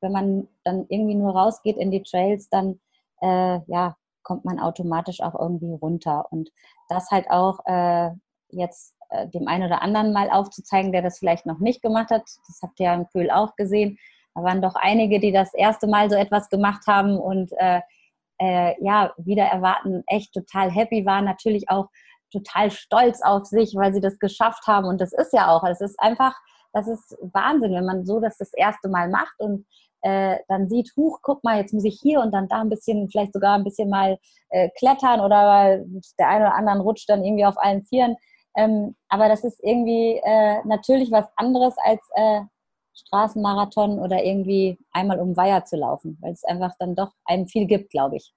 wenn 0.01 0.11
man 0.11 0.47
dann 0.63 0.85
irgendwie 0.89 1.15
nur 1.15 1.33
rausgeht 1.33 1.77
in 1.77 1.91
die 1.91 2.03
Trails, 2.03 2.49
dann 2.49 2.79
äh, 3.21 3.59
ja, 3.67 3.95
kommt 4.21 4.45
man 4.45 4.59
automatisch 4.59 5.21
auch 5.21 5.39
irgendwie 5.39 5.73
runter. 5.73 6.27
Und 6.31 6.49
das 6.89 7.09
halt 7.09 7.29
auch 7.29 7.59
äh, 7.65 8.09
jetzt 8.49 8.95
äh, 9.09 9.27
dem 9.29 9.47
einen 9.47 9.65
oder 9.65 9.81
anderen 9.81 10.13
mal 10.13 10.29
aufzuzeigen, 10.29 10.91
der 10.91 11.01
das 11.01 11.19
vielleicht 11.19 11.45
noch 11.45 11.59
nicht 11.59 11.81
gemacht 11.81 12.09
hat. 12.11 12.23
Das 12.47 12.59
habt 12.61 12.79
ihr 12.79 12.87
ja 12.87 12.93
im 12.93 13.07
Kühl 13.07 13.31
auch 13.31 13.55
gesehen. 13.55 13.97
Da 14.35 14.43
waren 14.43 14.61
doch 14.61 14.75
einige, 14.75 15.19
die 15.19 15.31
das 15.31 15.53
erste 15.53 15.87
Mal 15.87 16.09
so 16.09 16.15
etwas 16.15 16.49
gemacht 16.49 16.87
haben 16.87 17.17
und 17.17 17.51
äh, 17.57 17.81
äh, 18.39 18.73
ja, 18.83 19.13
wieder 19.17 19.45
erwarten, 19.45 20.03
echt 20.07 20.33
total 20.33 20.71
happy 20.71 21.05
waren, 21.05 21.25
natürlich 21.25 21.69
auch 21.69 21.87
total 22.31 22.71
stolz 22.71 23.21
auf 23.21 23.45
sich, 23.45 23.75
weil 23.75 23.93
sie 23.93 24.01
das 24.01 24.19
geschafft 24.19 24.65
haben. 24.67 24.87
Und 24.87 24.99
das 24.99 25.13
ist 25.13 25.33
ja 25.33 25.49
auch, 25.49 25.63
es 25.63 25.81
ist 25.81 25.99
einfach, 25.99 26.35
das 26.73 26.87
ist 26.87 27.15
Wahnsinn, 27.21 27.73
wenn 27.73 27.85
man 27.85 28.05
so 28.05 28.19
das 28.19 28.37
das 28.37 28.53
erste 28.53 28.89
Mal 28.89 29.09
macht 29.09 29.39
und 29.39 29.65
äh, 30.01 30.37
dann 30.49 30.67
sieht, 30.67 30.91
huch, 30.97 31.19
guck 31.21 31.43
mal, 31.43 31.57
jetzt 31.57 31.73
muss 31.73 31.85
ich 31.85 31.99
hier 32.01 32.19
und 32.19 32.31
dann 32.33 32.49
da 32.49 32.61
ein 32.61 32.69
bisschen, 32.69 33.09
vielleicht 33.09 33.33
sogar 33.33 33.55
ein 33.55 33.63
bisschen 33.63 33.89
mal 33.89 34.17
äh, 34.49 34.69
klettern 34.77 35.21
oder 35.21 35.79
der 36.19 36.27
eine 36.27 36.45
oder 36.45 36.55
andere 36.55 36.79
rutscht 36.81 37.09
dann 37.09 37.23
irgendwie 37.23 37.45
auf 37.45 37.55
allen 37.57 37.85
Vieren. 37.85 38.17
Ähm, 38.55 38.95
aber 39.07 39.29
das 39.29 39.43
ist 39.43 39.63
irgendwie 39.63 40.19
äh, 40.23 40.59
natürlich 40.65 41.11
was 41.11 41.25
anderes 41.37 41.75
als 41.83 42.01
äh, 42.15 42.41
Straßenmarathon 42.93 43.99
oder 43.99 44.23
irgendwie 44.23 44.77
einmal 44.91 45.19
um 45.19 45.35
Weiher 45.35 45.65
zu 45.65 45.77
laufen, 45.77 46.17
weil 46.21 46.33
es 46.33 46.43
einfach 46.43 46.73
dann 46.79 46.95
doch 46.95 47.11
einem 47.25 47.47
viel 47.47 47.65
gibt, 47.65 47.89
glaube 47.91 48.17
ich. 48.17 48.33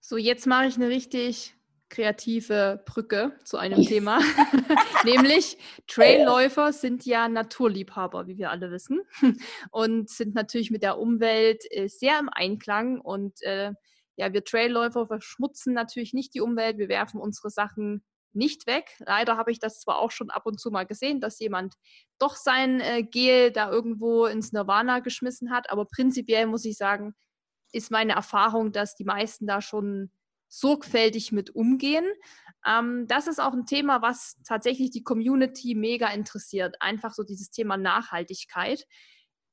So, 0.00 0.16
jetzt 0.16 0.46
mache 0.46 0.66
ich 0.66 0.76
eine 0.76 0.88
richtig 0.88 1.54
kreative 1.88 2.82
Brücke 2.86 3.32
zu 3.44 3.58
einem 3.58 3.82
Thema, 3.86 4.18
nämlich 5.04 5.58
Trailläufer 5.86 6.72
sind 6.72 7.06
ja 7.06 7.28
Naturliebhaber, 7.28 8.26
wie 8.26 8.38
wir 8.38 8.50
alle 8.50 8.70
wissen, 8.70 9.00
und 9.70 10.10
sind 10.10 10.34
natürlich 10.34 10.70
mit 10.70 10.82
der 10.82 10.98
Umwelt 10.98 11.62
äh, 11.70 11.88
sehr 11.88 12.18
im 12.18 12.28
Einklang 12.30 13.00
und 13.00 13.40
äh, 13.42 13.72
ja, 14.16 14.32
wir 14.32 14.44
Trailläufer 14.44 15.06
verschmutzen 15.06 15.72
natürlich 15.74 16.12
nicht 16.12 16.34
die 16.34 16.40
Umwelt, 16.40 16.78
wir 16.78 16.88
werfen 16.88 17.20
unsere 17.20 17.50
Sachen 17.50 18.02
nicht 18.34 18.66
weg. 18.66 18.96
Leider 19.00 19.36
habe 19.36 19.50
ich 19.50 19.58
das 19.58 19.80
zwar 19.80 19.98
auch 19.98 20.10
schon 20.10 20.30
ab 20.30 20.46
und 20.46 20.60
zu 20.60 20.70
mal 20.70 20.86
gesehen, 20.86 21.20
dass 21.20 21.38
jemand 21.38 21.74
doch 22.18 22.36
sein 22.36 22.80
äh, 22.80 23.02
Gel 23.02 23.50
da 23.50 23.70
irgendwo 23.70 24.26
ins 24.26 24.52
Nirvana 24.52 25.00
geschmissen 25.00 25.50
hat, 25.50 25.70
aber 25.70 25.84
prinzipiell 25.84 26.46
muss 26.46 26.64
ich 26.64 26.76
sagen, 26.76 27.14
ist 27.72 27.90
meine 27.90 28.12
Erfahrung, 28.12 28.72
dass 28.72 28.94
die 28.94 29.04
meisten 29.04 29.46
da 29.46 29.60
schon 29.60 30.10
sorgfältig 30.48 31.32
mit 31.32 31.54
umgehen. 31.54 32.04
Ähm, 32.66 33.06
das 33.08 33.26
ist 33.26 33.40
auch 33.40 33.54
ein 33.54 33.66
Thema, 33.66 34.02
was 34.02 34.36
tatsächlich 34.44 34.90
die 34.90 35.02
Community 35.02 35.74
mega 35.74 36.08
interessiert. 36.08 36.76
Einfach 36.80 37.14
so 37.14 37.22
dieses 37.24 37.50
Thema 37.50 37.76
Nachhaltigkeit. 37.78 38.86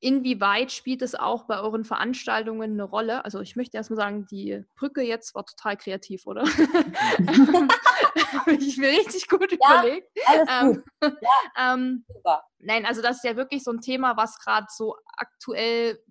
Inwieweit 0.02 0.72
spielt 0.72 1.02
es 1.02 1.14
auch 1.14 1.44
bei 1.44 1.60
euren 1.60 1.84
Veranstaltungen 1.84 2.72
eine 2.72 2.84
Rolle? 2.84 3.26
Also 3.26 3.42
ich 3.42 3.58
möchte 3.58 3.76
erstmal 3.76 3.98
sagen, 3.98 4.26
die 4.28 4.64
Brücke 4.76 5.02
jetzt 5.02 5.36
war 5.36 5.46
total 5.46 5.76
kreativ, 5.76 6.26
oder? 6.26 6.44
Habe 6.44 8.54
ich 8.60 8.78
mir 8.78 8.90
richtig 8.90 9.28
gut 9.28 9.52
ja, 9.52 9.58
überlegt. 9.58 10.10
Alles 10.26 10.50
ähm, 10.50 10.84
gut. 11.02 11.18
Ja, 11.22 11.74
ähm, 11.74 12.06
super. 12.08 12.44
Nein, 12.60 12.86
also 12.86 13.02
das 13.02 13.18
ist 13.18 13.26
ja 13.26 13.36
wirklich 13.36 13.64
so 13.64 13.72
ein 13.72 13.82
Thema, 13.82 14.16
was 14.16 14.40
gerade 14.40 14.68
so 14.70 14.96
aktuell 15.18 16.02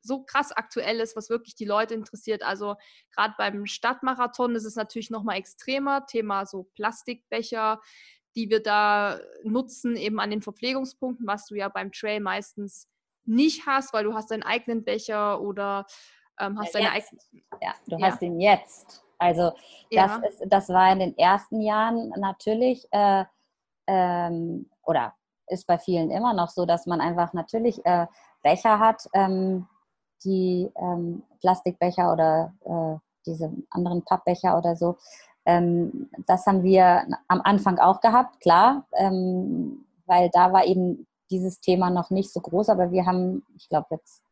so 0.00 0.22
krass 0.22 0.52
aktuell 0.52 1.00
ist, 1.00 1.16
was 1.16 1.30
wirklich 1.30 1.54
die 1.54 1.64
Leute 1.64 1.94
interessiert. 1.94 2.42
Also 2.42 2.76
gerade 3.14 3.34
beim 3.38 3.66
Stadtmarathon 3.66 4.54
ist 4.54 4.64
es 4.64 4.76
natürlich 4.76 5.10
nochmal 5.10 5.36
extremer. 5.36 6.06
Thema 6.06 6.46
so 6.46 6.64
Plastikbecher, 6.74 7.80
die 8.36 8.50
wir 8.50 8.62
da 8.62 9.18
nutzen, 9.42 9.96
eben 9.96 10.20
an 10.20 10.30
den 10.30 10.42
Verpflegungspunkten, 10.42 11.26
was 11.26 11.46
du 11.46 11.54
ja 11.54 11.68
beim 11.68 11.90
Trail 11.90 12.20
meistens 12.20 12.88
nicht 13.26 13.66
hast, 13.66 13.92
weil 13.92 14.04
du 14.04 14.14
hast 14.14 14.30
deinen 14.30 14.42
eigenen 14.42 14.84
Becher 14.84 15.40
oder 15.40 15.86
ähm, 16.40 16.58
hast 16.58 16.74
ja, 16.74 16.80
deine 16.80 16.92
eigenen. 16.92 17.20
Ja, 17.60 17.74
du 17.86 17.96
ja. 17.96 18.06
hast 18.06 18.22
ihn 18.22 18.40
jetzt. 18.40 19.04
Also 19.18 19.50
das, 19.90 20.10
ja. 20.10 20.16
ist, 20.16 20.42
das 20.46 20.68
war 20.68 20.92
in 20.92 20.98
den 20.98 21.18
ersten 21.18 21.60
Jahren 21.60 22.10
natürlich 22.16 22.86
äh, 22.90 23.24
ähm, 23.86 24.68
oder 24.84 25.14
ist 25.48 25.66
bei 25.66 25.78
vielen 25.78 26.10
immer 26.10 26.34
noch 26.34 26.48
so, 26.48 26.66
dass 26.66 26.86
man 26.86 27.00
einfach 27.00 27.32
natürlich 27.32 27.84
äh, 27.84 28.06
Becher 28.42 28.78
hat, 28.78 29.06
ähm, 29.14 29.66
die 30.24 30.70
ähm, 30.76 31.22
Plastikbecher 31.40 32.12
oder 32.12 32.54
äh, 32.64 32.98
diese 33.26 33.52
anderen 33.70 34.02
Pappbecher 34.04 34.56
oder 34.56 34.76
so. 34.76 34.96
Ähm, 35.46 36.10
das 36.26 36.46
haben 36.46 36.62
wir 36.62 37.06
am 37.28 37.40
Anfang 37.42 37.78
auch 37.78 38.00
gehabt, 38.00 38.40
klar, 38.40 38.86
ähm, 38.94 39.84
weil 40.06 40.30
da 40.30 40.52
war 40.52 40.64
eben 40.64 41.06
dieses 41.30 41.60
Thema 41.60 41.90
noch 41.90 42.10
nicht 42.10 42.32
so 42.32 42.40
groß, 42.40 42.68
aber 42.68 42.90
wir 42.92 43.06
haben, 43.06 43.44
ich 43.56 43.68
glaube 43.68 43.88
jetzt, 43.90 44.22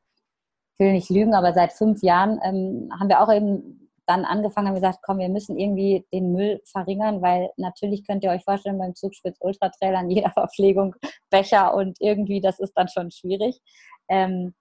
ich 0.74 0.78
will 0.78 0.92
nicht 0.92 1.10
lügen, 1.10 1.34
aber 1.34 1.52
seit 1.52 1.72
fünf 1.72 2.02
Jahren 2.02 2.40
ähm, 2.42 2.90
haben 2.98 3.08
wir 3.08 3.20
auch 3.20 3.32
eben 3.32 3.90
dann 4.06 4.24
angefangen, 4.24 4.68
haben 4.68 4.74
gesagt, 4.74 4.98
komm, 5.02 5.18
wir 5.18 5.28
müssen 5.28 5.58
irgendwie 5.58 6.06
den 6.12 6.32
Müll 6.32 6.60
verringern, 6.64 7.22
weil 7.22 7.50
natürlich 7.56 8.06
könnt 8.06 8.24
ihr 8.24 8.30
euch 8.30 8.44
vorstellen, 8.44 8.78
beim 8.78 8.94
Zugspitz 8.94 9.36
Ultra 9.40 9.70
Trail 9.70 9.94
an 9.94 10.10
jeder 10.10 10.30
Verpflegung 10.34 10.94
Becher 11.30 11.74
und 11.74 11.96
irgendwie, 12.00 12.40
das 12.40 12.58
ist 12.58 12.72
dann 12.74 12.88
schon 12.88 13.10
schwierig. 13.10 13.60
Ähm, 14.08 14.54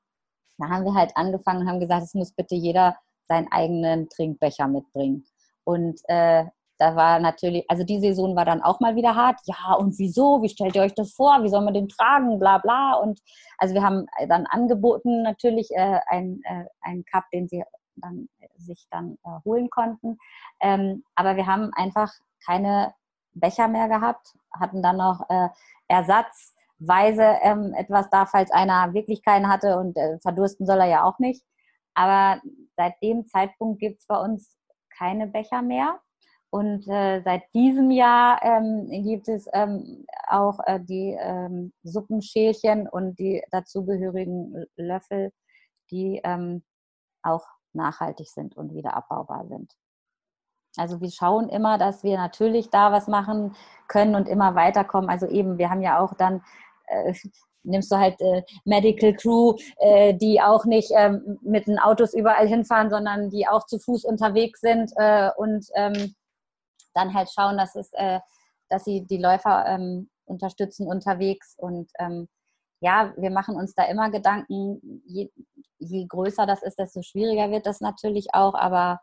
da 0.58 0.70
haben 0.70 0.86
wir 0.86 0.94
halt 0.94 1.12
angefangen 1.16 1.62
und 1.62 1.68
haben 1.68 1.80
gesagt, 1.80 2.04
es 2.04 2.14
muss 2.14 2.34
bitte 2.34 2.56
jeder 2.56 2.98
seinen 3.28 3.52
eigenen 3.52 4.10
Trinkbecher 4.10 4.68
mitbringen. 4.68 5.26
Und 5.64 6.00
äh, 6.08 6.46
da 6.82 6.96
war 6.96 7.20
natürlich, 7.20 7.64
also 7.70 7.84
die 7.84 8.00
Saison 8.00 8.36
war 8.36 8.44
dann 8.44 8.64
auch 8.64 8.80
mal 8.80 8.96
wieder 8.96 9.16
hart. 9.16 9.40
Ja, 9.46 9.76
und 9.76 10.00
wieso? 10.00 10.42
Wie 10.42 10.50
stellt 10.50 10.76
ihr 10.76 10.82
euch 10.82 10.96
das 10.96 11.14
vor? 11.14 11.44
Wie 11.44 11.50
soll 11.50 11.64
man 11.64 11.76
den 11.76 11.88
tragen? 11.88 12.40
Bla 12.40 12.58
bla. 12.58 12.96
Und 12.96 13.20
also 13.60 13.76
wir 13.76 13.84
haben 13.84 14.08
dann 14.28 14.48
angeboten 14.48 15.22
natürlich 15.22 15.70
äh, 15.76 16.00
einen, 16.08 16.42
äh, 16.44 16.66
einen 16.82 17.06
Cup, 17.06 17.26
den 17.32 17.48
sie 17.48 17.64
dann, 17.98 18.28
sich 18.58 18.88
dann 18.90 19.20
äh, 19.24 19.30
holen 19.46 19.70
konnten. 19.70 20.18
Ähm, 20.60 21.04
aber 21.14 21.36
wir 21.36 21.46
haben 21.46 21.72
einfach 21.76 22.12
keine 22.44 22.96
Becher 23.34 23.68
mehr 23.68 23.88
gehabt, 23.88 24.34
hatten 24.60 24.82
dann 24.82 24.98
noch 24.98 25.30
äh, 25.30 25.50
Ersatz 25.88 26.56
Weise 26.80 27.38
ähm, 27.44 27.76
etwas 27.76 28.10
da, 28.10 28.26
falls 28.26 28.50
einer 28.50 28.92
wirklich 28.96 29.22
keinen 29.22 29.50
hatte 29.50 29.78
und 29.78 29.96
äh, 29.98 30.18
verdursten 30.18 30.66
soll 30.66 30.80
er 30.80 30.88
ja 30.88 31.04
auch 31.04 31.20
nicht. 31.20 31.46
Aber 31.94 32.42
seit 32.76 33.00
dem 33.04 33.28
Zeitpunkt 33.28 33.80
gibt 33.80 34.00
es 34.00 34.08
bei 34.08 34.20
uns 34.20 34.58
keine 34.98 35.28
Becher 35.28 35.62
mehr. 35.62 36.00
Und 36.52 36.86
äh, 36.90 37.22
seit 37.22 37.44
diesem 37.54 37.92
Jahr 37.92 38.44
ähm, 38.44 38.88
gibt 39.04 39.30
es 39.30 39.48
ähm, 39.54 40.06
auch 40.28 40.60
äh, 40.66 40.82
die 40.82 41.18
ähm, 41.18 41.72
Suppenschälchen 41.84 42.90
und 42.90 43.18
die 43.20 43.42
dazugehörigen 43.52 44.66
Löffel, 44.76 45.32
die 45.92 46.20
ähm, 46.26 46.62
auch 47.24 47.46
nachhaltig 47.72 48.28
sind 48.28 48.58
und 48.58 48.74
wieder 48.74 48.98
abbaubar 48.98 49.48
sind. 49.48 49.72
Also 50.76 51.00
wir 51.00 51.10
schauen 51.10 51.48
immer, 51.48 51.78
dass 51.78 52.04
wir 52.04 52.18
natürlich 52.18 52.70
da 52.70 52.92
was 52.92 53.08
machen 53.08 53.56
können 53.88 54.16
und 54.16 54.28
immer 54.28 54.54
weiterkommen. 54.54 55.10
Also 55.10 55.28
eben, 55.28 55.58
wir 55.58 55.70
haben 55.70 55.82
ja 55.82 56.00
auch 56.00 56.14
dann 56.16 56.44
äh, 56.88 57.14
nimmst 57.64 57.92
du 57.92 57.96
halt 57.96 58.20
äh, 58.20 58.44
Medical 58.66 59.14
Crew, 59.14 59.56
äh, 59.78 60.16
die 60.16 60.42
auch 60.42 60.66
nicht 60.66 60.92
ähm, 60.96 61.40
mit 61.42 61.68
den 61.68 61.80
Autos 61.80 62.14
überall 62.14 62.48
hinfahren, 62.48 62.90
sondern 62.90 63.30
die 63.30 63.48
auch 63.48 63.68
zu 63.68 63.80
Fuß 63.80 64.04
unterwegs 64.04 64.60
sind 64.62 64.92
äh, 64.98 65.30
und 65.38 65.68
ähm, 65.76 66.16
dann 66.94 67.14
halt 67.14 67.30
schauen, 67.32 67.58
dass 67.58 67.76
es, 67.76 67.92
äh, 67.94 68.20
dass 68.70 68.84
sie 68.84 69.06
die 69.06 69.18
Läufer 69.18 69.66
ähm, 69.68 70.10
unterstützen 70.26 70.88
unterwegs. 70.88 71.56
Und 71.58 71.92
ähm, 72.00 72.28
ja, 72.82 73.14
wir 73.18 73.32
machen 73.32 73.56
uns 73.56 73.76
da 73.76 73.84
immer 73.86 74.10
Gedanken, 74.10 75.04
je, 75.06 75.30
je 75.78 76.06
größer 76.08 76.46
das 76.46 76.64
ist, 76.64 76.80
desto 76.80 77.02
schwieriger 77.02 77.52
wird 77.52 77.66
das 77.66 77.82
natürlich 77.82 78.34
auch, 78.34 78.56
aber 78.56 79.02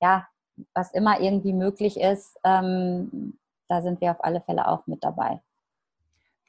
ja, 0.00 0.26
was 0.74 0.92
immer 0.92 1.20
irgendwie 1.20 1.52
möglich 1.52 1.98
ist, 1.98 2.38
ähm, 2.44 3.38
da 3.68 3.82
sind 3.82 4.00
wir 4.00 4.12
auf 4.12 4.22
alle 4.22 4.40
Fälle 4.42 4.68
auch 4.68 4.86
mit 4.86 5.02
dabei. 5.02 5.40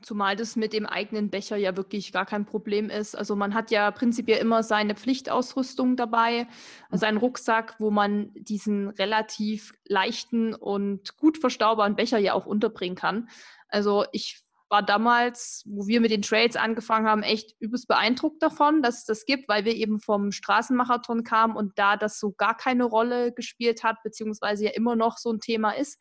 Zumal 0.04 0.36
das 0.36 0.56
mit 0.56 0.74
dem 0.74 0.86
eigenen 0.86 1.32
Becher 1.32 1.58
ja 1.58 1.76
wirklich 1.76 2.12
gar 2.12 2.26
kein 2.26 2.45
Problem 2.45 2.89
ist. 2.89 3.16
Also 3.16 3.36
man 3.36 3.56
hat 3.56 3.72
ja 3.72 3.89
prinzipiell 3.89 4.39
immer 4.39 4.62
seine 4.62 4.95
Pflichtausrüstung 4.95 5.95
dabei, 5.95 6.48
also 6.91 7.08
einen 7.08 7.18
Rucksack, 7.18 7.76
wo 7.80 7.89
man 7.89 8.32
diesen 8.36 8.89
relativ 8.89 9.74
leichten 9.86 10.54
und 10.54 11.18
gut 11.18 11.39
verstaubaren 11.39 11.95
Becher 11.95 12.20
ja 12.20 12.34
auch 12.34 12.45
unterbringen 12.45 12.95
kann. 12.95 13.30
Also 13.70 14.06
ich 14.12 14.43
war 14.70 14.84
damals, 14.84 15.64
wo 15.66 15.88
wir 15.88 16.02
mit 16.02 16.12
den 16.12 16.22
Trails 16.22 16.56
angefangen 16.56 17.08
haben, 17.08 17.24
echt 17.24 17.56
übelst 17.60 17.88
beeindruckt 17.88 18.43
davon, 18.43 18.82
dass 18.82 19.00
es 19.00 19.06
das 19.06 19.26
gibt, 19.26 19.48
weil 19.48 19.66
wir 19.66 19.74
eben 19.74 20.00
vom 20.00 20.32
Straßenmarathon 20.32 21.24
kamen 21.24 21.56
und 21.56 21.80
da 21.80 21.98
das 21.98 22.20
so 22.20 22.34
gar 22.34 22.56
keine 22.56 22.84
Rolle 22.84 23.32
gespielt 23.32 23.84
hat, 23.84 24.04
beziehungsweise 24.04 24.66
ja 24.66 24.72
immer 24.72 24.95
noch 24.95 25.18
so 25.18 25.32
ein 25.32 25.39
Thema 25.39 25.72
ist 25.72 26.00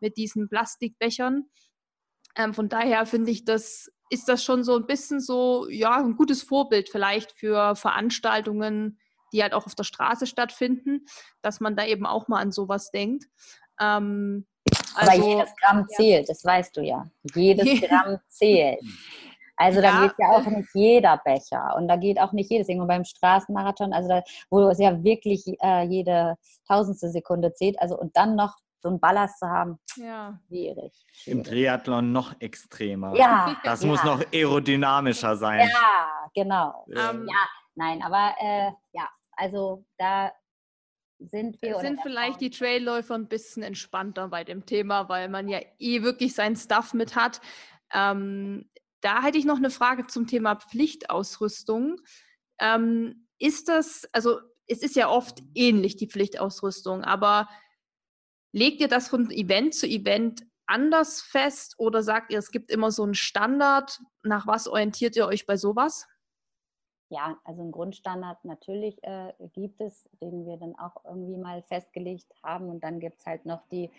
mit 0.00 0.16
diesen 0.16 0.48
Plastikbechern. 0.48 1.44
Ähm, 2.36 2.54
von 2.54 2.68
daher 2.68 3.06
finde 3.06 3.30
ich, 3.30 3.44
das 3.44 3.90
ist 4.10 4.28
das 4.28 4.44
schon 4.44 4.62
so 4.62 4.76
ein 4.76 4.86
bisschen 4.86 5.20
so, 5.20 5.68
ja, 5.68 5.96
ein 5.96 6.16
gutes 6.16 6.42
Vorbild 6.42 6.88
vielleicht 6.88 7.32
für 7.32 7.74
Veranstaltungen, 7.74 8.98
die 9.32 9.42
halt 9.42 9.52
auch 9.52 9.66
auf 9.66 9.74
der 9.74 9.84
Straße 9.84 10.26
stattfinden, 10.26 11.06
dass 11.42 11.60
man 11.60 11.76
da 11.76 11.84
eben 11.84 12.06
auch 12.06 12.28
mal 12.28 12.40
an 12.40 12.52
sowas 12.52 12.90
denkt. 12.90 13.24
Ähm, 13.80 14.46
also, 14.94 15.12
Aber 15.12 15.28
jedes 15.28 15.54
Gramm 15.56 15.78
ja. 15.78 15.96
zählt, 15.96 16.28
das 16.28 16.44
weißt 16.44 16.76
du 16.76 16.82
ja. 16.82 17.06
Jedes 17.34 17.64
Gramm 17.88 18.18
zählt. 18.28 18.80
Also 19.56 19.80
da 19.80 19.88
ja. 19.88 20.06
geht 20.06 20.16
ja 20.18 20.28
auch 20.30 20.46
nicht 20.46 20.68
jeder 20.74 21.20
Becher 21.24 21.74
und 21.76 21.88
da 21.88 21.96
geht 21.96 22.20
auch 22.20 22.32
nicht 22.32 22.50
jedes. 22.50 22.68
Irgendwo 22.68 22.86
beim 22.86 23.04
Straßenmarathon, 23.04 23.92
also 23.92 24.08
da, 24.08 24.22
wo 24.50 24.68
es 24.68 24.78
ja 24.78 25.02
wirklich 25.02 25.44
äh, 25.62 25.84
jede 25.84 26.36
tausendste 26.68 27.08
Sekunde 27.10 27.54
zählt, 27.54 27.80
also 27.80 27.98
und 27.98 28.16
dann 28.16 28.36
noch 28.36 28.56
so 28.86 28.90
einen 28.90 29.00
Ballast 29.00 29.40
zu 29.40 29.48
haben, 29.48 29.80
ja. 29.96 30.38
schwierig. 30.46 30.92
Im 31.24 31.42
Triathlon 31.42 32.12
noch 32.12 32.40
extremer. 32.40 33.16
Ja. 33.16 33.60
Das 33.64 33.82
ja. 33.82 33.88
muss 33.88 34.04
noch 34.04 34.22
aerodynamischer 34.32 35.36
sein. 35.36 35.68
Ja, 35.68 36.30
genau. 36.32 36.86
Ähm, 36.88 37.26
ja, 37.28 37.48
nein, 37.74 38.00
aber 38.00 38.34
äh, 38.40 38.70
ja, 38.92 39.08
also 39.32 39.84
da 39.98 40.30
sind 41.18 41.60
wir. 41.60 41.80
Sind 41.80 42.00
vielleicht 42.00 42.40
die 42.40 42.50
Trailläufer 42.50 43.14
ein 43.14 43.26
bisschen 43.26 43.64
entspannter 43.64 44.28
bei 44.28 44.44
dem 44.44 44.66
Thema, 44.66 45.08
weil 45.08 45.28
man 45.28 45.48
ja 45.48 45.58
eh 45.80 46.02
wirklich 46.02 46.32
sein 46.34 46.54
Stuff 46.54 46.94
mit 46.94 47.16
hat. 47.16 47.40
Ähm, 47.92 48.70
da 49.00 49.20
hätte 49.24 49.38
ich 49.38 49.46
noch 49.46 49.56
eine 49.56 49.70
Frage 49.70 50.06
zum 50.06 50.28
Thema 50.28 50.54
Pflichtausrüstung. 50.54 51.96
Ähm, 52.60 53.26
ist 53.40 53.68
das, 53.68 54.08
also 54.12 54.38
es 54.68 54.82
ist 54.82 54.94
ja 54.94 55.08
oft 55.08 55.40
ähnlich, 55.56 55.96
die 55.96 56.08
Pflichtausrüstung, 56.08 57.02
aber 57.02 57.48
legt 58.56 58.80
ihr 58.80 58.88
das 58.88 59.08
von 59.08 59.30
Event 59.30 59.74
zu 59.74 59.86
Event 59.86 60.42
anders 60.66 61.20
fest 61.20 61.74
oder 61.78 62.02
sagt 62.02 62.32
ihr, 62.32 62.38
es 62.38 62.50
gibt 62.50 62.70
immer 62.70 62.90
so 62.90 63.02
einen 63.02 63.14
Standard? 63.14 64.00
Nach 64.22 64.46
was 64.46 64.66
orientiert 64.66 65.14
ihr 65.14 65.26
euch 65.26 65.46
bei 65.46 65.58
sowas? 65.58 66.08
Ja, 67.10 67.36
also 67.44 67.60
einen 67.60 67.70
Grundstandard 67.70 68.44
natürlich 68.44 68.98
äh, 69.04 69.32
gibt 69.52 69.80
es, 69.82 70.08
den 70.22 70.46
wir 70.46 70.56
dann 70.56 70.74
auch 70.76 71.04
irgendwie 71.04 71.36
mal 71.36 71.62
festgelegt 71.64 72.26
haben. 72.42 72.68
Und 72.70 72.82
dann 72.82 72.98
gibt 72.98 73.20
es 73.20 73.26
halt 73.26 73.44
noch 73.44 73.60
die 73.70 73.90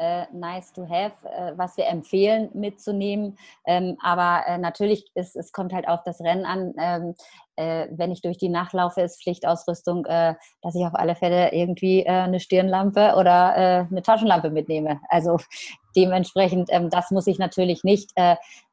äh, 0.00 0.26
nice 0.32 0.72
to 0.72 0.88
have, 0.88 1.14
äh, 1.28 1.56
was 1.56 1.76
wir 1.76 1.86
empfehlen 1.86 2.50
mitzunehmen. 2.52 3.38
Ähm, 3.64 3.96
aber 4.02 4.44
äh, 4.46 4.58
natürlich 4.58 5.10
ist 5.14 5.36
es 5.36 5.52
kommt 5.52 5.72
halt 5.72 5.86
auf 5.86 6.02
das 6.02 6.20
Rennen 6.20 6.44
an. 6.44 6.74
Ähm, 6.78 7.14
äh, 7.60 7.88
wenn 7.90 8.10
ich 8.10 8.22
durch 8.22 8.38
die 8.38 8.48
Nacht 8.48 8.72
laufe, 8.72 9.02
ist 9.02 9.22
Pflichtausrüstung, 9.22 10.06
äh, 10.06 10.34
dass 10.62 10.74
ich 10.74 10.84
auf 10.84 10.94
alle 10.94 11.14
Fälle 11.14 11.52
irgendwie 11.52 12.06
eine 12.06 12.40
Stirnlampe 12.40 13.14
oder 13.16 13.86
eine 13.90 14.02
Taschenlampe 14.02 14.50
mitnehme. 14.50 15.00
Also 15.08 15.36
dementsprechend, 15.96 16.68
ähm, 16.72 16.88
das 16.90 17.10
muss 17.10 17.26
ich 17.26 17.38
natürlich 17.38 17.84
nicht 17.84 18.12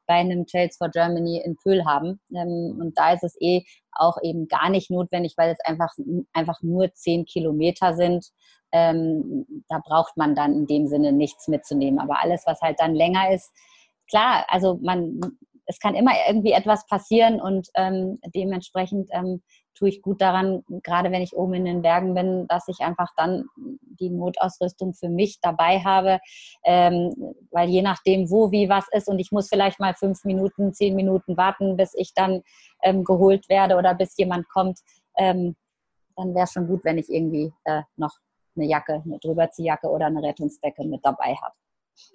bei 0.08 0.14
einem 0.14 0.46
Trails 0.46 0.76
for 0.78 0.88
Germany 0.88 1.40
in 1.44 1.56
Pöhl 1.56 1.84
haben. 1.84 2.18
Ähm, 2.34 2.78
und 2.80 2.98
da 2.98 3.12
ist 3.12 3.22
es 3.22 3.36
eh 3.40 3.62
auch 3.92 4.16
eben 4.22 4.48
gar 4.48 4.70
nicht 4.70 4.90
notwendig, 4.90 5.34
weil 5.36 5.52
es 5.52 5.60
einfach, 5.64 5.92
einfach 6.32 6.60
nur 6.62 6.92
zehn 6.94 7.26
Kilometer 7.26 7.94
sind. 7.94 8.26
Ähm, 8.72 9.46
da 9.68 9.80
braucht 9.84 10.16
man 10.16 10.34
dann 10.34 10.54
in 10.54 10.66
dem 10.66 10.88
Sinne 10.88 11.12
nichts 11.12 11.46
mitzunehmen. 11.46 12.00
Aber 12.00 12.22
alles, 12.22 12.42
was 12.46 12.60
halt 12.60 12.80
dann 12.80 12.94
länger 12.94 13.30
ist, 13.32 13.52
klar, 14.10 14.46
also 14.48 14.78
man, 14.82 15.20
es 15.68 15.78
kann 15.78 15.94
immer 15.94 16.12
irgendwie 16.26 16.52
etwas 16.52 16.86
passieren 16.86 17.40
und 17.40 17.68
ähm, 17.74 18.18
dementsprechend 18.34 19.10
ähm, 19.12 19.42
tue 19.74 19.90
ich 19.90 20.02
gut 20.02 20.20
daran, 20.20 20.64
gerade 20.82 21.12
wenn 21.12 21.22
ich 21.22 21.36
oben 21.36 21.54
in 21.54 21.66
den 21.66 21.82
Bergen 21.82 22.14
bin, 22.14 22.46
dass 22.48 22.66
ich 22.68 22.80
einfach 22.80 23.12
dann 23.16 23.44
die 24.00 24.08
Notausrüstung 24.08 24.94
für 24.94 25.10
mich 25.10 25.40
dabei 25.40 25.80
habe, 25.80 26.20
ähm, 26.64 27.14
weil 27.50 27.68
je 27.68 27.82
nachdem, 27.82 28.30
wo, 28.30 28.50
wie, 28.50 28.68
was 28.68 28.86
ist 28.92 29.08
und 29.08 29.18
ich 29.18 29.30
muss 29.30 29.48
vielleicht 29.48 29.78
mal 29.78 29.94
fünf 29.94 30.24
Minuten, 30.24 30.72
zehn 30.72 30.96
Minuten 30.96 31.36
warten, 31.36 31.76
bis 31.76 31.92
ich 31.94 32.14
dann 32.14 32.42
ähm, 32.82 33.04
geholt 33.04 33.48
werde 33.50 33.76
oder 33.76 33.94
bis 33.94 34.16
jemand 34.16 34.48
kommt, 34.48 34.80
ähm, 35.16 35.54
dann 36.16 36.34
wäre 36.34 36.44
es 36.44 36.52
schon 36.52 36.66
gut, 36.66 36.82
wenn 36.84 36.98
ich 36.98 37.10
irgendwie 37.10 37.52
äh, 37.64 37.82
noch 37.96 38.16
eine 38.56 38.66
Jacke, 38.66 39.02
eine 39.04 39.18
Drüberziehjacke 39.18 39.88
oder 39.88 40.06
eine 40.06 40.22
Rettungsdecke 40.22 40.84
mit 40.84 41.04
dabei 41.04 41.34
habe. 41.34 41.54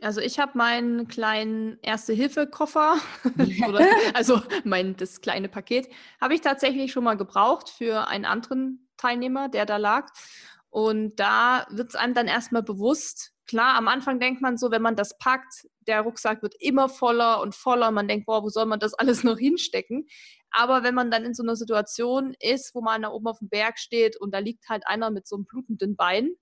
Also 0.01 0.21
ich 0.21 0.39
habe 0.39 0.57
meinen 0.57 1.07
kleinen 1.07 1.77
Erste-Hilfe-Koffer, 1.81 2.97
also 4.13 4.41
mein 4.63 4.95
das 4.97 5.21
kleine 5.21 5.49
Paket, 5.49 5.87
habe 6.19 6.33
ich 6.33 6.41
tatsächlich 6.41 6.91
schon 6.91 7.03
mal 7.03 7.17
gebraucht 7.17 7.69
für 7.69 8.07
einen 8.07 8.25
anderen 8.25 8.89
Teilnehmer, 8.97 9.49
der 9.49 9.65
da 9.65 9.77
lag. 9.77 10.09
Und 10.69 11.19
da 11.19 11.67
wird 11.69 11.89
es 11.89 11.95
einem 11.95 12.13
dann 12.13 12.27
erstmal 12.27 12.63
bewusst, 12.63 13.33
klar, 13.45 13.75
am 13.75 13.87
Anfang 13.87 14.19
denkt 14.19 14.41
man 14.41 14.57
so, 14.57 14.71
wenn 14.71 14.81
man 14.81 14.95
das 14.95 15.17
packt, 15.17 15.67
der 15.87 16.01
Rucksack 16.01 16.41
wird 16.41 16.55
immer 16.59 16.89
voller 16.89 17.41
und 17.41 17.55
voller. 17.55 17.91
Man 17.91 18.07
denkt, 18.07 18.25
boah, 18.25 18.43
wo 18.43 18.49
soll 18.49 18.65
man 18.65 18.79
das 18.79 18.93
alles 18.93 19.23
noch 19.23 19.37
hinstecken? 19.37 20.07
Aber 20.51 20.83
wenn 20.83 20.95
man 20.95 21.11
dann 21.11 21.25
in 21.25 21.33
so 21.33 21.43
einer 21.43 21.55
Situation 21.55 22.35
ist, 22.39 22.75
wo 22.75 22.81
man 22.81 23.01
da 23.01 23.09
oben 23.09 23.27
auf 23.27 23.39
dem 23.39 23.49
Berg 23.49 23.79
steht 23.79 24.19
und 24.19 24.33
da 24.33 24.39
liegt 24.39 24.69
halt 24.69 24.85
einer 24.87 25.09
mit 25.09 25.27
so 25.27 25.35
einem 25.35 25.45
blutenden 25.45 25.95
Bein, 25.95 26.35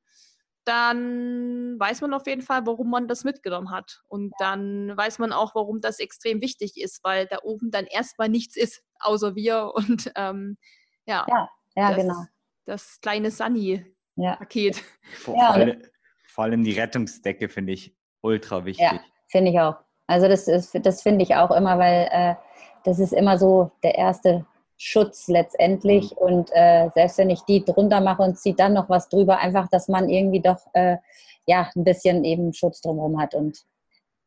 dann 0.66 1.80
weiß 1.80 2.02
man 2.02 2.14
auf 2.14 2.28
jeden 2.28 2.42
Fall, 2.42 2.66
warum 2.66 2.90
man 2.90 3.08
das 3.08 3.24
mitgenommen 3.24 3.72
hat. 3.72 4.02
Und 4.08 4.34
dann 4.40 4.96
weiß 4.96 5.20
man 5.20 5.32
auch, 5.32 5.56
warum 5.56 5.82
das 5.82 6.00
extrem 6.00 6.42
wichtig 6.42 6.80
ist, 6.80 7.04
weil 7.04 7.26
da 7.26 7.40
oben 7.44 7.72
dann 7.72 7.86
erstmal 7.86 8.30
nichts 8.30 8.56
ist, 8.56 8.84
außer 9.00 9.36
wir 9.36 9.72
und 9.74 10.12
ähm, 10.16 10.58
ja, 11.06 11.26
ja, 11.28 11.50
ja 11.76 11.88
das, 11.90 11.98
genau. 11.98 12.26
Das 12.66 13.02
kleine 13.02 13.32
Sunny-Paket. 13.32 14.76
Ja. 14.76 14.84
Vor, 15.14 15.38
ja, 15.38 15.50
allem, 15.50 15.82
vor, 16.28 16.44
allem 16.44 16.64
die 16.64 16.80
Rettungsdecke 16.80 17.50
finde 17.50 17.74
ich 17.74 17.96
ultra 18.22 18.66
wichtig. 18.66 18.86
Ja, 18.86 19.00
finde 19.28 19.52
ich 19.52 19.60
auch. 19.60 19.78
Also 20.08 20.28
das, 20.28 20.48
ist, 20.48 20.78
das 20.86 21.02
finde 21.02 21.24
ich 21.24 21.36
auch 21.36 21.52
immer, 21.52 21.80
weil 21.80 22.08
äh, 22.12 22.36
das 22.84 23.00
ist 23.00 23.14
immer 23.14 23.38
so 23.38 23.72
der 23.84 23.96
erste 23.96 24.46
Schutz 24.84 25.28
letztendlich. 25.28 26.12
Mhm. 26.12 26.18
Und 26.18 26.50
äh, 26.54 26.90
selbst 26.96 27.20
wenn 27.20 27.30
ich 27.30 27.42
die 27.42 27.64
drunter 27.64 28.02
mache 28.02 28.24
und 28.24 28.38
ziehe 28.38 28.56
dann 28.56 28.74
noch 28.74 28.90
was 28.90 29.10
drüber, 29.10 29.38
einfach, 29.38 29.68
dass 29.70 29.88
man 29.88 30.10
irgendwie 30.10 30.42
doch 30.42 30.60
äh, 30.74 30.98
ja 31.46 31.70
ein 31.76 31.84
bisschen 31.84 32.24
eben 32.24 32.52
Schutz 32.54 32.82
drumherum 32.82 33.22
hat. 33.22 33.36
Und 33.36 33.60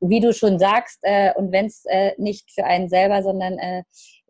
wie 0.00 0.20
du 0.20 0.32
schon 0.32 0.58
sagst, 0.58 0.98
äh, 1.02 1.32
und 1.34 1.50
wenn 1.50 1.66
es 1.66 1.84
äh, 1.86 2.12
nicht 2.18 2.52
für 2.52 2.64
einen 2.64 2.88
selber, 2.88 3.22
sondern 3.22 3.58
äh, 3.58 3.82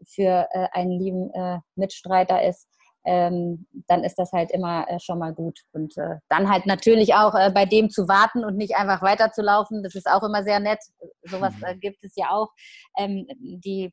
für 0.07 0.49
äh, 0.53 0.69
einen 0.73 0.93
lieben 0.93 1.31
Mitstreiter 1.77 2.43
ist, 2.43 2.69
ähm, 3.07 3.67
dann 3.87 4.03
ist 4.03 4.19
das 4.19 4.33
halt 4.33 4.51
immer 4.51 4.89
äh, 4.89 4.99
schon 4.99 5.19
mal 5.19 5.35
gut. 5.35 5.61
Und 5.73 5.97
äh, 5.99 6.17
dann 6.29 6.51
halt 6.51 6.67
natürlich 6.67 7.15
auch 7.15 7.35
äh, 7.35 7.51
bei 7.51 7.67
dem 7.67 7.91
zu 7.91 8.09
warten 8.09 8.45
und 8.45 8.57
nicht 8.57 8.77
einfach 8.77 9.03
weiterzulaufen. 9.03 9.83
Das 9.83 9.95
ist 9.95 10.07
auch 10.07 10.23
immer 10.23 10.43
sehr 10.43 10.59
nett. 10.59 10.79
sowas 11.25 11.53
äh, 11.63 11.77
gibt 11.77 12.03
es 12.03 12.15
ja 12.17 12.31
auch. 12.31 12.49
Ähm, 12.97 13.27
die 13.39 13.93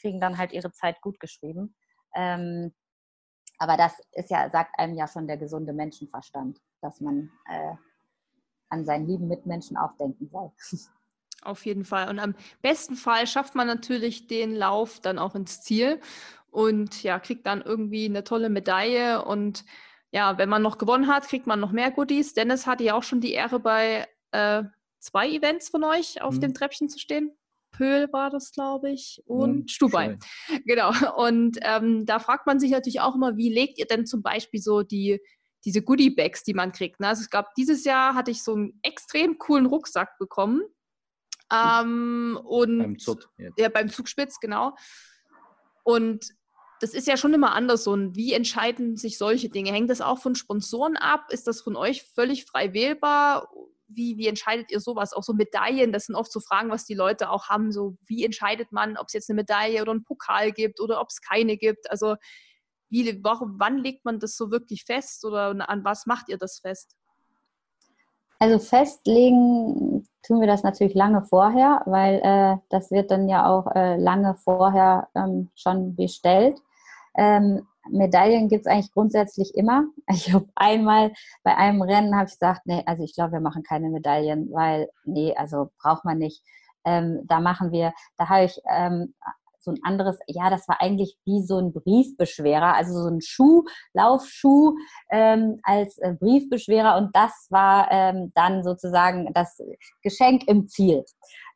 kriegen 0.00 0.20
dann 0.20 0.38
halt 0.38 0.52
ihre 0.52 0.72
Zeit 0.72 1.00
gut 1.00 1.20
geschrieben. 1.20 1.74
Ähm, 2.14 2.72
aber 3.58 3.76
das 3.76 4.00
ist 4.12 4.30
ja, 4.30 4.48
sagt 4.50 4.78
einem 4.78 4.94
ja 4.94 5.06
schon 5.06 5.26
der 5.26 5.36
gesunde 5.36 5.72
Menschenverstand, 5.72 6.60
dass 6.80 7.00
man 7.00 7.30
äh, 7.46 7.74
an 8.70 8.84
seinen 8.84 9.06
lieben 9.06 9.28
Mitmenschen 9.28 9.76
auch 9.76 9.96
denken 9.98 10.28
soll. 10.28 10.50
Auf 11.42 11.64
jeden 11.64 11.84
Fall. 11.84 12.08
Und 12.08 12.18
am 12.18 12.34
besten 12.60 12.96
Fall 12.96 13.26
schafft 13.26 13.54
man 13.54 13.66
natürlich 13.66 14.26
den 14.26 14.54
Lauf 14.54 15.00
dann 15.00 15.18
auch 15.18 15.34
ins 15.34 15.62
Ziel 15.62 16.00
und 16.50 17.02
ja, 17.02 17.18
kriegt 17.18 17.46
dann 17.46 17.62
irgendwie 17.62 18.04
eine 18.04 18.24
tolle 18.24 18.50
Medaille. 18.50 19.24
Und 19.24 19.64
ja, 20.10 20.36
wenn 20.36 20.48
man 20.48 20.62
noch 20.62 20.76
gewonnen 20.76 21.06
hat, 21.06 21.28
kriegt 21.28 21.46
man 21.46 21.60
noch 21.60 21.72
mehr 21.72 21.90
Goodies. 21.90 22.34
Dennis 22.34 22.66
hatte 22.66 22.84
ja 22.84 22.94
auch 22.94 23.02
schon 23.02 23.20
die 23.20 23.32
Ehre, 23.32 23.58
bei 23.58 24.06
äh, 24.32 24.64
zwei 24.98 25.30
Events 25.30 25.70
von 25.70 25.84
euch 25.84 26.20
auf 26.20 26.34
mhm. 26.34 26.40
dem 26.40 26.54
Treppchen 26.54 26.88
zu 26.88 26.98
stehen. 26.98 27.32
Pöhl 27.72 28.08
war 28.12 28.30
das, 28.30 28.52
glaube 28.52 28.90
ich, 28.90 29.22
und 29.26 29.56
mhm, 29.56 29.68
Stubai. 29.68 30.18
Genau. 30.66 30.92
Und 31.16 31.58
ähm, 31.62 32.06
da 32.06 32.18
fragt 32.18 32.46
man 32.46 32.60
sich 32.60 32.70
natürlich 32.70 33.00
auch 33.00 33.14
immer, 33.14 33.36
wie 33.36 33.52
legt 33.52 33.78
ihr 33.78 33.86
denn 33.86 34.06
zum 34.06 34.22
Beispiel 34.22 34.60
so 34.60 34.82
die 34.82 35.20
diese 35.64 35.82
Goodie-Bags, 35.82 36.42
die 36.42 36.54
man 36.54 36.72
kriegt. 36.72 37.00
Ne? 37.00 37.08
Also 37.08 37.22
es 37.22 37.30
gab 37.30 37.54
dieses 37.54 37.84
Jahr 37.84 38.14
hatte 38.14 38.30
ich 38.30 38.42
so 38.42 38.54
einen 38.54 38.80
extrem 38.82 39.38
coolen 39.38 39.66
Rucksack 39.66 40.18
bekommen. 40.18 40.62
Ähm, 41.52 42.38
und 42.44 42.78
beim 42.78 42.98
Zug. 42.98 43.28
Jetzt. 43.36 43.58
Ja, 43.58 43.68
beim 43.68 43.88
Zugspitz, 43.88 44.38
genau. 44.40 44.74
Und 45.82 46.30
das 46.80 46.94
ist 46.94 47.06
ja 47.06 47.16
schon 47.16 47.34
immer 47.34 47.52
anders. 47.52 47.84
So, 47.84 47.92
und 47.92 48.16
wie 48.16 48.32
entscheiden 48.32 48.96
sich 48.96 49.18
solche 49.18 49.50
Dinge? 49.50 49.72
Hängt 49.72 49.90
das 49.90 50.00
auch 50.00 50.18
von 50.18 50.34
Sponsoren 50.34 50.96
ab? 50.96 51.26
Ist 51.30 51.46
das 51.46 51.60
von 51.60 51.76
euch 51.76 52.04
völlig 52.14 52.46
frei 52.46 52.72
wählbar? 52.72 53.48
Wie, 53.94 54.16
wie 54.16 54.26
entscheidet 54.26 54.70
ihr 54.70 54.80
sowas? 54.80 55.12
Auch 55.12 55.22
so 55.22 55.32
Medaillen, 55.32 55.92
das 55.92 56.06
sind 56.06 56.16
oft 56.16 56.32
so 56.32 56.40
Fragen, 56.40 56.70
was 56.70 56.84
die 56.84 56.94
Leute 56.94 57.30
auch 57.30 57.48
haben. 57.48 57.72
So, 57.72 57.96
wie 58.06 58.24
entscheidet 58.24 58.72
man, 58.72 58.96
ob 58.96 59.06
es 59.08 59.12
jetzt 59.12 59.30
eine 59.30 59.36
Medaille 59.36 59.82
oder 59.82 59.92
einen 59.92 60.04
Pokal 60.04 60.52
gibt 60.52 60.80
oder 60.80 61.00
ob 61.00 61.08
es 61.08 61.20
keine 61.20 61.56
gibt? 61.56 61.90
Also, 61.90 62.16
wie, 62.88 63.20
wann 63.22 63.78
legt 63.78 64.04
man 64.04 64.18
das 64.18 64.36
so 64.36 64.50
wirklich 64.50 64.84
fest 64.84 65.24
oder 65.24 65.68
an 65.68 65.84
was 65.84 66.06
macht 66.06 66.28
ihr 66.28 66.38
das 66.38 66.58
fest? 66.58 66.96
Also 68.40 68.58
festlegen 68.58 70.08
tun 70.22 70.40
wir 70.40 70.46
das 70.46 70.62
natürlich 70.62 70.94
lange 70.94 71.22
vorher, 71.22 71.82
weil 71.84 72.20
äh, 72.24 72.56
das 72.70 72.90
wird 72.90 73.10
dann 73.10 73.28
ja 73.28 73.46
auch 73.46 73.66
äh, 73.74 73.96
lange 73.96 74.34
vorher 74.34 75.08
ähm, 75.14 75.50
schon 75.54 75.94
bestellt. 75.94 76.58
Ähm, 77.16 77.66
Medaillen 77.88 78.48
gibt 78.48 78.66
es 78.66 78.72
eigentlich 78.72 78.92
grundsätzlich 78.92 79.54
immer. 79.54 79.84
Ich 80.12 80.32
habe 80.32 80.46
einmal 80.54 81.12
bei 81.42 81.56
einem 81.56 81.82
Rennen 81.82 82.14
habe 82.16 82.26
ich 82.26 82.34
gesagt, 82.34 82.62
nee, 82.64 82.82
also 82.86 83.04
ich 83.04 83.14
glaube, 83.14 83.32
wir 83.32 83.40
machen 83.40 83.62
keine 83.62 83.88
Medaillen, 83.90 84.50
weil 84.52 84.88
nee, 85.04 85.34
also 85.36 85.70
braucht 85.80 86.04
man 86.04 86.18
nicht. 86.18 86.42
Ähm, 86.84 87.22
da 87.26 87.40
machen 87.40 87.72
wir, 87.72 87.92
da 88.16 88.28
habe 88.28 88.44
ich 88.44 88.58
ähm, 88.70 89.14
so 89.60 89.70
ein 89.70 89.78
anderes, 89.82 90.18
ja, 90.26 90.50
das 90.50 90.66
war 90.68 90.80
eigentlich 90.80 91.18
wie 91.24 91.42
so 91.42 91.58
ein 91.58 91.72
Briefbeschwerer, 91.72 92.74
also 92.74 92.94
so 93.02 93.08
ein 93.08 93.20
Schuh, 93.20 93.64
Laufschuh 93.92 94.74
ähm, 95.10 95.60
als 95.62 95.98
äh, 95.98 96.14
Briefbeschwerer 96.18 96.96
und 96.96 97.14
das 97.14 97.46
war 97.50 97.90
ähm, 97.90 98.32
dann 98.34 98.64
sozusagen 98.64 99.32
das 99.34 99.60
Geschenk 100.02 100.48
im 100.48 100.68
Ziel 100.68 101.04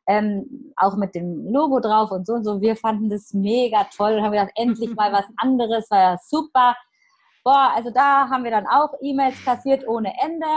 ähm, 0.07 0.73
auch 0.75 0.95
mit 0.95 1.15
dem 1.15 1.47
Logo 1.51 1.79
drauf 1.79 2.11
und 2.11 2.25
so 2.27 2.33
und 2.33 2.43
so. 2.43 2.61
Wir 2.61 2.75
fanden 2.75 3.09
das 3.09 3.33
mega 3.33 3.85
toll 3.95 4.13
und 4.13 4.23
haben 4.23 4.31
gedacht, 4.31 4.51
endlich 4.55 4.93
mal 4.95 5.11
was 5.11 5.25
anderes, 5.37 5.89
war 5.89 5.99
ja 5.99 6.17
super. 6.23 6.75
Boah, 7.43 7.73
also 7.75 7.91
da 7.91 8.27
haben 8.27 8.43
wir 8.43 8.49
dann 8.49 8.65
auch 8.65 8.89
E-Mails 9.01 9.43
kassiert 9.45 9.87
ohne 9.87 10.11
Ende. 10.19 10.47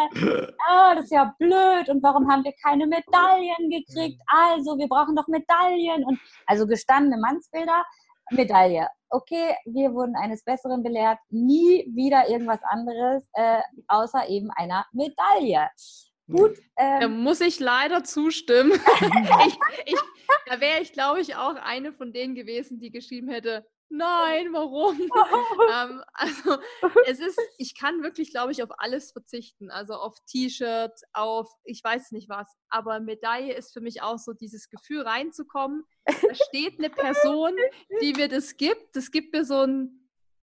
Oh, 0.70 0.94
das 0.94 1.04
ist 1.04 1.12
ja 1.12 1.34
blöd 1.38 1.88
und 1.90 2.02
warum 2.02 2.30
haben 2.30 2.44
wir 2.44 2.54
keine 2.62 2.86
Medaillen 2.86 3.68
gekriegt? 3.68 4.22
Also, 4.26 4.78
wir 4.78 4.88
brauchen 4.88 5.14
doch 5.14 5.28
Medaillen 5.28 6.04
und 6.04 6.18
also 6.46 6.66
gestandene 6.66 7.18
Mannsbilder, 7.18 7.84
Medaille. 8.30 8.88
Okay, 9.10 9.54
wir 9.66 9.92
wurden 9.92 10.16
eines 10.16 10.42
Besseren 10.44 10.82
belehrt. 10.82 11.18
Nie 11.28 11.86
wieder 11.94 12.28
irgendwas 12.30 12.60
anderes, 12.62 13.28
äh, 13.34 13.60
außer 13.88 14.26
eben 14.28 14.50
einer 14.56 14.86
Medaille. 14.92 15.68
Gut. 16.30 16.58
Ähm, 16.76 17.00
da 17.00 17.08
muss 17.08 17.40
ich 17.40 17.58
leider 17.58 18.04
zustimmen. 18.04 18.72
ich, 19.46 19.58
ich, 19.86 20.00
da 20.46 20.60
wäre 20.60 20.80
ich, 20.80 20.92
glaube 20.92 21.20
ich, 21.20 21.36
auch 21.36 21.56
eine 21.56 21.92
von 21.92 22.12
denen 22.12 22.34
gewesen, 22.34 22.78
die 22.78 22.90
geschrieben 22.90 23.28
hätte, 23.28 23.66
nein, 23.88 24.52
warum? 24.52 25.00
ähm, 25.74 26.02
also 26.12 26.58
es 27.06 27.20
ist, 27.20 27.40
ich 27.56 27.78
kann 27.78 28.02
wirklich, 28.02 28.30
glaube 28.30 28.52
ich, 28.52 28.62
auf 28.62 28.70
alles 28.78 29.12
verzichten. 29.12 29.70
Also 29.70 29.94
auf 29.94 30.16
T-Shirt, 30.26 30.92
auf 31.12 31.50
ich 31.64 31.82
weiß 31.82 32.12
nicht 32.12 32.28
was. 32.28 32.54
Aber 32.68 33.00
Medaille 33.00 33.54
ist 33.54 33.72
für 33.72 33.80
mich 33.80 34.02
auch 34.02 34.18
so 34.18 34.32
dieses 34.32 34.68
Gefühl 34.68 35.02
reinzukommen. 35.02 35.84
Da 36.04 36.34
steht 36.34 36.78
eine 36.78 36.90
Person, 36.90 37.54
die 38.02 38.12
mir 38.12 38.28
das 38.28 38.56
gibt. 38.56 38.94
Das 38.96 39.10
gibt 39.10 39.32
mir 39.32 39.44
so 39.44 39.62
ein 39.62 40.07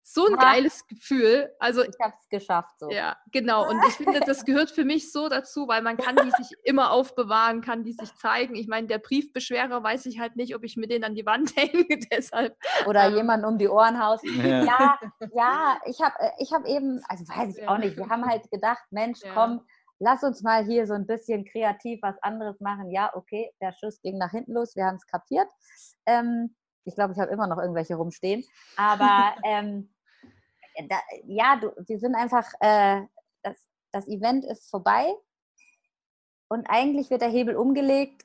so 0.07 0.27
ein 0.27 0.37
geiles 0.37 0.87
Gefühl. 0.87 1.51
Also 1.59 1.83
ich 1.83 1.97
habe 1.99 2.13
es 2.21 2.29
geschafft. 2.29 2.79
So. 2.79 2.91
Ja, 2.91 3.17
genau. 3.33 3.67
Und 3.69 3.83
ich 3.89 3.95
finde, 3.95 4.21
das 4.21 4.45
gehört 4.45 4.71
für 4.71 4.85
mich 4.85 5.11
so 5.11 5.31
dazu, 5.31 5.67
weil 5.67 5.81
man 5.81 5.97
kann 5.97 6.15
die 6.17 6.31
sich 6.31 6.55
immer 6.63 6.91
aufbewahren, 6.91 7.63
kann 7.63 7.85
die 7.85 7.95
sich 7.95 8.15
zeigen. 8.17 8.55
Ich 8.55 8.69
meine, 8.69 8.87
der 8.87 8.99
Briefbeschwerer 8.99 9.83
weiß 9.83 10.05
ich 10.05 10.21
halt 10.21 10.37
nicht, 10.37 10.55
ob 10.55 10.63
ich 10.63 10.77
mir 10.77 10.89
den 10.89 11.05
an 11.05 11.15
die 11.15 11.25
Wand 11.25 11.53
hänge. 11.57 11.87
Deshalb. 12.13 12.55
Oder 12.87 13.07
ähm, 13.07 13.17
jemanden 13.17 13.47
um 13.47 13.57
die 13.57 13.69
Ohren 13.69 13.99
haus. 13.99 14.21
Ja, 14.23 14.65
ja, 14.65 14.99
ja 15.35 15.81
ich 15.87 16.01
habe 16.03 16.15
äh, 16.19 16.31
ich 16.39 16.53
hab 16.53 16.67
eben, 16.67 17.01
also 17.09 17.25
weiß 17.27 17.57
ich 17.57 17.63
ja. 17.63 17.71
auch 17.71 17.79
nicht. 17.79 17.97
Wir 17.97 18.09
haben 18.09 18.27
halt 18.27 18.51
gedacht, 18.51 18.85
Mensch, 18.91 19.21
ja. 19.23 19.33
komm. 19.33 19.67
Lass 20.01 20.23
uns 20.23 20.43
mal 20.43 20.67
hier 20.67 20.87
so 20.87 20.93
ein 20.93 21.07
bisschen 21.07 21.47
kreativ 21.47 22.01
was 22.03 22.23
anderes 22.23 22.61
machen. 22.61 22.91
Ja, 22.91 23.11
okay, 23.15 23.51
der 23.63 23.73
Schuss 23.73 24.03
ging 24.03 24.19
nach 24.19 24.33
hinten 24.33 24.53
los, 24.53 24.77
wir 24.77 24.85
haben 24.85 24.97
es 24.97 25.07
kapiert. 25.07 25.49
Ähm, 26.05 26.55
ich 26.85 26.95
glaube, 26.95 27.15
ich 27.15 27.19
habe 27.19 27.31
immer 27.31 27.47
noch 27.47 27.59
irgendwelche 27.59 27.95
rumstehen. 27.95 28.45
Aber 28.77 29.35
ähm, 29.45 29.94
da, 30.89 31.01
ja, 31.27 31.57
du, 31.57 31.73
wir 31.87 31.99
sind 31.99 32.15
einfach, 32.15 32.47
äh, 32.61 33.03
das, 33.43 33.57
das 33.93 34.09
Event 34.09 34.45
ist 34.45 34.71
vorbei 34.71 35.15
und 36.49 36.67
eigentlich 36.69 37.11
wird 37.11 37.23
der 37.23 37.29
Hebel 37.29 37.57
umgelegt 37.57 38.23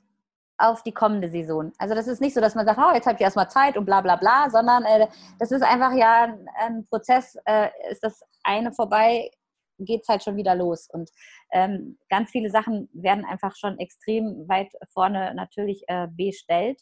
auf 0.57 0.83
die 0.83 0.91
kommende 0.91 1.29
Saison. 1.29 1.71
Also 1.77 1.95
das 1.95 2.07
ist 2.07 2.19
nicht 2.21 2.33
so, 2.33 2.41
dass 2.41 2.55
man 2.55 2.65
sagt, 2.65 2.79
oh, 2.79 2.93
jetzt 2.93 3.05
habe 3.07 3.15
ich 3.15 3.21
erstmal 3.21 3.49
Zeit 3.49 3.77
und 3.77 3.85
bla 3.85 4.01
bla 4.01 4.17
bla, 4.17 4.49
sondern 4.49 4.83
äh, 4.83 5.07
das 5.39 5.51
ist 5.51 5.63
einfach 5.63 5.93
ja 5.93 6.23
ein, 6.23 6.47
ein 6.55 6.85
Prozess, 6.85 7.37
äh, 7.45 7.69
ist 7.89 8.03
das 8.03 8.21
eine 8.43 8.73
vorbei, 8.73 9.31
geht 9.79 10.01
es 10.01 10.09
halt 10.09 10.23
schon 10.23 10.35
wieder 10.35 10.55
los. 10.55 10.89
Und 10.91 11.09
ähm, 11.51 11.97
ganz 12.09 12.31
viele 12.31 12.49
Sachen 12.49 12.89
werden 12.93 13.25
einfach 13.25 13.55
schon 13.55 13.79
extrem 13.79 14.47
weit 14.49 14.71
vorne 14.93 15.33
natürlich 15.33 15.83
äh, 15.87 16.07
bestellt. 16.11 16.81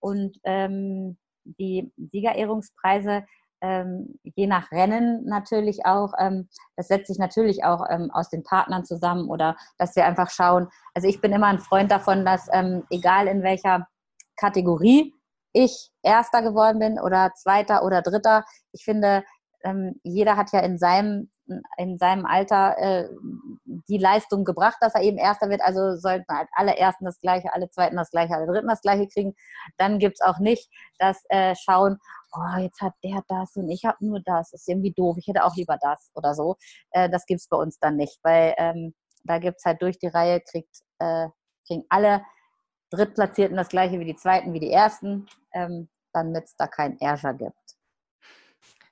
Und 0.00 0.38
ähm, 0.44 1.16
die 1.44 1.92
Siegerehrungspreise 1.96 3.24
ähm, 3.64 4.18
je 4.22 4.46
nach 4.46 4.70
Rennen 4.70 5.24
natürlich 5.24 5.86
auch, 5.86 6.12
ähm, 6.18 6.48
das 6.76 6.88
setzt 6.88 7.06
sich 7.06 7.18
natürlich 7.18 7.64
auch 7.64 7.86
ähm, 7.88 8.10
aus 8.12 8.28
den 8.28 8.42
Partnern 8.42 8.84
zusammen 8.84 9.30
oder 9.30 9.56
dass 9.78 9.96
wir 9.96 10.04
einfach 10.04 10.30
schauen. 10.30 10.68
Also 10.92 11.08
ich 11.08 11.22
bin 11.22 11.32
immer 11.32 11.46
ein 11.46 11.60
Freund 11.60 11.90
davon, 11.90 12.26
dass 12.26 12.46
ähm, 12.52 12.84
egal 12.90 13.26
in 13.26 13.42
welcher 13.42 13.86
Kategorie 14.36 15.14
ich 15.54 15.90
Erster 16.02 16.42
geworden 16.42 16.78
bin 16.78 17.00
oder 17.00 17.32
Zweiter 17.34 17.84
oder 17.84 18.02
Dritter, 18.02 18.44
ich 18.72 18.84
finde, 18.84 19.24
ähm, 19.64 19.98
jeder 20.02 20.36
hat 20.36 20.52
ja 20.52 20.60
in 20.60 20.76
seinem 20.76 21.30
in 21.76 21.98
seinem 21.98 22.26
Alter 22.26 22.78
äh, 22.78 23.08
die 23.64 23.98
Leistung 23.98 24.44
gebracht, 24.44 24.78
dass 24.80 24.94
er 24.94 25.02
eben 25.02 25.18
Erster 25.18 25.50
wird. 25.50 25.60
Also 25.62 25.96
sollten 25.96 26.26
halt 26.28 26.48
alle 26.52 26.76
Ersten 26.76 27.04
das 27.04 27.20
Gleiche, 27.20 27.52
alle 27.52 27.70
Zweiten 27.70 27.96
das 27.96 28.10
Gleiche, 28.10 28.34
alle 28.34 28.46
Dritten 28.46 28.68
das 28.68 28.80
Gleiche 28.80 29.08
kriegen. 29.08 29.34
Dann 29.76 29.98
gibt 29.98 30.16
es 30.20 30.26
auch 30.26 30.38
nicht 30.38 30.70
das 30.98 31.22
äh, 31.28 31.54
Schauen, 31.54 31.98
oh, 32.32 32.58
jetzt 32.58 32.80
hat 32.80 32.94
der 33.02 33.22
das 33.28 33.56
und 33.56 33.68
ich 33.68 33.84
habe 33.84 34.04
nur 34.04 34.20
das. 34.24 34.52
Ist 34.52 34.68
irgendwie 34.68 34.92
doof, 34.92 35.16
ich 35.18 35.26
hätte 35.26 35.44
auch 35.44 35.56
lieber 35.56 35.78
das 35.80 36.10
oder 36.14 36.34
so. 36.34 36.56
Äh, 36.90 37.10
das 37.10 37.26
gibt 37.26 37.40
es 37.40 37.48
bei 37.48 37.56
uns 37.56 37.78
dann 37.78 37.96
nicht, 37.96 38.18
weil 38.22 38.54
ähm, 38.58 38.94
da 39.24 39.38
gibt 39.38 39.58
es 39.58 39.64
halt 39.64 39.82
durch 39.82 39.98
die 39.98 40.08
Reihe, 40.08 40.40
kriegt, 40.40 40.82
äh, 40.98 41.28
kriegen 41.66 41.84
alle 41.88 42.22
Drittplatzierten 42.90 43.56
das 43.56 43.68
Gleiche 43.68 43.98
wie 43.98 44.04
die 44.04 44.16
Zweiten, 44.16 44.52
wie 44.52 44.60
die 44.60 44.70
Ersten, 44.72 45.26
ähm, 45.52 45.88
damit 46.12 46.44
es 46.44 46.56
da 46.56 46.66
keinen 46.66 46.98
Ärger 47.00 47.34
gibt. 47.34 47.73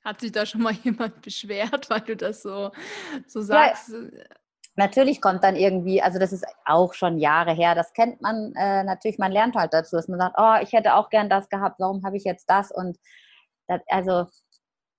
Hat 0.05 0.21
sich 0.21 0.33
da 0.33 0.45
schon 0.47 0.63
mal 0.63 0.73
jemand 0.83 1.23
beschwert, 1.23 1.89
weil 1.91 2.01
du 2.01 2.17
das 2.17 2.43
so, 2.43 2.71
so 3.27 3.41
sagst? 3.41 3.91
Ja, 3.91 4.25
natürlich 4.77 5.21
kommt 5.21 5.45
dann 5.45 5.57
irgendwie, 5.57 6.03
also 6.03 6.19
das 6.19 6.33
ist 6.33 6.45
auch 6.65 6.95
schon 6.95 7.19
Jahre 7.19 7.53
her, 7.53 7.75
das 7.75 7.93
kennt 7.93 8.21
man 8.21 8.55
äh, 8.57 8.85
natürlich, 8.85 9.19
man 9.19 9.33
lernt 9.33 9.55
halt 9.55 9.73
dazu, 9.75 9.97
dass 9.97 10.09
man 10.09 10.19
sagt, 10.19 10.37
oh, 10.39 10.57
ich 10.63 10.73
hätte 10.73 10.95
auch 10.95 11.11
gern 11.11 11.29
das 11.29 11.49
gehabt, 11.49 11.79
warum 11.79 12.05
habe 12.05 12.17
ich 12.17 12.25
jetzt 12.25 12.47
das? 12.49 12.71
Und 12.71 12.99
das, 13.69 13.81
also 13.89 14.27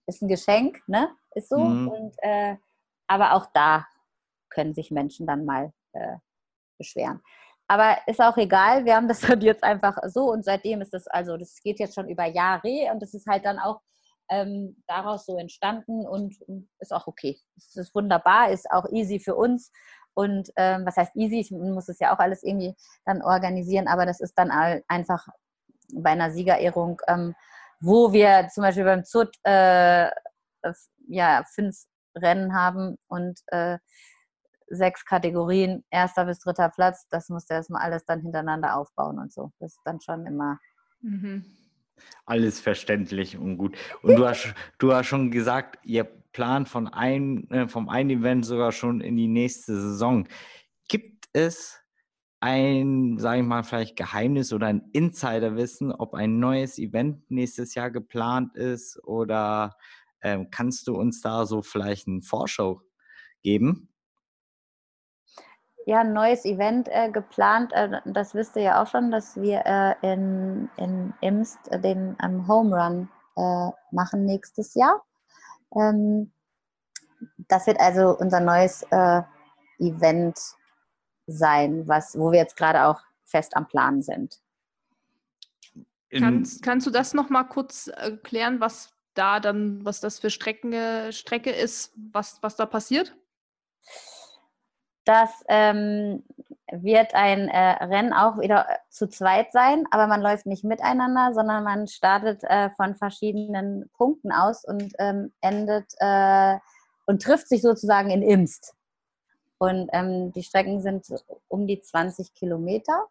ist 0.06 0.22
ein 0.22 0.28
Geschenk, 0.28 0.82
ne? 0.88 1.10
Ist 1.36 1.50
so. 1.50 1.58
Mhm. 1.58 1.88
Und, 1.88 2.16
äh, 2.20 2.56
aber 3.08 3.34
auch 3.34 3.48
da 3.54 3.88
können 4.50 4.74
sich 4.74 4.92
Menschen 4.92 5.26
dann 5.26 5.46
mal 5.46 5.72
äh, 5.94 6.18
beschweren. 6.78 7.22
Aber 7.68 7.98
ist 8.08 8.22
auch 8.22 8.38
egal, 8.38 8.86
wir 8.86 8.96
haben 8.96 9.08
das 9.08 9.22
dann 9.22 9.42
jetzt 9.42 9.64
einfach 9.64 9.98
so 10.08 10.32
und 10.32 10.44
seitdem 10.46 10.82
ist 10.82 10.94
das, 10.94 11.08
also 11.08 11.38
das 11.38 11.62
geht 11.64 11.80
jetzt 11.80 11.96
schon 11.96 12.10
über 12.10 12.26
Jahre 12.26 12.92
und 12.92 13.02
das 13.02 13.14
ist 13.14 13.28
halt 13.28 13.46
dann 13.46 13.60
auch 13.60 13.82
ähm, 14.30 14.82
daraus 14.88 15.26
so 15.26 15.38
entstanden 15.38 16.08
und 16.08 16.36
ist 16.80 16.94
auch 16.94 17.08
okay. 17.08 17.40
Es 17.58 17.76
ist 17.76 17.94
wunderbar, 17.96 18.52
ist 18.52 18.70
auch 18.72 18.86
easy 18.92 19.20
für 19.20 19.36
uns 19.36 19.72
Und 20.16 20.52
ähm, 20.56 20.86
was 20.86 20.98
heißt 20.98 21.16
easy? 21.16 21.40
Ich 21.40 21.52
muss 21.52 21.90
es 21.90 22.00
ja 22.00 22.14
auch 22.14 22.20
alles 22.20 22.44
irgendwie 22.44 22.76
dann 23.06 23.22
organisieren, 23.22 23.88
aber 23.88 24.06
das 24.06 24.20
ist 24.20 24.36
dann 24.36 24.52
einfach 24.88 25.28
bei 25.94 26.12
einer 26.12 26.32
Siegerehrung, 26.32 27.02
ähm, 27.08 27.36
wo 27.80 28.14
wir 28.14 28.48
zum 28.54 28.62
Beispiel 28.64 28.86
beim 28.86 29.04
ZUT 29.04 29.36
äh, 29.44 30.10
ja, 31.08 31.44
fünf 31.54 31.84
Rennen 32.16 32.54
haben 32.54 32.98
und 33.08 33.40
äh, 33.48 33.80
sechs 34.68 35.06
Kategorien, 35.06 35.84
erster 35.90 36.26
bis 36.26 36.40
dritter 36.40 36.70
Platz, 36.70 37.08
das 37.10 37.30
musst 37.30 37.50
du 37.50 37.56
erstmal 37.56 37.82
alles 37.82 38.06
dann 38.06 38.22
hintereinander 38.22 38.78
aufbauen 38.78 39.20
und 39.20 39.34
so. 39.34 39.52
Das 39.60 39.74
ist 39.74 39.82
dann 39.84 40.00
schon 40.00 40.26
immer. 40.26 40.60
Mhm. 41.02 41.46
Alles 42.26 42.60
verständlich 42.60 43.38
und 43.38 43.58
gut. 43.58 43.78
Und 44.02 44.16
du 44.16 44.28
hast, 44.28 44.54
du 44.78 44.94
hast 44.94 45.08
schon 45.08 45.32
gesagt, 45.32 45.80
ihr 45.84 46.04
plant 46.04 46.68
von 46.68 46.88
ein, 46.88 47.50
äh, 47.52 47.68
vom 47.68 47.90
einen 47.90 48.10
Event 48.10 48.46
sogar 48.46 48.72
schon 48.72 49.02
in 49.02 49.16
die 49.16 49.28
nächste 49.28 49.80
Saison. 49.80 50.28
Gibt 50.88 51.28
es 51.34 51.80
ein, 52.40 53.18
sage 53.20 53.42
ich 53.42 53.48
mal, 53.48 53.64
vielleicht 53.64 53.96
Geheimnis 53.96 54.52
oder 54.52 54.68
ein 54.68 54.90
Insiderwissen, 54.92 55.94
ob 55.94 56.14
ein 56.14 56.40
neues 56.40 56.78
Event 56.78 57.32
nächstes 57.32 57.74
Jahr 57.76 57.90
geplant 57.90 58.56
ist 58.56 59.02
oder 59.06 59.78
ähm, 60.22 60.50
kannst 60.52 60.88
du 60.88 60.96
uns 60.96 61.22
da 61.22 61.46
so 61.46 61.62
vielleicht 61.62 62.08
eine 62.08 62.22
Vorschau 62.22 62.82
geben? 63.44 63.93
Ja, 65.86 66.00
ein 66.00 66.14
neues 66.14 66.46
Event 66.46 66.88
äh, 66.90 67.10
geplant. 67.12 67.74
Äh, 67.74 68.00
das 68.06 68.34
wisst 68.34 68.56
ihr 68.56 68.64
ja 68.64 68.82
auch 68.82 68.88
schon, 68.88 69.12
dass 69.12 69.36
wir 69.40 69.64
äh, 69.66 69.96
in, 70.02 70.70
in 70.78 71.14
Imst 71.22 71.60
den 71.72 72.16
ähm, 72.24 72.48
Home 72.48 72.76
Run 72.76 73.10
äh, 73.36 73.72
machen 73.92 74.26
nächstes 74.26 74.74
Jahr. 74.76 75.04
Ähm, 75.76 76.32
das 77.48 77.68
wird 77.68 77.80
also 77.80 78.18
unser 78.18 78.40
neues 78.40 78.84
äh, 78.92 79.22
Event 79.80 80.40
sein, 81.28 81.88
was, 81.88 82.18
wo 82.18 82.32
wir 82.32 82.40
jetzt 82.40 82.58
gerade 82.58 82.86
auch 82.86 83.02
fest 83.24 83.56
am 83.56 83.68
Plan 83.68 84.02
sind. 84.02 84.40
Kannst, 86.12 86.62
kannst 86.62 86.86
du 86.86 86.92
das 86.92 87.14
noch 87.14 87.30
mal 87.30 87.44
kurz 87.44 87.88
erklären, 87.88 88.60
was 88.60 88.94
da 89.16 89.40
dann, 89.40 89.84
was 89.84 90.00
das 90.00 90.20
für 90.20 90.30
Strecken, 90.30 91.12
Strecke 91.12 91.50
ist, 91.52 91.92
was, 92.12 92.38
was 92.42 92.56
da 92.56 92.68
passiert? 92.68 93.16
Das 95.06 95.44
ähm, 95.48 96.24
wird 96.72 97.14
ein 97.14 97.50
äh, 97.50 97.84
Rennen 97.84 98.14
auch 98.14 98.40
wieder 98.40 98.68
zu 98.90 99.08
zweit 99.08 99.52
sein, 99.52 99.86
aber 99.92 100.08
man 100.08 100.22
läuft 100.22 100.46
nicht 100.46 100.64
miteinander, 100.64 101.34
sondern 101.34 101.64
man 101.64 101.88
startet 101.88 102.44
äh, 102.44 102.70
von 102.72 102.96
verschiedenen 102.96 103.90
Punkten 103.94 104.32
aus 104.32 104.64
und 104.64 104.94
ähm, 105.00 105.34
endet 105.42 105.94
äh, 105.98 106.58
und 107.06 107.22
trifft 107.22 107.48
sich 107.48 107.62
sozusagen 107.62 108.10
in 108.10 108.22
Imst. 108.22 108.74
Und 109.58 109.90
ähm, 109.94 110.32
die 110.34 110.44
Strecken 110.44 110.82
sind 110.82 111.06
um 111.48 111.68
die 111.68 111.82
20 111.82 112.34
Kilometer 112.34 113.06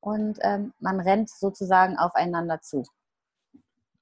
und 0.00 0.38
ähm, 0.42 0.72
man 0.80 1.00
rennt 1.00 1.28
sozusagen 1.30 1.98
aufeinander 1.98 2.60
zu. 2.60 2.84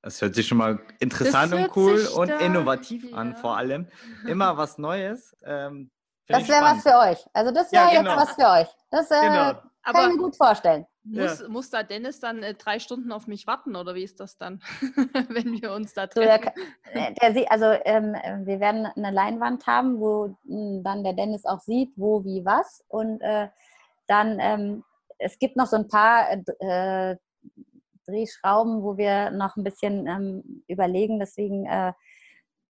Das 0.03 0.21
hört 0.21 0.35
sich 0.35 0.47
schon 0.47 0.59
mal 0.59 0.79
interessant 1.01 1.55
und 1.55 1.75
cool 1.77 2.07
und 2.15 2.29
innovativ 2.29 3.11
ja. 3.11 3.17
an, 3.17 3.37
vor 3.37 3.57
allem. 3.57 3.89
Immer 4.27 4.57
was 4.59 4.77
Neues. 4.77 5.35
Ähm, 5.43 5.91
das 6.29 6.49
wäre 6.49 6.63
was 6.63 6.83
für 6.83 6.97
euch. 6.97 7.27
Also 7.33 7.51
das 7.51 7.73
wäre 7.73 7.93
ja, 7.93 8.01
genau. 8.01 8.11
jetzt 8.11 8.29
was 8.29 8.35
für 8.35 8.61
euch. 8.61 8.69
Das 8.91 9.11
äh, 9.11 9.21
genau. 9.21 9.53
kann 9.83 10.11
ich 10.11 10.17
mir 10.17 10.23
gut 10.23 10.37
vorstellen. 10.37 10.87
Muss, 11.07 11.41
ja. 11.41 11.49
muss 11.49 11.69
da 11.69 11.83
Dennis 11.83 12.19
dann 12.19 12.43
äh, 12.43 12.55
drei 12.55 12.79
Stunden 12.79 13.13
auf 13.13 13.27
mich 13.27 13.47
warten 13.47 13.77
oder 13.77 13.95
wie 13.95 14.05
ist 14.05 14.21
das 14.21 14.39
dann, 14.39 14.63
wenn 15.29 15.61
wir 15.61 15.73
uns 15.73 15.93
da 15.93 16.07
treffen? 16.07 16.51
So, 16.55 16.61
der, 16.95 17.11
äh, 17.11 17.33
der, 17.35 17.53
also 17.53 17.67
ähm, 17.85 18.15
wir 18.47 18.59
werden 18.59 18.87
eine 18.87 19.11
Leinwand 19.11 19.67
haben, 19.67 20.01
wo 20.01 20.29
mh, 20.45 20.77
hm, 20.77 20.83
dann 20.83 21.05
der 21.05 21.13
Dennis 21.13 21.45
auch 21.45 21.61
sieht, 21.61 21.93
wo, 21.97 22.25
wie, 22.25 22.45
was. 22.47 22.83
Und 22.89 23.21
äh, 23.21 23.49
dann, 24.07 24.39
ähm, 24.41 24.85
es 25.19 25.39
gibt 25.39 25.57
noch 25.57 25.67
so 25.67 25.77
ein 25.77 25.89
paar 25.89 26.31
äh, 26.33 27.17
Drehschrauben, 28.07 28.83
wo 28.83 28.97
wir 28.97 29.31
noch 29.31 29.57
ein 29.57 29.65
bisschen 29.65 30.07
ähm, 30.07 30.65
überlegen. 30.69 31.19
Deswegen 31.19 31.67
äh, 31.67 31.93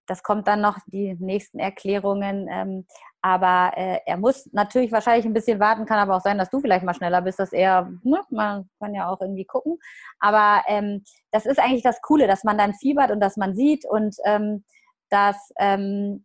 das 0.06 0.22
kommt 0.22 0.48
dann 0.48 0.60
noch, 0.60 0.78
die 0.86 1.14
nächsten 1.18 1.58
Erklärungen. 1.58 2.48
Ähm, 2.50 2.86
aber 3.22 3.72
äh, 3.76 4.00
er 4.04 4.16
muss 4.18 4.50
natürlich 4.52 4.92
wahrscheinlich 4.92 5.24
ein 5.24 5.32
bisschen 5.32 5.60
warten, 5.60 5.86
kann 5.86 5.98
aber 5.98 6.16
auch 6.16 6.20
sein, 6.20 6.38
dass 6.38 6.50
du 6.50 6.60
vielleicht 6.60 6.84
mal 6.84 6.94
schneller 6.94 7.22
bist, 7.22 7.38
dass 7.38 7.52
er, 7.52 7.90
ne, 8.02 8.20
man 8.30 8.68
kann 8.78 8.94
ja 8.94 9.08
auch 9.08 9.20
irgendwie 9.20 9.46
gucken. 9.46 9.78
Aber 10.18 10.62
ähm, 10.68 11.04
das 11.30 11.46
ist 11.46 11.58
eigentlich 11.58 11.82
das 11.82 12.02
Coole, 12.02 12.26
dass 12.26 12.44
man 12.44 12.58
dann 12.58 12.74
fiebert 12.74 13.10
und 13.10 13.20
dass 13.20 13.36
man 13.36 13.54
sieht 13.54 13.86
und 13.86 14.16
ähm, 14.24 14.64
dass 15.08 15.52
ähm, 15.58 16.24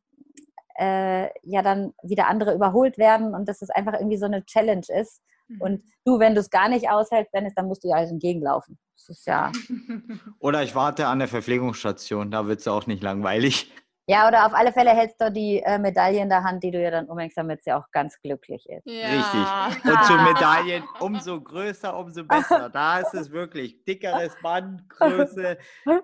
äh, 0.80 1.30
ja 1.44 1.62
dann 1.62 1.94
wieder 2.04 2.28
andere 2.28 2.54
überholt 2.54 2.98
werden 2.98 3.34
und 3.36 3.48
dass 3.48 3.62
es 3.62 3.70
einfach 3.70 3.94
irgendwie 3.94 4.18
so 4.18 4.26
eine 4.26 4.46
Challenge 4.46 4.86
ist. 4.88 5.22
Mhm. 5.50 5.62
Und 5.62 5.84
du, 6.06 6.20
wenn 6.20 6.36
du 6.36 6.42
es 6.42 6.50
gar 6.50 6.70
nicht 6.70 6.90
aushältst, 6.90 7.34
Dennis, 7.34 7.54
dann 7.56 7.68
musst 7.68 7.84
du 7.84 7.90
ja 7.90 7.98
halt 7.98 8.10
entgegenlaufen. 8.10 8.80
Das 8.96 9.10
ist 9.10 9.28
ja. 9.28 9.52
Oder 10.40 10.64
ich 10.64 10.76
warte 10.76 11.08
an 11.08 11.20
der 11.20 11.28
Verpflegungsstation, 11.28 12.32
da 12.32 12.48
wird 12.48 12.60
es 12.60 12.68
auch 12.68 12.88
nicht 12.88 13.04
langweilig. 13.04 13.72
Ja, 14.10 14.28
oder 14.28 14.48
auf 14.48 14.56
alle 14.56 14.74
Fälle 14.74 14.90
hältst 14.90 15.22
du 15.22 15.32
die 15.32 15.60
äh, 15.60 15.78
Medaille 15.78 16.20
in 16.20 16.30
der 16.30 16.44
Hand, 16.44 16.64
die 16.64 16.72
du 16.72 16.82
ihr 16.82 16.90
dann 16.90 17.06
umhängst, 17.06 17.38
damit 17.38 17.64
sie 17.64 17.72
auch 17.72 17.86
ganz 17.92 18.20
glücklich 18.20 18.68
ist. 18.68 18.82
Ja. 18.88 19.68
Richtig. 19.68 19.86
Und 19.86 20.04
zu 20.04 20.14
Medaillen 20.14 20.84
umso 21.00 21.40
größer, 21.40 21.96
umso 21.96 22.24
besser. 22.28 22.72
Da 22.72 23.02
ist 23.02 23.14
es 23.14 23.30
wirklich 23.30 23.84
dickeres 23.84 24.36
Band, 24.42 24.90
Größe. 24.90 25.60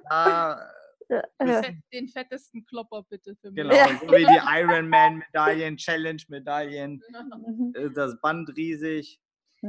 Da 0.07 0.69
den 1.91 2.07
fettesten 2.09 2.63
Klopper 2.67 3.01
bitte 3.09 3.35
für 3.41 3.49
mich. 3.49 3.63
Genau, 3.63 3.73
so 3.99 4.07
wie 4.07 4.25
die 4.25 4.59
Ironman-Medaillen, 4.59 5.75
Challenge-Medaillen. 5.77 7.01
Mhm. 7.09 7.93
Das 7.95 8.21
Band 8.21 8.55
riesig, 8.55 9.19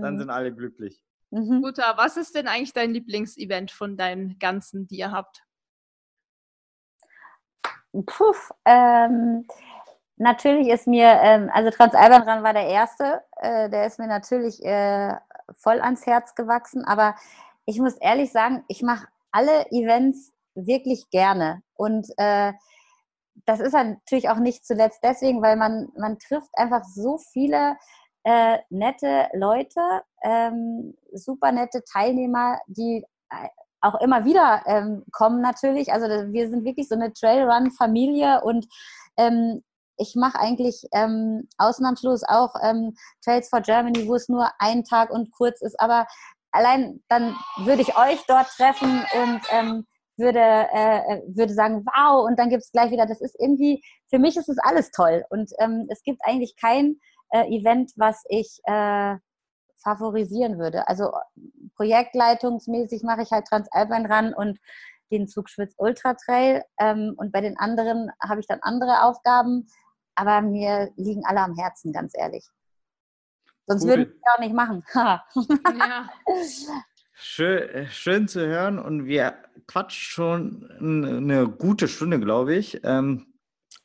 dann 0.03 0.15
mhm. 0.15 0.19
sind 0.19 0.31
alle 0.31 0.55
glücklich. 0.55 1.01
Mhm. 1.31 1.63
Guta, 1.63 1.97
was 1.97 2.17
ist 2.17 2.35
denn 2.35 2.49
eigentlich 2.49 2.73
dein 2.73 2.93
Lieblingsevent 2.93 3.71
von 3.71 3.97
deinen 3.97 4.39
ganzen, 4.39 4.87
die 4.87 4.97
ihr 4.99 5.11
habt? 5.11 5.43
Puh, 7.93 8.35
ähm, 8.65 9.47
natürlich 10.17 10.69
ist 10.69 10.87
mir, 10.87 11.09
ähm, 11.23 11.51
also 11.53 11.71
Transalbanran 11.71 12.43
war 12.43 12.53
der 12.53 12.67
erste, 12.67 13.23
äh, 13.37 13.71
der 13.71 13.87
ist 13.87 13.99
mir 13.99 14.07
natürlich 14.07 14.63
äh, 14.65 15.15
voll 15.57 15.81
ans 15.81 16.07
Herz 16.07 16.35
gewachsen, 16.35 16.85
aber 16.85 17.17
ich 17.65 17.79
muss 17.79 17.97
ehrlich 17.97 18.33
sagen, 18.33 18.65
ich 18.69 18.83
mache 18.83 19.09
alle 19.33 19.67
Events 19.71 20.33
wirklich 20.55 21.11
gerne 21.11 21.63
und 21.75 22.07
äh, 22.19 22.53
das 23.45 23.61
ist 23.61 23.73
natürlich 23.73 24.29
auch 24.31 24.39
nicht 24.39 24.67
zuletzt 24.67 25.01
deswegen, 25.03 25.43
weil 25.43 25.57
man, 25.57 25.89
man 25.97 26.19
trifft 26.19 26.51
einfach 26.55 26.85
so 26.85 27.19
viele 27.19 27.77
äh, 28.27 28.59
nette 28.71 29.29
Leute, 29.35 29.81
ähm, 30.25 30.95
super 31.13 31.53
nette 31.53 31.85
Teilnehmer, 31.85 32.59
die 32.67 33.05
äh, 33.31 33.49
auch 33.81 34.01
immer 34.01 34.25
wieder 34.25 34.63
ähm, 34.67 35.05
kommen 35.13 35.41
natürlich. 35.41 35.93
Also 35.93 36.07
wir 36.09 36.51
sind 36.51 36.65
wirklich 36.65 36.89
so 36.89 36.97
eine 36.97 37.13
Trailrun-Familie 37.13 38.41
und 38.43 38.67
ähm, 39.17 39.63
ich 39.97 40.17
mache 40.17 40.41
eigentlich 40.41 40.89
ähm, 40.93 41.49
ausnahmslos 41.57 42.25
auch 42.25 42.55
ähm, 42.65 42.97
Trails 43.25 43.49
for 43.49 43.61
Germany, 43.61 44.09
wo 44.09 44.17
es 44.17 44.29
nur 44.29 44.51
ein 44.59 44.83
Tag 44.83 45.11
und 45.11 45.31
kurz 45.31 45.63
ist. 45.63 45.79
Aber 45.79 46.09
allein 46.51 47.05
dann 47.09 47.37
würde 47.59 47.83
ich 47.83 47.97
euch 47.97 48.21
dort 48.27 48.49
treffen 48.49 49.05
und 49.23 49.41
ähm, 49.53 49.87
würde, 50.17 50.41
äh, 50.41 51.21
würde 51.29 51.55
sagen, 51.55 51.85
wow, 51.87 52.27
und 52.27 52.41
dann 52.41 52.51
gibt 52.51 52.65
es 52.65 52.73
gleich 52.73 52.91
wieder, 52.91 53.07
das 53.07 53.21
ist 53.21 53.37
irgendwie, 53.39 53.85
für 54.11 54.19
mich 54.19 54.37
ist 54.37 54.49
es 54.49 54.59
alles 54.59 54.91
toll. 54.91 55.25
Und 55.31 55.53
ähm, 55.61 55.87
es 55.91 56.03
gibt 56.03 56.21
eigentlich 56.25 56.57
kein 56.57 56.99
äh, 57.31 57.47
Event, 57.49 57.93
was 57.97 58.25
ich 58.29 58.61
äh, 58.65 59.17
favorisieren 59.83 60.59
würde. 60.59 60.89
Also 60.89 61.13
projektleitungsmäßig 61.77 63.03
mache 63.03 63.23
ich 63.23 63.31
halt 63.31 63.47
Transalpine 63.47 64.09
ran 64.09 64.35
und 64.35 64.59
den 65.13 65.29
Zugschwitz 65.29 65.75
Ultra 65.77 66.15
Trail 66.15 66.65
ähm, 66.81 67.15
und 67.17 67.33
bei 67.33 67.41
den 67.41 67.57
anderen 67.57 68.11
habe 68.21 68.41
ich 68.41 68.47
dann 68.47 68.59
andere 68.63 69.05
Aufgaben, 69.05 69.69
aber 70.17 70.41
mir 70.41 70.91
liegen 70.97 71.25
alle 71.25 71.41
am 71.41 71.55
Herzen, 71.55 71.93
ganz 71.93 72.13
ehrlich. 72.17 72.49
Sonst 73.67 73.83
cool. 73.83 73.89
würde 73.89 74.03
ich 74.03 74.09
es 74.09 74.35
auch 74.35 74.41
nicht 74.41 74.55
machen. 74.55 74.85
ja. 74.95 76.11
Schön, 77.15 77.69
äh, 77.71 77.87
schön 77.87 78.29
zu 78.29 78.47
hören 78.47 78.79
und 78.79 79.07
wir 79.07 79.37
quatschen 79.67 79.91
schon 79.91 80.71
eine 80.81 81.49
gute 81.49 81.89
Stunde, 81.89 82.21
glaube 82.21 82.55
ich. 82.55 82.81
Ähm, 82.85 83.36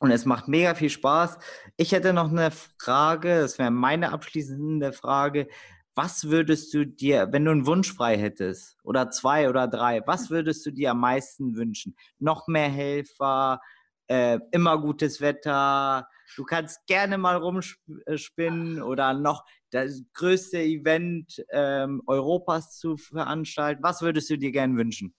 und 0.02 0.10
es 0.10 0.24
macht 0.24 0.48
mega 0.48 0.74
viel 0.74 0.90
Spaß. 0.90 1.38
Ich 1.76 1.92
hätte 1.92 2.12
noch 2.12 2.28
eine 2.28 2.50
Frage, 2.50 3.40
das 3.40 3.60
wäre 3.60 3.70
meine 3.70 4.10
abschließende 4.12 4.92
Frage. 4.92 5.46
Was 5.94 6.24
würdest 6.24 6.74
du 6.74 6.84
dir, 6.84 7.28
wenn 7.30 7.44
du 7.44 7.52
einen 7.52 7.66
Wunsch 7.66 7.92
frei 7.94 8.18
hättest, 8.18 8.76
oder 8.82 9.10
zwei 9.10 9.48
oder 9.48 9.68
drei, 9.68 10.02
was 10.04 10.28
würdest 10.28 10.66
du 10.66 10.72
dir 10.72 10.90
am 10.90 11.00
meisten 11.00 11.54
wünschen? 11.54 11.94
Noch 12.18 12.48
mehr 12.48 12.68
Helfer, 12.68 13.60
äh, 14.08 14.40
immer 14.50 14.80
gutes 14.80 15.20
Wetter, 15.20 16.08
du 16.36 16.42
kannst 16.44 16.84
gerne 16.86 17.16
mal 17.16 17.36
rumspinnen 17.36 18.82
oder 18.82 19.14
noch 19.14 19.44
das 19.70 20.02
größte 20.14 20.58
Event 20.58 21.44
ähm, 21.52 22.02
Europas 22.06 22.76
zu 22.76 22.96
veranstalten. 22.96 23.84
Was 23.84 24.02
würdest 24.02 24.28
du 24.30 24.36
dir 24.36 24.50
gerne 24.50 24.76
wünschen? 24.76 25.14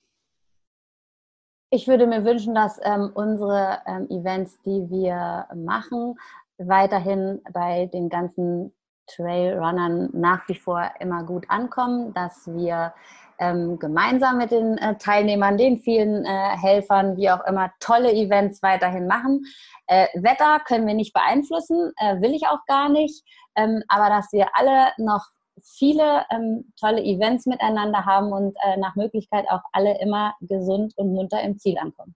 Ich 1.76 1.88
würde 1.88 2.06
mir 2.06 2.24
wünschen, 2.24 2.54
dass 2.54 2.80
ähm, 2.84 3.10
unsere 3.16 3.80
ähm, 3.88 4.08
Events, 4.12 4.62
die 4.62 4.92
wir 4.92 5.48
machen, 5.56 6.14
weiterhin 6.60 7.42
bei 7.52 7.88
den 7.88 8.10
ganzen 8.10 8.72
Trailrunnern 9.08 10.12
nach 10.14 10.48
wie 10.48 10.54
vor 10.54 10.92
immer 11.00 11.24
gut 11.24 11.46
ankommen, 11.50 12.14
dass 12.14 12.46
wir 12.46 12.94
ähm, 13.40 13.80
gemeinsam 13.80 14.38
mit 14.38 14.52
den 14.52 14.78
äh, 14.78 15.00
Teilnehmern, 15.00 15.58
den 15.58 15.80
vielen 15.80 16.24
äh, 16.26 16.58
Helfern, 16.62 17.18
wie 17.18 17.32
auch 17.32 17.44
immer, 17.48 17.72
tolle 17.80 18.14
Events 18.14 18.62
weiterhin 18.62 19.08
machen. 19.08 19.44
Äh, 19.88 20.06
Wetter 20.14 20.60
können 20.68 20.86
wir 20.86 20.94
nicht 20.94 21.16
beeinflussen, 21.16 21.92
äh, 21.98 22.22
will 22.22 22.36
ich 22.36 22.46
auch 22.46 22.64
gar 22.68 22.88
nicht, 22.88 23.26
ähm, 23.56 23.82
aber 23.88 24.10
dass 24.10 24.32
wir 24.32 24.46
alle 24.54 24.92
noch 25.00 25.26
viele 25.62 26.26
ähm, 26.32 26.74
tolle 26.80 27.04
Events 27.04 27.46
miteinander 27.46 28.06
haben 28.06 28.32
und 28.32 28.56
äh, 28.66 28.78
nach 28.78 28.96
Möglichkeit 28.96 29.46
auch 29.50 29.62
alle 29.72 30.00
immer 30.02 30.36
gesund 30.42 30.94
und 30.98 31.14
munter 31.14 31.42
im 31.42 31.58
Ziel 31.58 31.78
ankommen. 31.78 32.16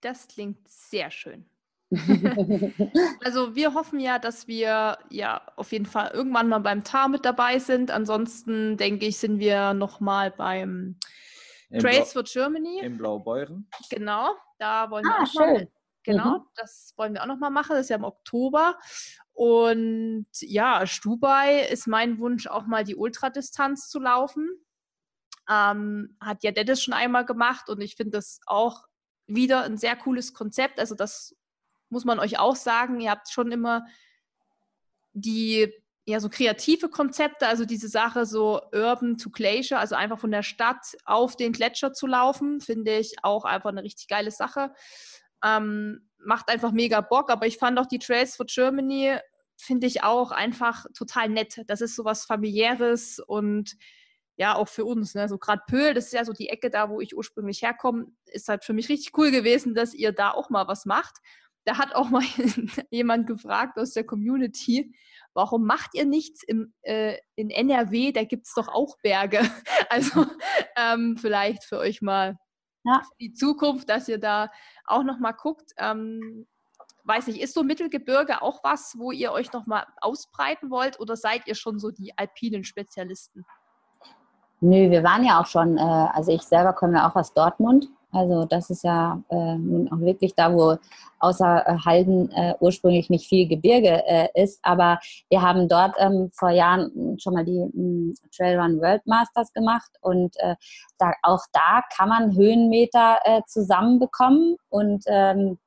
Das 0.00 0.28
klingt 0.28 0.68
sehr 0.68 1.10
schön. 1.10 1.48
also 3.24 3.54
wir 3.54 3.74
hoffen 3.74 4.00
ja, 4.00 4.18
dass 4.18 4.48
wir 4.48 4.98
ja 5.10 5.40
auf 5.54 5.70
jeden 5.70 5.86
Fall 5.86 6.10
irgendwann 6.12 6.48
mal 6.48 6.58
beim 6.58 6.82
TAR 6.82 7.08
mit 7.08 7.24
dabei 7.24 7.58
sind. 7.58 7.90
Ansonsten 7.90 8.76
denke 8.76 9.06
ich, 9.06 9.18
sind 9.18 9.38
wir 9.38 9.72
noch 9.72 10.00
mal 10.00 10.30
beim 10.30 10.98
Im 11.70 11.78
Trails 11.80 12.12
for 12.12 12.24
Germany. 12.24 12.80
In 12.80 12.98
Blaubeuren. 12.98 13.68
Genau, 13.88 14.34
da 14.58 14.90
wollen 14.90 15.04
wir 15.04 15.14
ah, 15.14 15.22
auch 15.22 15.26
schön. 15.26 15.52
mal. 15.52 15.68
Genau, 16.06 16.38
mhm. 16.38 16.44
das 16.54 16.94
wollen 16.96 17.14
wir 17.14 17.22
auch 17.22 17.26
noch 17.26 17.38
mal 17.38 17.50
machen. 17.50 17.70
Das 17.70 17.80
ist 17.80 17.90
ja 17.90 17.96
im 17.96 18.04
Oktober. 18.04 18.78
Und 19.32 20.28
ja, 20.40 20.86
Stubai 20.86 21.66
ist 21.66 21.88
mein 21.88 22.20
Wunsch, 22.20 22.46
auch 22.46 22.66
mal 22.66 22.84
die 22.84 22.94
Ultradistanz 22.94 23.88
zu 23.88 23.98
laufen. 23.98 24.48
Ähm, 25.50 26.16
hat 26.20 26.44
ja 26.44 26.52
Dennis 26.52 26.82
schon 26.82 26.94
einmal 26.94 27.24
gemacht 27.24 27.68
und 27.68 27.80
ich 27.80 27.96
finde 27.96 28.12
das 28.12 28.40
auch 28.46 28.84
wieder 29.26 29.64
ein 29.64 29.76
sehr 29.78 29.96
cooles 29.96 30.32
Konzept. 30.32 30.78
Also 30.78 30.94
das 30.94 31.36
muss 31.88 32.04
man 32.04 32.20
euch 32.20 32.38
auch 32.38 32.56
sagen, 32.56 33.00
ihr 33.00 33.10
habt 33.10 33.28
schon 33.28 33.50
immer 33.50 33.84
die 35.12 35.72
ja 36.04 36.20
so 36.20 36.28
kreative 36.28 36.88
Konzepte, 36.88 37.48
also 37.48 37.64
diese 37.64 37.88
Sache 37.88 38.26
so 38.26 38.60
Urban 38.72 39.18
to 39.18 39.30
Glacier, 39.30 39.80
also 39.80 39.96
einfach 39.96 40.20
von 40.20 40.30
der 40.30 40.44
Stadt 40.44 40.96
auf 41.04 41.34
den 41.34 41.52
Gletscher 41.52 41.92
zu 41.92 42.06
laufen, 42.06 42.60
finde 42.60 42.96
ich 42.96 43.16
auch 43.24 43.44
einfach 43.44 43.70
eine 43.70 43.82
richtig 43.82 44.06
geile 44.06 44.30
Sache. 44.30 44.72
Ähm, 45.44 46.08
macht 46.18 46.48
einfach 46.48 46.72
mega 46.72 47.00
Bock, 47.00 47.30
aber 47.30 47.46
ich 47.46 47.58
fand 47.58 47.78
auch 47.78 47.86
die 47.86 47.98
Trails 47.98 48.36
for 48.36 48.46
Germany, 48.46 49.16
finde 49.56 49.86
ich 49.86 50.02
auch 50.02 50.32
einfach 50.32 50.86
total 50.96 51.28
nett. 51.28 51.62
Das 51.66 51.80
ist 51.80 51.96
so 51.96 52.04
was 52.04 52.24
familiäres 52.24 53.20
und 53.20 53.76
ja, 54.36 54.54
auch 54.54 54.68
für 54.68 54.84
uns. 54.84 55.14
Ne? 55.14 55.28
So 55.28 55.38
gerade 55.38 55.62
Pöhl, 55.66 55.94
das 55.94 56.06
ist 56.06 56.12
ja 56.12 56.24
so 56.24 56.32
die 56.32 56.48
Ecke 56.48 56.68
da, 56.68 56.90
wo 56.90 57.00
ich 57.00 57.16
ursprünglich 57.16 57.62
herkomme, 57.62 58.06
ist 58.26 58.48
halt 58.48 58.64
für 58.64 58.74
mich 58.74 58.88
richtig 58.88 59.16
cool 59.16 59.30
gewesen, 59.30 59.74
dass 59.74 59.94
ihr 59.94 60.12
da 60.12 60.32
auch 60.32 60.50
mal 60.50 60.68
was 60.68 60.84
macht 60.84 61.20
da 61.66 61.78
hat 61.78 61.94
auch 61.94 62.08
mal 62.08 62.22
jemand 62.90 63.26
gefragt 63.26 63.76
aus 63.76 63.92
der 63.92 64.04
Community, 64.04 64.94
warum 65.34 65.66
macht 65.66 65.94
ihr 65.94 66.06
nichts 66.06 66.42
im, 66.44 66.72
äh, 66.82 67.18
in 67.34 67.50
NRW? 67.50 68.12
Da 68.12 68.24
gibt 68.24 68.46
es 68.46 68.54
doch 68.54 68.68
auch 68.68 68.96
Berge. 69.02 69.40
Also 69.88 70.26
ähm, 70.76 71.16
vielleicht 71.16 71.62
für 71.62 71.78
euch 71.78 72.02
mal 72.02 72.36
ja. 72.86 73.02
die 73.20 73.32
Zukunft, 73.32 73.88
dass 73.88 74.08
ihr 74.08 74.18
da 74.18 74.50
auch 74.86 75.02
noch 75.02 75.18
mal 75.18 75.32
guckt. 75.32 75.72
Ähm, 75.78 76.46
weiß 77.04 77.28
nicht, 77.28 77.40
ist 77.40 77.54
so 77.54 77.62
Mittelgebirge 77.62 78.42
auch 78.42 78.62
was, 78.64 78.94
wo 78.98 79.12
ihr 79.12 79.32
euch 79.32 79.52
noch 79.52 79.66
mal 79.66 79.86
ausbreiten 80.00 80.70
wollt 80.70 80.98
oder 80.98 81.16
seid 81.16 81.46
ihr 81.46 81.54
schon 81.54 81.78
so 81.78 81.90
die 81.90 82.16
alpinen 82.16 82.64
Spezialisten? 82.64 83.44
Nö, 84.60 84.90
wir 84.90 85.02
waren 85.04 85.24
ja 85.24 85.40
auch 85.40 85.46
schon, 85.46 85.76
äh, 85.76 85.80
also 85.80 86.32
ich 86.32 86.42
selber 86.42 86.72
komme 86.72 86.94
ja 86.94 87.08
auch 87.08 87.14
aus 87.14 87.32
Dortmund 87.34 87.88
also 88.16 88.46
das 88.46 88.70
ist 88.70 88.82
ja 88.82 89.22
äh, 89.28 89.56
nun 89.56 89.92
auch 89.92 90.00
wirklich 90.00 90.34
da, 90.34 90.50
wo 90.52 90.78
außer 91.18 91.66
äh, 91.66 91.76
Halden 91.84 92.30
äh, 92.32 92.54
ursprünglich 92.60 93.10
nicht 93.10 93.28
viel 93.28 93.46
Gebirge 93.46 94.02
äh, 94.06 94.28
ist. 94.34 94.58
Aber 94.62 94.98
wir 95.28 95.42
haben 95.42 95.68
dort 95.68 95.94
ähm, 95.98 96.30
vor 96.32 96.50
Jahren 96.50 97.18
schon 97.18 97.34
mal 97.34 97.44
die 97.44 97.58
ähm, 97.58 98.14
Trailrun 98.34 98.80
World 98.80 99.06
Masters 99.06 99.52
gemacht 99.52 99.90
und 100.00 100.34
äh, 100.38 100.54
da, 100.98 101.12
auch 101.22 101.42
da 101.52 101.82
kann 101.94 102.08
man 102.08 102.34
Höhenmeter 102.34 103.18
äh, 103.24 103.42
zusammenbekommen. 103.46 104.56
Und 104.70 105.04
ähm, 105.08 105.58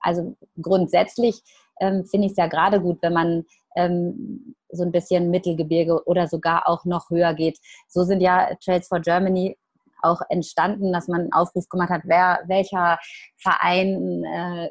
also 0.00 0.36
grundsätzlich 0.62 1.42
ähm, 1.80 2.04
finde 2.04 2.26
ich 2.26 2.32
es 2.32 2.38
ja 2.38 2.46
gerade 2.46 2.80
gut, 2.80 2.98
wenn 3.02 3.14
man 3.14 3.44
ähm, 3.74 4.54
so 4.70 4.84
ein 4.84 4.92
bisschen 4.92 5.28
Mittelgebirge 5.30 6.04
oder 6.06 6.28
sogar 6.28 6.68
auch 6.68 6.84
noch 6.84 7.10
höher 7.10 7.34
geht. 7.34 7.58
So 7.88 8.04
sind 8.04 8.20
ja 8.20 8.54
Trails 8.64 8.86
for 8.86 9.00
Germany 9.00 9.56
auch 10.04 10.20
entstanden, 10.28 10.92
dass 10.92 11.08
man 11.08 11.22
einen 11.22 11.32
Aufruf 11.32 11.68
gemacht 11.68 11.90
hat, 11.90 12.02
wer, 12.04 12.40
welcher 12.46 12.98
Verein, 13.36 14.24
äh, 14.24 14.70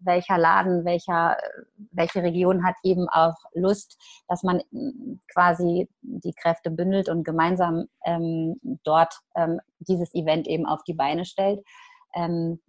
welcher 0.00 0.38
Laden, 0.38 0.84
welcher, 0.84 1.36
welche 1.92 2.22
Region 2.22 2.64
hat 2.64 2.74
eben 2.82 3.08
auch 3.08 3.36
Lust, 3.54 3.96
dass 4.28 4.42
man 4.42 4.62
quasi 5.32 5.88
die 6.02 6.34
Kräfte 6.34 6.70
bündelt 6.70 7.08
und 7.08 7.24
gemeinsam 7.24 7.86
ähm, 8.04 8.60
dort 8.84 9.14
ähm, 9.36 9.60
dieses 9.78 10.14
Event 10.14 10.46
eben 10.46 10.66
auf 10.66 10.82
die 10.84 10.94
Beine 10.94 11.24
stellt. 11.24 11.60
Ähm, 12.14 12.60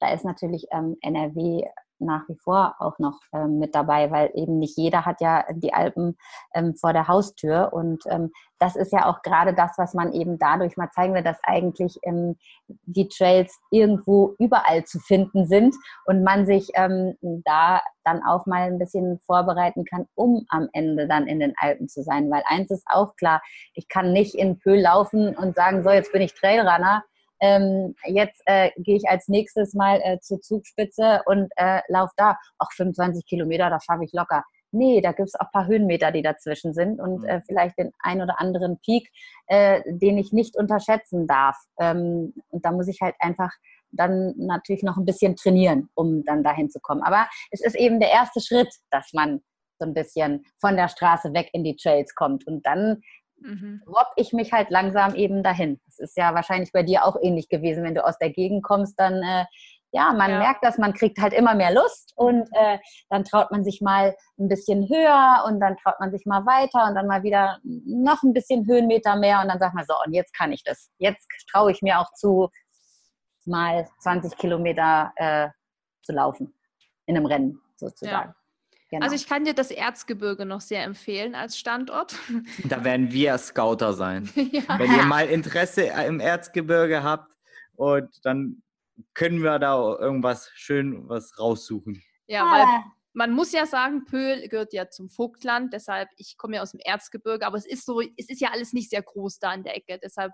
da 0.00 0.12
ist 0.12 0.24
natürlich 0.24 0.66
ähm, 0.72 0.96
NRW 1.02 1.62
nach 2.00 2.28
wie 2.28 2.36
vor 2.36 2.74
auch 2.78 2.98
noch 2.98 3.18
ähm, 3.32 3.58
mit 3.58 3.74
dabei, 3.74 4.10
weil 4.10 4.30
eben 4.34 4.58
nicht 4.58 4.76
jeder 4.76 5.04
hat 5.04 5.20
ja 5.20 5.44
die 5.52 5.74
Alpen 5.74 6.16
ähm, 6.54 6.74
vor 6.74 6.92
der 6.92 7.08
Haustür. 7.08 7.72
Und 7.72 8.04
ähm, 8.06 8.30
das 8.58 8.76
ist 8.76 8.92
ja 8.92 9.06
auch 9.06 9.22
gerade 9.22 9.54
das, 9.54 9.72
was 9.76 9.94
man 9.94 10.12
eben 10.12 10.38
dadurch 10.38 10.76
mal 10.76 10.90
zeigen 10.90 11.14
will, 11.14 11.22
dass 11.22 11.38
eigentlich 11.42 11.98
ähm, 12.02 12.36
die 12.66 13.08
Trails 13.08 13.58
irgendwo 13.70 14.34
überall 14.38 14.84
zu 14.84 14.98
finden 14.98 15.46
sind 15.46 15.74
und 16.06 16.24
man 16.24 16.46
sich 16.46 16.70
ähm, 16.74 17.16
da 17.44 17.82
dann 18.04 18.22
auch 18.24 18.46
mal 18.46 18.62
ein 18.62 18.78
bisschen 18.78 19.20
vorbereiten 19.26 19.84
kann, 19.84 20.06
um 20.14 20.46
am 20.48 20.68
Ende 20.72 21.06
dann 21.06 21.26
in 21.26 21.40
den 21.40 21.54
Alpen 21.58 21.88
zu 21.88 22.02
sein. 22.02 22.30
Weil 22.30 22.42
eins 22.46 22.70
ist 22.70 22.86
auch 22.88 23.16
klar, 23.16 23.42
ich 23.74 23.88
kann 23.88 24.12
nicht 24.12 24.34
in 24.34 24.58
Pöhl 24.58 24.80
laufen 24.80 25.36
und 25.36 25.54
sagen, 25.54 25.82
so, 25.82 25.90
jetzt 25.90 26.12
bin 26.12 26.22
ich 26.22 26.34
Trailrunner 26.34 27.04
ähm, 27.40 27.94
jetzt 28.04 28.42
äh, 28.46 28.70
gehe 28.76 28.96
ich 28.96 29.08
als 29.08 29.28
nächstes 29.28 29.74
mal 29.74 30.00
äh, 30.02 30.18
zur 30.20 30.40
Zugspitze 30.40 31.22
und 31.26 31.50
äh, 31.56 31.80
laufe 31.88 32.12
da. 32.16 32.36
Auch 32.58 32.72
25 32.72 33.26
Kilometer, 33.26 33.70
da 33.70 33.78
schaffe 33.80 34.04
ich 34.04 34.12
locker. 34.12 34.44
Nee, 34.70 35.00
da 35.00 35.12
gibt 35.12 35.28
es 35.28 35.34
auch 35.34 35.46
ein 35.46 35.52
paar 35.52 35.66
Höhenmeter, 35.66 36.12
die 36.12 36.22
dazwischen 36.22 36.74
sind 36.74 37.00
und 37.00 37.24
äh, 37.24 37.40
vielleicht 37.46 37.78
den 37.78 37.90
ein 38.00 38.20
oder 38.20 38.38
anderen 38.38 38.78
Peak, 38.80 39.08
äh, 39.46 39.80
den 39.86 40.18
ich 40.18 40.32
nicht 40.32 40.56
unterschätzen 40.56 41.26
darf. 41.26 41.56
Ähm, 41.80 42.34
und 42.50 42.64
da 42.64 42.72
muss 42.72 42.88
ich 42.88 43.00
halt 43.00 43.14
einfach 43.18 43.50
dann 43.90 44.34
natürlich 44.36 44.82
noch 44.82 44.98
ein 44.98 45.06
bisschen 45.06 45.36
trainieren, 45.36 45.88
um 45.94 46.22
dann 46.24 46.42
dahin 46.42 46.68
zu 46.68 46.80
kommen. 46.80 47.02
Aber 47.02 47.26
es 47.50 47.62
ist 47.62 47.76
eben 47.76 48.00
der 48.00 48.10
erste 48.10 48.40
Schritt, 48.40 48.68
dass 48.90 49.12
man 49.14 49.40
so 49.78 49.86
ein 49.86 49.94
bisschen 49.94 50.44
von 50.60 50.76
der 50.76 50.88
Straße 50.88 51.32
weg 51.32 51.50
in 51.52 51.64
die 51.64 51.76
Trails 51.76 52.14
kommt. 52.14 52.46
Und 52.46 52.66
dann 52.66 53.00
mhm. 53.40 53.82
robb 53.86 54.08
ich 54.16 54.32
mich 54.32 54.52
halt 54.52 54.70
langsam 54.70 55.14
eben 55.14 55.42
dahin. 55.42 55.80
Das 55.86 55.98
ist 55.98 56.16
ja 56.16 56.34
wahrscheinlich 56.34 56.72
bei 56.72 56.82
dir 56.82 57.04
auch 57.04 57.16
ähnlich 57.20 57.48
gewesen, 57.48 57.84
wenn 57.84 57.94
du 57.94 58.04
aus 58.04 58.18
der 58.18 58.30
Gegend 58.30 58.62
kommst, 58.62 58.98
dann 58.98 59.22
äh, 59.22 59.44
ja, 59.90 60.12
man 60.12 60.30
ja. 60.30 60.38
merkt 60.38 60.64
das, 60.64 60.76
man 60.76 60.92
kriegt 60.92 61.18
halt 61.18 61.32
immer 61.32 61.54
mehr 61.54 61.72
Lust 61.72 62.12
und 62.16 62.48
äh, 62.52 62.78
dann 63.08 63.24
traut 63.24 63.50
man 63.50 63.64
sich 63.64 63.80
mal 63.80 64.14
ein 64.38 64.48
bisschen 64.48 64.88
höher 64.88 65.44
und 65.46 65.60
dann 65.60 65.76
traut 65.78 65.98
man 65.98 66.10
sich 66.10 66.26
mal 66.26 66.44
weiter 66.44 66.86
und 66.86 66.94
dann 66.94 67.06
mal 67.06 67.22
wieder 67.22 67.58
noch 67.62 68.22
ein 68.22 68.34
bisschen 68.34 68.66
Höhenmeter 68.66 69.16
mehr 69.16 69.40
und 69.40 69.48
dann 69.48 69.58
sagt 69.58 69.74
man 69.74 69.86
so, 69.86 69.94
und 70.04 70.12
jetzt 70.12 70.34
kann 70.36 70.52
ich 70.52 70.62
das. 70.62 70.90
Jetzt 70.98 71.26
traue 71.50 71.72
ich 71.72 71.80
mir 71.80 72.00
auch 72.00 72.12
zu, 72.12 72.50
mal 73.46 73.88
20 74.00 74.36
Kilometer 74.36 75.12
äh, 75.16 75.48
zu 76.02 76.12
laufen 76.12 76.54
in 77.06 77.16
einem 77.16 77.26
Rennen 77.26 77.60
sozusagen. 77.76 78.30
Ja. 78.30 78.37
Genau. 78.90 79.04
Also 79.04 79.16
ich 79.16 79.26
kann 79.26 79.44
dir 79.44 79.54
das 79.54 79.70
Erzgebirge 79.70 80.46
noch 80.46 80.62
sehr 80.62 80.82
empfehlen 80.84 81.34
als 81.34 81.58
Standort. 81.58 82.16
Da 82.64 82.84
werden 82.84 83.12
wir 83.12 83.36
Scouter 83.38 83.92
sein. 83.92 84.30
ja. 84.34 84.78
Wenn 84.78 84.92
ihr 84.92 85.04
mal 85.04 85.26
Interesse 85.26 85.82
im 86.06 86.20
Erzgebirge 86.20 87.02
habt 87.02 87.30
und 87.76 88.08
dann 88.24 88.62
können 89.14 89.42
wir 89.42 89.58
da 89.58 89.76
irgendwas 89.98 90.50
schön 90.54 91.08
was 91.08 91.38
raussuchen. 91.38 92.02
Ja, 92.26 92.44
ah. 92.44 92.52
weil 92.52 92.84
man 93.12 93.32
muss 93.32 93.52
ja 93.52 93.66
sagen, 93.66 94.04
Pöhl 94.04 94.48
gehört 94.48 94.72
ja 94.72 94.88
zum 94.90 95.10
Vogtland, 95.10 95.72
deshalb, 95.72 96.08
ich 96.16 96.36
komme 96.36 96.56
ja 96.56 96.62
aus 96.62 96.72
dem 96.72 96.80
Erzgebirge, 96.82 97.46
aber 97.46 97.56
es 97.56 97.66
ist 97.66 97.84
so, 97.84 98.00
es 98.00 98.28
ist 98.28 98.40
ja 98.40 98.50
alles 98.52 98.72
nicht 98.72 98.90
sehr 98.90 99.02
groß 99.02 99.38
da 99.38 99.52
in 99.54 99.64
der 99.64 99.76
Ecke, 99.76 99.98
deshalb 100.02 100.32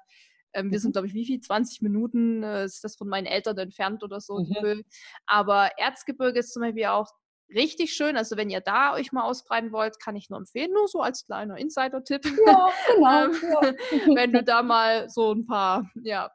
ähm, 0.55 0.71
wir 0.71 0.79
sind, 0.79 0.91
mhm. 0.91 0.93
glaube 0.93 1.07
ich, 1.09 1.15
wie 1.15 1.27
viel? 1.27 1.41
20 1.41 1.83
Minuten 1.83 2.43
äh, 2.43 2.65
ist 2.65 2.85
das 2.85 2.97
von 2.97 3.09
meinen 3.09 3.27
Eltern 3.27 3.59
entfernt 3.59 4.03
oder 4.03 4.21
so, 4.21 4.39
mhm. 4.39 4.85
Aber 5.27 5.71
Erzgebirge 5.79 6.39
ist 6.41 6.53
zum 6.53 6.63
Beispiel 6.63 6.87
auch 6.87 7.11
richtig 7.49 7.93
schön. 7.93 8.17
Also 8.17 8.37
wenn 8.37 8.51
ihr 8.51 8.61
da 8.61 8.95
euch 8.95 9.13
mal 9.13 9.23
ausbreiten 9.23 9.73
wollt, 9.73 10.01
kann 10.01 10.17
ich 10.17 10.31
nur 10.31 10.39
empfehlen, 10.39 10.73
nur 10.73 10.89
so 10.89 11.01
als 11.01 11.25
kleiner 11.25 11.59
Insider-Tipp. 11.59 12.25
Ja, 12.47 12.71
genau. 12.95 13.25
Ähm, 13.25 13.33
ja. 13.43 13.61
wenn 14.17 14.33
du 14.33 14.43
da 14.43 14.63
mal 14.63 15.09
so 15.09 15.33
ein 15.33 15.47
paar 15.47 15.91
ja, 16.03 16.31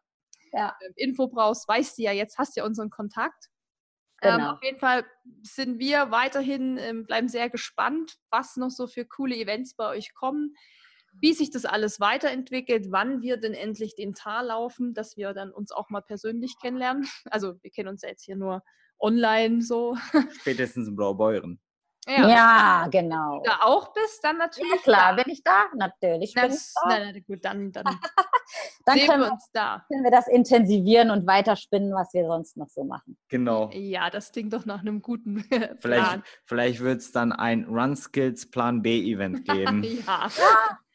ja. 0.51 0.75
Ähm, 0.85 0.93
Info 0.95 1.27
brauchst, 1.27 1.67
weißt 1.67 1.97
du 1.97 2.03
ja, 2.03 2.11
jetzt 2.11 2.37
hast 2.37 2.55
du 2.55 2.61
ja 2.61 2.65
unseren 2.65 2.89
Kontakt. 2.89 3.49
Ähm, 4.21 4.37
genau. 4.37 4.49
Ähm, 4.49 4.55
auf 4.55 4.63
jeden 4.63 4.79
Fall 4.79 5.05
sind 5.43 5.79
wir 5.79 6.11
weiterhin, 6.11 6.77
ähm, 6.77 7.05
bleiben 7.05 7.27
sehr 7.27 7.49
gespannt, 7.49 8.17
was 8.29 8.55
noch 8.57 8.69
so 8.69 8.87
für 8.87 9.05
coole 9.05 9.35
Events 9.35 9.75
bei 9.75 9.87
euch 9.87 10.13
kommen, 10.13 10.55
wie 11.21 11.33
sich 11.33 11.51
das 11.51 11.65
alles 11.65 11.99
weiterentwickelt, 11.99 12.87
wann 12.91 13.21
wir 13.21 13.37
denn 13.37 13.53
endlich 13.53 13.95
den 13.95 14.13
Tal 14.13 14.47
laufen, 14.47 14.93
dass 14.93 15.17
wir 15.17 15.33
dann 15.33 15.51
uns 15.51 15.71
auch 15.71 15.89
mal 15.89 16.01
persönlich 16.01 16.55
kennenlernen. 16.61 17.07
Also 17.25 17.55
wir 17.61 17.71
kennen 17.71 17.89
uns 17.89 18.01
ja 18.01 18.09
jetzt 18.09 18.23
hier 18.23 18.35
nur 18.35 18.63
online 18.99 19.61
so. 19.61 19.97
Spätestens 20.41 20.87
in 20.87 20.95
Blaubeuren. 20.95 21.59
Ja, 22.07 22.27
ja 22.27 22.87
genau. 22.89 23.41
Da 23.45 23.59
auch 23.61 23.93
bist, 23.93 24.23
dann 24.23 24.37
natürlich. 24.37 24.71
Ja, 24.71 24.77
klar, 24.77 25.15
da. 25.15 25.23
bin 25.23 25.33
ich 25.33 25.43
da? 25.43 25.65
Natürlich. 25.75 26.33
bin 26.33 26.51
ich 26.51 26.73
da. 26.73 26.87
Nein, 26.87 27.23
gut, 27.27 27.45
dann, 27.45 27.71
dann, 27.71 27.83
dann 28.85 28.97
sehen 28.97 29.07
können 29.07 29.23
wir 29.23 29.31
uns 29.31 29.49
da. 29.53 29.85
Können 29.87 30.03
wir 30.03 30.11
das 30.11 30.27
intensivieren 30.27 31.11
und 31.11 31.27
weiterspinnen, 31.27 31.93
was 31.93 32.13
wir 32.13 32.25
sonst 32.25 32.57
noch 32.57 32.69
so 32.69 32.83
machen. 32.83 33.17
Genau. 33.27 33.69
Ja, 33.73 34.09
das 34.09 34.31
klingt 34.31 34.53
doch 34.53 34.65
nach 34.65 34.79
einem 34.79 35.01
guten 35.01 35.35
Plan. 35.49 35.77
Vielleicht, 35.79 36.21
vielleicht 36.45 36.79
wird 36.79 37.01
es 37.01 37.11
dann 37.11 37.31
ein 37.31 37.65
Run 37.65 37.95
Skills 37.95 38.49
Plan 38.49 38.81
B 38.81 39.11
Event 39.11 39.45
geben. 39.45 39.83
ja. 39.83 40.29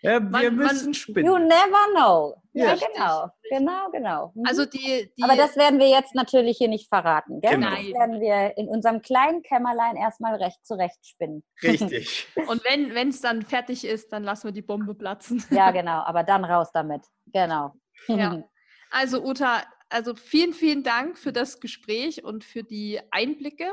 Ja, 0.05 0.21
wir 0.21 0.29
man, 0.29 0.57
müssen 0.57 0.85
man, 0.85 0.95
spinnen. 0.95 1.25
You 1.25 1.39
never 1.39 1.87
know. 1.95 2.37
Ja, 2.53 2.75
ja 2.75 2.75
genau. 2.75 3.31
Genau, 3.51 3.91
genau. 3.91 4.33
Mhm. 4.35 4.43
Also 4.47 4.67
die, 4.67 5.11
die, 5.17 5.23
Aber 5.23 5.35
das 5.35 5.57
werden 5.57 5.79
wir 5.79 5.89
jetzt 5.89 6.15
natürlich 6.15 6.59
hier 6.59 6.69
nicht 6.69 6.89
verraten. 6.89 7.41
Gell? 7.41 7.53
Genau. 7.53 7.71
Das 7.71 7.85
werden 7.87 8.21
wir 8.21 8.57
in 8.59 8.69
unserem 8.69 9.01
kleinen 9.01 9.43
Kämmerlein 9.43 9.97
erstmal 9.97 10.35
recht 10.35 10.65
zurecht 10.67 11.07
spinnen. 11.07 11.43
Richtig. 11.63 12.29
Und 12.49 12.63
wenn 12.65 13.09
es 13.09 13.23
dann 13.23 13.43
fertig 13.43 13.87
ist, 13.87 14.13
dann 14.13 14.25
lassen 14.25 14.49
wir 14.49 14.53
die 14.53 14.63
Bombe 14.63 14.95
platzen. 14.95 15.43
Ja, 15.51 15.71
genau. 15.71 16.03
Aber 16.03 16.23
dann 16.23 16.45
raus 16.45 16.69
damit. 16.73 17.03
Genau. 17.33 17.73
Ja. 18.09 18.43
Also 18.97 19.25
Uta, 19.25 19.65
also 19.89 20.15
vielen, 20.15 20.53
vielen 20.53 20.85
Dank 20.85 21.19
für 21.19 21.33
das 21.33 21.59
Gespräch 21.59 22.23
und 22.23 22.45
für 22.45 22.63
die 22.63 23.01
Einblicke. 23.11 23.73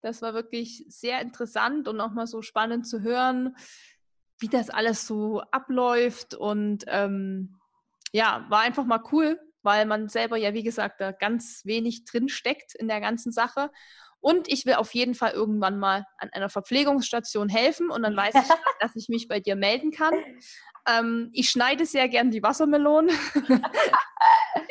Das 0.00 0.20
war 0.20 0.34
wirklich 0.34 0.84
sehr 0.88 1.20
interessant 1.20 1.86
und 1.86 2.00
auch 2.00 2.10
mal 2.10 2.26
so 2.26 2.42
spannend 2.42 2.88
zu 2.88 3.02
hören, 3.02 3.54
wie 4.42 4.48
das 4.48 4.68
alles 4.68 5.06
so 5.06 5.40
abläuft. 5.50 6.34
Und 6.34 6.84
ähm, 6.88 7.58
ja, 8.12 8.44
war 8.50 8.60
einfach 8.60 8.84
mal 8.84 9.02
cool, 9.12 9.40
weil 9.62 9.86
man 9.86 10.08
selber 10.08 10.36
ja, 10.36 10.52
wie 10.52 10.64
gesagt, 10.64 11.00
da 11.00 11.12
ganz 11.12 11.62
wenig 11.64 12.04
drin 12.04 12.28
steckt 12.28 12.74
in 12.74 12.88
der 12.88 13.00
ganzen 13.00 13.32
Sache. 13.32 13.70
Und 14.20 14.48
ich 14.48 14.66
will 14.66 14.74
auf 14.74 14.94
jeden 14.94 15.14
Fall 15.14 15.32
irgendwann 15.32 15.78
mal 15.78 16.04
an 16.18 16.28
einer 16.32 16.48
Verpflegungsstation 16.48 17.48
helfen 17.48 17.90
und 17.90 18.02
dann 18.02 18.16
weiß 18.16 18.34
ich, 18.34 18.40
dass 18.80 18.94
ich 18.94 19.08
mich 19.08 19.26
bei 19.28 19.40
dir 19.40 19.56
melden 19.56 19.90
kann. 19.90 20.14
Ähm, 20.86 21.30
ich 21.32 21.48
schneide 21.50 21.86
sehr 21.86 22.08
gern 22.08 22.30
die 22.30 22.42
Wassermelonen. 22.42 23.10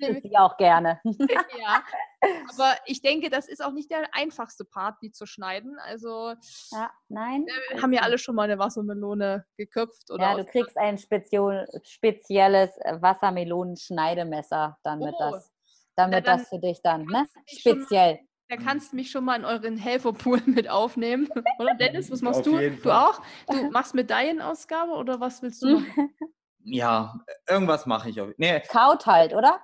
das 0.00 0.16
ich 0.22 0.38
auch 0.38 0.56
gerne. 0.56 1.00
ja, 1.04 1.82
aber 2.52 2.74
ich 2.86 3.02
denke, 3.02 3.30
das 3.30 3.48
ist 3.48 3.62
auch 3.64 3.72
nicht 3.72 3.90
der 3.90 4.08
einfachste 4.12 4.64
Part, 4.64 4.96
die 5.02 5.12
zu 5.12 5.26
schneiden. 5.26 5.78
Also, 5.80 6.34
ja, 6.72 6.90
nein. 7.08 7.46
Wir 7.70 7.82
haben 7.82 7.92
ja 7.92 8.02
alle 8.02 8.18
schon 8.18 8.34
mal 8.34 8.44
eine 8.44 8.58
Wassermelone 8.58 9.44
geköpft. 9.56 10.10
Oder 10.10 10.32
ja, 10.32 10.36
du 10.36 10.44
kriegst 10.44 10.76
ein 10.76 10.98
spezielles 10.98 12.70
Wassermelonenschneidemesser, 13.00 14.78
damit, 14.82 15.14
oh. 15.18 15.30
das, 15.30 15.52
damit 15.96 16.26
ja, 16.26 16.36
das 16.36 16.48
für 16.48 16.58
dich 16.58 16.80
dann, 16.82 17.04
ne? 17.04 17.26
Speziell. 17.46 18.20
Da 18.50 18.56
kannst 18.56 18.90
du 18.90 18.96
mich 18.96 19.12
schon 19.12 19.24
mal 19.24 19.36
in 19.36 19.44
euren 19.44 19.76
Helferpool 19.76 20.40
mit 20.46 20.68
aufnehmen. 20.68 21.28
Oder 21.60 21.74
Dennis, 21.74 22.10
was 22.10 22.20
machst 22.20 22.40
Auf 22.40 22.46
du? 22.46 22.70
Du 22.82 22.90
auch? 22.90 23.20
Du 23.46 23.54
machst 23.70 23.94
Medaillenausgabe 23.94 24.90
oder 24.90 25.20
was 25.20 25.40
willst 25.40 25.62
du 25.62 25.78
machen? 25.78 26.12
Ja, 26.64 27.14
irgendwas 27.48 27.86
mache 27.86 28.10
ich. 28.10 28.20
Nee. 28.36 28.60
Kaut 28.68 29.06
halt, 29.06 29.34
oder? 29.34 29.60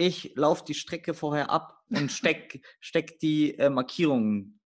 Ich 0.00 0.32
laufe 0.36 0.64
die 0.64 0.74
Strecke 0.74 1.12
vorher 1.12 1.50
ab 1.50 1.82
und 1.90 2.12
steck, 2.12 2.64
steck 2.78 3.18
die 3.18 3.58
äh, 3.58 3.68
Markierungen. 3.68 4.60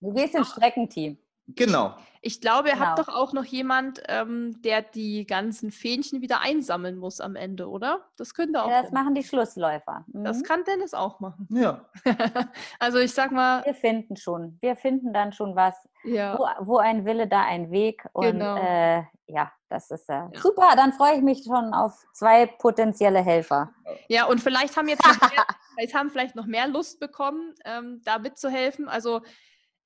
Du 0.00 0.14
gehst 0.14 0.34
ins 0.34 0.48
Streckenteam. 0.48 1.18
Genau. 1.48 1.94
Ich 2.24 2.40
glaube, 2.40 2.68
ihr 2.68 2.74
genau. 2.74 2.86
habt 2.86 2.98
doch 3.00 3.08
auch 3.08 3.32
noch 3.32 3.44
jemand, 3.44 4.00
ähm, 4.08 4.62
der 4.62 4.80
die 4.80 5.26
ganzen 5.26 5.72
Fähnchen 5.72 6.20
wieder 6.20 6.40
einsammeln 6.40 6.96
muss 6.96 7.20
am 7.20 7.34
Ende, 7.34 7.68
oder? 7.68 8.06
Das 8.16 8.32
könnte 8.34 8.62
auch. 8.62 8.68
Ja, 8.68 8.82
das 8.82 8.90
Dennis. 8.90 8.92
machen 8.92 9.14
die 9.16 9.24
Schlussläufer. 9.24 10.04
Mhm. 10.06 10.24
Das 10.24 10.44
kann 10.44 10.62
Dennis 10.62 10.94
auch 10.94 11.18
machen. 11.18 11.48
Ja. 11.50 11.84
also 12.78 12.98
ich 12.98 13.12
sag 13.12 13.32
mal. 13.32 13.64
Wir 13.64 13.74
finden 13.74 14.16
schon. 14.16 14.56
Wir 14.60 14.76
finden 14.76 15.12
dann 15.12 15.32
schon 15.32 15.56
was. 15.56 15.74
Ja. 16.04 16.38
Wo, 16.38 16.46
wo 16.66 16.78
ein 16.78 17.04
Wille, 17.04 17.26
da 17.26 17.42
ein 17.42 17.72
Weg. 17.72 18.06
Und 18.12 18.22
genau. 18.22 18.56
äh, 18.56 19.02
ja, 19.26 19.50
das 19.68 19.90
ist 19.90 20.08
äh, 20.08 20.12
ja. 20.12 20.30
super. 20.34 20.74
Dann 20.76 20.92
freue 20.92 21.16
ich 21.16 21.22
mich 21.22 21.42
schon 21.44 21.74
auf 21.74 21.92
zwei 22.12 22.46
potenzielle 22.46 23.20
Helfer. 23.20 23.72
Ja, 24.08 24.26
und 24.26 24.40
vielleicht 24.40 24.76
haben 24.76 24.86
jetzt 24.86 25.04
noch 25.04 25.20
mehr, 25.28 25.44
vielleicht 25.74 25.94
haben 25.94 26.10
vielleicht 26.10 26.36
noch 26.36 26.46
mehr 26.46 26.68
Lust 26.68 27.00
bekommen, 27.00 27.52
ähm, 27.64 28.00
da 28.04 28.18
mitzuhelfen. 28.18 28.88
Also 28.88 29.22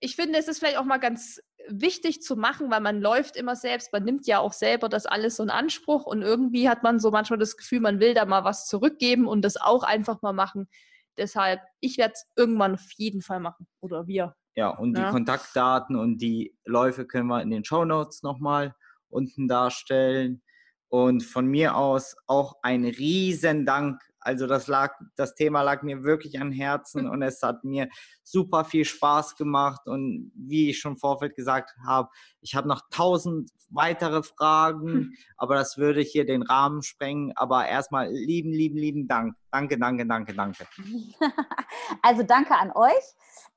ich 0.01 0.17
finde, 0.17 0.39
es 0.39 0.49
ist 0.49 0.59
vielleicht 0.59 0.79
auch 0.79 0.85
mal 0.85 0.99
ganz 0.99 1.41
wichtig 1.69 2.23
zu 2.23 2.37
machen, 2.37 2.71
weil 2.71 2.81
man 2.81 3.01
läuft 3.01 3.37
immer 3.37 3.57
selbst, 3.57 3.93
man 3.93 4.05
nimmt 4.05 4.27
ja 4.27 4.39
auch 4.39 4.53
selber 4.53 4.89
das 4.89 5.07
alles 5.07 5.37
so 5.37 5.43
in 5.43 5.51
Anspruch 5.51 6.07
und 6.07 6.23
irgendwie 6.23 6.69
hat 6.69 6.83
man 6.83 7.01
so 7.01 7.11
manchmal 7.11 7.39
das 7.39 7.57
Gefühl, 7.57 7.81
man 7.81 7.99
will 7.99 8.15
da 8.15 8.25
mal 8.25 8.45
was 8.45 8.67
zurückgeben 8.67 9.27
und 9.27 9.43
das 9.43 9.57
auch 9.57 9.83
einfach 9.83 10.23
mal 10.23 10.33
machen. 10.33 10.69
Deshalb, 11.17 11.61
ich 11.81 11.99
werde 11.99 12.13
es 12.15 12.27
irgendwann 12.37 12.75
auf 12.75 12.93
jeden 12.97 13.23
Fall 13.23 13.41
machen 13.41 13.67
oder 13.81 14.07
wir. 14.07 14.37
Ja, 14.55 14.71
und 14.71 14.97
ja. 14.97 15.07
die 15.07 15.13
Kontaktdaten 15.13 15.97
und 15.97 16.19
die 16.19 16.57
Läufe 16.65 17.07
können 17.07 17.29
wir 17.29 17.43
in 17.43 17.51
den 17.51 17.65
Show 17.65 17.85
Notes 17.85 18.23
nochmal 18.23 18.75
unten 19.09 19.49
darstellen. 19.49 20.43
Und 20.89 21.25
von 21.25 21.47
mir 21.47 21.77
aus 21.77 22.17
auch 22.27 22.55
ein 22.63 22.85
riesen 22.85 23.67
Dank 23.67 24.01
also 24.27 24.49
das 24.49 24.67
lag, 24.67 24.93
das 25.15 25.37
Thema 25.37 25.63
lag 25.63 25.85
mir 25.85 26.03
wirklich 26.03 26.41
am 26.41 26.51
Herzen 26.51 27.09
und 27.09 27.23
es 27.23 27.41
hat 27.43 27.63
mir 27.63 27.89
super 28.25 28.65
viel 28.65 28.85
Spaß 28.85 29.37
gemacht. 29.37 29.87
Und 29.87 30.33
wie 30.35 30.71
ich 30.71 30.81
schon 30.81 30.95
im 30.95 30.99
Vorfeld 30.99 31.37
gesagt 31.37 31.71
habe, 31.87 32.09
ich 32.41 32.57
habe 32.57 32.67
noch 32.67 32.83
tausend 32.91 33.51
weitere 33.71 34.25
Fragen, 34.25 35.15
aber 35.37 35.55
das 35.55 35.79
würde 35.79 36.01
hier 36.01 36.27
den 36.27 36.43
Rahmen 36.43 36.83
sprengen. 36.83 37.35
Aber 37.37 37.69
erstmal 37.69 38.11
lieben, 38.11 38.51
lieben, 38.51 38.77
lieben 38.77 39.07
Dank. 39.07 39.37
Danke, 39.57 39.79
danke, 39.79 40.07
danke, 40.07 40.35
danke. 40.35 40.67
Also 42.03 42.23
danke 42.23 42.55
an 42.55 42.73
euch. 42.73 43.07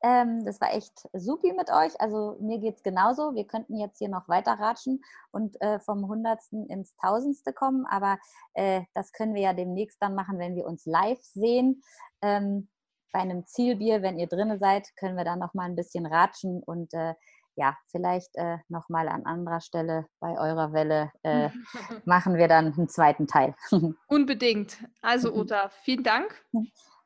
Ähm, 0.02 0.46
das 0.46 0.62
war 0.62 0.74
echt 0.74 1.10
supi 1.14 1.52
mit 1.52 1.70
euch. 1.70 2.00
Also 2.00 2.38
mir 2.40 2.60
geht 2.60 2.78
es 2.78 2.84
genauso. 2.84 3.36
Wir 3.36 3.46
könnten 3.46 3.76
jetzt 3.76 3.98
hier 3.98 4.08
noch 4.08 4.30
weiter 4.30 4.54
ratschen 4.54 5.04
und 5.32 5.60
äh, 5.62 5.80
vom 5.80 6.08
Hundertsten 6.08 6.68
ins 6.68 6.96
Tausendste 6.96 7.52
kommen, 7.52 7.86
aber 7.86 8.18
äh, 8.54 8.84
das 8.94 9.12
können 9.12 9.34
wir 9.34 9.42
ja 9.42 9.54
demnächst 9.54 10.02
dann 10.02 10.16
machen, 10.16 10.40
wenn 10.40 10.56
wir 10.56 10.66
uns 10.66 10.86
live 10.86 11.22
sehen. 11.22 11.84
Ähm, 12.22 12.70
bei 13.12 13.20
einem 13.20 13.46
Zielbier, 13.46 14.02
wenn 14.02 14.20
ihr 14.20 14.28
drinne 14.28 14.58
seid, 14.58 14.96
können 14.96 15.18
wir 15.18 15.26
dann 15.26 15.40
noch 15.40 15.54
mal 15.54 15.66
ein 15.66 15.76
bisschen 15.76 16.06
ratschen 16.06 16.64
und 16.64 16.94
äh, 16.94 17.14
ja, 17.60 17.78
vielleicht 17.92 18.36
äh, 18.36 18.58
nochmal 18.70 19.10
an 19.10 19.26
anderer 19.26 19.60
Stelle 19.60 20.08
bei 20.22 20.40
eurer 20.40 20.72
Welle 20.72 21.12
äh, 21.24 21.50
machen 22.06 22.38
wir 22.38 22.48
dann 22.48 22.74
einen 22.74 22.88
zweiten 22.88 23.28
Teil. 23.28 23.54
Unbedingt. 24.08 24.78
Also 25.02 25.34
Uta, 25.36 25.70
vielen 25.84 26.04
Dank. 26.04 26.42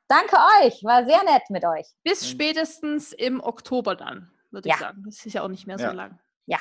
Danke 0.08 0.38
euch, 0.62 0.84
war 0.84 1.06
sehr 1.06 1.24
nett 1.24 1.50
mit 1.50 1.66
euch. 1.66 1.88
Bis 2.04 2.30
spätestens 2.30 3.14
im 3.14 3.42
Oktober 3.42 3.96
dann, 3.96 4.32
würde 4.52 4.70
ja. 4.70 4.76
ich 4.76 4.82
sagen. 4.82 5.04
Das 5.06 5.26
ist 5.26 5.34
ja 5.34 5.42
auch 5.42 5.50
nicht 5.50 5.66
mehr 5.66 5.80
so 5.80 5.86
ja. 5.86 5.92
lang. 5.92 6.20
Ja. 6.46 6.60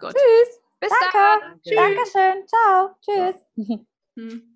Gut. 0.00 0.10
Tschüss. 0.10 0.60
Bis 0.80 0.90
Danke. 0.90 1.40
dann. 1.40 1.62
Tschüss. 1.62 1.76
Dankeschön. 1.76 2.46
Ciao. 2.48 2.96
Tschüss. 3.00 3.78
Hm. 4.16 4.55